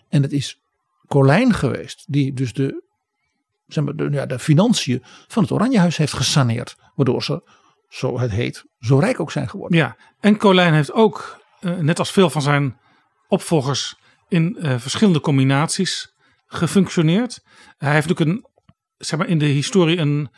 En 0.08 0.22
het 0.22 0.32
is 0.32 0.60
Colijn 1.06 1.54
geweest, 1.54 2.04
die 2.08 2.32
dus 2.32 2.52
de, 2.52 2.84
zeg 3.66 3.84
maar, 3.84 3.96
de, 3.96 4.08
ja, 4.10 4.26
de 4.26 4.38
financiën 4.38 5.02
van 5.28 5.42
het 5.42 5.52
Oranjehuis 5.52 5.96
heeft 5.96 6.12
gesaneerd. 6.12 6.76
Waardoor 6.94 7.22
ze, 7.22 7.42
zo 7.88 8.18
het 8.18 8.30
heet, 8.30 8.64
zo 8.78 8.98
rijk 8.98 9.20
ook 9.20 9.30
zijn 9.30 9.48
geworden. 9.48 9.78
Ja, 9.78 9.96
en 10.20 10.36
Colijn 10.36 10.74
heeft 10.74 10.92
ook, 10.92 11.44
uh, 11.60 11.76
net 11.76 11.98
als 11.98 12.12
veel 12.12 12.30
van 12.30 12.42
zijn 12.42 12.78
opvolgers, 13.28 13.96
in 14.28 14.56
uh, 14.58 14.78
verschillende 14.78 15.20
combinaties 15.20 16.14
gefunctioneerd. 16.46 17.44
Hij 17.78 17.92
heeft 17.92 18.08
natuurlijk 18.08 18.38
een, 18.38 18.64
zeg 18.98 19.18
maar, 19.18 19.28
in 19.28 19.38
de 19.38 19.44
historie 19.44 19.98
een, 19.98 20.30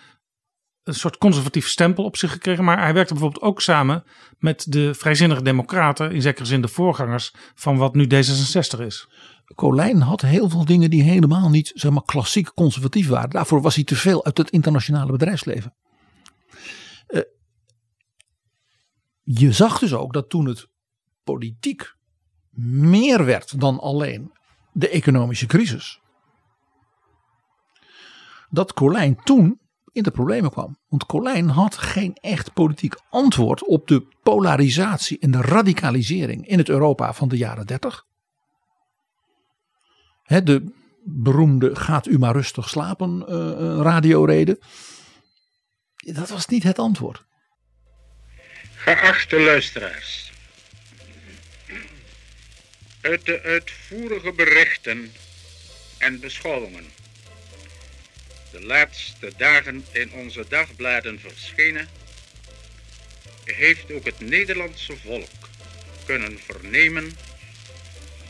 een 0.84 0.94
soort 0.94 1.18
conservatief 1.18 1.68
stempel 1.68 2.04
op 2.04 2.16
zich 2.16 2.30
gekregen. 2.32 2.64
Maar 2.64 2.82
hij 2.82 2.94
werkte 2.94 3.12
bijvoorbeeld 3.12 3.44
ook 3.44 3.60
samen 3.60 4.04
met 4.38 4.72
de 4.72 4.94
vrijzinnige 4.94 5.42
democraten. 5.42 6.12
In 6.12 6.22
zekere 6.22 6.44
zin 6.44 6.60
de 6.60 6.68
voorgangers 6.68 7.34
van 7.54 7.76
wat 7.76 7.94
nu 7.94 8.04
D66 8.04 8.80
is. 8.80 9.08
Colijn 9.54 10.00
had 10.00 10.20
heel 10.20 10.48
veel 10.48 10.64
dingen 10.64 10.90
die 10.90 11.02
helemaal 11.02 11.50
niet 11.50 11.72
zeg 11.74 11.90
maar, 11.90 12.04
klassiek 12.04 12.54
conservatief 12.54 13.08
waren. 13.08 13.30
Daarvoor 13.30 13.62
was 13.62 13.74
hij 13.74 13.84
te 13.84 13.96
veel 13.96 14.24
uit 14.24 14.38
het 14.38 14.50
internationale 14.50 15.12
bedrijfsleven. 15.12 15.74
Uh, 17.08 17.20
je 19.22 19.52
zag 19.52 19.78
dus 19.78 19.94
ook 19.94 20.12
dat 20.12 20.30
toen 20.30 20.46
het 20.46 20.68
politiek 21.24 21.94
meer 22.50 23.24
werd 23.24 23.60
dan 23.60 23.80
alleen 23.80 24.32
de 24.72 24.88
economische 24.88 25.46
crisis. 25.46 26.00
Dat 28.50 28.72
Colijn 28.72 29.16
toen 29.24 29.60
in 29.92 30.02
de 30.02 30.10
problemen 30.10 30.50
kwam. 30.50 30.76
Want 30.88 31.06
Colijn 31.06 31.48
had 31.48 31.76
geen 31.76 32.14
echt 32.14 32.52
politiek 32.52 32.94
antwoord 33.10 33.64
op 33.64 33.88
de 33.88 34.06
polarisatie 34.22 35.18
en 35.18 35.30
de 35.30 35.40
radicalisering 35.40 36.48
in 36.48 36.58
het 36.58 36.68
Europa 36.68 37.12
van 37.12 37.28
de 37.28 37.36
jaren 37.36 37.66
30 37.66 38.06
de 40.40 40.72
beroemde 41.04 41.76
gaat 41.76 42.06
u 42.06 42.18
maar 42.18 42.32
rustig 42.32 42.68
slapen 42.68 43.24
uh, 43.28 43.80
radioreden. 43.82 44.58
Dat 45.96 46.28
was 46.28 46.46
niet 46.46 46.62
het 46.62 46.78
antwoord. 46.78 47.24
Geachte 48.74 49.40
luisteraars. 49.40 50.32
Uit 53.00 53.26
de 53.26 53.40
uitvoerige 53.42 54.32
berichten 54.32 55.12
en 55.98 56.20
beschouwingen. 56.20 56.84
De 58.52 58.64
laatste 58.64 59.32
dagen 59.36 59.84
in 59.92 60.12
onze 60.12 60.44
dagbladen 60.48 61.20
verschenen. 61.20 61.88
Heeft 63.44 63.92
ook 63.92 64.04
het 64.04 64.20
Nederlandse 64.20 64.96
volk 64.96 65.48
kunnen 66.04 66.38
vernemen 66.38 67.16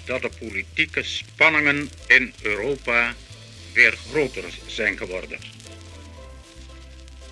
dat 0.05 0.23
de 0.23 0.31
politieke 0.39 1.03
spanningen 1.03 1.91
in 2.07 2.35
Europa 2.43 3.15
weer 3.73 3.97
groter 4.11 4.45
zijn 4.67 4.97
geworden. 4.97 5.39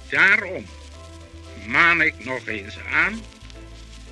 Daarom 0.08 0.66
maan 1.66 2.00
ik 2.00 2.24
nog 2.24 2.46
eens 2.46 2.78
aan 2.78 3.24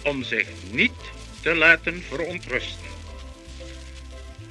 om 0.03 0.23
zich 0.23 0.49
niet 0.71 1.01
te 1.41 1.55
laten 1.55 2.03
verontrusten. 2.09 2.87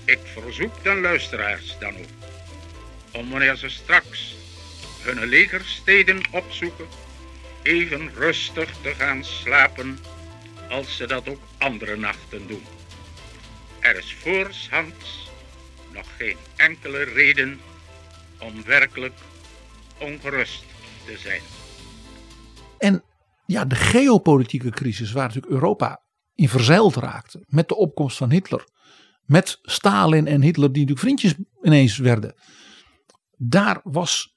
Ik 0.06 0.20
verzoek 0.34 0.84
de 0.84 0.96
luisteraars 0.96 1.76
dan 1.80 1.98
ook 1.98 2.17
om 3.18 3.30
wanneer 3.30 3.56
ze 3.56 3.70
straks 3.70 4.36
hun 5.02 5.26
legersteden 5.26 6.22
opzoeken, 6.32 6.86
even 7.64 8.14
rustig 8.14 8.76
te 8.82 8.94
gaan 8.98 9.24
slapen 9.24 9.98
als 10.70 10.98
ze 10.98 11.08
dat 11.08 11.30
ook 11.30 11.42
andere 11.58 11.98
nachten 11.98 12.48
doen. 12.48 12.64
Er 13.80 13.98
is 13.98 14.14
voorshands 14.14 15.30
nog 15.94 16.06
geen 16.18 16.38
enkele 16.56 17.04
reden 17.04 17.60
om 18.40 18.64
werkelijk 18.66 19.14
ongerust 20.00 20.64
te 21.06 21.18
zijn. 21.18 21.42
En 22.78 23.04
ja, 23.46 23.66
de 23.66 23.76
geopolitieke 23.76 24.70
crisis 24.70 25.12
waar 25.12 25.28
natuurlijk 25.28 25.54
Europa 25.54 26.02
in 26.36 26.50
verzeild 26.50 26.96
raakte 26.96 27.44
met 27.48 27.68
de 27.68 27.76
opkomst 27.76 28.18
van 28.18 28.32
Hitler, 28.32 28.68
met 29.26 29.60
Stalin 29.62 30.28
en 30.28 30.42
Hitler 30.42 30.72
die 30.72 30.86
natuurlijk 30.86 31.00
vriendjes 31.00 31.34
ineens 31.62 31.98
werden. 31.98 32.36
Daar 33.38 33.80
was 33.84 34.36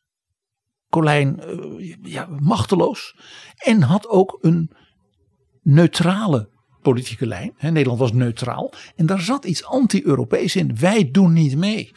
Colijn 0.89 1.41
uh, 1.47 1.95
ja, 2.03 2.29
machteloos 2.41 3.17
en 3.57 3.83
had 3.83 4.09
ook 4.09 4.39
een 4.41 4.71
neutrale 5.63 6.49
politieke 6.83 7.27
lijn. 7.27 7.55
Nederland 7.61 7.99
was 7.99 8.13
neutraal. 8.13 8.73
En 8.97 9.07
daar 9.07 9.21
zat 9.21 9.45
iets 9.45 9.65
anti-Europees 9.65 10.57
in. 10.57 10.77
Wij 10.79 11.11
doen 11.11 11.33
niet 11.33 11.57
mee. 11.57 11.93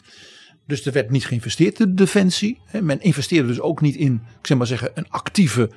Dus 0.66 0.86
er 0.86 0.92
werd 0.92 1.10
niet 1.10 1.26
geïnvesteerd 1.26 1.80
in 1.80 1.86
de 1.86 1.94
defensie. 1.94 2.60
Men 2.80 3.00
investeerde 3.00 3.48
dus 3.48 3.60
ook 3.60 3.80
niet 3.80 3.94
in, 3.94 4.14
ik 4.40 4.46
zeg 4.46 4.58
maar 4.58 4.66
zeggen, 4.66 4.90
een 4.94 5.08
actieve 5.08 5.70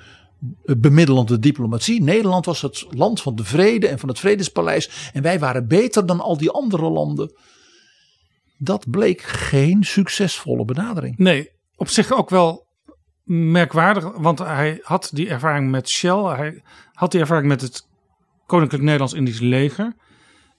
eh, 0.66 0.76
bemiddelende 0.78 1.40
diplomatie. 1.40 2.04
Nederland 2.04 2.46
was 2.46 2.62
het 2.62 2.86
land 2.90 3.22
van 3.22 3.36
de 3.36 3.44
vrede 3.44 3.88
en 3.88 4.00
van 4.00 4.10
het 4.10 4.20
vredespaleis. 4.20 5.12
En 5.14 5.22
wij 5.22 5.40
waren 5.40 5.68
beter 5.68 6.06
dan 6.06 6.20
al 6.20 6.38
die 6.38 6.50
andere 6.50 6.90
landen. 6.90 7.32
Dat 8.58 8.90
bleek 8.90 9.22
geen 9.22 9.84
succesvolle 9.84 10.66
benadering. 10.66 11.18
Nee, 11.18 11.52
op 11.76 11.90
zich 11.90 12.12
ook 12.12 12.30
wel 12.30 12.68
merkwaardig. 13.24 14.18
Want 14.18 14.40
hij 14.40 14.80
had 14.82 15.10
die 15.14 15.30
ervaring 15.30 15.72
met 15.72 15.90
Shell. 15.90 16.24
Hij 16.24 16.64
had 16.94 17.12
die 17.12 17.20
ervaring 17.20 17.48
met 17.48 17.62
het 17.62 17.88
Koninklijk 18.46 18.84
Nederlands-Indisch 18.84 19.40
leger. 19.40 19.96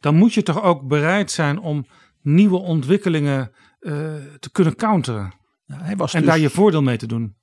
Dan 0.00 0.14
moet 0.14 0.34
je 0.34 0.42
toch 0.42 0.62
ook 0.62 0.88
bereid 0.88 1.30
zijn 1.30 1.58
om 1.58 1.86
nieuwe 2.22 2.58
ontwikkelingen 2.58 3.52
uh, 3.80 3.92
te 4.38 4.50
kunnen 4.52 4.76
counteren. 4.76 5.34
Nou, 5.66 5.82
hij 5.82 5.96
was 5.96 6.14
en 6.14 6.20
dus, 6.20 6.28
daar 6.28 6.38
je 6.38 6.50
voordeel 6.50 6.82
mee 6.82 6.96
te 6.96 7.06
doen. 7.06 7.36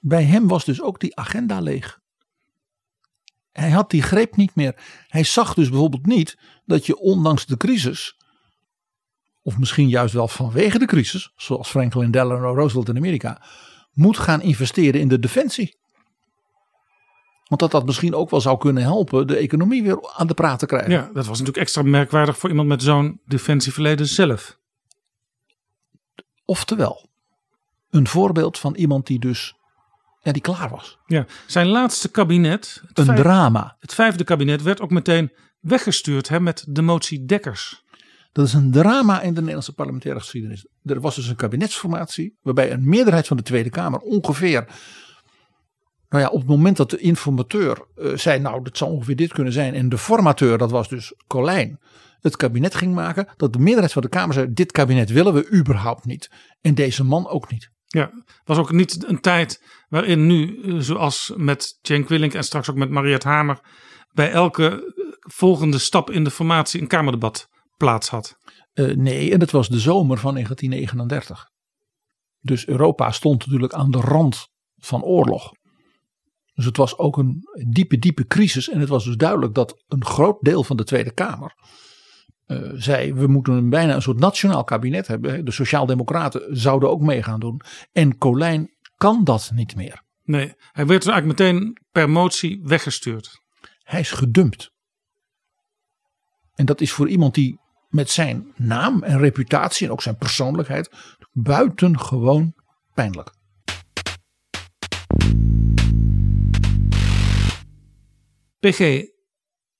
Bij 0.00 0.24
hem 0.24 0.48
was 0.48 0.64
dus 0.64 0.82
ook 0.82 1.00
die 1.00 1.16
agenda 1.16 1.60
leeg. 1.60 1.98
Hij 3.52 3.70
had 3.70 3.90
die 3.90 4.02
greep 4.02 4.36
niet 4.36 4.54
meer. 4.54 4.74
Hij 5.08 5.24
zag 5.24 5.54
dus 5.54 5.68
bijvoorbeeld 5.68 6.06
niet 6.06 6.38
dat 6.64 6.86
je 6.86 6.98
ondanks 6.98 7.46
de 7.46 7.56
crisis, 7.56 8.16
of 9.42 9.58
misschien 9.58 9.88
juist 9.88 10.14
wel 10.14 10.28
vanwege 10.28 10.78
de 10.78 10.86
crisis, 10.86 11.32
zoals 11.36 11.68
Franklin 11.68 12.10
Delano 12.10 12.54
Roosevelt 12.54 12.88
in 12.88 12.96
Amerika, 12.96 13.42
moet 13.92 14.18
gaan 14.18 14.42
investeren 14.42 15.00
in 15.00 15.08
de 15.08 15.18
defensie. 15.18 15.78
Want 17.46 17.60
dat 17.60 17.70
dat 17.70 17.86
misschien 17.86 18.14
ook 18.14 18.30
wel 18.30 18.40
zou 18.40 18.58
kunnen 18.58 18.82
helpen 18.82 19.26
de 19.26 19.36
economie 19.36 19.82
weer 19.82 20.12
aan 20.16 20.26
de 20.26 20.34
praat 20.34 20.58
te 20.58 20.66
krijgen. 20.66 20.90
Ja, 20.90 21.10
dat 21.12 21.26
was 21.26 21.38
natuurlijk 21.38 21.56
extra 21.56 21.82
merkwaardig 21.82 22.38
voor 22.38 22.48
iemand 22.50 22.68
met 22.68 22.82
zo'n 22.82 23.20
defensieverleden 23.24 24.06
zelf. 24.06 24.58
Oftewel, 26.44 27.08
een 27.90 28.08
voorbeeld 28.08 28.58
van 28.58 28.74
iemand 28.74 29.06
die 29.06 29.18
dus 29.18 29.54
ja, 30.22 30.32
die 30.32 30.42
klaar 30.42 30.70
was. 30.70 30.98
Ja, 31.06 31.26
zijn 31.46 31.66
laatste 31.66 32.10
kabinet. 32.10 32.82
Een 32.92 33.14
drama. 33.14 33.76
Het 33.80 33.94
vijfde 33.94 34.24
kabinet 34.24 34.62
werd 34.62 34.80
ook 34.80 34.90
meteen 34.90 35.32
weggestuurd 35.60 36.28
hè, 36.28 36.40
met 36.40 36.64
de 36.68 36.82
motie 36.82 37.24
Dekkers. 37.24 37.84
Dat 38.32 38.46
is 38.46 38.52
een 38.52 38.70
drama 38.70 39.20
in 39.20 39.34
de 39.34 39.40
Nederlandse 39.40 39.72
parlementaire 39.72 40.20
geschiedenis. 40.20 40.66
Er 40.82 41.00
was 41.00 41.14
dus 41.14 41.28
een 41.28 41.36
kabinetsformatie 41.36 42.36
waarbij 42.42 42.72
een 42.72 42.88
meerderheid 42.88 43.26
van 43.26 43.36
de 43.36 43.42
Tweede 43.42 43.70
Kamer 43.70 43.98
ongeveer 43.98 44.66
nou 46.10 46.22
ja, 46.22 46.28
op 46.28 46.38
het 46.38 46.48
moment 46.48 46.76
dat 46.76 46.90
de 46.90 46.98
informateur 46.98 47.86
uh, 47.96 48.16
zei, 48.16 48.38
nou, 48.38 48.62
dat 48.62 48.76
zou 48.76 48.90
ongeveer 48.90 49.16
dit 49.16 49.32
kunnen 49.32 49.52
zijn. 49.52 49.74
En 49.74 49.88
de 49.88 49.98
formateur, 49.98 50.58
dat 50.58 50.70
was 50.70 50.88
dus 50.88 51.14
Colijn, 51.26 51.78
het 52.20 52.36
kabinet 52.36 52.74
ging 52.74 52.94
maken. 52.94 53.28
Dat 53.36 53.52
de 53.52 53.58
meerderheid 53.58 53.92
van 53.92 54.02
de 54.02 54.08
Kamer 54.08 54.34
zei, 54.34 54.52
dit 54.52 54.72
kabinet 54.72 55.10
willen 55.10 55.34
we 55.34 55.52
überhaupt 55.52 56.04
niet. 56.04 56.30
En 56.60 56.74
deze 56.74 57.04
man 57.04 57.28
ook 57.28 57.50
niet. 57.50 57.70
Ja, 57.86 58.10
was 58.44 58.58
ook 58.58 58.72
niet 58.72 59.04
een 59.08 59.20
tijd 59.20 59.64
waarin 59.88 60.26
nu, 60.26 60.62
eh, 60.62 60.76
zoals 60.78 61.32
met 61.36 61.78
Cenk 61.82 62.08
Willink 62.08 62.34
en 62.34 62.44
straks 62.44 62.70
ook 62.70 62.76
met 62.76 62.90
Mariette 62.90 63.28
Hamer, 63.28 63.60
bij 64.12 64.30
elke 64.30 64.68
eh, 64.68 64.78
volgende 65.18 65.78
stap 65.78 66.10
in 66.10 66.24
de 66.24 66.30
formatie 66.30 66.80
een 66.80 66.86
Kamerdebat 66.86 67.48
plaats 67.80 68.08
had. 68.08 68.36
Uh, 68.74 68.96
nee, 68.96 69.32
en 69.32 69.38
dat 69.38 69.50
was 69.50 69.68
de 69.68 69.78
zomer 69.78 70.18
van 70.18 70.32
1939. 70.32 71.50
Dus 72.40 72.66
Europa 72.66 73.10
stond 73.10 73.46
natuurlijk 73.46 73.72
aan 73.72 73.90
de 73.90 74.00
rand 74.00 74.48
van 74.76 75.02
oorlog. 75.02 75.52
Dus 76.54 76.64
het 76.64 76.76
was 76.76 76.98
ook 76.98 77.16
een 77.16 77.42
diepe, 77.68 77.98
diepe 77.98 78.26
crisis. 78.26 78.68
En 78.68 78.80
het 78.80 78.88
was 78.88 79.04
dus 79.04 79.16
duidelijk 79.16 79.54
dat 79.54 79.84
een 79.88 80.04
groot 80.04 80.40
deel 80.40 80.64
van 80.64 80.76
de 80.76 80.84
Tweede 80.84 81.12
Kamer 81.12 81.54
uh, 82.46 82.70
zei: 82.74 83.14
we 83.14 83.26
moeten 83.26 83.52
een, 83.52 83.70
bijna 83.70 83.94
een 83.94 84.02
soort 84.02 84.18
nationaal 84.18 84.64
kabinet 84.64 85.06
hebben. 85.06 85.44
De 85.44 85.50
Sociaaldemocraten 85.50 86.56
zouden 86.56 86.90
ook 86.90 87.00
mee 87.00 87.22
gaan 87.22 87.40
doen. 87.40 87.60
En 87.92 88.18
Colijn 88.18 88.70
kan 88.96 89.24
dat 89.24 89.50
niet 89.54 89.76
meer. 89.76 90.02
Nee, 90.24 90.54
hij 90.72 90.86
werd 90.86 91.02
dus 91.02 91.12
eigenlijk 91.12 91.40
meteen 91.40 91.76
per 91.90 92.10
motie 92.10 92.60
weggestuurd. 92.62 93.40
Hij 93.82 94.00
is 94.00 94.10
gedumpt. 94.10 94.72
En 96.54 96.66
dat 96.66 96.80
is 96.80 96.92
voor 96.92 97.08
iemand 97.08 97.34
die 97.34 97.59
met 97.90 98.10
zijn 98.10 98.52
naam 98.56 99.02
en 99.02 99.18
reputatie 99.18 99.86
en 99.86 99.92
ook 99.92 100.02
zijn 100.02 100.16
persoonlijkheid 100.16 100.90
buitengewoon 101.32 102.54
pijnlijk. 102.94 103.30
PG, 108.58 108.78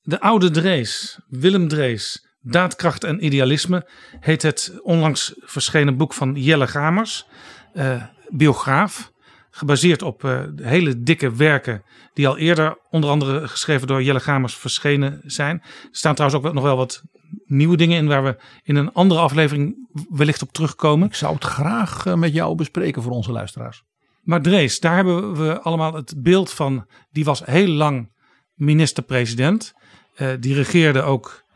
de 0.00 0.20
oude 0.20 0.50
Drees, 0.50 1.20
Willem 1.28 1.68
Drees, 1.68 2.28
Daadkracht 2.42 3.04
en 3.04 3.24
Idealisme 3.24 3.88
heet 4.20 4.42
het 4.42 4.78
onlangs 4.82 5.34
verschenen 5.38 5.96
boek 5.96 6.14
van 6.14 6.34
Jelle 6.34 6.66
Gamers, 6.66 7.26
uh, 7.74 8.04
biograaf. 8.28 9.09
Gebaseerd 9.51 10.02
op 10.02 10.24
uh, 10.24 10.43
hele 10.56 11.02
dikke 11.02 11.35
werken 11.35 11.82
die 12.14 12.28
al 12.28 12.39
eerder 12.39 12.78
onder 12.90 13.10
andere 13.10 13.48
geschreven 13.48 13.86
door 13.86 14.02
Jelle 14.02 14.20
Gamers 14.20 14.55
verschenen 14.55 15.20
zijn. 15.24 15.60
Er 15.62 15.89
staan 15.90 16.14
trouwens 16.14 16.44
ook 16.47 16.52
nog 16.52 16.64
wel 16.64 16.77
wat 16.77 17.02
nieuwe 17.44 17.77
dingen 17.77 17.97
in 17.97 18.06
waar 18.06 18.24
we 18.24 18.36
in 18.62 18.77
een 18.77 18.93
andere 18.93 19.20
aflevering 19.20 19.89
wellicht 20.09 20.43
op 20.43 20.52
terugkomen. 20.52 21.09
Ik 21.09 21.14
zou 21.14 21.35
het 21.35 21.44
graag 21.44 22.05
uh, 22.05 22.14
met 22.14 22.32
jou 22.32 22.55
bespreken 22.55 23.02
voor 23.02 23.12
onze 23.12 23.32
luisteraars. 23.32 23.82
Maar 24.22 24.43
Drees, 24.43 24.81
daar 24.81 24.94
hebben 24.94 25.36
we 25.36 25.60
allemaal 25.60 25.94
het 25.94 26.14
beeld 26.16 26.51
van. 26.51 26.86
Die 27.10 27.24
was 27.24 27.44
heel 27.44 27.68
lang 27.68 28.12
minister-president. 28.55 29.72
Uh, 30.16 30.28
die 30.40 30.55
regeerde 30.55 31.02
ook 31.02 31.48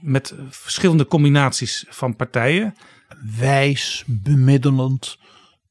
met 0.00 0.34
verschillende 0.48 1.06
combinaties 1.06 1.84
van 1.88 2.16
partijen. 2.16 2.74
Wijs, 3.38 4.04
bemiddelend, 4.06 5.18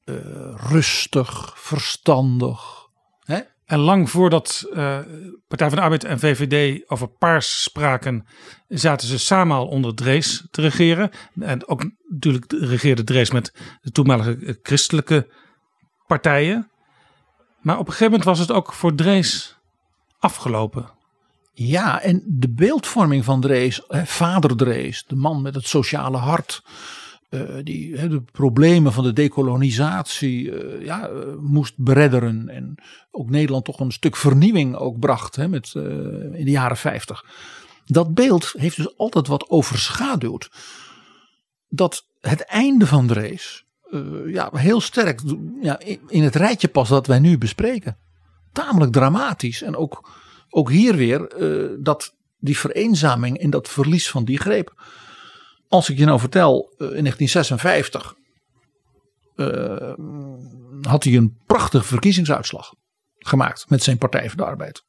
uh, 0.10 0.56
rustig, 0.70 1.54
verstandig. 1.56 2.88
Hè? 3.24 3.40
En 3.66 3.80
lang 3.80 4.10
voordat 4.10 4.66
Partij 5.48 5.68
van 5.68 5.78
de 5.78 5.82
Arbeid 5.82 6.04
en 6.04 6.20
VVD 6.20 6.90
over 6.90 7.08
paars 7.08 7.64
spraken, 7.64 8.26
zaten 8.68 9.08
ze 9.08 9.20
samen 9.20 9.58
al 9.58 9.68
onder 9.68 9.96
Drees 9.96 10.48
te 10.52 10.62
regeren. 10.62 11.10
En 11.40 11.68
ook 11.68 11.92
natuurlijk 12.08 12.52
regeerde 12.52 13.04
Drees 13.04 13.32
met 13.32 13.54
de 13.82 13.92
toenmalige 13.92 14.60
christelijke 14.64 15.28
partijen. 16.08 16.70
Maar 17.62 17.78
op 17.78 17.86
een 17.86 17.94
gegeven 17.94 18.12
moment 18.12 18.24
was 18.24 18.40
het 18.40 18.52
ook 18.52 18.74
voor 18.74 18.96
Drees 18.96 19.58
afgelopen. 20.20 20.90
Ja, 21.54 22.02
en 22.02 22.24
de 22.26 22.50
beeldvorming 22.50 23.26
van 23.26 23.42
Drees, 23.42 23.82
vader 23.90 24.58
Drees, 24.58 25.04
de 25.08 25.16
man 25.16 25.42
met 25.42 25.56
het 25.56 25.68
sociale 25.68 26.18
hart, 26.18 26.64
uh, 27.30 27.42
die 27.64 28.08
de 28.10 28.22
problemen 28.22 28.94
van 28.94 29.04
de 29.04 29.14
dekolonisatie 29.14 30.52
uh, 30.52 30.86
ja, 30.86 31.10
uh, 31.10 31.36
moest 31.40 31.74
beredderen. 31.78 32.50
En 32.50 32.76
ook 33.12 33.30
Nederland 33.30 33.66
toch 33.66 33.80
een 33.80 33.92
stuk 33.92 34.16
vernieuwing 34.16 34.76
ook 34.76 35.00
bracht 35.00 35.36
he, 35.36 35.48
met, 35.48 35.72
in 36.34 36.46
de 36.46 36.52
jaren 36.52 36.78
50. 36.78 37.26
Dat 37.86 38.14
beeld 38.14 38.54
heeft 38.58 38.76
dus 38.76 38.98
altijd 38.98 39.28
wat 39.28 39.50
overschaduwd. 39.50 40.52
Dat 41.70 42.06
het 42.22 42.42
einde 42.42 42.88
van 42.88 43.08
Drees 43.08 43.66
ja, 44.26 44.50
heel 44.54 44.82
sterk 44.82 45.22
ja, 45.62 45.80
in 46.08 46.24
het 46.24 46.36
rijtje 46.36 46.68
past 46.68 46.90
dat 46.90 47.08
wij 47.08 47.20
nu 47.20 47.38
bespreken. 47.38 47.98
Tamelijk 48.52 48.92
dramatisch 48.92 49.62
en 49.62 49.76
ook 49.76 50.10
ook 50.50 50.70
hier 50.70 50.96
weer 50.96 51.34
dat 51.80 52.16
die 52.40 52.58
vereenzaming 52.58 53.38
en 53.38 53.50
dat 53.50 53.70
verlies 53.70 54.10
van 54.10 54.26
die 54.26 54.40
greep. 54.40 54.74
Als 55.70 55.90
ik 55.90 55.98
je 55.98 56.06
nou 56.06 56.20
vertel, 56.20 56.74
uh, 56.78 56.88
in 56.88 57.04
1956 57.04 58.16
uh, 59.36 59.94
had 60.82 61.04
hij 61.04 61.16
een 61.16 61.38
prachtige 61.46 61.84
verkiezingsuitslag 61.84 62.74
gemaakt 63.18 63.70
met 63.70 63.84
zijn 63.84 63.98
Partij 63.98 64.28
voor 64.28 64.38
de 64.38 64.46
Arbeid. 64.46 64.84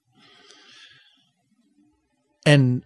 En 2.43 2.85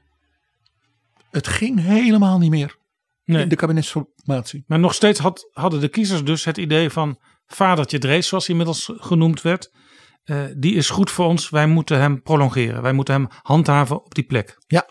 het 1.31 1.47
ging 1.47 1.81
helemaal 1.81 2.39
niet 2.39 2.51
meer 2.51 2.77
nee. 3.25 3.43
in 3.43 3.49
de 3.49 3.57
kabinetsformatie. 3.57 4.65
Maar 4.67 4.79
nog 4.79 4.95
steeds 4.95 5.19
had, 5.19 5.49
hadden 5.53 5.81
de 5.81 5.89
kiezers 5.89 6.25
dus 6.25 6.45
het 6.45 6.57
idee 6.57 6.91
van 6.91 7.19
vadertje 7.47 7.99
Drees, 7.99 8.29
zoals 8.29 8.47
hij 8.47 8.57
inmiddels 8.57 8.93
genoemd 8.97 9.43
werd 9.43 9.71
uh, 10.25 10.45
die 10.57 10.75
is 10.75 10.91
goed 10.91 11.11
voor 11.11 11.27
ons. 11.27 11.51
Wij 11.51 11.67
moeten 11.67 12.01
hem 12.01 12.23
prolongeren. 12.23 12.83
Wij 12.83 12.93
moeten 12.93 13.15
hem 13.15 13.29
handhaven 13.43 14.05
op 14.05 14.15
die 14.15 14.25
plek. 14.25 14.59
Ja. 14.67 14.89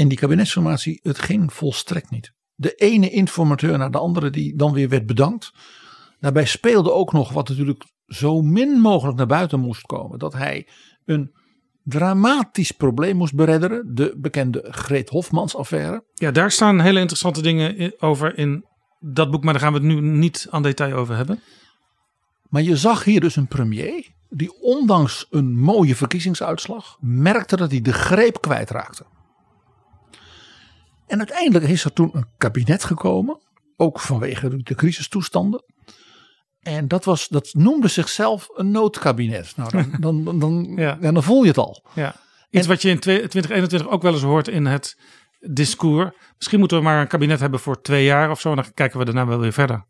En 0.00 0.08
die 0.08 0.18
kabinetsformatie, 0.18 1.00
het 1.02 1.18
ging 1.18 1.52
volstrekt 1.52 2.10
niet. 2.10 2.32
De 2.54 2.74
ene 2.74 3.10
informateur 3.10 3.78
naar 3.78 3.90
de 3.90 3.98
andere 3.98 4.30
die 4.30 4.56
dan 4.56 4.72
weer 4.72 4.88
werd 4.88 5.06
bedankt. 5.06 5.52
Daarbij 6.20 6.44
speelde 6.44 6.92
ook 6.92 7.12
nog 7.12 7.32
wat 7.32 7.48
natuurlijk 7.48 7.84
zo 8.06 8.42
min 8.42 8.80
mogelijk 8.80 9.16
naar 9.16 9.26
buiten 9.26 9.60
moest 9.60 9.86
komen. 9.86 10.18
Dat 10.18 10.32
hij 10.32 10.68
een 11.04 11.32
dramatisch 11.84 12.70
probleem 12.70 13.16
moest 13.16 13.34
beredderen. 13.34 13.94
De 13.94 14.14
bekende 14.16 14.66
Greet 14.70 15.08
Hofmans 15.08 15.56
affaire. 15.56 16.04
Ja, 16.14 16.30
daar 16.30 16.50
staan 16.50 16.80
hele 16.80 17.00
interessante 17.00 17.42
dingen 17.42 17.92
over 17.98 18.38
in 18.38 18.64
dat 18.98 19.30
boek. 19.30 19.44
Maar 19.44 19.52
daar 19.52 19.62
gaan 19.62 19.72
we 19.72 19.78
het 19.78 19.88
nu 19.88 20.00
niet 20.00 20.46
aan 20.50 20.62
detail 20.62 20.96
over 20.96 21.16
hebben. 21.16 21.40
Maar 22.48 22.62
je 22.62 22.76
zag 22.76 23.04
hier 23.04 23.20
dus 23.20 23.36
een 23.36 23.48
premier 23.48 24.08
die 24.28 24.62
ondanks 24.62 25.26
een 25.30 25.58
mooie 25.58 25.96
verkiezingsuitslag 25.96 26.96
merkte 27.00 27.56
dat 27.56 27.70
hij 27.70 27.80
de 27.80 27.92
greep 27.92 28.40
kwijtraakte. 28.40 29.04
En 31.10 31.18
uiteindelijk 31.18 31.64
is 31.64 31.84
er 31.84 31.92
toen 31.92 32.10
een 32.12 32.26
kabinet 32.38 32.84
gekomen, 32.84 33.40
ook 33.76 34.00
vanwege 34.00 34.62
de 34.62 34.74
crisistoestanden. 34.74 35.64
En 36.60 36.88
dat, 36.88 37.04
was, 37.04 37.28
dat 37.28 37.50
noemde 37.52 37.88
zichzelf 37.88 38.48
een 38.54 38.70
noodkabinet. 38.70 39.52
Nou, 39.56 39.70
dan, 39.70 39.96
dan, 40.24 40.38
dan, 40.38 40.72
ja. 40.76 40.94
dan 40.94 41.22
voel 41.22 41.42
je 41.42 41.48
het 41.48 41.58
al. 41.58 41.84
Ja. 41.94 42.14
Iets 42.50 42.66
wat 42.66 42.82
je 42.82 42.88
in 42.88 42.98
2021 42.98 43.88
ook 43.88 44.02
wel 44.02 44.12
eens 44.12 44.22
hoort 44.22 44.48
in 44.48 44.66
het 44.66 44.98
discours. 45.38 46.10
Misschien 46.36 46.58
moeten 46.58 46.78
we 46.78 46.84
maar 46.84 47.00
een 47.00 47.08
kabinet 47.08 47.40
hebben 47.40 47.60
voor 47.60 47.82
twee 47.82 48.04
jaar 48.04 48.30
of 48.30 48.40
zo. 48.40 48.50
En 48.50 48.56
dan 48.56 48.74
kijken 48.74 48.98
we 48.98 49.04
daarna 49.04 49.26
wel 49.26 49.38
weer 49.38 49.52
verder. 49.52 49.84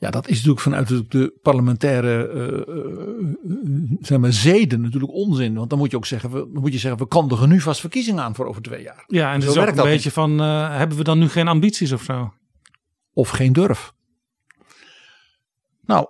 Ja, 0.00 0.10
dat 0.10 0.28
is 0.28 0.34
natuurlijk 0.34 0.60
vanuit 0.60 1.10
de 1.10 1.38
parlementaire 1.42 2.30
uh, 2.68 3.96
zeg 4.00 4.18
maar, 4.18 4.32
zeden 4.32 4.80
natuurlijk 4.80 5.12
onzin. 5.12 5.54
Want 5.54 5.70
dan 5.70 5.78
moet 5.78 5.90
je 5.90 5.96
ook 5.96 6.06
zeggen, 6.06 6.30
we, 6.30 6.48
moet 6.52 6.72
je 6.72 6.78
zeggen, 6.78 7.00
we 7.00 7.06
kondigen 7.06 7.48
nu 7.48 7.60
vast 7.60 7.80
verkiezingen 7.80 8.22
aan 8.22 8.34
voor 8.34 8.46
over 8.46 8.62
twee 8.62 8.82
jaar. 8.82 9.04
Ja, 9.06 9.32
en 9.32 9.42
zo 9.42 9.50
is 9.50 9.56
ook 9.56 9.66
een 9.66 9.74
beetje 9.74 9.92
niet. 9.92 10.12
van, 10.12 10.40
uh, 10.40 10.76
hebben 10.76 10.96
we 10.96 11.04
dan 11.04 11.18
nu 11.18 11.28
geen 11.28 11.48
ambities 11.48 11.92
of 11.92 12.02
zo? 12.02 12.32
Of 13.12 13.28
geen 13.28 13.52
durf. 13.52 13.92
Nou, 15.84 16.08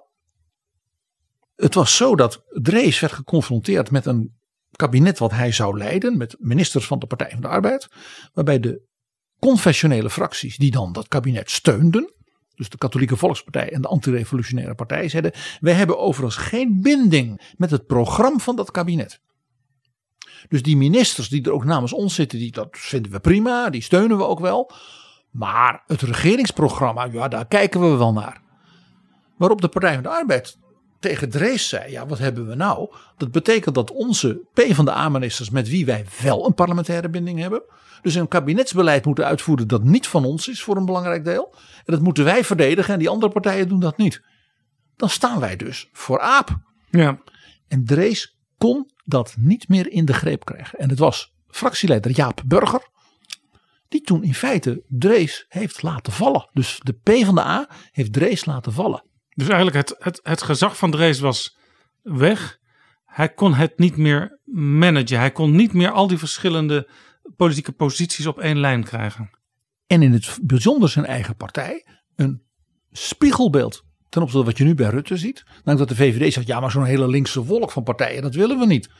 het 1.56 1.74
was 1.74 1.96
zo 1.96 2.16
dat 2.16 2.44
Drees 2.48 3.00
werd 3.00 3.12
geconfronteerd 3.12 3.90
met 3.90 4.06
een 4.06 4.36
kabinet 4.70 5.18
wat 5.18 5.30
hij 5.30 5.52
zou 5.52 5.78
leiden. 5.78 6.16
Met 6.16 6.36
ministers 6.38 6.86
van 6.86 6.98
de 6.98 7.06
Partij 7.06 7.30
van 7.30 7.40
de 7.40 7.48
Arbeid. 7.48 7.88
Waarbij 8.32 8.60
de 8.60 8.82
confessionele 9.38 10.10
fracties 10.10 10.56
die 10.56 10.70
dan 10.70 10.92
dat 10.92 11.08
kabinet 11.08 11.50
steunden 11.50 12.12
dus 12.58 12.68
de 12.68 12.78
Katholieke 12.78 13.16
Volkspartij 13.16 13.72
en 13.72 13.82
de 13.82 13.88
Antirevolutionaire 13.88 14.74
Partij, 14.74 15.08
zeiden: 15.08 15.32
Wij 15.60 15.72
hebben 15.72 15.98
overigens 15.98 16.46
geen 16.46 16.82
binding 16.82 17.54
met 17.56 17.70
het 17.70 17.86
programma 17.86 18.38
van 18.38 18.56
dat 18.56 18.70
kabinet. 18.70 19.20
Dus 20.48 20.62
die 20.62 20.76
ministers 20.76 21.28
die 21.28 21.44
er 21.44 21.52
ook 21.52 21.64
namens 21.64 21.92
ons 21.92 22.14
zitten, 22.14 22.38
die, 22.38 22.52
dat 22.52 22.68
vinden 22.70 23.12
we 23.12 23.20
prima, 23.20 23.70
die 23.70 23.82
steunen 23.82 24.16
we 24.16 24.24
ook 24.24 24.40
wel. 24.40 24.72
Maar 25.30 25.82
het 25.86 26.02
regeringsprogramma, 26.02 27.04
ja, 27.04 27.28
daar 27.28 27.46
kijken 27.46 27.80
we 27.80 27.96
wel 27.96 28.12
naar. 28.12 28.40
Waarop 29.36 29.60
de 29.60 29.68
Partij 29.68 29.94
van 29.94 30.02
de 30.02 30.08
Arbeid 30.08 30.58
tegen 30.98 31.30
Drees 31.30 31.68
zei: 31.68 31.90
Ja, 31.90 32.06
wat 32.06 32.18
hebben 32.18 32.46
we 32.46 32.54
nou? 32.54 32.90
Dat 33.16 33.30
betekent 33.30 33.74
dat 33.74 33.90
onze 33.90 34.40
PvdA-ministers, 34.54 35.50
met 35.50 35.68
wie 35.68 35.86
wij 35.86 36.06
wel 36.22 36.46
een 36.46 36.54
parlementaire 36.54 37.08
binding 37.08 37.38
hebben, 37.38 37.62
dus 38.02 38.14
een 38.14 38.28
kabinetsbeleid 38.28 39.04
moeten 39.04 39.26
uitvoeren 39.26 39.68
dat 39.68 39.84
niet 39.84 40.06
van 40.06 40.24
ons 40.24 40.48
is 40.48 40.62
voor 40.62 40.76
een 40.76 40.84
belangrijk 40.84 41.24
deel. 41.24 41.54
En 41.76 41.94
dat 41.94 42.00
moeten 42.00 42.24
wij 42.24 42.44
verdedigen 42.44 42.92
en 42.92 42.98
die 42.98 43.08
andere 43.08 43.32
partijen 43.32 43.68
doen 43.68 43.80
dat 43.80 43.96
niet. 43.96 44.22
Dan 44.96 45.08
staan 45.08 45.40
wij 45.40 45.56
dus 45.56 45.88
voor 45.92 46.20
aap. 46.20 46.58
Ja. 46.90 47.18
En 47.68 47.84
Drees 47.84 48.36
kon 48.58 48.90
dat 49.04 49.34
niet 49.38 49.68
meer 49.68 49.90
in 49.90 50.04
de 50.04 50.12
greep 50.12 50.44
krijgen. 50.44 50.78
En 50.78 50.88
het 50.88 50.98
was 50.98 51.34
fractieleider 51.48 52.10
Jaap 52.10 52.42
Burger. 52.46 52.88
Die 53.88 54.00
toen 54.00 54.22
in 54.22 54.34
feite 54.34 54.82
Drees 54.88 55.46
heeft 55.48 55.82
laten 55.82 56.12
vallen. 56.12 56.48
Dus 56.52 56.80
de 56.82 56.92
PvdA 56.92 57.68
heeft 57.92 58.12
Drees 58.12 58.44
laten 58.44 58.72
vallen. 58.72 59.02
Dus 59.38 59.48
eigenlijk 59.48 59.76
het, 59.76 59.96
het, 59.98 60.20
het 60.22 60.42
gezag 60.42 60.76
van 60.76 60.90
Drees 60.90 61.20
was 61.20 61.56
weg. 62.02 62.58
Hij 63.04 63.28
kon 63.28 63.54
het 63.54 63.78
niet 63.78 63.96
meer 63.96 64.38
managen. 64.44 65.18
Hij 65.18 65.30
kon 65.30 65.56
niet 65.56 65.72
meer 65.72 65.90
al 65.90 66.06
die 66.06 66.18
verschillende 66.18 66.88
politieke 67.36 67.72
posities 67.72 68.26
op 68.26 68.38
één 68.38 68.58
lijn 68.58 68.84
krijgen. 68.84 69.30
En 69.86 70.02
in 70.02 70.12
het 70.12 70.38
bijzonder 70.42 70.88
zijn 70.88 71.04
eigen 71.04 71.36
partij 71.36 71.86
een 72.16 72.42
spiegelbeeld 72.92 73.84
ten 74.08 74.22
opzichte 74.22 74.44
van 74.44 74.52
wat 74.52 74.58
je 74.58 74.64
nu 74.64 74.74
bij 74.74 74.90
Rutte 74.90 75.16
ziet. 75.16 75.44
Namelijk 75.46 75.78
dat 75.78 75.88
de 75.88 76.04
VVD 76.04 76.32
zegt, 76.32 76.46
ja 76.46 76.60
maar 76.60 76.70
zo'n 76.70 76.84
hele 76.84 77.08
linkse 77.08 77.44
wolk 77.44 77.70
van 77.70 77.82
partijen, 77.82 78.22
dat 78.22 78.34
willen 78.34 78.58
we 78.58 78.66
niet. 78.66 78.90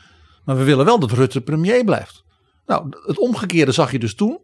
Maar 0.45 0.57
we 0.57 0.65
willen 0.65 0.85
wel 0.85 0.99
dat 0.99 1.13
Rutte 1.13 1.41
premier 1.41 1.85
blijft. 1.85 2.25
Nou, 2.67 2.89
het 3.07 3.19
omgekeerde 3.19 3.73
zag 3.73 3.93
je 3.93 3.99
dus 3.99 4.15
toen. 4.15 4.41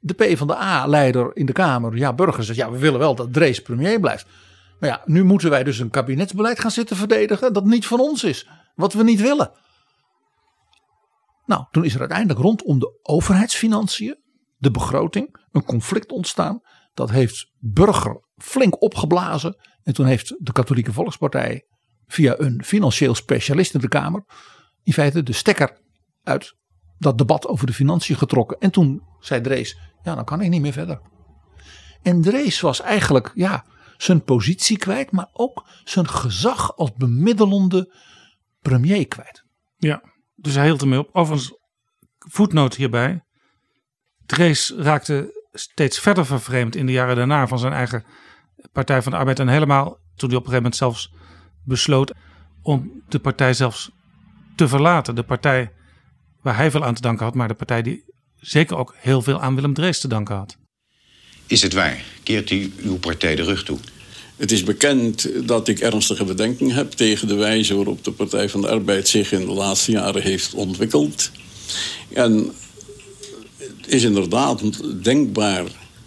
De 0.00 0.14
P 0.14 0.36
van 0.36 0.46
de 0.46 0.56
A-leider 0.56 1.36
in 1.36 1.46
de 1.46 1.52
Kamer, 1.52 1.96
ja, 1.96 2.12
Burger 2.12 2.44
zegt, 2.44 2.58
ja 2.58 2.70
we 2.70 2.78
willen 2.78 2.98
wel 2.98 3.14
dat 3.14 3.32
Drees 3.32 3.62
premier 3.62 4.00
blijft. 4.00 4.26
Maar 4.78 4.88
ja, 4.88 5.02
nu 5.04 5.24
moeten 5.24 5.50
wij 5.50 5.64
dus 5.64 5.78
een 5.78 5.90
kabinetsbeleid 5.90 6.60
gaan 6.60 6.70
zitten 6.70 6.96
verdedigen 6.96 7.52
dat 7.52 7.64
niet 7.64 7.86
van 7.86 8.00
ons 8.00 8.24
is. 8.24 8.48
Wat 8.74 8.92
we 8.92 9.02
niet 9.02 9.20
willen. 9.20 9.52
Nou, 11.46 11.64
toen 11.70 11.84
is 11.84 11.94
er 11.94 12.00
uiteindelijk 12.00 12.38
rondom 12.38 12.78
de 12.78 12.98
overheidsfinanciën, 13.02 14.16
de 14.56 14.70
begroting, 14.70 15.46
een 15.52 15.64
conflict 15.64 16.12
ontstaan. 16.12 16.60
Dat 16.94 17.10
heeft 17.10 17.50
Burger 17.58 18.22
flink 18.36 18.82
opgeblazen. 18.82 19.56
En 19.82 19.94
toen 19.94 20.06
heeft 20.06 20.34
de 20.38 20.52
Katholieke 20.52 20.92
Volkspartij 20.92 21.66
via 22.06 22.34
een 22.38 22.64
financieel 22.64 23.14
specialist 23.14 23.74
in 23.74 23.80
de 23.80 23.88
Kamer 23.88 24.24
in 24.82 24.92
feite 24.92 25.22
de 25.22 25.32
stekker 25.32 25.80
uit 26.22 26.54
dat 26.98 27.18
debat 27.18 27.46
over 27.46 27.66
de 27.66 27.72
financiën 27.72 28.16
getrokken. 28.16 28.58
En 28.58 28.70
toen 28.70 29.02
zei 29.20 29.40
Drees, 29.40 29.78
ja 30.02 30.14
dan 30.14 30.24
kan 30.24 30.40
ik 30.40 30.48
niet 30.48 30.60
meer 30.60 30.72
verder. 30.72 31.00
En 32.02 32.22
Drees 32.22 32.60
was 32.60 32.80
eigenlijk 32.80 33.32
ja, 33.34 33.64
zijn 34.04 34.22
positie 34.22 34.78
kwijt, 34.78 35.10
maar 35.10 35.28
ook 35.32 35.66
zijn 35.84 36.08
gezag 36.08 36.76
als 36.76 36.92
bemiddelende 36.96 37.94
premier 38.60 39.08
kwijt. 39.08 39.44
Ja, 39.76 40.02
dus 40.34 40.54
hij 40.54 40.64
hield 40.64 40.80
ermee 40.80 40.98
op. 40.98 41.08
Overigens, 41.12 41.58
voetnoot 42.18 42.74
hierbij. 42.74 43.24
Drees 44.26 44.72
raakte 44.76 45.42
steeds 45.52 46.00
verder 46.00 46.26
vervreemd 46.26 46.76
in 46.76 46.86
de 46.86 46.92
jaren 46.92 47.16
daarna 47.16 47.46
van 47.46 47.58
zijn 47.58 47.72
eigen 47.72 48.04
Partij 48.72 49.02
van 49.02 49.12
de 49.12 49.18
Arbeid. 49.18 49.38
En 49.38 49.48
helemaal 49.48 49.98
toen 50.16 50.28
hij 50.28 50.38
op 50.38 50.44
een 50.44 50.50
gegeven 50.50 50.54
moment 50.54 50.76
zelfs 50.76 51.12
besloot 51.64 52.12
om 52.62 53.02
de 53.08 53.18
partij 53.18 53.54
zelfs 53.54 53.90
te 54.56 54.68
verlaten. 54.68 55.14
De 55.14 55.22
partij 55.22 55.72
waar 56.40 56.56
hij 56.56 56.70
veel 56.70 56.84
aan 56.84 56.94
te 56.94 57.00
danken 57.00 57.24
had, 57.24 57.34
maar 57.34 57.48
de 57.48 57.54
partij 57.54 57.82
die 57.82 58.04
zeker 58.36 58.76
ook 58.76 58.94
heel 58.98 59.22
veel 59.22 59.40
aan 59.40 59.54
Willem 59.54 59.74
Drees 59.74 60.00
te 60.00 60.08
danken 60.08 60.36
had. 60.36 60.56
Is 61.46 61.62
het 61.62 61.72
waar? 61.72 62.04
Keert 62.22 62.50
u 62.50 62.72
uw 62.76 62.98
partij 62.98 63.36
de 63.36 63.42
rug 63.42 63.64
toe? 63.64 63.78
Het 64.36 64.52
is 64.52 64.62
bekend 64.62 65.28
dat 65.48 65.68
ik 65.68 65.80
ernstige 65.80 66.24
bedenkingen 66.24 66.74
heb 66.74 66.92
tegen 66.92 67.28
de 67.28 67.34
wijze 67.34 67.74
waarop 67.74 68.04
de 68.04 68.12
Partij 68.12 68.48
van 68.48 68.60
de 68.60 68.68
Arbeid 68.68 69.08
zich 69.08 69.32
in 69.32 69.46
de 69.46 69.52
laatste 69.52 69.90
jaren 69.90 70.22
heeft 70.22 70.54
ontwikkeld. 70.54 71.30
En 72.12 72.50
het 73.56 73.92
is 73.92 74.02
inderdaad 74.02 74.60
denkbaar 75.02 75.64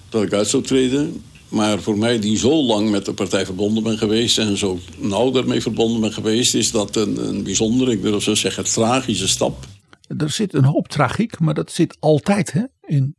dat 0.10 0.24
ik 0.24 0.34
uit 0.34 0.48
zou 0.48 0.64
treden. 0.64 1.22
Maar 1.50 1.82
voor 1.82 1.98
mij, 1.98 2.20
die 2.20 2.38
zo 2.38 2.64
lang 2.64 2.90
met 2.90 3.06
de 3.06 3.14
partij 3.14 3.46
verbonden 3.46 3.84
ben 3.84 3.98
geweest... 3.98 4.38
en 4.38 4.58
zo 4.58 4.80
nauw 4.98 5.32
daarmee 5.32 5.62
verbonden 5.62 6.02
ben 6.02 6.14
geweest... 6.14 6.54
is 6.54 6.72
dat 6.72 6.96
een, 6.96 7.28
een 7.28 7.44
bijzondere, 7.44 7.92
ik 7.92 8.02
durf 8.02 8.24
zo 8.24 8.36
zeggen, 8.36 8.64
tragische 8.64 9.28
stap. 9.28 9.66
Er 10.18 10.30
zit 10.30 10.54
een 10.54 10.64
hoop 10.64 10.88
tragiek, 10.88 11.40
maar 11.40 11.54
dat 11.54 11.72
zit 11.72 11.98
altijd 12.00 12.52
hè, 12.52 12.64
in 12.82 13.16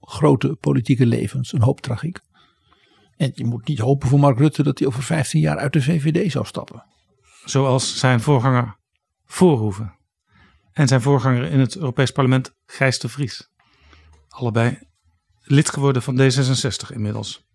grote 0.00 0.56
politieke 0.60 1.06
levens. 1.06 1.52
Een 1.52 1.62
hoop 1.62 1.80
tragiek. 1.80 2.18
En 3.22 3.32
je 3.34 3.44
moet 3.44 3.68
niet 3.68 3.78
hopen 3.78 4.08
voor 4.08 4.18
Mark 4.18 4.38
Rutte 4.38 4.62
dat 4.62 4.78
hij 4.78 4.88
over 4.88 5.02
15 5.02 5.40
jaar 5.40 5.58
uit 5.58 5.72
de 5.72 5.82
VVD 5.82 6.32
zou 6.32 6.46
stappen. 6.46 6.84
Zoals 7.44 7.98
zijn 7.98 8.20
voorganger 8.20 8.76
Voorhoeven. 9.24 9.96
En 10.72 10.88
zijn 10.88 11.00
voorganger 11.00 11.44
in 11.44 11.60
het 11.60 11.76
Europees 11.76 12.10
Parlement 12.10 12.54
Gijs 12.66 12.98
de 12.98 13.08
Vries. 13.08 13.50
Allebei 14.28 14.78
lid 15.40 15.70
geworden 15.70 16.02
van 16.02 16.20
D66 16.20 16.94
inmiddels. 16.94 17.46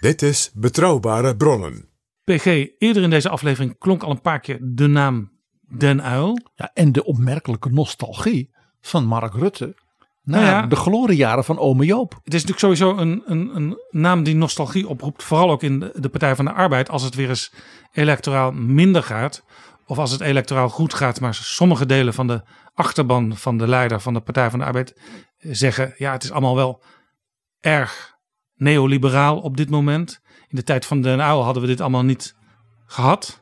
Dit 0.00 0.22
is 0.22 0.50
Betrouwbare 0.54 1.36
Bronnen. 1.36 1.88
PG, 2.24 2.46
eerder 2.78 3.02
in 3.02 3.10
deze 3.10 3.28
aflevering 3.28 3.78
klonk 3.78 4.02
al 4.02 4.10
een 4.10 4.20
paar 4.20 4.40
keer 4.40 4.58
de 4.62 4.86
naam 4.86 5.32
Den 5.78 6.02
Uil. 6.02 6.38
Ja, 6.54 6.70
en 6.74 6.92
de 6.92 7.04
opmerkelijke 7.04 7.70
nostalgie 7.70 8.54
van 8.80 9.04
Mark 9.04 9.34
Rutte 9.34 9.74
Nou 10.26 10.44
ja. 10.44 10.66
de 10.66 10.76
gloriejaren 10.76 11.44
van 11.44 11.58
ome 11.58 11.84
Joop. 11.84 12.12
Het 12.24 12.34
is 12.34 12.44
natuurlijk 12.44 12.58
sowieso 12.58 13.02
een, 13.02 13.22
een, 13.26 13.56
een 13.56 13.78
naam 13.90 14.22
die 14.22 14.34
nostalgie 14.34 14.88
oproept. 14.88 15.22
Vooral 15.22 15.50
ook 15.50 15.62
in 15.62 15.80
de, 15.80 15.92
de 15.94 16.08
Partij 16.08 16.36
van 16.36 16.44
de 16.44 16.52
Arbeid. 16.52 16.90
Als 16.90 17.02
het 17.02 17.14
weer 17.14 17.28
eens 17.28 17.52
electoraal 17.92 18.52
minder 18.52 19.02
gaat. 19.02 19.44
Of 19.86 19.98
als 19.98 20.10
het 20.10 20.20
electoraal 20.20 20.68
goed 20.68 20.94
gaat. 20.94 21.20
Maar 21.20 21.34
sommige 21.34 21.86
delen 21.86 22.14
van 22.14 22.26
de 22.26 22.42
achterban 22.74 23.36
van 23.36 23.58
de 23.58 23.68
leider 23.68 24.00
van 24.00 24.14
de 24.14 24.20
Partij 24.20 24.50
van 24.50 24.58
de 24.58 24.64
Arbeid 24.64 25.00
zeggen. 25.38 25.94
Ja, 25.96 26.12
het 26.12 26.24
is 26.24 26.30
allemaal 26.30 26.56
wel 26.56 26.82
erg 27.60 28.14
neoliberaal 28.54 29.40
op 29.40 29.56
dit 29.56 29.70
moment. 29.70 30.20
In 30.48 30.56
de 30.56 30.62
tijd 30.62 30.86
van 30.86 31.00
Den 31.00 31.20
Uyl 31.20 31.42
hadden 31.42 31.62
we 31.62 31.68
dit 31.68 31.80
allemaal 31.80 32.04
niet 32.04 32.34
gehad. 32.86 33.40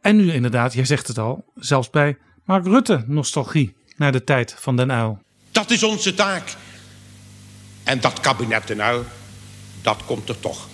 En 0.00 0.16
nu 0.16 0.32
inderdaad, 0.32 0.72
jij 0.72 0.84
zegt 0.84 1.06
het 1.06 1.18
al. 1.18 1.44
Zelfs 1.54 1.90
bij 1.90 2.18
Mark 2.44 2.64
Rutte 2.64 3.04
nostalgie 3.06 3.76
naar 3.96 4.12
de 4.12 4.24
tijd 4.24 4.54
van 4.58 4.76
Den 4.76 4.90
Uyl. 4.90 5.18
Dat 5.52 5.70
is 5.70 5.82
onze 5.82 6.14
taak. 6.14 6.56
En 7.84 8.00
dat 8.00 8.20
kabinet 8.20 8.76
nou, 8.76 9.04
dat 9.82 10.04
komt 10.04 10.28
er 10.28 10.40
toch. 10.40 10.68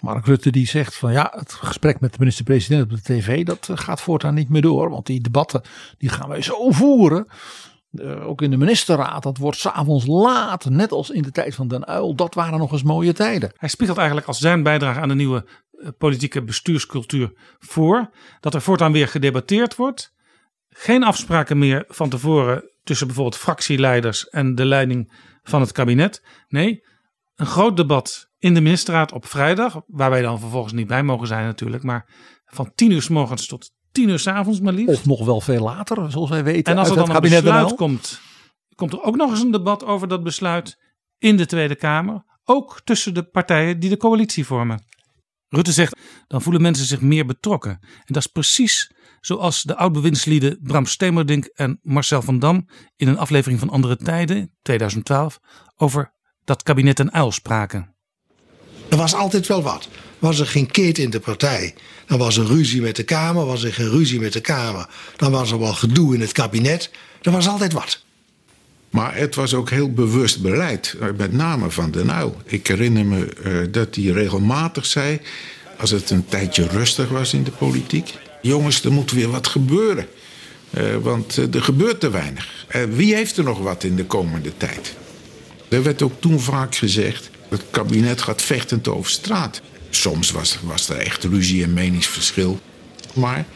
Mark 0.00 0.26
Rutte 0.26 0.50
die 0.50 0.66
zegt 0.66 0.96
van 0.96 1.12
ja, 1.12 1.32
het 1.34 1.52
gesprek 1.52 2.00
met 2.00 2.12
de 2.12 2.18
minister-president 2.18 2.82
op 2.82 2.90
de 2.90 3.02
tv, 3.02 3.44
dat 3.44 3.68
eh, 3.68 3.76
gaat 3.76 4.00
voortaan 4.00 4.34
niet 4.34 4.48
meer 4.48 4.62
door. 4.62 4.90
Want 4.90 5.06
die 5.06 5.20
debatten, 5.20 5.62
die 5.98 6.08
gaan 6.08 6.28
wij 6.28 6.42
zo 6.42 6.70
voeren. 6.70 7.26
Eh, 7.92 8.28
ook 8.28 8.42
in 8.42 8.50
de 8.50 8.56
ministerraad, 8.56 9.22
dat 9.22 9.36
wordt 9.36 9.58
s'avonds 9.58 10.06
laat, 10.06 10.64
net 10.64 10.92
als 10.92 11.10
in 11.10 11.22
de 11.22 11.30
tijd 11.30 11.54
van 11.54 11.68
Den 11.68 11.86
Uil. 11.86 12.14
Dat 12.14 12.34
waren 12.34 12.58
nog 12.58 12.72
eens 12.72 12.82
mooie 12.82 13.12
tijden. 13.12 13.52
Hij 13.56 13.68
spiegelt 13.68 13.98
eigenlijk 13.98 14.26
als 14.26 14.38
zijn 14.38 14.62
bijdrage 14.62 15.00
aan 15.00 15.08
de 15.08 15.14
nieuwe 15.14 15.44
politieke 15.98 16.42
bestuurscultuur 16.42 17.32
voor. 17.58 18.10
Dat 18.40 18.54
er 18.54 18.62
voortaan 18.62 18.92
weer 18.92 19.08
gedebatteerd 19.08 19.76
wordt. 19.76 20.12
Geen 20.68 21.04
afspraken 21.04 21.58
meer 21.58 21.84
van 21.88 22.08
tevoren 22.08 22.70
tussen 22.82 23.06
bijvoorbeeld 23.06 23.36
fractieleiders 23.36 24.28
en 24.28 24.54
de 24.54 24.64
leiding 24.64 25.12
van 25.42 25.60
het 25.60 25.72
kabinet. 25.72 26.24
Nee, 26.48 26.84
een 27.34 27.46
groot 27.46 27.76
debat 27.76 28.28
in 28.38 28.54
de 28.54 28.60
ministerraad 28.60 29.12
op 29.12 29.26
vrijdag. 29.26 29.82
Waar 29.86 30.10
wij 30.10 30.22
dan 30.22 30.40
vervolgens 30.40 30.72
niet 30.72 30.86
bij 30.86 31.02
mogen 31.02 31.26
zijn 31.26 31.44
natuurlijk. 31.44 31.82
Maar 31.82 32.08
van 32.44 32.72
tien 32.74 32.90
uur 32.90 33.02
s 33.02 33.08
morgens 33.08 33.46
tot 33.46 33.70
tien 33.92 34.08
uur 34.08 34.18
s 34.18 34.26
avonds 34.26 34.60
maar 34.60 34.72
liefst. 34.72 34.94
Of 34.94 35.06
nog 35.06 35.24
wel 35.24 35.40
veel 35.40 35.62
later, 35.62 36.10
zoals 36.10 36.30
wij 36.30 36.44
weten. 36.44 36.72
En 36.72 36.78
als 36.78 36.88
er 36.88 36.96
dan 36.96 37.10
het 37.10 37.24
een 37.24 37.30
besluit 37.30 37.74
komt, 37.74 38.20
komt 38.74 38.92
er 38.92 39.02
ook 39.02 39.16
nog 39.16 39.30
eens 39.30 39.42
een 39.42 39.50
debat 39.50 39.84
over 39.84 40.08
dat 40.08 40.22
besluit 40.22 40.78
in 41.18 41.36
de 41.36 41.46
Tweede 41.46 41.74
Kamer. 41.74 42.24
Ook 42.44 42.80
tussen 42.84 43.14
de 43.14 43.22
partijen 43.22 43.80
die 43.80 43.90
de 43.90 43.96
coalitie 43.96 44.46
vormen. 44.46 44.84
Rutte 45.50 45.72
zegt, 45.72 45.96
dan 46.26 46.42
voelen 46.42 46.62
mensen 46.62 46.86
zich 46.86 47.00
meer 47.00 47.26
betrokken. 47.26 47.70
En 47.80 48.12
dat 48.12 48.24
is 48.24 48.26
precies 48.26 48.90
zoals 49.20 49.62
de 49.62 49.76
oud-bewindslieden 49.76 50.58
Bram 50.62 50.86
Stemerdink 50.86 51.44
en 51.44 51.78
Marcel 51.82 52.22
van 52.22 52.38
Dam 52.38 52.68
in 52.96 53.08
een 53.08 53.18
aflevering 53.18 53.60
van 53.60 53.70
Andere 53.70 53.96
Tijden, 53.96 54.54
2012, 54.62 55.40
over 55.76 56.12
dat 56.44 56.62
kabinet 56.62 57.00
en 57.00 57.12
uil 57.12 57.32
spraken. 57.32 57.94
Er 58.88 58.96
was 58.96 59.14
altijd 59.14 59.46
wel 59.46 59.62
wat. 59.62 59.88
Was 60.18 60.38
er 60.38 60.46
geen 60.46 60.70
keet 60.70 60.98
in 60.98 61.10
de 61.10 61.20
partij, 61.20 61.74
dan 62.06 62.18
was 62.18 62.36
er 62.36 62.46
ruzie 62.46 62.80
met 62.80 62.96
de 62.96 63.02
Kamer. 63.02 63.46
Was 63.46 63.62
er 63.62 63.72
geen 63.72 63.88
ruzie 63.88 64.20
met 64.20 64.32
de 64.32 64.40
Kamer, 64.40 64.88
dan 65.16 65.30
was 65.30 65.50
er 65.50 65.58
wel 65.58 65.74
gedoe 65.74 66.14
in 66.14 66.20
het 66.20 66.32
kabinet. 66.32 66.90
Er 67.22 67.30
was 67.30 67.48
altijd 67.48 67.72
wat. 67.72 68.04
Maar 68.90 69.16
het 69.16 69.34
was 69.34 69.54
ook 69.54 69.70
heel 69.70 69.92
bewust 69.92 70.42
beleid, 70.42 70.96
eh, 71.00 71.08
met 71.16 71.32
name 71.32 71.70
van 71.70 71.90
Den 71.90 72.10
Uyl. 72.10 72.36
Ik 72.44 72.66
herinner 72.66 73.06
me 73.06 73.26
eh, 73.26 73.52
dat 73.70 73.94
hij 73.94 74.04
regelmatig 74.04 74.86
zei, 74.86 75.20
als 75.76 75.90
het 75.90 76.10
een 76.10 76.24
tijdje 76.26 76.66
rustig 76.66 77.08
was 77.08 77.34
in 77.34 77.42
de 77.42 77.50
politiek... 77.50 78.14
jongens, 78.42 78.84
er 78.84 78.92
moet 78.92 79.10
weer 79.10 79.30
wat 79.30 79.46
gebeuren. 79.46 80.06
Eh, 80.70 80.96
want 80.96 81.36
er 81.36 81.62
gebeurt 81.62 82.00
te 82.00 82.10
weinig. 82.10 82.66
Wie 82.88 83.14
heeft 83.14 83.36
er 83.36 83.44
nog 83.44 83.58
wat 83.58 83.84
in 83.84 83.96
de 83.96 84.04
komende 84.04 84.56
tijd? 84.56 84.94
Er 85.68 85.82
werd 85.82 86.02
ook 86.02 86.20
toen 86.20 86.40
vaak 86.40 86.74
gezegd, 86.74 87.30
het 87.48 87.62
kabinet 87.70 88.22
gaat 88.22 88.42
vechtend 88.42 88.88
over 88.88 89.10
straat. 89.10 89.60
Soms 89.90 90.30
was, 90.30 90.58
was 90.62 90.88
er 90.88 90.96
echt 90.96 91.24
ruzie 91.24 91.62
en 91.62 91.72
meningsverschil. 91.72 92.60
Maar 93.14 93.46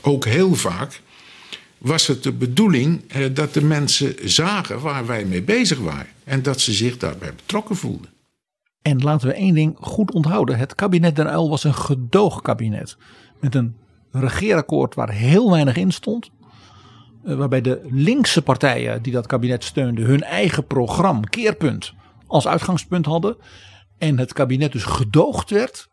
ook 0.00 0.24
heel 0.24 0.54
vaak 0.54 1.00
was 1.84 2.06
het 2.06 2.22
de 2.22 2.32
bedoeling 2.32 3.02
eh, 3.08 3.34
dat 3.34 3.54
de 3.54 3.64
mensen 3.64 4.14
zagen 4.24 4.80
waar 4.80 5.06
wij 5.06 5.24
mee 5.24 5.42
bezig 5.42 5.78
waren. 5.78 6.06
En 6.24 6.42
dat 6.42 6.60
ze 6.60 6.72
zich 6.72 6.96
daarbij 6.96 7.34
betrokken 7.34 7.76
voelden. 7.76 8.10
En 8.82 9.02
laten 9.02 9.28
we 9.28 9.34
één 9.34 9.54
ding 9.54 9.76
goed 9.80 10.12
onthouden. 10.12 10.58
Het 10.58 10.74
kabinet 10.74 11.16
Den 11.16 11.26
Uyl 11.26 11.48
was 11.48 11.64
een 11.64 11.74
gedoogkabinet. 11.74 12.96
Met 13.40 13.54
een 13.54 13.76
regeerakkoord 14.10 14.94
waar 14.94 15.10
heel 15.10 15.50
weinig 15.50 15.76
in 15.76 15.92
stond. 15.92 16.30
Eh, 17.24 17.34
Waarbij 17.34 17.60
de 17.60 17.80
linkse 17.90 18.42
partijen 18.42 19.02
die 19.02 19.12
dat 19.12 19.26
kabinet 19.26 19.64
steunden 19.64 20.04
hun 20.04 20.22
eigen 20.22 20.66
programma, 20.66 21.20
keerpunt, 21.20 21.92
als 22.26 22.46
uitgangspunt 22.46 23.06
hadden. 23.06 23.36
En 23.98 24.18
het 24.18 24.32
kabinet 24.32 24.72
dus 24.72 24.84
gedoogd 24.84 25.50
werd, 25.50 25.88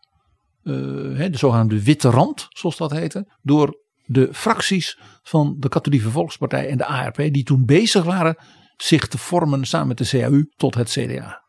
eh, 0.64 0.74
de 0.74 1.30
zogenaamde 1.32 1.84
witte 1.84 2.10
rand, 2.10 2.48
zoals 2.50 2.78
dat 2.78 2.92
heette, 2.92 3.28
door 3.42 3.80
de 4.12 4.30
fracties 4.34 5.00
van 5.24 5.56
de 5.60 5.70
Katholieke 5.70 6.10
Volkspartij 6.10 6.70
en 6.70 6.78
de 6.78 6.86
ARP, 6.86 7.16
die 7.16 7.44
toen 7.44 7.66
bezig 7.66 8.04
waren 8.04 8.36
zich 8.78 9.08
te 9.08 9.18
vormen 9.18 9.66
samen 9.66 9.88
met 9.88 9.98
de 9.98 10.08
CAU 10.08 10.52
tot 10.56 10.76
het 10.76 10.90
CDA. 10.90 11.44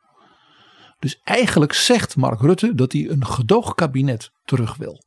Dus 0.98 1.20
eigenlijk 1.24 1.72
zegt 1.72 2.16
Mark 2.16 2.40
Rutte 2.40 2.74
dat 2.74 2.92
hij 2.92 3.08
een 3.08 3.26
gedoogkabinet 3.26 4.30
terug 4.44 4.76
wil. 4.76 5.04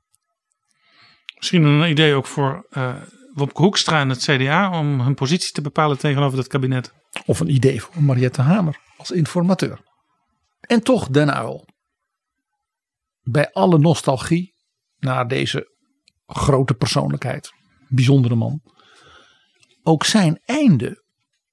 Misschien 1.35 1.63
een 1.63 1.89
idee 1.89 2.13
ook 2.13 2.25
voor 2.25 2.67
uh, 2.71 2.95
Wopke 3.33 3.61
Hoekstra 3.61 3.99
en 3.99 4.09
het 4.09 4.23
CDA 4.23 4.79
om 4.79 4.99
hun 4.99 5.13
positie 5.13 5.51
te 5.51 5.61
bepalen 5.61 5.97
tegenover 5.97 6.37
dat 6.37 6.47
kabinet. 6.47 6.93
Of 7.25 7.39
een 7.39 7.49
idee 7.49 7.81
voor 7.81 8.03
Mariette 8.03 8.41
Hamer 8.41 8.79
als 8.97 9.11
informateur. 9.11 9.79
En 10.59 10.83
toch 10.83 11.07
Den 11.07 11.37
Uyl. 11.37 11.67
Bij 13.21 13.51
alle 13.51 13.77
nostalgie 13.77 14.53
naar 14.97 15.27
deze 15.27 15.74
grote 16.25 16.73
persoonlijkheid, 16.73 17.53
bijzondere 17.87 18.35
man. 18.35 18.61
Ook 19.83 20.03
zijn 20.03 20.39
einde. 20.45 21.03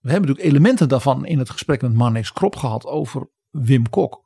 We 0.00 0.10
hebben 0.10 0.28
natuurlijk 0.28 0.54
elementen 0.54 0.88
daarvan 0.88 1.26
in 1.26 1.38
het 1.38 1.50
gesprek 1.50 1.82
met 1.82 1.94
Marnix 1.94 2.32
Krop 2.32 2.56
gehad 2.56 2.86
over 2.86 3.30
Wim 3.50 3.88
Kok. 3.88 4.22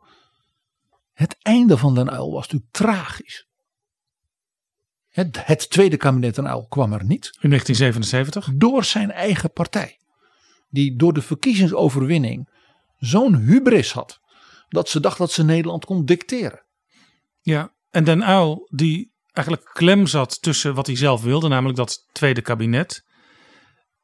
Het 1.13 1.37
einde 1.43 1.77
van 1.77 1.95
Den 1.95 2.13
Uyl 2.13 2.33
was 2.33 2.43
natuurlijk 2.43 2.73
tragisch. 2.73 3.47
Het, 5.09 5.47
het 5.47 5.71
tweede 5.71 5.97
kabinet 5.97 6.35
Den 6.35 6.47
Uyl 6.47 6.67
kwam 6.69 6.93
er 6.93 7.05
niet. 7.05 7.39
In 7.41 7.49
1977? 7.49 8.51
Door 8.55 8.85
zijn 8.85 9.11
eigen 9.11 9.53
partij. 9.53 9.99
Die 10.69 10.97
door 10.97 11.13
de 11.13 11.23
verkiezingsoverwinning 11.23 12.49
zo'n 12.99 13.35
hubris 13.37 13.93
had. 13.93 14.21
Dat 14.69 14.89
ze 14.89 15.01
dacht 15.01 15.19
dat 15.19 15.33
ze 15.33 15.45
Nederland 15.45 15.85
kon 15.85 16.05
dicteren. 16.05 16.65
Ja, 17.41 17.75
en 17.91 18.05
Den 18.05 18.23
Uyl 18.29 18.69
die 18.71 19.15
eigenlijk 19.37 19.71
klem 19.73 20.07
zat 20.07 20.43
tussen 20.43 20.75
wat 20.75 20.87
hij 20.87 20.97
zelf 20.97 21.23
wilde. 21.23 21.49
Namelijk 21.49 21.79
dat 21.79 22.07
tweede 22.13 22.43
kabinet. 22.43 23.05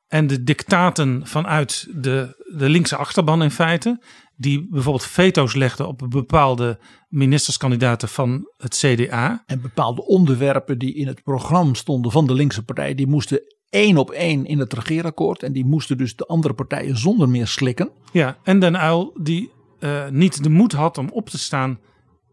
En 0.07 0.27
de 0.27 0.43
dictaten 0.43 1.27
vanuit 1.27 1.87
de, 1.95 2.45
de 2.57 2.69
linkse 2.69 2.97
achterban 2.97 3.43
in 3.43 3.51
feite 3.51 4.03
die 4.37 4.67
bijvoorbeeld 4.71 5.07
veto's 5.07 5.55
legde 5.55 5.87
op 5.87 6.07
bepaalde 6.09 6.79
ministerskandidaten 7.09 8.09
van 8.09 8.53
het 8.57 8.77
CDA. 8.77 9.43
En 9.47 9.61
bepaalde 9.61 10.07
onderwerpen 10.07 10.79
die 10.79 10.95
in 10.95 11.07
het 11.07 11.23
programma 11.23 11.75
stonden 11.75 12.13
van 12.13 12.27
de 12.27 12.35
linkse 12.35 12.65
partij, 12.65 12.95
die 12.95 13.07
moesten 13.07 13.41
één 13.69 13.97
op 13.97 14.11
één 14.11 14.45
in 14.45 14.59
het 14.59 14.73
regeerakkoord. 14.73 15.43
En 15.43 15.53
die 15.53 15.65
moesten 15.65 15.97
dus 15.99 16.17
de 16.17 16.27
andere 16.27 16.55
partijen 16.55 16.97
zonder 16.97 17.29
meer 17.29 17.47
slikken. 17.47 17.91
Ja, 18.13 18.39
en 18.43 18.59
Den 18.59 18.75
Uyl 18.75 19.19
die 19.21 19.51
uh, 19.81 20.09
niet 20.09 20.43
de 20.43 20.51
moed 20.51 20.73
had 20.73 20.99
om 20.99 21.09
op 21.09 21.29
te 21.29 21.39
staan 21.39 21.79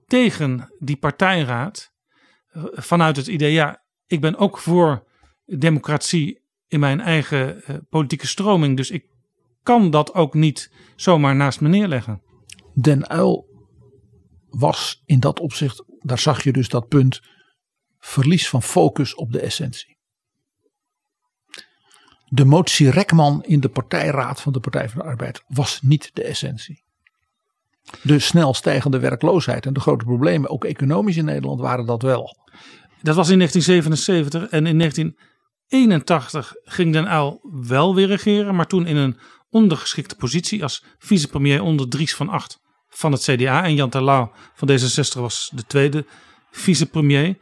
tegen 0.06 0.74
die 0.80 0.98
partijraad. 0.98 1.92
Vanuit 2.72 3.16
het 3.16 3.28
idee, 3.28 3.52
ja, 3.52 3.84
ik 4.08 4.22
ben 4.22 4.38
ook 4.38 4.58
voor 4.58 5.08
democratie 5.46 6.42
in 6.68 6.80
mijn 6.80 7.02
eigen 7.02 7.62
uh, 7.70 7.78
politieke 7.90 8.28
stroming. 8.28 8.78
Dus 8.78 8.92
ik 8.92 9.06
kan 9.64 9.92
dat 9.92 10.14
ook 10.14 10.34
niet 10.34 10.72
zomaar 10.96 11.36
naast 11.36 11.62
me 11.62 11.68
neerleggen. 11.68 12.22
Den 12.74 13.10
Uil 13.10 13.48
was 14.50 15.02
in 15.06 15.20
dat 15.20 15.40
opzicht, 15.40 15.84
daar 16.00 16.20
zag 16.20 16.44
je 16.44 16.52
dus 16.52 16.70
dat 16.70 16.88
punt, 16.88 17.22
verlies 18.00 18.50
van 18.50 18.64
focus 18.64 19.16
op 19.16 19.32
de 19.32 19.40
essentie. 19.40 19.98
De 22.26 22.46
motie 22.46 22.90
Rekman 22.90 23.44
in 23.44 23.60
de 23.60 23.70
partijraad 23.70 24.42
van 24.42 24.54
de 24.54 24.60
Partij 24.60 24.90
van 24.90 25.02
de 25.02 25.08
Arbeid 25.08 25.44
was 25.48 25.82
niet 25.82 26.12
de 26.14 26.24
essentie. 26.24 26.84
De 28.02 28.20
snel 28.20 28.54
stijgende 28.54 29.00
werkloosheid 29.00 29.66
en 29.66 29.74
de 29.74 29.80
grote 29.80 30.06
problemen, 30.06 30.50
ook 30.50 30.66
economisch 30.66 31.18
in 31.18 31.26
Nederland, 31.26 31.60
waren 31.60 31.86
dat 31.86 32.02
wel. 32.02 32.38
Dat 33.02 33.16
was 33.16 33.30
in 33.30 33.38
1977 33.38 34.50
en 34.50 34.66
in 34.66 34.78
1981 34.78 36.54
ging 36.64 36.94
Den 36.94 37.08
Uyl 37.08 37.40
wel 37.52 37.96
weer 37.96 38.08
regeren, 38.08 38.56
maar 38.56 38.68
toen 38.68 38.86
in 38.86 38.96
een 38.96 39.18
ondergeschikte 39.50 40.16
positie 40.16 40.64
als 40.64 40.84
vicepremier 40.98 41.62
onder 41.62 41.90
Dries 41.90 42.16
van 42.16 42.30
Acht 42.30 42.60
van 42.88 43.12
het 43.12 43.22
CDA. 43.22 43.64
En 43.64 43.76
Jan 43.76 43.90
Terlouw 43.90 44.32
van 44.54 44.70
D66 44.72 45.20
was 45.20 45.52
de 45.54 45.64
tweede 45.64 46.06
vicepremier. 46.52 47.38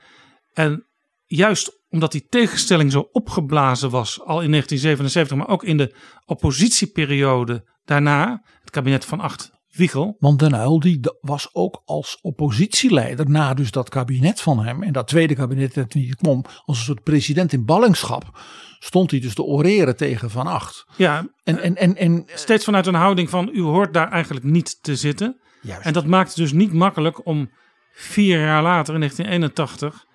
En 0.53 0.85
juist 1.25 1.77
omdat 1.89 2.11
die 2.11 2.27
tegenstelling 2.29 2.91
zo 2.91 3.09
opgeblazen 3.11 3.89
was 3.89 4.19
al 4.19 4.41
in 4.41 4.51
1977, 4.51 5.37
maar 5.37 5.47
ook 5.47 5.63
in 5.63 5.77
de 5.77 5.95
oppositieperiode 6.25 7.67
daarna, 7.85 8.43
het 8.61 8.69
kabinet 8.69 9.05
van 9.05 9.19
Acht 9.19 9.56
Wiegel. 9.77 10.15
Want 10.19 10.39
Den 10.39 10.53
Uyl 10.53 10.79
die 10.79 10.99
was 11.21 11.49
ook 11.53 11.81
als 11.85 12.19
oppositieleider 12.21 13.29
na 13.29 13.53
dus 13.53 13.71
dat 13.71 13.89
kabinet 13.89 14.41
van 14.41 14.65
hem 14.65 14.83
en 14.83 14.93
dat 14.93 15.07
tweede 15.07 15.35
kabinet 15.35 15.73
dat 15.73 15.93
niet 15.93 16.15
kwam 16.15 16.43
als 16.65 16.77
een 16.77 16.83
soort 16.83 17.03
president 17.03 17.53
in 17.53 17.65
ballingschap 17.65 18.39
stond 18.79 19.11
hij 19.11 19.19
dus 19.19 19.33
te 19.33 19.43
oreren 19.43 19.97
tegen 19.97 20.29
Van 20.29 20.47
Acht. 20.47 20.85
Ja, 20.95 21.27
en, 21.43 21.59
en, 21.59 21.75
en, 21.75 21.95
en, 21.95 22.23
steeds 22.25 22.65
vanuit 22.65 22.85
een 22.85 22.93
houding 22.93 23.29
van 23.29 23.49
u 23.53 23.61
hoort 23.61 23.93
daar 23.93 24.11
eigenlijk 24.11 24.45
niet 24.45 24.83
te 24.83 24.95
zitten. 24.95 25.39
Juist. 25.61 25.85
En 25.85 25.93
dat 25.93 26.05
maakt 26.05 26.27
het 26.27 26.37
dus 26.37 26.51
niet 26.51 26.73
makkelijk 26.73 27.25
om 27.25 27.49
vier 27.91 28.39
jaar 28.39 28.61
later 28.61 28.93
in 28.93 28.99
1981 28.99 30.05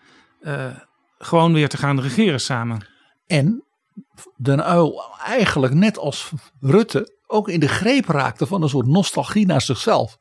uh, 0.40 0.66
gewoon 1.18 1.52
weer 1.52 1.68
te 1.68 1.76
gaan 1.76 2.01
regeren 2.01 2.40
samen. 2.40 2.86
En 3.26 3.64
Den 4.36 4.59
Uyl 4.59 5.02
eigenlijk 5.24 5.74
net 5.74 5.98
als 5.98 6.30
Rutte 6.60 7.20
ook 7.32 7.48
in 7.48 7.60
de 7.60 7.68
greep 7.68 8.06
raakte 8.06 8.46
van 8.46 8.62
een 8.62 8.68
soort 8.68 8.86
nostalgie 8.86 9.46
naar 9.46 9.60
zichzelf. 9.60 10.18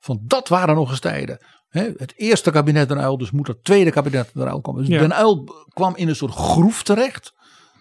Van 0.00 0.20
dat 0.22 0.48
waren 0.48 0.74
nog 0.74 0.90
eens 0.90 1.00
tijden. 1.00 1.44
het 1.70 2.12
eerste 2.16 2.50
kabinet 2.50 2.88
Den 2.88 2.98
Uyl, 2.98 3.18
dus 3.18 3.30
moet 3.30 3.46
het 3.46 3.64
tweede 3.64 3.90
kabinet 3.90 4.30
Den 4.34 4.46
Uyl 4.46 4.60
komen. 4.60 4.80
Dus 4.84 4.90
Ja. 4.90 5.00
Den 5.06 5.18
Uyl 5.18 5.44
kwam 5.68 5.96
in 5.96 6.08
een 6.08 6.16
soort 6.16 6.32
groef 6.34 6.82
terecht. 6.82 7.32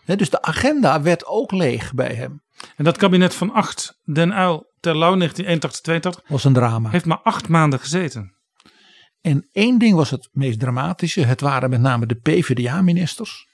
dus 0.06 0.30
de 0.30 0.42
agenda 0.42 1.02
werd 1.02 1.26
ook 1.26 1.52
leeg 1.52 1.94
bij 1.94 2.14
hem. 2.14 2.44
En 2.76 2.84
dat 2.84 2.98
kabinet 2.98 3.36
van 3.36 3.52
acht, 3.52 4.00
Den 4.04 4.32
Uyl, 4.32 4.68
Terlouw 4.80 5.16
1981-82, 5.16 6.22
Was 6.28 6.44
een 6.44 6.54
drama. 6.54 6.90
heeft 6.90 7.06
maar 7.06 7.20
acht 7.24 7.48
maanden 7.48 7.80
gezeten. 7.80 8.34
En 9.22 9.50
één 9.52 9.78
ding 9.80 9.96
was 9.96 10.10
het 10.10 10.30
meest 10.32 10.60
dramatische. 10.60 11.22
Het 11.26 11.42
waren 11.42 11.70
met 11.70 11.82
name 11.82 12.06
de 12.06 12.16
PvdA-ministers. 12.16 13.48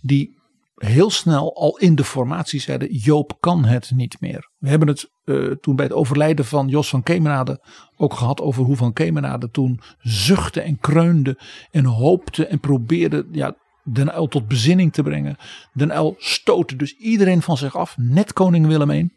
Die 0.00 0.38
heel 0.74 1.10
snel 1.10 1.56
al 1.56 1.78
in 1.78 1.94
de 1.94 2.04
formatie 2.04 2.60
zeiden: 2.60 2.92
Joop 2.92 3.36
kan 3.40 3.64
het 3.64 3.90
niet 3.94 4.20
meer. 4.20 4.50
We 4.58 4.68
hebben 4.68 4.88
het 4.88 5.10
eh, 5.24 5.50
toen 5.50 5.76
bij 5.76 5.84
het 5.84 5.94
overlijden 5.94 6.44
van 6.44 6.68
Jos 6.68 6.88
van 6.88 7.02
Kemenade 7.02 7.64
ook 7.96 8.14
gehad 8.14 8.40
over 8.40 8.64
hoe 8.64 8.76
van 8.76 8.92
Kemenade 8.92 9.50
toen 9.50 9.80
zuchtte 9.98 10.60
en 10.60 10.78
kreunde 10.78 11.38
en 11.70 11.84
hoopte 11.84 12.46
en 12.46 12.60
probeerde 12.60 13.26
ja, 13.32 13.56
Den 13.84 14.14
Uyl 14.14 14.28
tot 14.28 14.48
bezinning 14.48 14.92
te 14.92 15.02
brengen. 15.02 15.36
Den 15.72 15.90
Uyl 15.90 16.14
stootte 16.18 16.76
dus 16.76 16.96
iedereen 16.96 17.42
van 17.42 17.56
zich 17.56 17.76
af, 17.76 17.96
net 17.98 18.32
koning 18.32 18.66
Willem 18.66 18.90
I, 18.90 19.10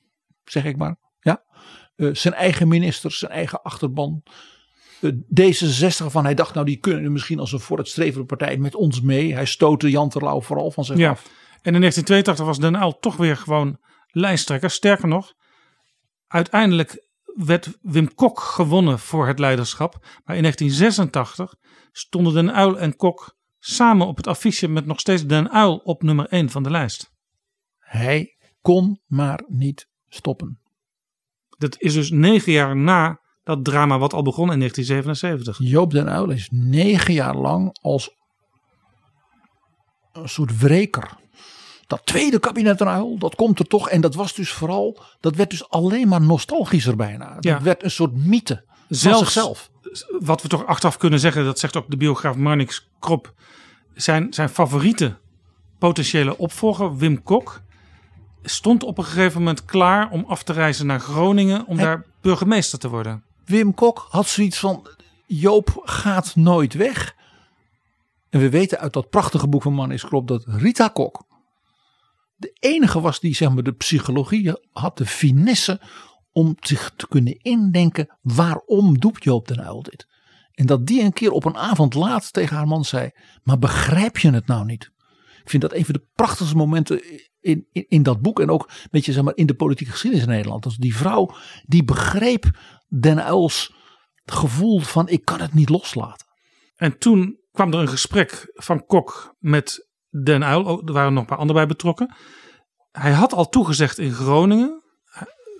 zeg 0.43 0.65
ik 0.65 0.77
maar. 0.77 0.97
Ja? 1.19 1.43
Eh, 1.95 2.09
zijn 2.13 2.33
eigen 2.33 2.67
ministers, 2.67 3.19
zijn 3.19 3.31
eigen 3.31 3.61
achterban. 3.61 4.23
Eh, 5.01 5.11
D66 5.11 6.05
van 6.05 6.23
hij 6.23 6.33
dacht 6.33 6.53
nou 6.53 6.65
die 6.65 6.77
kunnen 6.77 7.11
misschien 7.11 7.39
als 7.39 7.51
een 7.51 7.59
vooruitstrevende 7.59 8.25
partij 8.25 8.57
met 8.57 8.75
ons 8.75 9.01
mee. 9.01 9.33
Hij 9.33 9.45
stootte 9.45 9.89
Jan 9.89 10.09
Terlouw 10.09 10.41
vooral 10.41 10.71
van 10.71 10.85
zich 10.85 10.97
Ja. 10.97 11.09
af. 11.09 11.29
En 11.67 11.73
in 11.73 11.79
1982 11.79 12.45
was 12.45 12.59
Den 12.59 12.81
Uyl 12.81 12.99
toch 12.99 13.15
weer 13.15 13.37
gewoon 13.37 13.77
lijsttrekker. 14.07 14.69
Sterker 14.69 15.07
nog, 15.07 15.33
uiteindelijk 16.27 17.07
werd 17.25 17.77
Wim 17.81 18.13
Kok 18.13 18.39
gewonnen 18.39 18.99
voor 18.99 19.27
het 19.27 19.39
leiderschap. 19.39 19.93
Maar 20.23 20.35
in 20.35 20.41
1986 20.41 21.55
stonden 21.91 22.33
Den 22.33 22.57
Uyl 22.57 22.79
en 22.79 22.95
Kok 22.95 23.35
samen 23.59 24.07
op 24.07 24.17
het 24.17 24.27
affiche 24.27 24.67
met 24.67 24.85
nog 24.85 24.99
steeds 24.99 25.25
Den 25.25 25.55
Uyl 25.55 25.77
op 25.77 26.03
nummer 26.03 26.27
1 26.27 26.49
van 26.49 26.63
de 26.63 26.69
lijst. 26.69 27.11
Hij 27.77 28.35
kon 28.61 29.01
maar 29.05 29.43
niet 29.47 29.89
stoppen. 30.07 30.59
Dat 31.57 31.81
is 31.81 31.93
dus 31.93 32.11
negen 32.11 32.51
jaar 32.51 32.75
na 32.75 33.19
dat 33.43 33.65
drama 33.65 33.97
wat 33.99 34.13
al 34.13 34.23
begon 34.23 34.51
in 34.51 34.59
1977. 34.59 35.69
Joop 35.69 35.91
den 35.91 36.07
Uyl 36.07 36.29
is 36.29 36.49
negen 36.51 37.13
jaar 37.13 37.35
lang 37.35 37.77
als 37.81 38.15
een 40.11 40.29
soort 40.29 40.59
wreker. 40.59 41.25
Dat 41.87 42.01
tweede 42.05 42.39
kabinet 42.39 42.81
Uyl, 42.81 43.17
dat 43.17 43.35
komt 43.35 43.59
er 43.59 43.67
toch. 43.67 43.89
En 43.89 44.01
dat 44.01 44.15
was 44.15 44.33
dus 44.33 44.51
vooral, 44.51 44.99
dat 45.19 45.35
werd 45.35 45.49
dus 45.49 45.69
alleen 45.69 46.07
maar 46.07 46.21
nostalgischer 46.21 46.95
bijna. 46.95 47.33
Dat 47.33 47.43
Ja. 47.43 47.61
werd 47.61 47.83
een 47.83 47.91
soort 47.91 48.15
mythe 48.15 48.63
van 48.65 48.97
Zelfs 48.97 49.19
zichzelf. 49.19 49.69
wat 50.19 50.41
we 50.41 50.47
toch 50.47 50.65
achteraf 50.65 50.97
kunnen 50.97 51.19
zeggen, 51.19 51.45
dat 51.45 51.59
zegt 51.59 51.75
ook 51.75 51.89
de 51.89 51.97
biograaf 51.97 52.35
Marnix 52.35 52.89
Krop. 52.99 53.33
Zijn, 53.93 54.33
zijn 54.33 54.49
favoriete 54.49 55.15
potentiële 55.79 56.37
opvolger, 56.37 56.97
Wim 56.97 57.23
Kok, 57.23 57.61
stond 58.43 58.83
op 58.83 58.97
een 58.97 59.03
gegeven 59.03 59.39
moment 59.39 59.65
klaar 59.65 60.09
om 60.11 60.25
af 60.27 60.43
te 60.43 60.53
reizen 60.53 60.85
naar 60.85 60.99
Groningen 60.99 61.65
om 61.67 61.77
daar 61.77 62.05
burgemeester 62.21 62.79
te 62.79 62.89
worden. 62.89 63.23
Wim 63.45 63.73
Kok 63.73 64.07
had 64.09 64.27
zoiets 64.27 64.57
van, 64.59 64.87
Joop 65.25 65.81
gaat 65.83 66.35
nooit 66.35 66.73
weg. 66.73 67.15
En 68.29 68.39
we 68.39 68.49
weten 68.49 68.79
uit 68.79 68.93
dat 68.93 69.09
prachtige 69.09 69.47
boek 69.47 69.61
van 69.61 69.73
Manis 69.73 70.05
Krop 70.05 70.27
dat 70.27 70.43
Rita 70.47 70.87
Kok 70.87 71.25
de 72.37 72.57
enige 72.59 73.01
was 73.01 73.19
die 73.19 73.35
zeg 73.35 73.49
maar, 73.49 73.63
de 73.63 73.73
psychologie 73.73 74.53
had, 74.71 74.97
de 74.97 75.05
finesse 75.05 75.81
om 76.31 76.55
zich 76.59 76.91
te 76.95 77.07
kunnen 77.07 77.39
indenken 77.41 78.17
waarom 78.21 78.99
doet 78.99 79.23
Joop 79.23 79.47
den 79.47 79.59
Uyl 79.59 79.83
dit. 79.83 80.07
En 80.51 80.65
dat 80.65 80.87
die 80.87 81.01
een 81.01 81.13
keer 81.13 81.31
op 81.31 81.45
een 81.45 81.57
avond 81.57 81.93
laat 81.93 82.33
tegen 82.33 82.55
haar 82.55 82.67
man 82.67 82.85
zei, 82.85 83.11
maar 83.43 83.59
begrijp 83.59 84.17
je 84.17 84.31
het 84.31 84.47
nou 84.47 84.65
niet? 84.65 84.91
Ik 85.43 85.49
vind 85.49 85.61
dat 85.61 85.73
een 85.73 85.85
van 85.85 85.93
de 85.93 86.05
prachtigste 86.15 86.55
momenten 86.55 87.01
in, 87.39 87.67
in, 87.71 88.03
dat 88.03 88.21
boek. 88.21 88.39
En 88.39 88.49
ook 88.49 88.63
een 88.67 88.87
beetje 88.91 89.11
zeg 89.11 89.23
maar, 89.23 89.35
in 89.35 89.45
de 89.45 89.55
politieke 89.55 89.91
geschiedenis 89.91 90.25
in 90.25 90.31
Nederland. 90.31 90.63
Dat 90.63 90.75
die 90.77 90.95
vrouw 90.95 91.35
die 91.65 91.83
begreep 91.83 92.45
Den 92.87 93.27
Uyls 93.27 93.73
gevoel 94.25 94.79
van 94.79 95.09
ik 95.09 95.25
kan 95.25 95.39
het 95.39 95.53
niet 95.53 95.69
loslaten. 95.69 96.27
En 96.75 96.97
toen 96.97 97.39
kwam 97.51 97.73
er 97.73 97.79
een 97.79 97.87
gesprek 97.87 98.51
van 98.53 98.85
Kok 98.85 99.35
met 99.39 99.86
Den. 100.09 100.43
Oh, 100.43 100.87
Er 100.87 100.93
waren 100.93 101.13
nog 101.13 101.21
een 101.21 101.29
paar 101.29 101.37
anderen 101.37 101.61
bij 101.61 101.75
betrokken. 101.75 102.15
Hij 102.91 103.11
had 103.11 103.33
al 103.33 103.49
toegezegd 103.49 103.97
in 103.97 104.11
Groningen. 104.11 104.83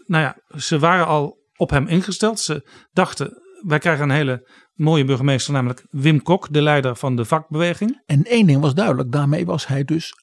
Nou 0.05 0.23
ja, 0.23 0.57
ze 0.57 0.79
waren 0.79 1.07
al 1.07 1.37
op 1.55 1.69
hem 1.69 1.87
ingesteld. 1.87 2.39
Ze 2.39 2.69
dachten, 2.91 3.41
wij 3.65 3.79
krijgen 3.79 4.03
een 4.03 4.15
hele 4.15 4.49
mooie 4.73 5.05
burgemeester, 5.05 5.53
namelijk 5.53 5.85
Wim 5.89 6.21
Kok, 6.21 6.53
de 6.53 6.61
leider 6.61 6.95
van 6.95 7.15
de 7.15 7.25
vakbeweging. 7.25 8.01
En 8.05 8.23
één 8.23 8.47
ding 8.47 8.61
was 8.61 8.73
duidelijk, 8.73 9.11
daarmee 9.11 9.45
was 9.45 9.67
hij 9.67 9.83
dus 9.83 10.13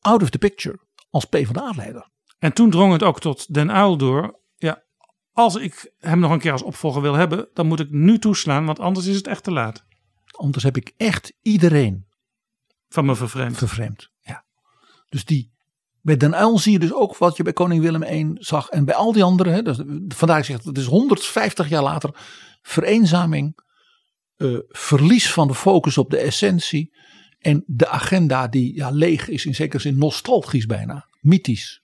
out 0.00 0.22
of 0.22 0.30
the 0.30 0.38
picture 0.38 0.78
als 1.10 1.24
PvdA-leider. 1.24 2.10
En 2.38 2.52
toen 2.52 2.70
drong 2.70 2.92
het 2.92 3.02
ook 3.02 3.20
tot 3.20 3.54
Den 3.54 3.70
Uyl 3.70 3.96
door. 3.96 4.40
Ja, 4.56 4.84
als 5.32 5.56
ik 5.56 5.92
hem 5.98 6.18
nog 6.18 6.30
een 6.30 6.38
keer 6.38 6.52
als 6.52 6.62
opvolger 6.62 7.02
wil 7.02 7.14
hebben, 7.14 7.48
dan 7.52 7.66
moet 7.66 7.80
ik 7.80 7.90
nu 7.90 8.18
toeslaan, 8.18 8.66
want 8.66 8.80
anders 8.80 9.06
is 9.06 9.16
het 9.16 9.26
echt 9.26 9.44
te 9.44 9.52
laat. 9.52 9.84
Anders 10.30 10.64
heb 10.64 10.76
ik 10.76 10.92
echt 10.96 11.32
iedereen 11.40 12.06
Van 12.92 13.04
me 13.04 13.16
vervreemd. 13.16 13.56
vervreemd. 13.56 14.10
Ja. 14.20 14.44
Dus 15.08 15.24
die, 15.24 15.52
bij 16.00 16.16
Den 16.16 16.34
Uyl 16.34 16.58
zie 16.58 16.72
je 16.72 16.78
dus 16.78 16.92
ook 16.92 17.16
wat 17.16 17.36
je 17.36 17.42
bij 17.42 17.52
koning 17.52 17.82
Willem 17.82 18.02
I 18.02 18.32
zag. 18.34 18.68
En 18.68 18.84
bij 18.84 18.94
al 18.94 19.12
die 19.12 19.22
anderen, 19.22 19.52
hè, 19.52 19.62
dus, 19.62 19.76
vandaar 20.08 20.38
ik 20.38 20.44
zeg, 20.44 20.64
het 20.64 20.78
is 20.78 20.86
150 20.86 21.68
jaar 21.68 21.82
later, 21.82 22.10
vereenzaming, 22.62 23.58
eh, 24.36 24.58
verlies 24.68 25.32
van 25.32 25.46
de 25.46 25.54
focus 25.54 25.98
op 25.98 26.10
de 26.10 26.16
essentie. 26.16 26.94
En 27.38 27.64
de 27.66 27.88
agenda 27.88 28.48
die 28.48 28.74
ja, 28.74 28.90
leeg 28.90 29.28
is, 29.28 29.46
in 29.46 29.54
zekere 29.54 29.82
zin 29.82 29.98
nostalgisch 29.98 30.66
bijna, 30.66 31.08
mythisch. 31.20 31.82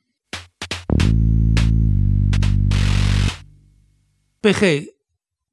PG, 4.40 4.86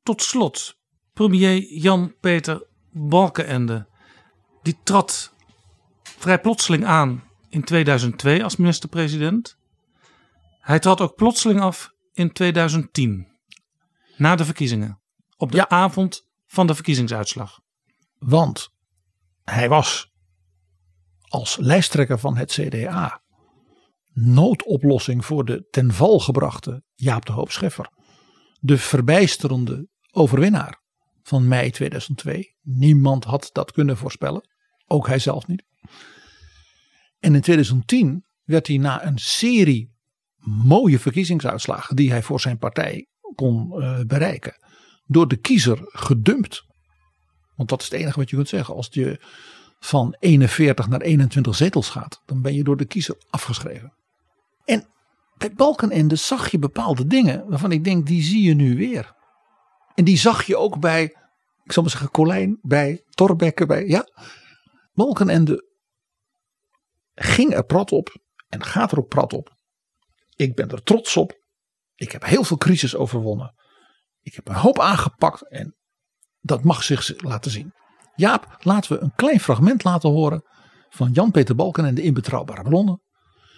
tot 0.03 0.22
slot, 0.22 0.77
premier 1.14 1.73
Jan-Peter 1.73 2.68
Balkenende. 2.91 3.88
Die 4.61 4.77
trad 4.84 5.35
vrij 6.18 6.40
plotseling 6.40 6.86
aan 6.86 7.24
in 7.50 7.64
2002 7.64 8.44
als 8.44 8.56
minister-president. 8.56 9.58
Hij 10.60 10.80
trad 10.80 11.02
ook 11.02 11.16
plotseling 11.16 11.62
af 11.62 11.90
in 12.14 12.32
2010, 12.32 13.28
na 14.18 14.36
de 14.36 14.46
verkiezingen. 14.46 15.02
Op 15.38 15.52
de 15.52 15.70
avond 15.70 16.28
van 16.48 16.68
de 16.68 16.76
verkiezingsuitslag. 16.76 17.60
Want 18.18 18.70
hij 19.44 19.70
was 19.70 20.12
als 21.22 21.58
lijsttrekker 21.58 22.20
van 22.20 22.38
het 22.38 22.52
CDA 22.52 23.24
noodoplossing 24.16 25.26
voor 25.26 25.46
de 25.46 25.68
ten 25.70 25.94
val 25.94 26.20
gebrachte 26.20 26.84
Jaap 26.94 27.26
de 27.26 27.32
Hoop 27.32 27.52
Scheffer. 27.52 27.90
De 28.60 28.78
verbijsterende 28.78 29.88
overwinnaar 30.12 30.82
van 31.24 31.48
mei 31.48 31.72
2002. 31.72 32.56
Niemand 32.62 33.24
had 33.24 33.50
dat 33.52 33.72
kunnen 33.72 33.98
voorspellen. 33.98 34.50
Ook 34.88 35.08
hij 35.08 35.20
zelf 35.20 35.48
niet. 35.48 35.64
En 37.20 37.36
in 37.36 37.41
2010 37.41 38.26
werd 38.44 38.68
hij 38.68 38.78
na 38.78 39.06
een 39.06 39.18
serie 39.18 39.94
mooie 40.45 40.99
verkiezingsuitslagen 40.99 41.95
die 41.95 42.12
hij 42.12 42.24
voor 42.24 42.40
zijn 42.40 42.57
partij 42.57 43.07
kon 43.36 43.82
eh, 43.82 43.99
bereiken, 44.07 44.57
door 45.06 45.28
de 45.28 45.38
kiezer 45.38 45.80
gedumpt. 45.84 46.64
Want 47.56 47.70
dat 47.70 47.82
is 47.82 47.90
het 47.90 47.99
enige 47.99 48.20
wat 48.20 48.30
je 48.30 48.36
kunt 48.36 48.49
zeggen. 48.49 48.76
Als 48.76 48.88
je 48.91 49.20
van 49.80 50.16
41 50.20 50.88
naar 50.88 51.02
21 51.02 51.56
zetels 51.56 51.90
gaat, 51.90 52.22
dan 52.26 52.41
ben 52.41 52.53
je 52.53 52.64
door 52.64 52.78
de 52.78 52.86
kiezer 52.86 53.16
afgeschreven. 53.30 53.94
En 54.66 54.88
bij 55.38 55.53
Balkenende 55.53 56.16
zag 56.16 56.52
je 56.52 56.60
bepaalde 56.60 57.07
dingen 57.07 57.48
waarvan 57.48 57.72
ik 57.72 57.84
denk, 57.84 58.07
die 58.07 58.24
zie 58.24 58.44
je 58.44 58.53
nu 58.53 58.78
weer. 58.78 59.14
En 59.95 60.03
die 60.03 60.18
zag 60.18 60.44
je 60.44 60.57
ook 60.57 60.80
bij, 60.80 61.03
ik 61.64 61.72
zal 61.72 61.84
maar 61.84 61.91
zeggen, 61.91 62.12
Colijn, 62.12 62.60
bij 62.62 63.03
Torbekke, 63.10 63.66
bij, 63.66 63.88
ja. 63.88 64.07
Balkenende 64.94 65.74
ging 67.16 67.54
er 67.54 67.66
prat 67.66 67.92
op 67.92 68.18
en 68.50 68.64
gaat 68.64 68.92
er 68.92 68.98
ook 68.98 69.08
prat 69.08 69.34
op. 69.34 69.56
Ik 70.36 70.56
ben 70.56 70.70
er 70.70 70.84
trots 70.84 71.18
op. 71.18 71.44
Ik 71.96 72.12
heb 72.12 72.26
heel 72.26 72.44
veel 72.44 72.58
crisis 72.58 72.96
overwonnen. 72.96 73.54
Ik 74.22 74.34
heb 74.36 74.48
een 74.48 74.56
hoop 74.56 74.80
aangepakt 74.80 75.50
en 75.50 75.76
dat 76.40 76.64
mag 76.64 76.84
zich 76.84 77.22
laten 77.22 77.52
zien. 77.52 77.74
Jaap, 78.16 78.58
laten 78.60 78.92
we 78.94 79.04
een 79.04 79.16
klein 79.16 79.40
fragment 79.40 79.84
laten 79.84 80.10
horen 80.10 80.44
van 80.90 81.12
Jan-Peter 81.12 81.56
Balken 81.56 81.86
en 81.86 81.96
de 81.96 82.02
inbetrouwbare 82.02 82.64
bronnen. 82.64 83.02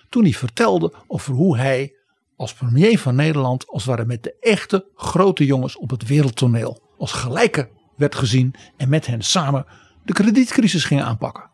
Toen 0.10 0.24
hij 0.24 0.32
vertelde 0.32 0.94
over 1.08 1.34
hoe 1.34 1.58
hij 1.58 1.96
als 2.36 2.54
premier 2.54 3.00
van 3.00 3.16
Nederland 3.16 3.68
als 3.68 3.86
het 3.86 3.96
ware 3.96 4.08
met 4.08 4.24
de 4.24 4.38
echte 4.40 4.92
grote 4.96 5.46
jongens 5.46 5.78
op 5.78 5.90
het 5.90 6.08
wereldtoneel 6.08 6.82
als 6.98 7.12
gelijke 7.12 7.70
werd 7.96 8.16
gezien 8.16 8.56
en 8.78 8.90
met 8.90 9.06
hen 9.06 9.22
samen 9.22 9.66
de 10.04 10.14
kredietcrisis 10.14 10.84
ging 10.84 11.02
aanpakken. 11.02 11.50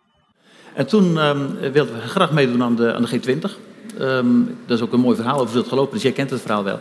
En 0.74 0.88
toen 0.88 1.20
ehm, 1.20 1.72
wilden 1.72 1.94
we 1.94 2.02
graag 2.02 2.32
meedoen 2.32 2.64
aan 2.64 2.76
de, 2.76 2.94
aan 2.94 3.02
de 3.02 3.20
G20. 3.20 3.52
Ehm, 4.00 4.28
dat 4.66 4.78
is 4.78 4.84
ook 4.84 4.94
een 4.94 5.00
mooi 5.00 5.16
verhaal 5.16 5.40
over 5.40 5.58
het 5.58 5.68
gelopen, 5.68 5.94
dus 5.94 6.02
jij 6.02 6.12
kent 6.12 6.30
het 6.30 6.42
verhaal 6.42 6.64
wel. 6.64 6.80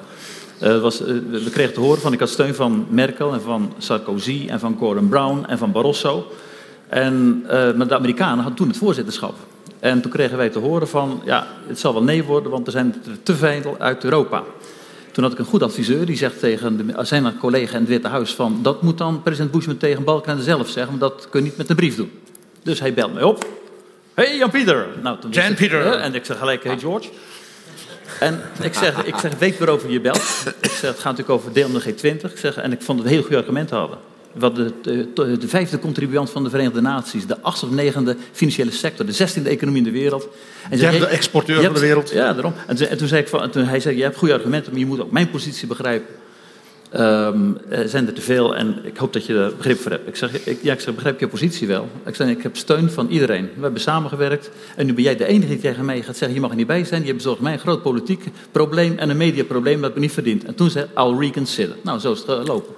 Eh, 0.58 0.80
was, 0.80 1.00
eh, 1.00 1.06
we 1.30 1.50
kregen 1.50 1.74
te 1.74 1.80
horen 1.80 2.00
van, 2.00 2.12
ik 2.12 2.18
had 2.18 2.28
steun 2.28 2.54
van 2.54 2.86
Merkel 2.88 3.32
en 3.32 3.40
van 3.40 3.72
Sarkozy 3.78 4.46
en 4.48 4.60
van 4.60 4.76
Gordon 4.78 5.08
Brown 5.08 5.44
en 5.48 5.58
van 5.58 5.72
Barroso. 5.72 6.26
En, 6.88 7.44
eh, 7.48 7.72
maar 7.74 7.88
de 7.88 7.94
Amerikanen 7.94 8.36
hadden 8.36 8.54
toen 8.54 8.68
het 8.68 8.76
voorzitterschap. 8.76 9.34
En 9.80 10.00
toen 10.00 10.10
kregen 10.10 10.36
wij 10.36 10.48
te 10.48 10.58
horen 10.58 10.88
van, 10.88 11.20
ja, 11.24 11.46
het 11.66 11.78
zal 11.78 11.92
wel 11.92 12.02
nee 12.02 12.24
worden, 12.24 12.50
want 12.50 12.66
er 12.66 12.72
zijn 12.72 12.94
te 13.22 13.34
veel 13.34 13.76
uit 13.78 14.04
Europa. 14.04 14.42
Toen 15.12 15.24
had 15.24 15.32
ik 15.32 15.38
een 15.38 15.44
goed 15.44 15.62
adviseur, 15.62 16.06
die 16.06 16.16
zegt 16.16 16.38
tegen 16.38 16.94
zijn 17.00 17.38
collega 17.38 17.74
in 17.74 17.80
het 17.80 17.88
Witte 17.88 18.08
Huis 18.08 18.34
van, 18.34 18.58
dat 18.62 18.82
moet 18.82 18.98
dan 18.98 19.22
president 19.22 19.50
Bush 19.50 19.66
tegen 19.78 20.04
Balkenende 20.04 20.42
zelf 20.42 20.68
zeggen, 20.68 20.98
want 20.98 21.12
dat 21.12 21.28
kun 21.30 21.40
je 21.40 21.46
niet 21.46 21.56
met 21.56 21.70
een 21.70 21.76
brief 21.76 21.96
doen. 21.96 22.10
Dus 22.62 22.80
hij 22.80 22.94
belt 22.94 23.14
mij 23.14 23.22
op. 23.22 23.61
Hey 24.14 24.36
Jan-Pieter. 24.36 24.86
Nou, 25.02 25.20
toen 25.20 25.30
Jan 25.30 25.54
hè, 25.58 25.96
En 25.96 26.14
ik 26.14 26.24
zeg 26.24 26.38
gelijk, 26.38 26.64
hey 26.64 26.78
George. 26.78 27.08
En 28.20 28.40
ik 28.62 28.74
zeg, 28.74 29.04
ik 29.04 29.14
zeg, 29.16 29.32
weet 29.38 29.58
waarover 29.58 29.90
je 29.90 30.00
belt. 30.00 30.22
Ik 30.60 30.70
zeg, 30.70 30.80
het 30.80 30.98
gaat 30.98 31.04
natuurlijk 31.16 31.30
over 31.30 31.52
deel 31.52 31.68
van 31.68 31.80
de 31.80 31.92
G20. 31.92 32.32
Ik 32.32 32.38
zeg, 32.38 32.56
en 32.56 32.72
ik 32.72 32.82
vond 32.82 32.98
het 32.98 33.08
heel 33.08 33.20
goede 33.22 33.36
argumenten 33.36 33.76
hadden. 33.76 33.98
Wat 34.32 34.56
de, 34.56 34.72
de, 34.82 35.38
de 35.38 35.48
vijfde 35.48 35.78
contribuant 35.78 36.30
van 36.30 36.44
de 36.44 36.50
Verenigde 36.50 36.80
Naties, 36.80 37.26
de 37.26 37.36
achtste 37.40 37.66
of 37.66 37.72
negende 37.72 38.16
financiële 38.32 38.70
sector, 38.70 39.06
de 39.06 39.12
zestiende 39.12 39.48
economie 39.48 39.78
in 39.78 39.92
de 39.92 39.98
wereld. 39.98 40.28
En 40.70 40.78
je- 40.78 41.06
exporteur 41.06 41.62
van 41.62 41.74
de 41.74 41.80
wereld. 41.80 42.10
Ja, 42.10 42.32
daarom. 42.32 42.54
En 42.66 42.76
toen, 42.76 42.86
en 42.86 42.96
toen 42.96 43.08
zei 43.08 43.20
ik 43.20 43.28
van, 43.28 43.42
en 43.42 43.50
toen 43.50 43.64
hij 43.64 43.80
zei, 43.80 43.96
je 43.96 44.02
hebt 44.02 44.16
goede 44.16 44.34
argumenten, 44.34 44.70
maar 44.70 44.80
je 44.80 44.86
moet 44.86 45.00
ook 45.00 45.10
mijn 45.12 45.30
positie 45.30 45.66
begrijpen. 45.68 46.14
Ehm, 46.92 47.52
zijn 47.84 48.06
er 48.06 48.12
te 48.12 48.20
veel 48.20 48.56
en 48.56 48.84
ik 48.84 48.96
hoop 48.96 49.12
dat 49.12 49.26
je 49.26 49.34
er 49.34 49.56
begrip 49.56 49.78
voor 49.78 49.90
hebt. 49.90 50.08
Ik 50.08 50.16
zeg, 50.16 50.46
ik, 50.46 50.62
ja, 50.62 50.72
ik 50.72 50.80
zeg, 50.80 50.94
begrijp 50.94 51.20
je 51.20 51.28
positie 51.28 51.66
wel? 51.66 51.88
Ik 52.06 52.14
zeg, 52.14 52.28
ik 52.28 52.42
heb 52.42 52.56
steun 52.56 52.90
van 52.90 53.08
iedereen. 53.08 53.50
We 53.56 53.62
hebben 53.62 53.80
samengewerkt 53.80 54.50
en 54.76 54.86
nu 54.86 54.94
ben 54.94 55.02
jij 55.02 55.16
de 55.16 55.26
enige 55.26 55.48
die 55.48 55.58
tegen 55.58 55.84
mij 55.84 56.02
gaat 56.02 56.16
zeggen, 56.16 56.34
je 56.34 56.40
mag 56.40 56.50
er 56.50 56.56
niet 56.56 56.66
bij 56.66 56.84
zijn. 56.84 57.04
Je 57.04 57.14
bezorgt 57.14 57.40
mij 57.40 57.52
een 57.52 57.58
groot 57.58 57.82
politiek 57.82 58.24
probleem 58.50 58.98
en 58.98 59.10
een 59.10 59.16
mediaprobleem 59.16 59.80
dat 59.80 59.94
me 59.94 60.00
niet 60.00 60.12
verdient. 60.12 60.44
En 60.44 60.54
toen 60.54 60.70
zei 60.70 60.86
I'll 60.96 61.16
reconsider. 61.18 61.76
Nou, 61.82 61.98
zo 61.98 62.12
is 62.12 62.18
het 62.18 62.28
gelopen. 62.28 62.74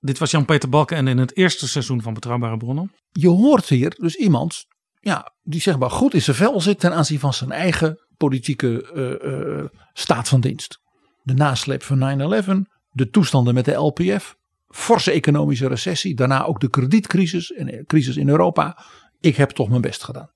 Dit 0.00 0.18
was 0.18 0.30
Jan-Peter 0.30 0.68
Balkenende 0.68 1.10
in 1.10 1.18
het 1.18 1.36
eerste 1.36 1.68
seizoen 1.68 2.02
van 2.02 2.14
Betrouwbare 2.14 2.56
Bronnen. 2.56 2.92
Je 3.12 3.28
hoort 3.28 3.68
hier 3.68 3.94
dus 3.98 4.14
iemand 4.14 4.66
ja, 5.06 5.32
die 5.42 5.60
zeg 5.60 5.78
maar 5.78 5.90
goed 5.90 6.14
in 6.14 6.22
zijn 6.22 6.36
vel 6.36 6.60
zit 6.60 6.80
ten 6.80 6.92
aanzien 6.92 7.18
van 7.18 7.32
zijn 7.32 7.50
eigen 7.50 8.06
politieke 8.16 8.90
eh, 8.94 9.58
eh, 9.58 9.64
staat 9.92 10.28
van 10.28 10.40
dienst. 10.40 10.78
De 11.22 11.34
nasleep 11.34 11.82
van 11.82 11.98
9-11, 11.98 12.75
de 12.96 13.10
toestanden 13.10 13.54
met 13.54 13.64
de 13.64 13.72
LPF, 13.72 14.36
forse 14.68 15.10
economische 15.10 15.68
recessie, 15.68 16.14
daarna 16.14 16.44
ook 16.44 16.60
de 16.60 16.70
kredietcrisis 16.70 17.52
en 17.52 17.66
de 17.66 17.84
crisis 17.86 18.16
in 18.16 18.28
Europa. 18.28 18.84
Ik 19.20 19.36
heb 19.36 19.50
toch 19.50 19.68
mijn 19.68 19.80
best 19.80 20.04
gedaan. 20.04 20.30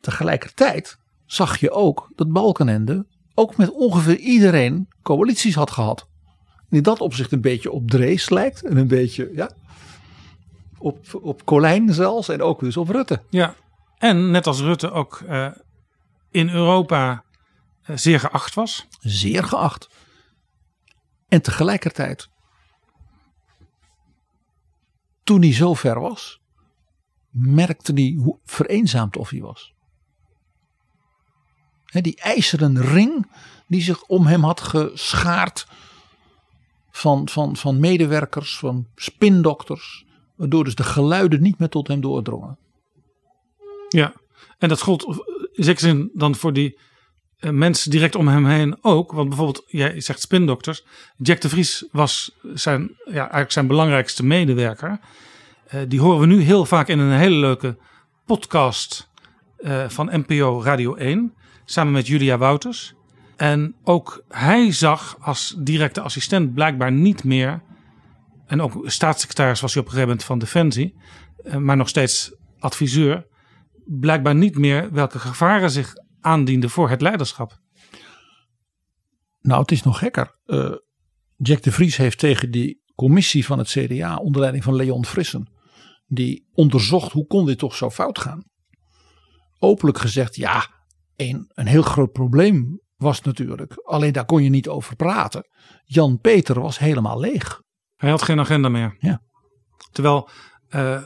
Tegelijkertijd 0.00 0.98
zag 1.24 1.58
je 1.58 1.70
ook 1.70 2.12
dat 2.14 2.32
Balkenende 2.32 3.06
ook 3.34 3.56
met 3.56 3.70
ongeveer 3.70 4.16
iedereen 4.16 4.88
coalities 5.02 5.54
had 5.54 5.70
gehad. 5.70 6.08
En 6.70 6.76
in 6.76 6.82
dat 6.82 7.00
opzicht 7.00 7.32
een 7.32 7.40
beetje 7.40 7.70
op 7.70 7.90
Drees 7.90 8.30
lijkt 8.30 8.62
en 8.62 8.76
een 8.76 8.88
beetje 8.88 9.30
ja, 9.34 9.50
op, 10.78 10.98
op 11.22 11.44
Colijn 11.44 11.94
zelfs 11.94 12.28
en 12.28 12.42
ook 12.42 12.60
dus 12.60 12.76
op 12.76 12.88
Rutte. 12.88 13.22
Ja, 13.30 13.54
en 13.98 14.30
net 14.30 14.46
als 14.46 14.60
Rutte 14.60 14.90
ook 14.90 15.22
eh, 15.26 15.48
in 16.30 16.48
Europa 16.48 17.24
eh, 17.82 17.96
zeer 17.96 18.20
geacht 18.20 18.54
was. 18.54 18.86
Zeer 19.00 19.44
geacht. 19.44 19.88
En 21.28 21.42
tegelijkertijd, 21.42 22.28
toen 25.24 25.40
hij 25.40 25.52
zo 25.52 25.74
ver 25.74 26.00
was, 26.00 26.40
merkte 27.30 27.92
hij 27.92 28.16
hoe 28.18 28.38
vereenzaamd 28.44 29.16
of 29.16 29.30
hij 29.30 29.40
was. 29.40 29.74
Hè, 31.84 32.00
die 32.00 32.20
ijzeren 32.20 32.80
ring 32.80 33.30
die 33.66 33.82
zich 33.82 34.02
om 34.02 34.26
hem 34.26 34.44
had 34.44 34.60
geschaard 34.60 35.66
van, 36.90 37.28
van, 37.28 37.56
van 37.56 37.80
medewerkers, 37.80 38.58
van 38.58 38.86
spindokters, 38.94 40.04
waardoor 40.36 40.64
dus 40.64 40.74
de 40.74 40.82
geluiden 40.82 41.42
niet 41.42 41.58
meer 41.58 41.68
tot 41.68 41.88
hem 41.88 42.00
doordrongen. 42.00 42.58
Ja, 43.88 44.12
En 44.58 44.68
dat 44.68 44.80
gold 44.80 45.04
in 45.52 45.64
zekere 45.64 45.86
zin 45.86 46.10
dan 46.14 46.34
voor 46.34 46.52
die 46.52 46.74
eh, 46.74 46.82
mensen 47.40 47.90
direct 47.90 48.14
om 48.14 48.28
hem 48.28 48.46
heen 48.46 48.76
ook. 48.80 49.12
Want 49.12 49.28
bijvoorbeeld, 49.28 49.64
jij 49.66 50.00
zegt 50.00 50.20
spindokters. 50.20 50.84
Jack 51.16 51.40
de 51.40 51.48
Vries 51.48 51.84
was 51.92 52.36
zijn, 52.54 52.90
ja, 53.04 53.20
eigenlijk 53.20 53.52
zijn 53.52 53.66
belangrijkste 53.66 54.24
medewerker. 54.24 54.98
Eh, 55.66 55.80
die 55.88 56.00
horen 56.00 56.20
we 56.20 56.26
nu 56.26 56.40
heel 56.40 56.64
vaak 56.64 56.88
in 56.88 56.98
een 56.98 57.18
hele 57.18 57.36
leuke 57.36 57.76
podcast 58.26 59.10
eh, 59.56 59.88
van 59.88 60.08
NPO 60.12 60.62
Radio 60.62 60.94
1. 60.94 61.34
Samen 61.64 61.92
met 61.92 62.06
Julia 62.06 62.38
Wouters. 62.38 62.94
En 63.36 63.74
ook 63.84 64.24
hij 64.28 64.72
zag 64.72 65.16
als 65.20 65.54
directe 65.58 66.00
assistent 66.00 66.54
blijkbaar 66.54 66.92
niet 66.92 67.24
meer. 67.24 67.62
En 68.46 68.62
ook 68.62 68.80
staatssecretaris 68.84 69.60
was 69.60 69.72
hij 69.74 69.82
op 69.82 69.88
een 69.88 69.94
gegeven 69.94 70.16
moment 70.16 70.28
van 70.28 70.38
Defensie. 70.38 70.94
eh, 71.44 71.56
Maar 71.56 71.76
nog 71.76 71.88
steeds 71.88 72.32
adviseur. 72.58 73.26
Blijkbaar 73.86 74.34
niet 74.34 74.58
meer 74.58 74.92
welke 74.92 75.18
gevaren 75.18 75.70
zich 75.70 75.94
aandienden 76.26 76.70
voor 76.70 76.88
het 76.88 77.00
leiderschap. 77.00 77.58
Nou, 79.40 79.60
het 79.60 79.70
is 79.70 79.82
nog 79.82 79.98
gekker. 79.98 80.38
Eh, 80.44 80.72
Jack 81.36 81.62
de 81.62 81.72
Vries 81.72 81.96
heeft 81.96 82.18
tegen 82.18 82.50
die 82.50 82.82
commissie 82.94 83.46
van 83.46 83.58
het 83.58 83.68
CDA 83.68 84.16
onder 84.16 84.40
leiding 84.40 84.64
van 84.64 84.74
Leon 84.74 85.06
Frissen, 85.06 85.52
die 86.06 86.48
onderzocht 86.52 87.12
hoe 87.12 87.26
kon 87.26 87.46
dit 87.46 87.58
toch 87.58 87.74
zo 87.74 87.90
fout 87.90 88.18
gaan, 88.18 88.44
openlijk 89.58 89.98
gezegd: 89.98 90.36
ja, 90.36 90.66
een, 91.16 91.50
een 91.54 91.66
heel 91.66 91.82
groot 91.82 92.12
probleem 92.12 92.80
was 92.96 93.20
natuurlijk, 93.20 93.72
alleen 93.84 94.12
daar 94.12 94.24
kon 94.24 94.42
je 94.42 94.50
niet 94.50 94.68
over 94.68 94.96
praten. 94.96 95.48
Jan 95.84 96.18
Peter 96.18 96.60
was 96.60 96.78
helemaal 96.78 97.20
leeg. 97.20 97.60
Hij 97.96 98.10
had 98.10 98.22
geen 98.22 98.40
agenda 98.40 98.68
meer. 98.68 98.96
Ja. 98.98 99.22
Terwijl 99.90 100.28
eh, 100.68 101.02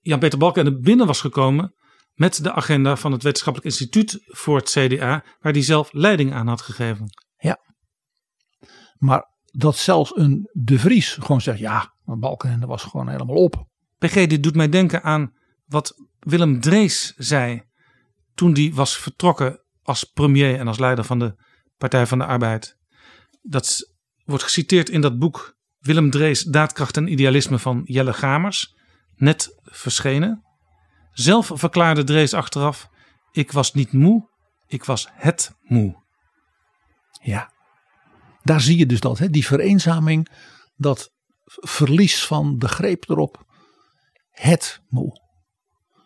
Jan-Peter 0.00 0.38
Balkenende 0.38 0.78
binnen 0.78 1.06
was 1.06 1.20
gekomen 1.20 1.74
met 2.14 2.42
de 2.42 2.52
agenda 2.52 2.96
van 2.96 3.12
het 3.12 3.22
Wetenschappelijk 3.22 3.70
Instituut 3.70 4.22
voor 4.26 4.56
het 4.56 4.70
CDA, 4.70 5.24
waar 5.40 5.52
hij 5.52 5.62
zelf 5.62 5.92
leiding 5.92 6.32
aan 6.32 6.46
had 6.46 6.60
gegeven. 6.60 7.06
Ja. 7.36 7.58
Maar 8.98 9.30
dat 9.44 9.76
zelfs 9.76 10.16
een 10.16 10.50
De 10.52 10.78
Vries 10.78 11.12
gewoon 11.12 11.40
zegt: 11.40 11.58
ja, 11.58 11.94
maar 12.04 12.18
Balkenende 12.18 12.66
was 12.66 12.82
gewoon 12.82 13.08
helemaal 13.08 13.36
op. 13.36 13.66
PG, 13.98 14.26
dit 14.26 14.42
doet 14.42 14.54
mij 14.54 14.68
denken 14.68 15.02
aan 15.02 15.32
wat 15.64 15.94
Willem 16.18 16.60
Drees 16.60 17.14
zei 17.16 17.62
toen 18.34 18.52
die 18.52 18.74
was 18.74 18.96
vertrokken 18.98 19.64
als 19.82 20.04
premier 20.04 20.58
en 20.58 20.68
als 20.68 20.78
leider 20.78 21.04
van 21.04 21.18
de 21.18 21.34
Partij 21.76 22.06
van 22.06 22.18
de 22.18 22.24
Arbeid. 22.24 22.76
Dat 23.42 23.94
wordt 24.24 24.44
geciteerd 24.44 24.88
in 24.88 25.00
dat 25.00 25.18
boek 25.18 25.56
Willem 25.78 26.10
Drees, 26.10 26.42
Daadkracht 26.42 26.96
en 26.96 27.12
Idealisme 27.12 27.58
van 27.58 27.80
Jelle 27.84 28.12
Gamers, 28.12 28.74
net 29.14 29.60
verschenen. 29.62 30.42
Zelf 31.12 31.50
verklaarde 31.54 32.04
Drees 32.04 32.34
achteraf: 32.34 32.88
Ik 33.30 33.52
was 33.52 33.72
niet 33.72 33.92
moe, 33.92 34.28
ik 34.66 34.84
was 34.84 35.08
het 35.12 35.56
moe. 35.60 36.02
Ja, 37.22 37.52
daar 38.42 38.60
zie 38.60 38.78
je 38.78 38.86
dus 38.86 39.00
dat, 39.00 39.18
hè, 39.18 39.30
die 39.30 39.46
vereenzaming, 39.46 40.28
dat 40.76 41.12
verlies 41.44 42.26
van 42.26 42.58
de 42.58 42.68
greep 42.68 43.08
erop. 43.08 43.44
Het 44.30 44.82
moe. 44.88 45.20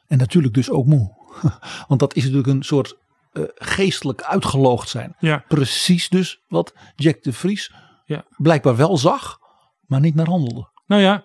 En 0.06 0.18
natuurlijk 0.18 0.54
dus 0.54 0.70
ook 0.70 0.86
moe. 0.86 1.14
Want 1.88 2.00
dat 2.00 2.14
is 2.14 2.22
natuurlijk 2.22 2.48
een 2.48 2.62
soort 2.62 2.98
uh, 3.32 3.44
geestelijk 3.54 4.22
uitgeloogd 4.22 4.88
zijn. 4.88 5.16
Ja. 5.18 5.44
Precies 5.48 6.08
dus 6.08 6.42
wat 6.48 6.74
Jack 6.94 7.22
de 7.22 7.32
Vries 7.32 7.72
ja. 8.04 8.24
blijkbaar 8.36 8.76
wel 8.76 8.96
zag, 8.96 9.38
maar 9.80 10.00
niet 10.00 10.14
naar 10.14 10.26
handelde. 10.26 10.70
Nou 10.86 11.02
ja, 11.02 11.24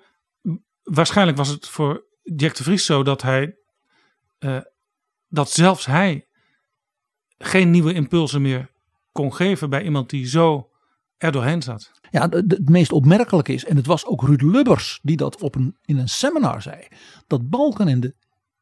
waarschijnlijk 0.83 1.37
was 1.37 1.47
het 1.47 1.67
voor 1.67 2.03
Jack 2.35 2.55
de 2.55 2.63
Vries 2.63 2.85
zo 2.85 3.03
dat 3.03 3.21
hij, 3.21 3.55
uh, 4.45 4.61
dat 5.27 5.49
zelfs 5.49 5.85
hij 5.85 6.27
geen 7.37 7.71
nieuwe 7.71 7.93
impulsen 7.93 8.41
meer 8.41 8.71
kon 9.11 9.33
geven 9.33 9.69
bij 9.69 9.83
iemand 9.83 10.09
die 10.09 10.27
zo 10.27 10.69
er 11.17 11.31
doorheen 11.31 11.61
zat. 11.61 11.91
Ja, 12.09 12.29
het 12.29 12.69
meest 12.69 12.91
opmerkelijke 12.91 13.53
is, 13.53 13.65
en 13.65 13.75
het 13.75 13.85
was 13.85 14.05
ook 14.05 14.21
Ruud 14.21 14.41
Lubbers 14.41 14.99
die 15.01 15.17
dat 15.17 15.41
op 15.41 15.55
een, 15.55 15.77
in 15.81 15.97
een 15.97 16.09
seminar 16.09 16.61
zei, 16.61 16.87
dat 17.27 17.49
Balkenende, 17.49 18.15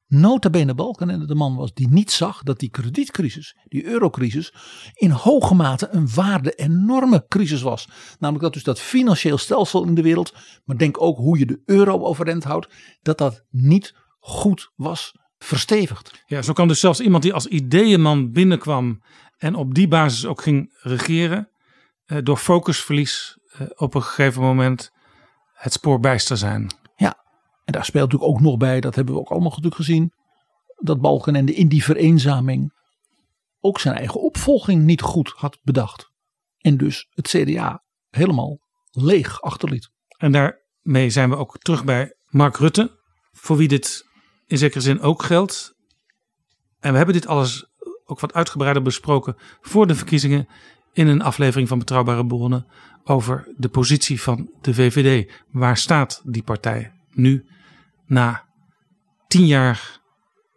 nota 0.07 0.49
bene 0.49 0.73
Balkenende 0.73 1.25
de 1.25 1.35
man 1.35 1.55
was 1.55 1.73
die 1.73 1.87
niet 1.89 2.11
zag 2.11 2.43
dat 2.43 2.59
die 2.59 2.69
kredietcrisis, 2.69 3.57
die 3.67 3.85
eurocrisis, 3.85 4.53
in 4.93 5.09
hoge 5.09 5.55
mate 5.55 5.87
een 5.91 6.13
waarde 6.13 6.51
enorme 6.51 7.25
crisis 7.27 7.61
was. 7.61 7.87
Namelijk 8.19 8.43
dat 8.43 8.53
dus 8.53 8.63
dat 8.63 8.79
financieel 8.79 9.37
stelsel 9.37 9.85
in 9.85 9.95
de 9.95 10.01
wereld, 10.01 10.33
maar 10.65 10.77
denk 10.77 11.01
ook 11.01 11.17
hoe 11.17 11.39
je 11.39 11.45
de 11.45 11.61
euro 11.65 12.03
overeind 12.03 12.43
houdt, 12.43 12.69
dat 13.01 13.17
dat 13.17 13.45
niet 13.49 13.95
goed 14.19 14.71
was 14.75 15.13
verstevigd. 15.39 16.23
Ja, 16.25 16.41
zo 16.41 16.53
kan 16.53 16.67
dus 16.67 16.79
zelfs 16.79 16.99
iemand 16.99 17.23
die 17.23 17.33
als 17.33 17.47
ideeënman 17.47 18.31
binnenkwam 18.31 19.01
en 19.37 19.55
op 19.55 19.73
die 19.73 19.87
basis 19.87 20.25
ook 20.25 20.41
ging 20.41 20.77
regeren, 20.81 21.49
door 22.23 22.37
focusverlies 22.37 23.37
op 23.75 23.95
een 23.95 24.03
gegeven 24.03 24.41
moment 24.41 24.91
het 25.53 25.73
spoor 25.73 25.99
bijster 25.99 26.37
zijn. 26.37 26.67
Ja, 26.95 27.23
en 27.65 27.73
daar 27.73 27.85
speelt 27.85 28.11
natuurlijk 28.11 28.31
ook 28.31 28.41
nog 28.41 28.57
bij, 28.57 28.79
dat 28.79 28.95
hebben 28.95 29.13
we 29.13 29.19
ook 29.19 29.29
allemaal 29.29 29.49
natuurlijk 29.49 29.75
gezien, 29.75 30.13
dat 30.75 31.01
Balkenende 31.01 31.53
in 31.53 31.67
die 31.67 31.83
vereenzaming 31.83 32.77
ook 33.59 33.79
zijn 33.79 33.95
eigen 33.95 34.21
opvolging 34.21 34.83
niet 34.83 35.01
goed 35.01 35.33
had 35.35 35.59
bedacht. 35.61 36.11
En 36.57 36.77
dus 36.77 37.07
het 37.09 37.27
CDA 37.27 37.83
helemaal 38.09 38.59
leeg 38.91 39.41
achterliet. 39.41 39.89
En 40.17 40.31
daarmee 40.31 41.09
zijn 41.09 41.29
we 41.29 41.35
ook 41.35 41.57
terug 41.57 41.83
bij 41.83 42.15
Mark 42.27 42.57
Rutte, 42.57 42.99
voor 43.31 43.57
wie 43.57 43.67
dit 43.67 44.08
in 44.49 44.57
zekere 44.57 44.81
zin 44.81 45.01
ook 45.01 45.23
geldt. 45.23 45.75
En 46.79 46.91
we 46.91 46.97
hebben 46.97 47.15
dit 47.15 47.27
alles 47.27 47.69
ook 48.05 48.19
wat 48.19 48.33
uitgebreider 48.33 48.81
besproken 48.81 49.35
voor 49.61 49.87
de 49.87 49.95
verkiezingen 49.95 50.47
in 50.93 51.07
een 51.07 51.21
aflevering 51.21 51.67
van 51.67 51.79
Betrouwbare 51.79 52.25
Bronnen 52.25 52.67
over 53.03 53.53
de 53.57 53.69
positie 53.69 54.21
van 54.21 54.49
de 54.61 54.73
VVD. 54.73 55.31
Waar 55.51 55.77
staat 55.77 56.21
die 56.25 56.43
partij 56.43 56.91
nu 57.11 57.45
na 58.05 58.45
tien 59.27 59.45
jaar, 59.45 59.99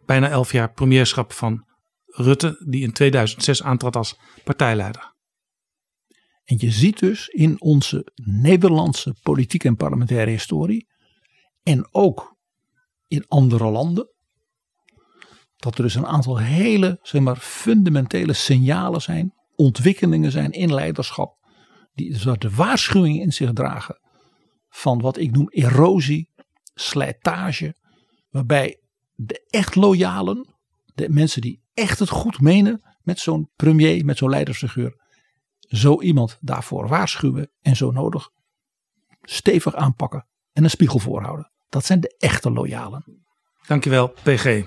bijna 0.05 0.29
elf 0.29 0.51
jaar 0.51 0.71
premierschap 0.71 1.31
van 1.31 1.65
Rutte, 2.05 2.65
die 2.67 2.81
in 2.81 2.93
2006 2.93 3.63
aantrad 3.63 3.95
als 3.95 4.19
partijleider? 4.43 5.13
En 6.43 6.57
je 6.59 6.71
ziet 6.71 6.99
dus 6.99 7.27
in 7.27 7.61
onze 7.61 8.11
Nederlandse 8.15 9.15
politieke 9.21 9.67
en 9.67 9.75
parlementaire 9.75 10.31
historie 10.31 10.87
en 11.63 11.87
ook 11.91 12.32
in 13.13 13.25
andere 13.27 13.69
landen 13.69 14.11
dat 15.55 15.77
er 15.77 15.83
dus 15.83 15.95
een 15.95 16.07
aantal 16.07 16.37
hele 16.37 16.99
zeg 17.01 17.21
maar, 17.21 17.37
fundamentele 17.37 18.33
signalen 18.33 19.01
zijn 19.01 19.33
ontwikkelingen 19.55 20.31
zijn 20.31 20.51
in 20.51 20.73
leiderschap. 20.73 21.37
Die 21.93 22.11
dus 22.11 22.23
de 22.23 22.49
waarschuwing 22.55 23.19
in 23.19 23.33
zich 23.33 23.53
dragen. 23.53 23.99
Van 24.69 25.01
wat 25.01 25.17
ik 25.17 25.31
noem 25.31 25.49
erosie, 25.49 26.29
slijtage. 26.73 27.75
Waarbij 28.29 28.79
de 29.15 29.45
echt 29.49 29.75
loyalen, 29.75 30.55
de 30.93 31.09
mensen 31.09 31.41
die 31.41 31.61
echt 31.73 31.99
het 31.99 32.09
goed 32.09 32.39
menen 32.39 32.95
met 33.01 33.19
zo'n 33.19 33.49
premier, 33.55 34.05
met 34.05 34.17
zo'n 34.17 34.29
leidersfiguur. 34.29 35.01
Zo 35.59 36.01
iemand 36.01 36.37
daarvoor 36.41 36.87
waarschuwen 36.87 37.51
en 37.61 37.75
zo 37.75 37.91
nodig 37.91 38.29
stevig 39.21 39.75
aanpakken 39.75 40.27
en 40.53 40.63
een 40.63 40.69
spiegel 40.69 40.99
voorhouden. 40.99 41.52
Dat 41.73 41.85
zijn 41.85 41.99
de 41.99 42.15
echte 42.19 42.51
loyalen. 42.51 43.25
Dankjewel, 43.67 44.13
PG. 44.23 44.65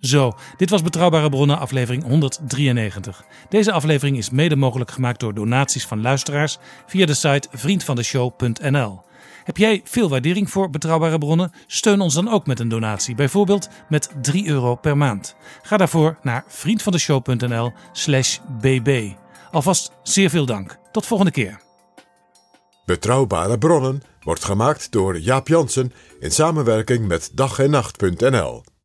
Zo, 0.00 0.32
dit 0.56 0.70
was 0.70 0.82
Betrouwbare 0.82 1.28
Bronnen, 1.28 1.58
aflevering 1.58 2.02
193. 2.02 3.24
Deze 3.48 3.72
aflevering 3.72 4.16
is 4.16 4.30
mede 4.30 4.56
mogelijk 4.56 4.90
gemaakt 4.90 5.20
door 5.20 5.34
donaties 5.34 5.86
van 5.86 6.00
luisteraars 6.00 6.58
via 6.86 7.06
de 7.06 7.14
site 7.14 7.48
vriendvandeshow.nl. 7.52 9.02
Heb 9.44 9.56
jij 9.56 9.80
veel 9.84 10.08
waardering 10.08 10.50
voor 10.50 10.70
Betrouwbare 10.70 11.18
Bronnen? 11.18 11.52
Steun 11.66 12.00
ons 12.00 12.14
dan 12.14 12.28
ook 12.28 12.46
met 12.46 12.60
een 12.60 12.68
donatie, 12.68 13.14
bijvoorbeeld 13.14 13.68
met 13.88 14.10
3 14.22 14.48
euro 14.48 14.74
per 14.74 14.96
maand. 14.96 15.36
Ga 15.62 15.76
daarvoor 15.76 16.18
naar 16.22 16.44
vriendvandeshow.nl/slash 16.46 18.38
bb. 18.60 19.12
Alvast 19.50 19.92
zeer 20.02 20.30
veel 20.30 20.46
dank. 20.46 20.78
Tot 20.92 21.06
volgende 21.06 21.32
keer. 21.32 21.60
Betrouwbare 22.84 23.58
Bronnen 23.58 24.02
wordt 24.20 24.44
gemaakt 24.44 24.92
door 24.92 25.18
Jaap 25.18 25.48
Jansen 25.48 25.92
in 26.20 26.30
samenwerking 26.30 27.06
met 27.06 27.30
dag 27.34 27.58
en 27.58 27.70
nacht.nl. 27.70 28.62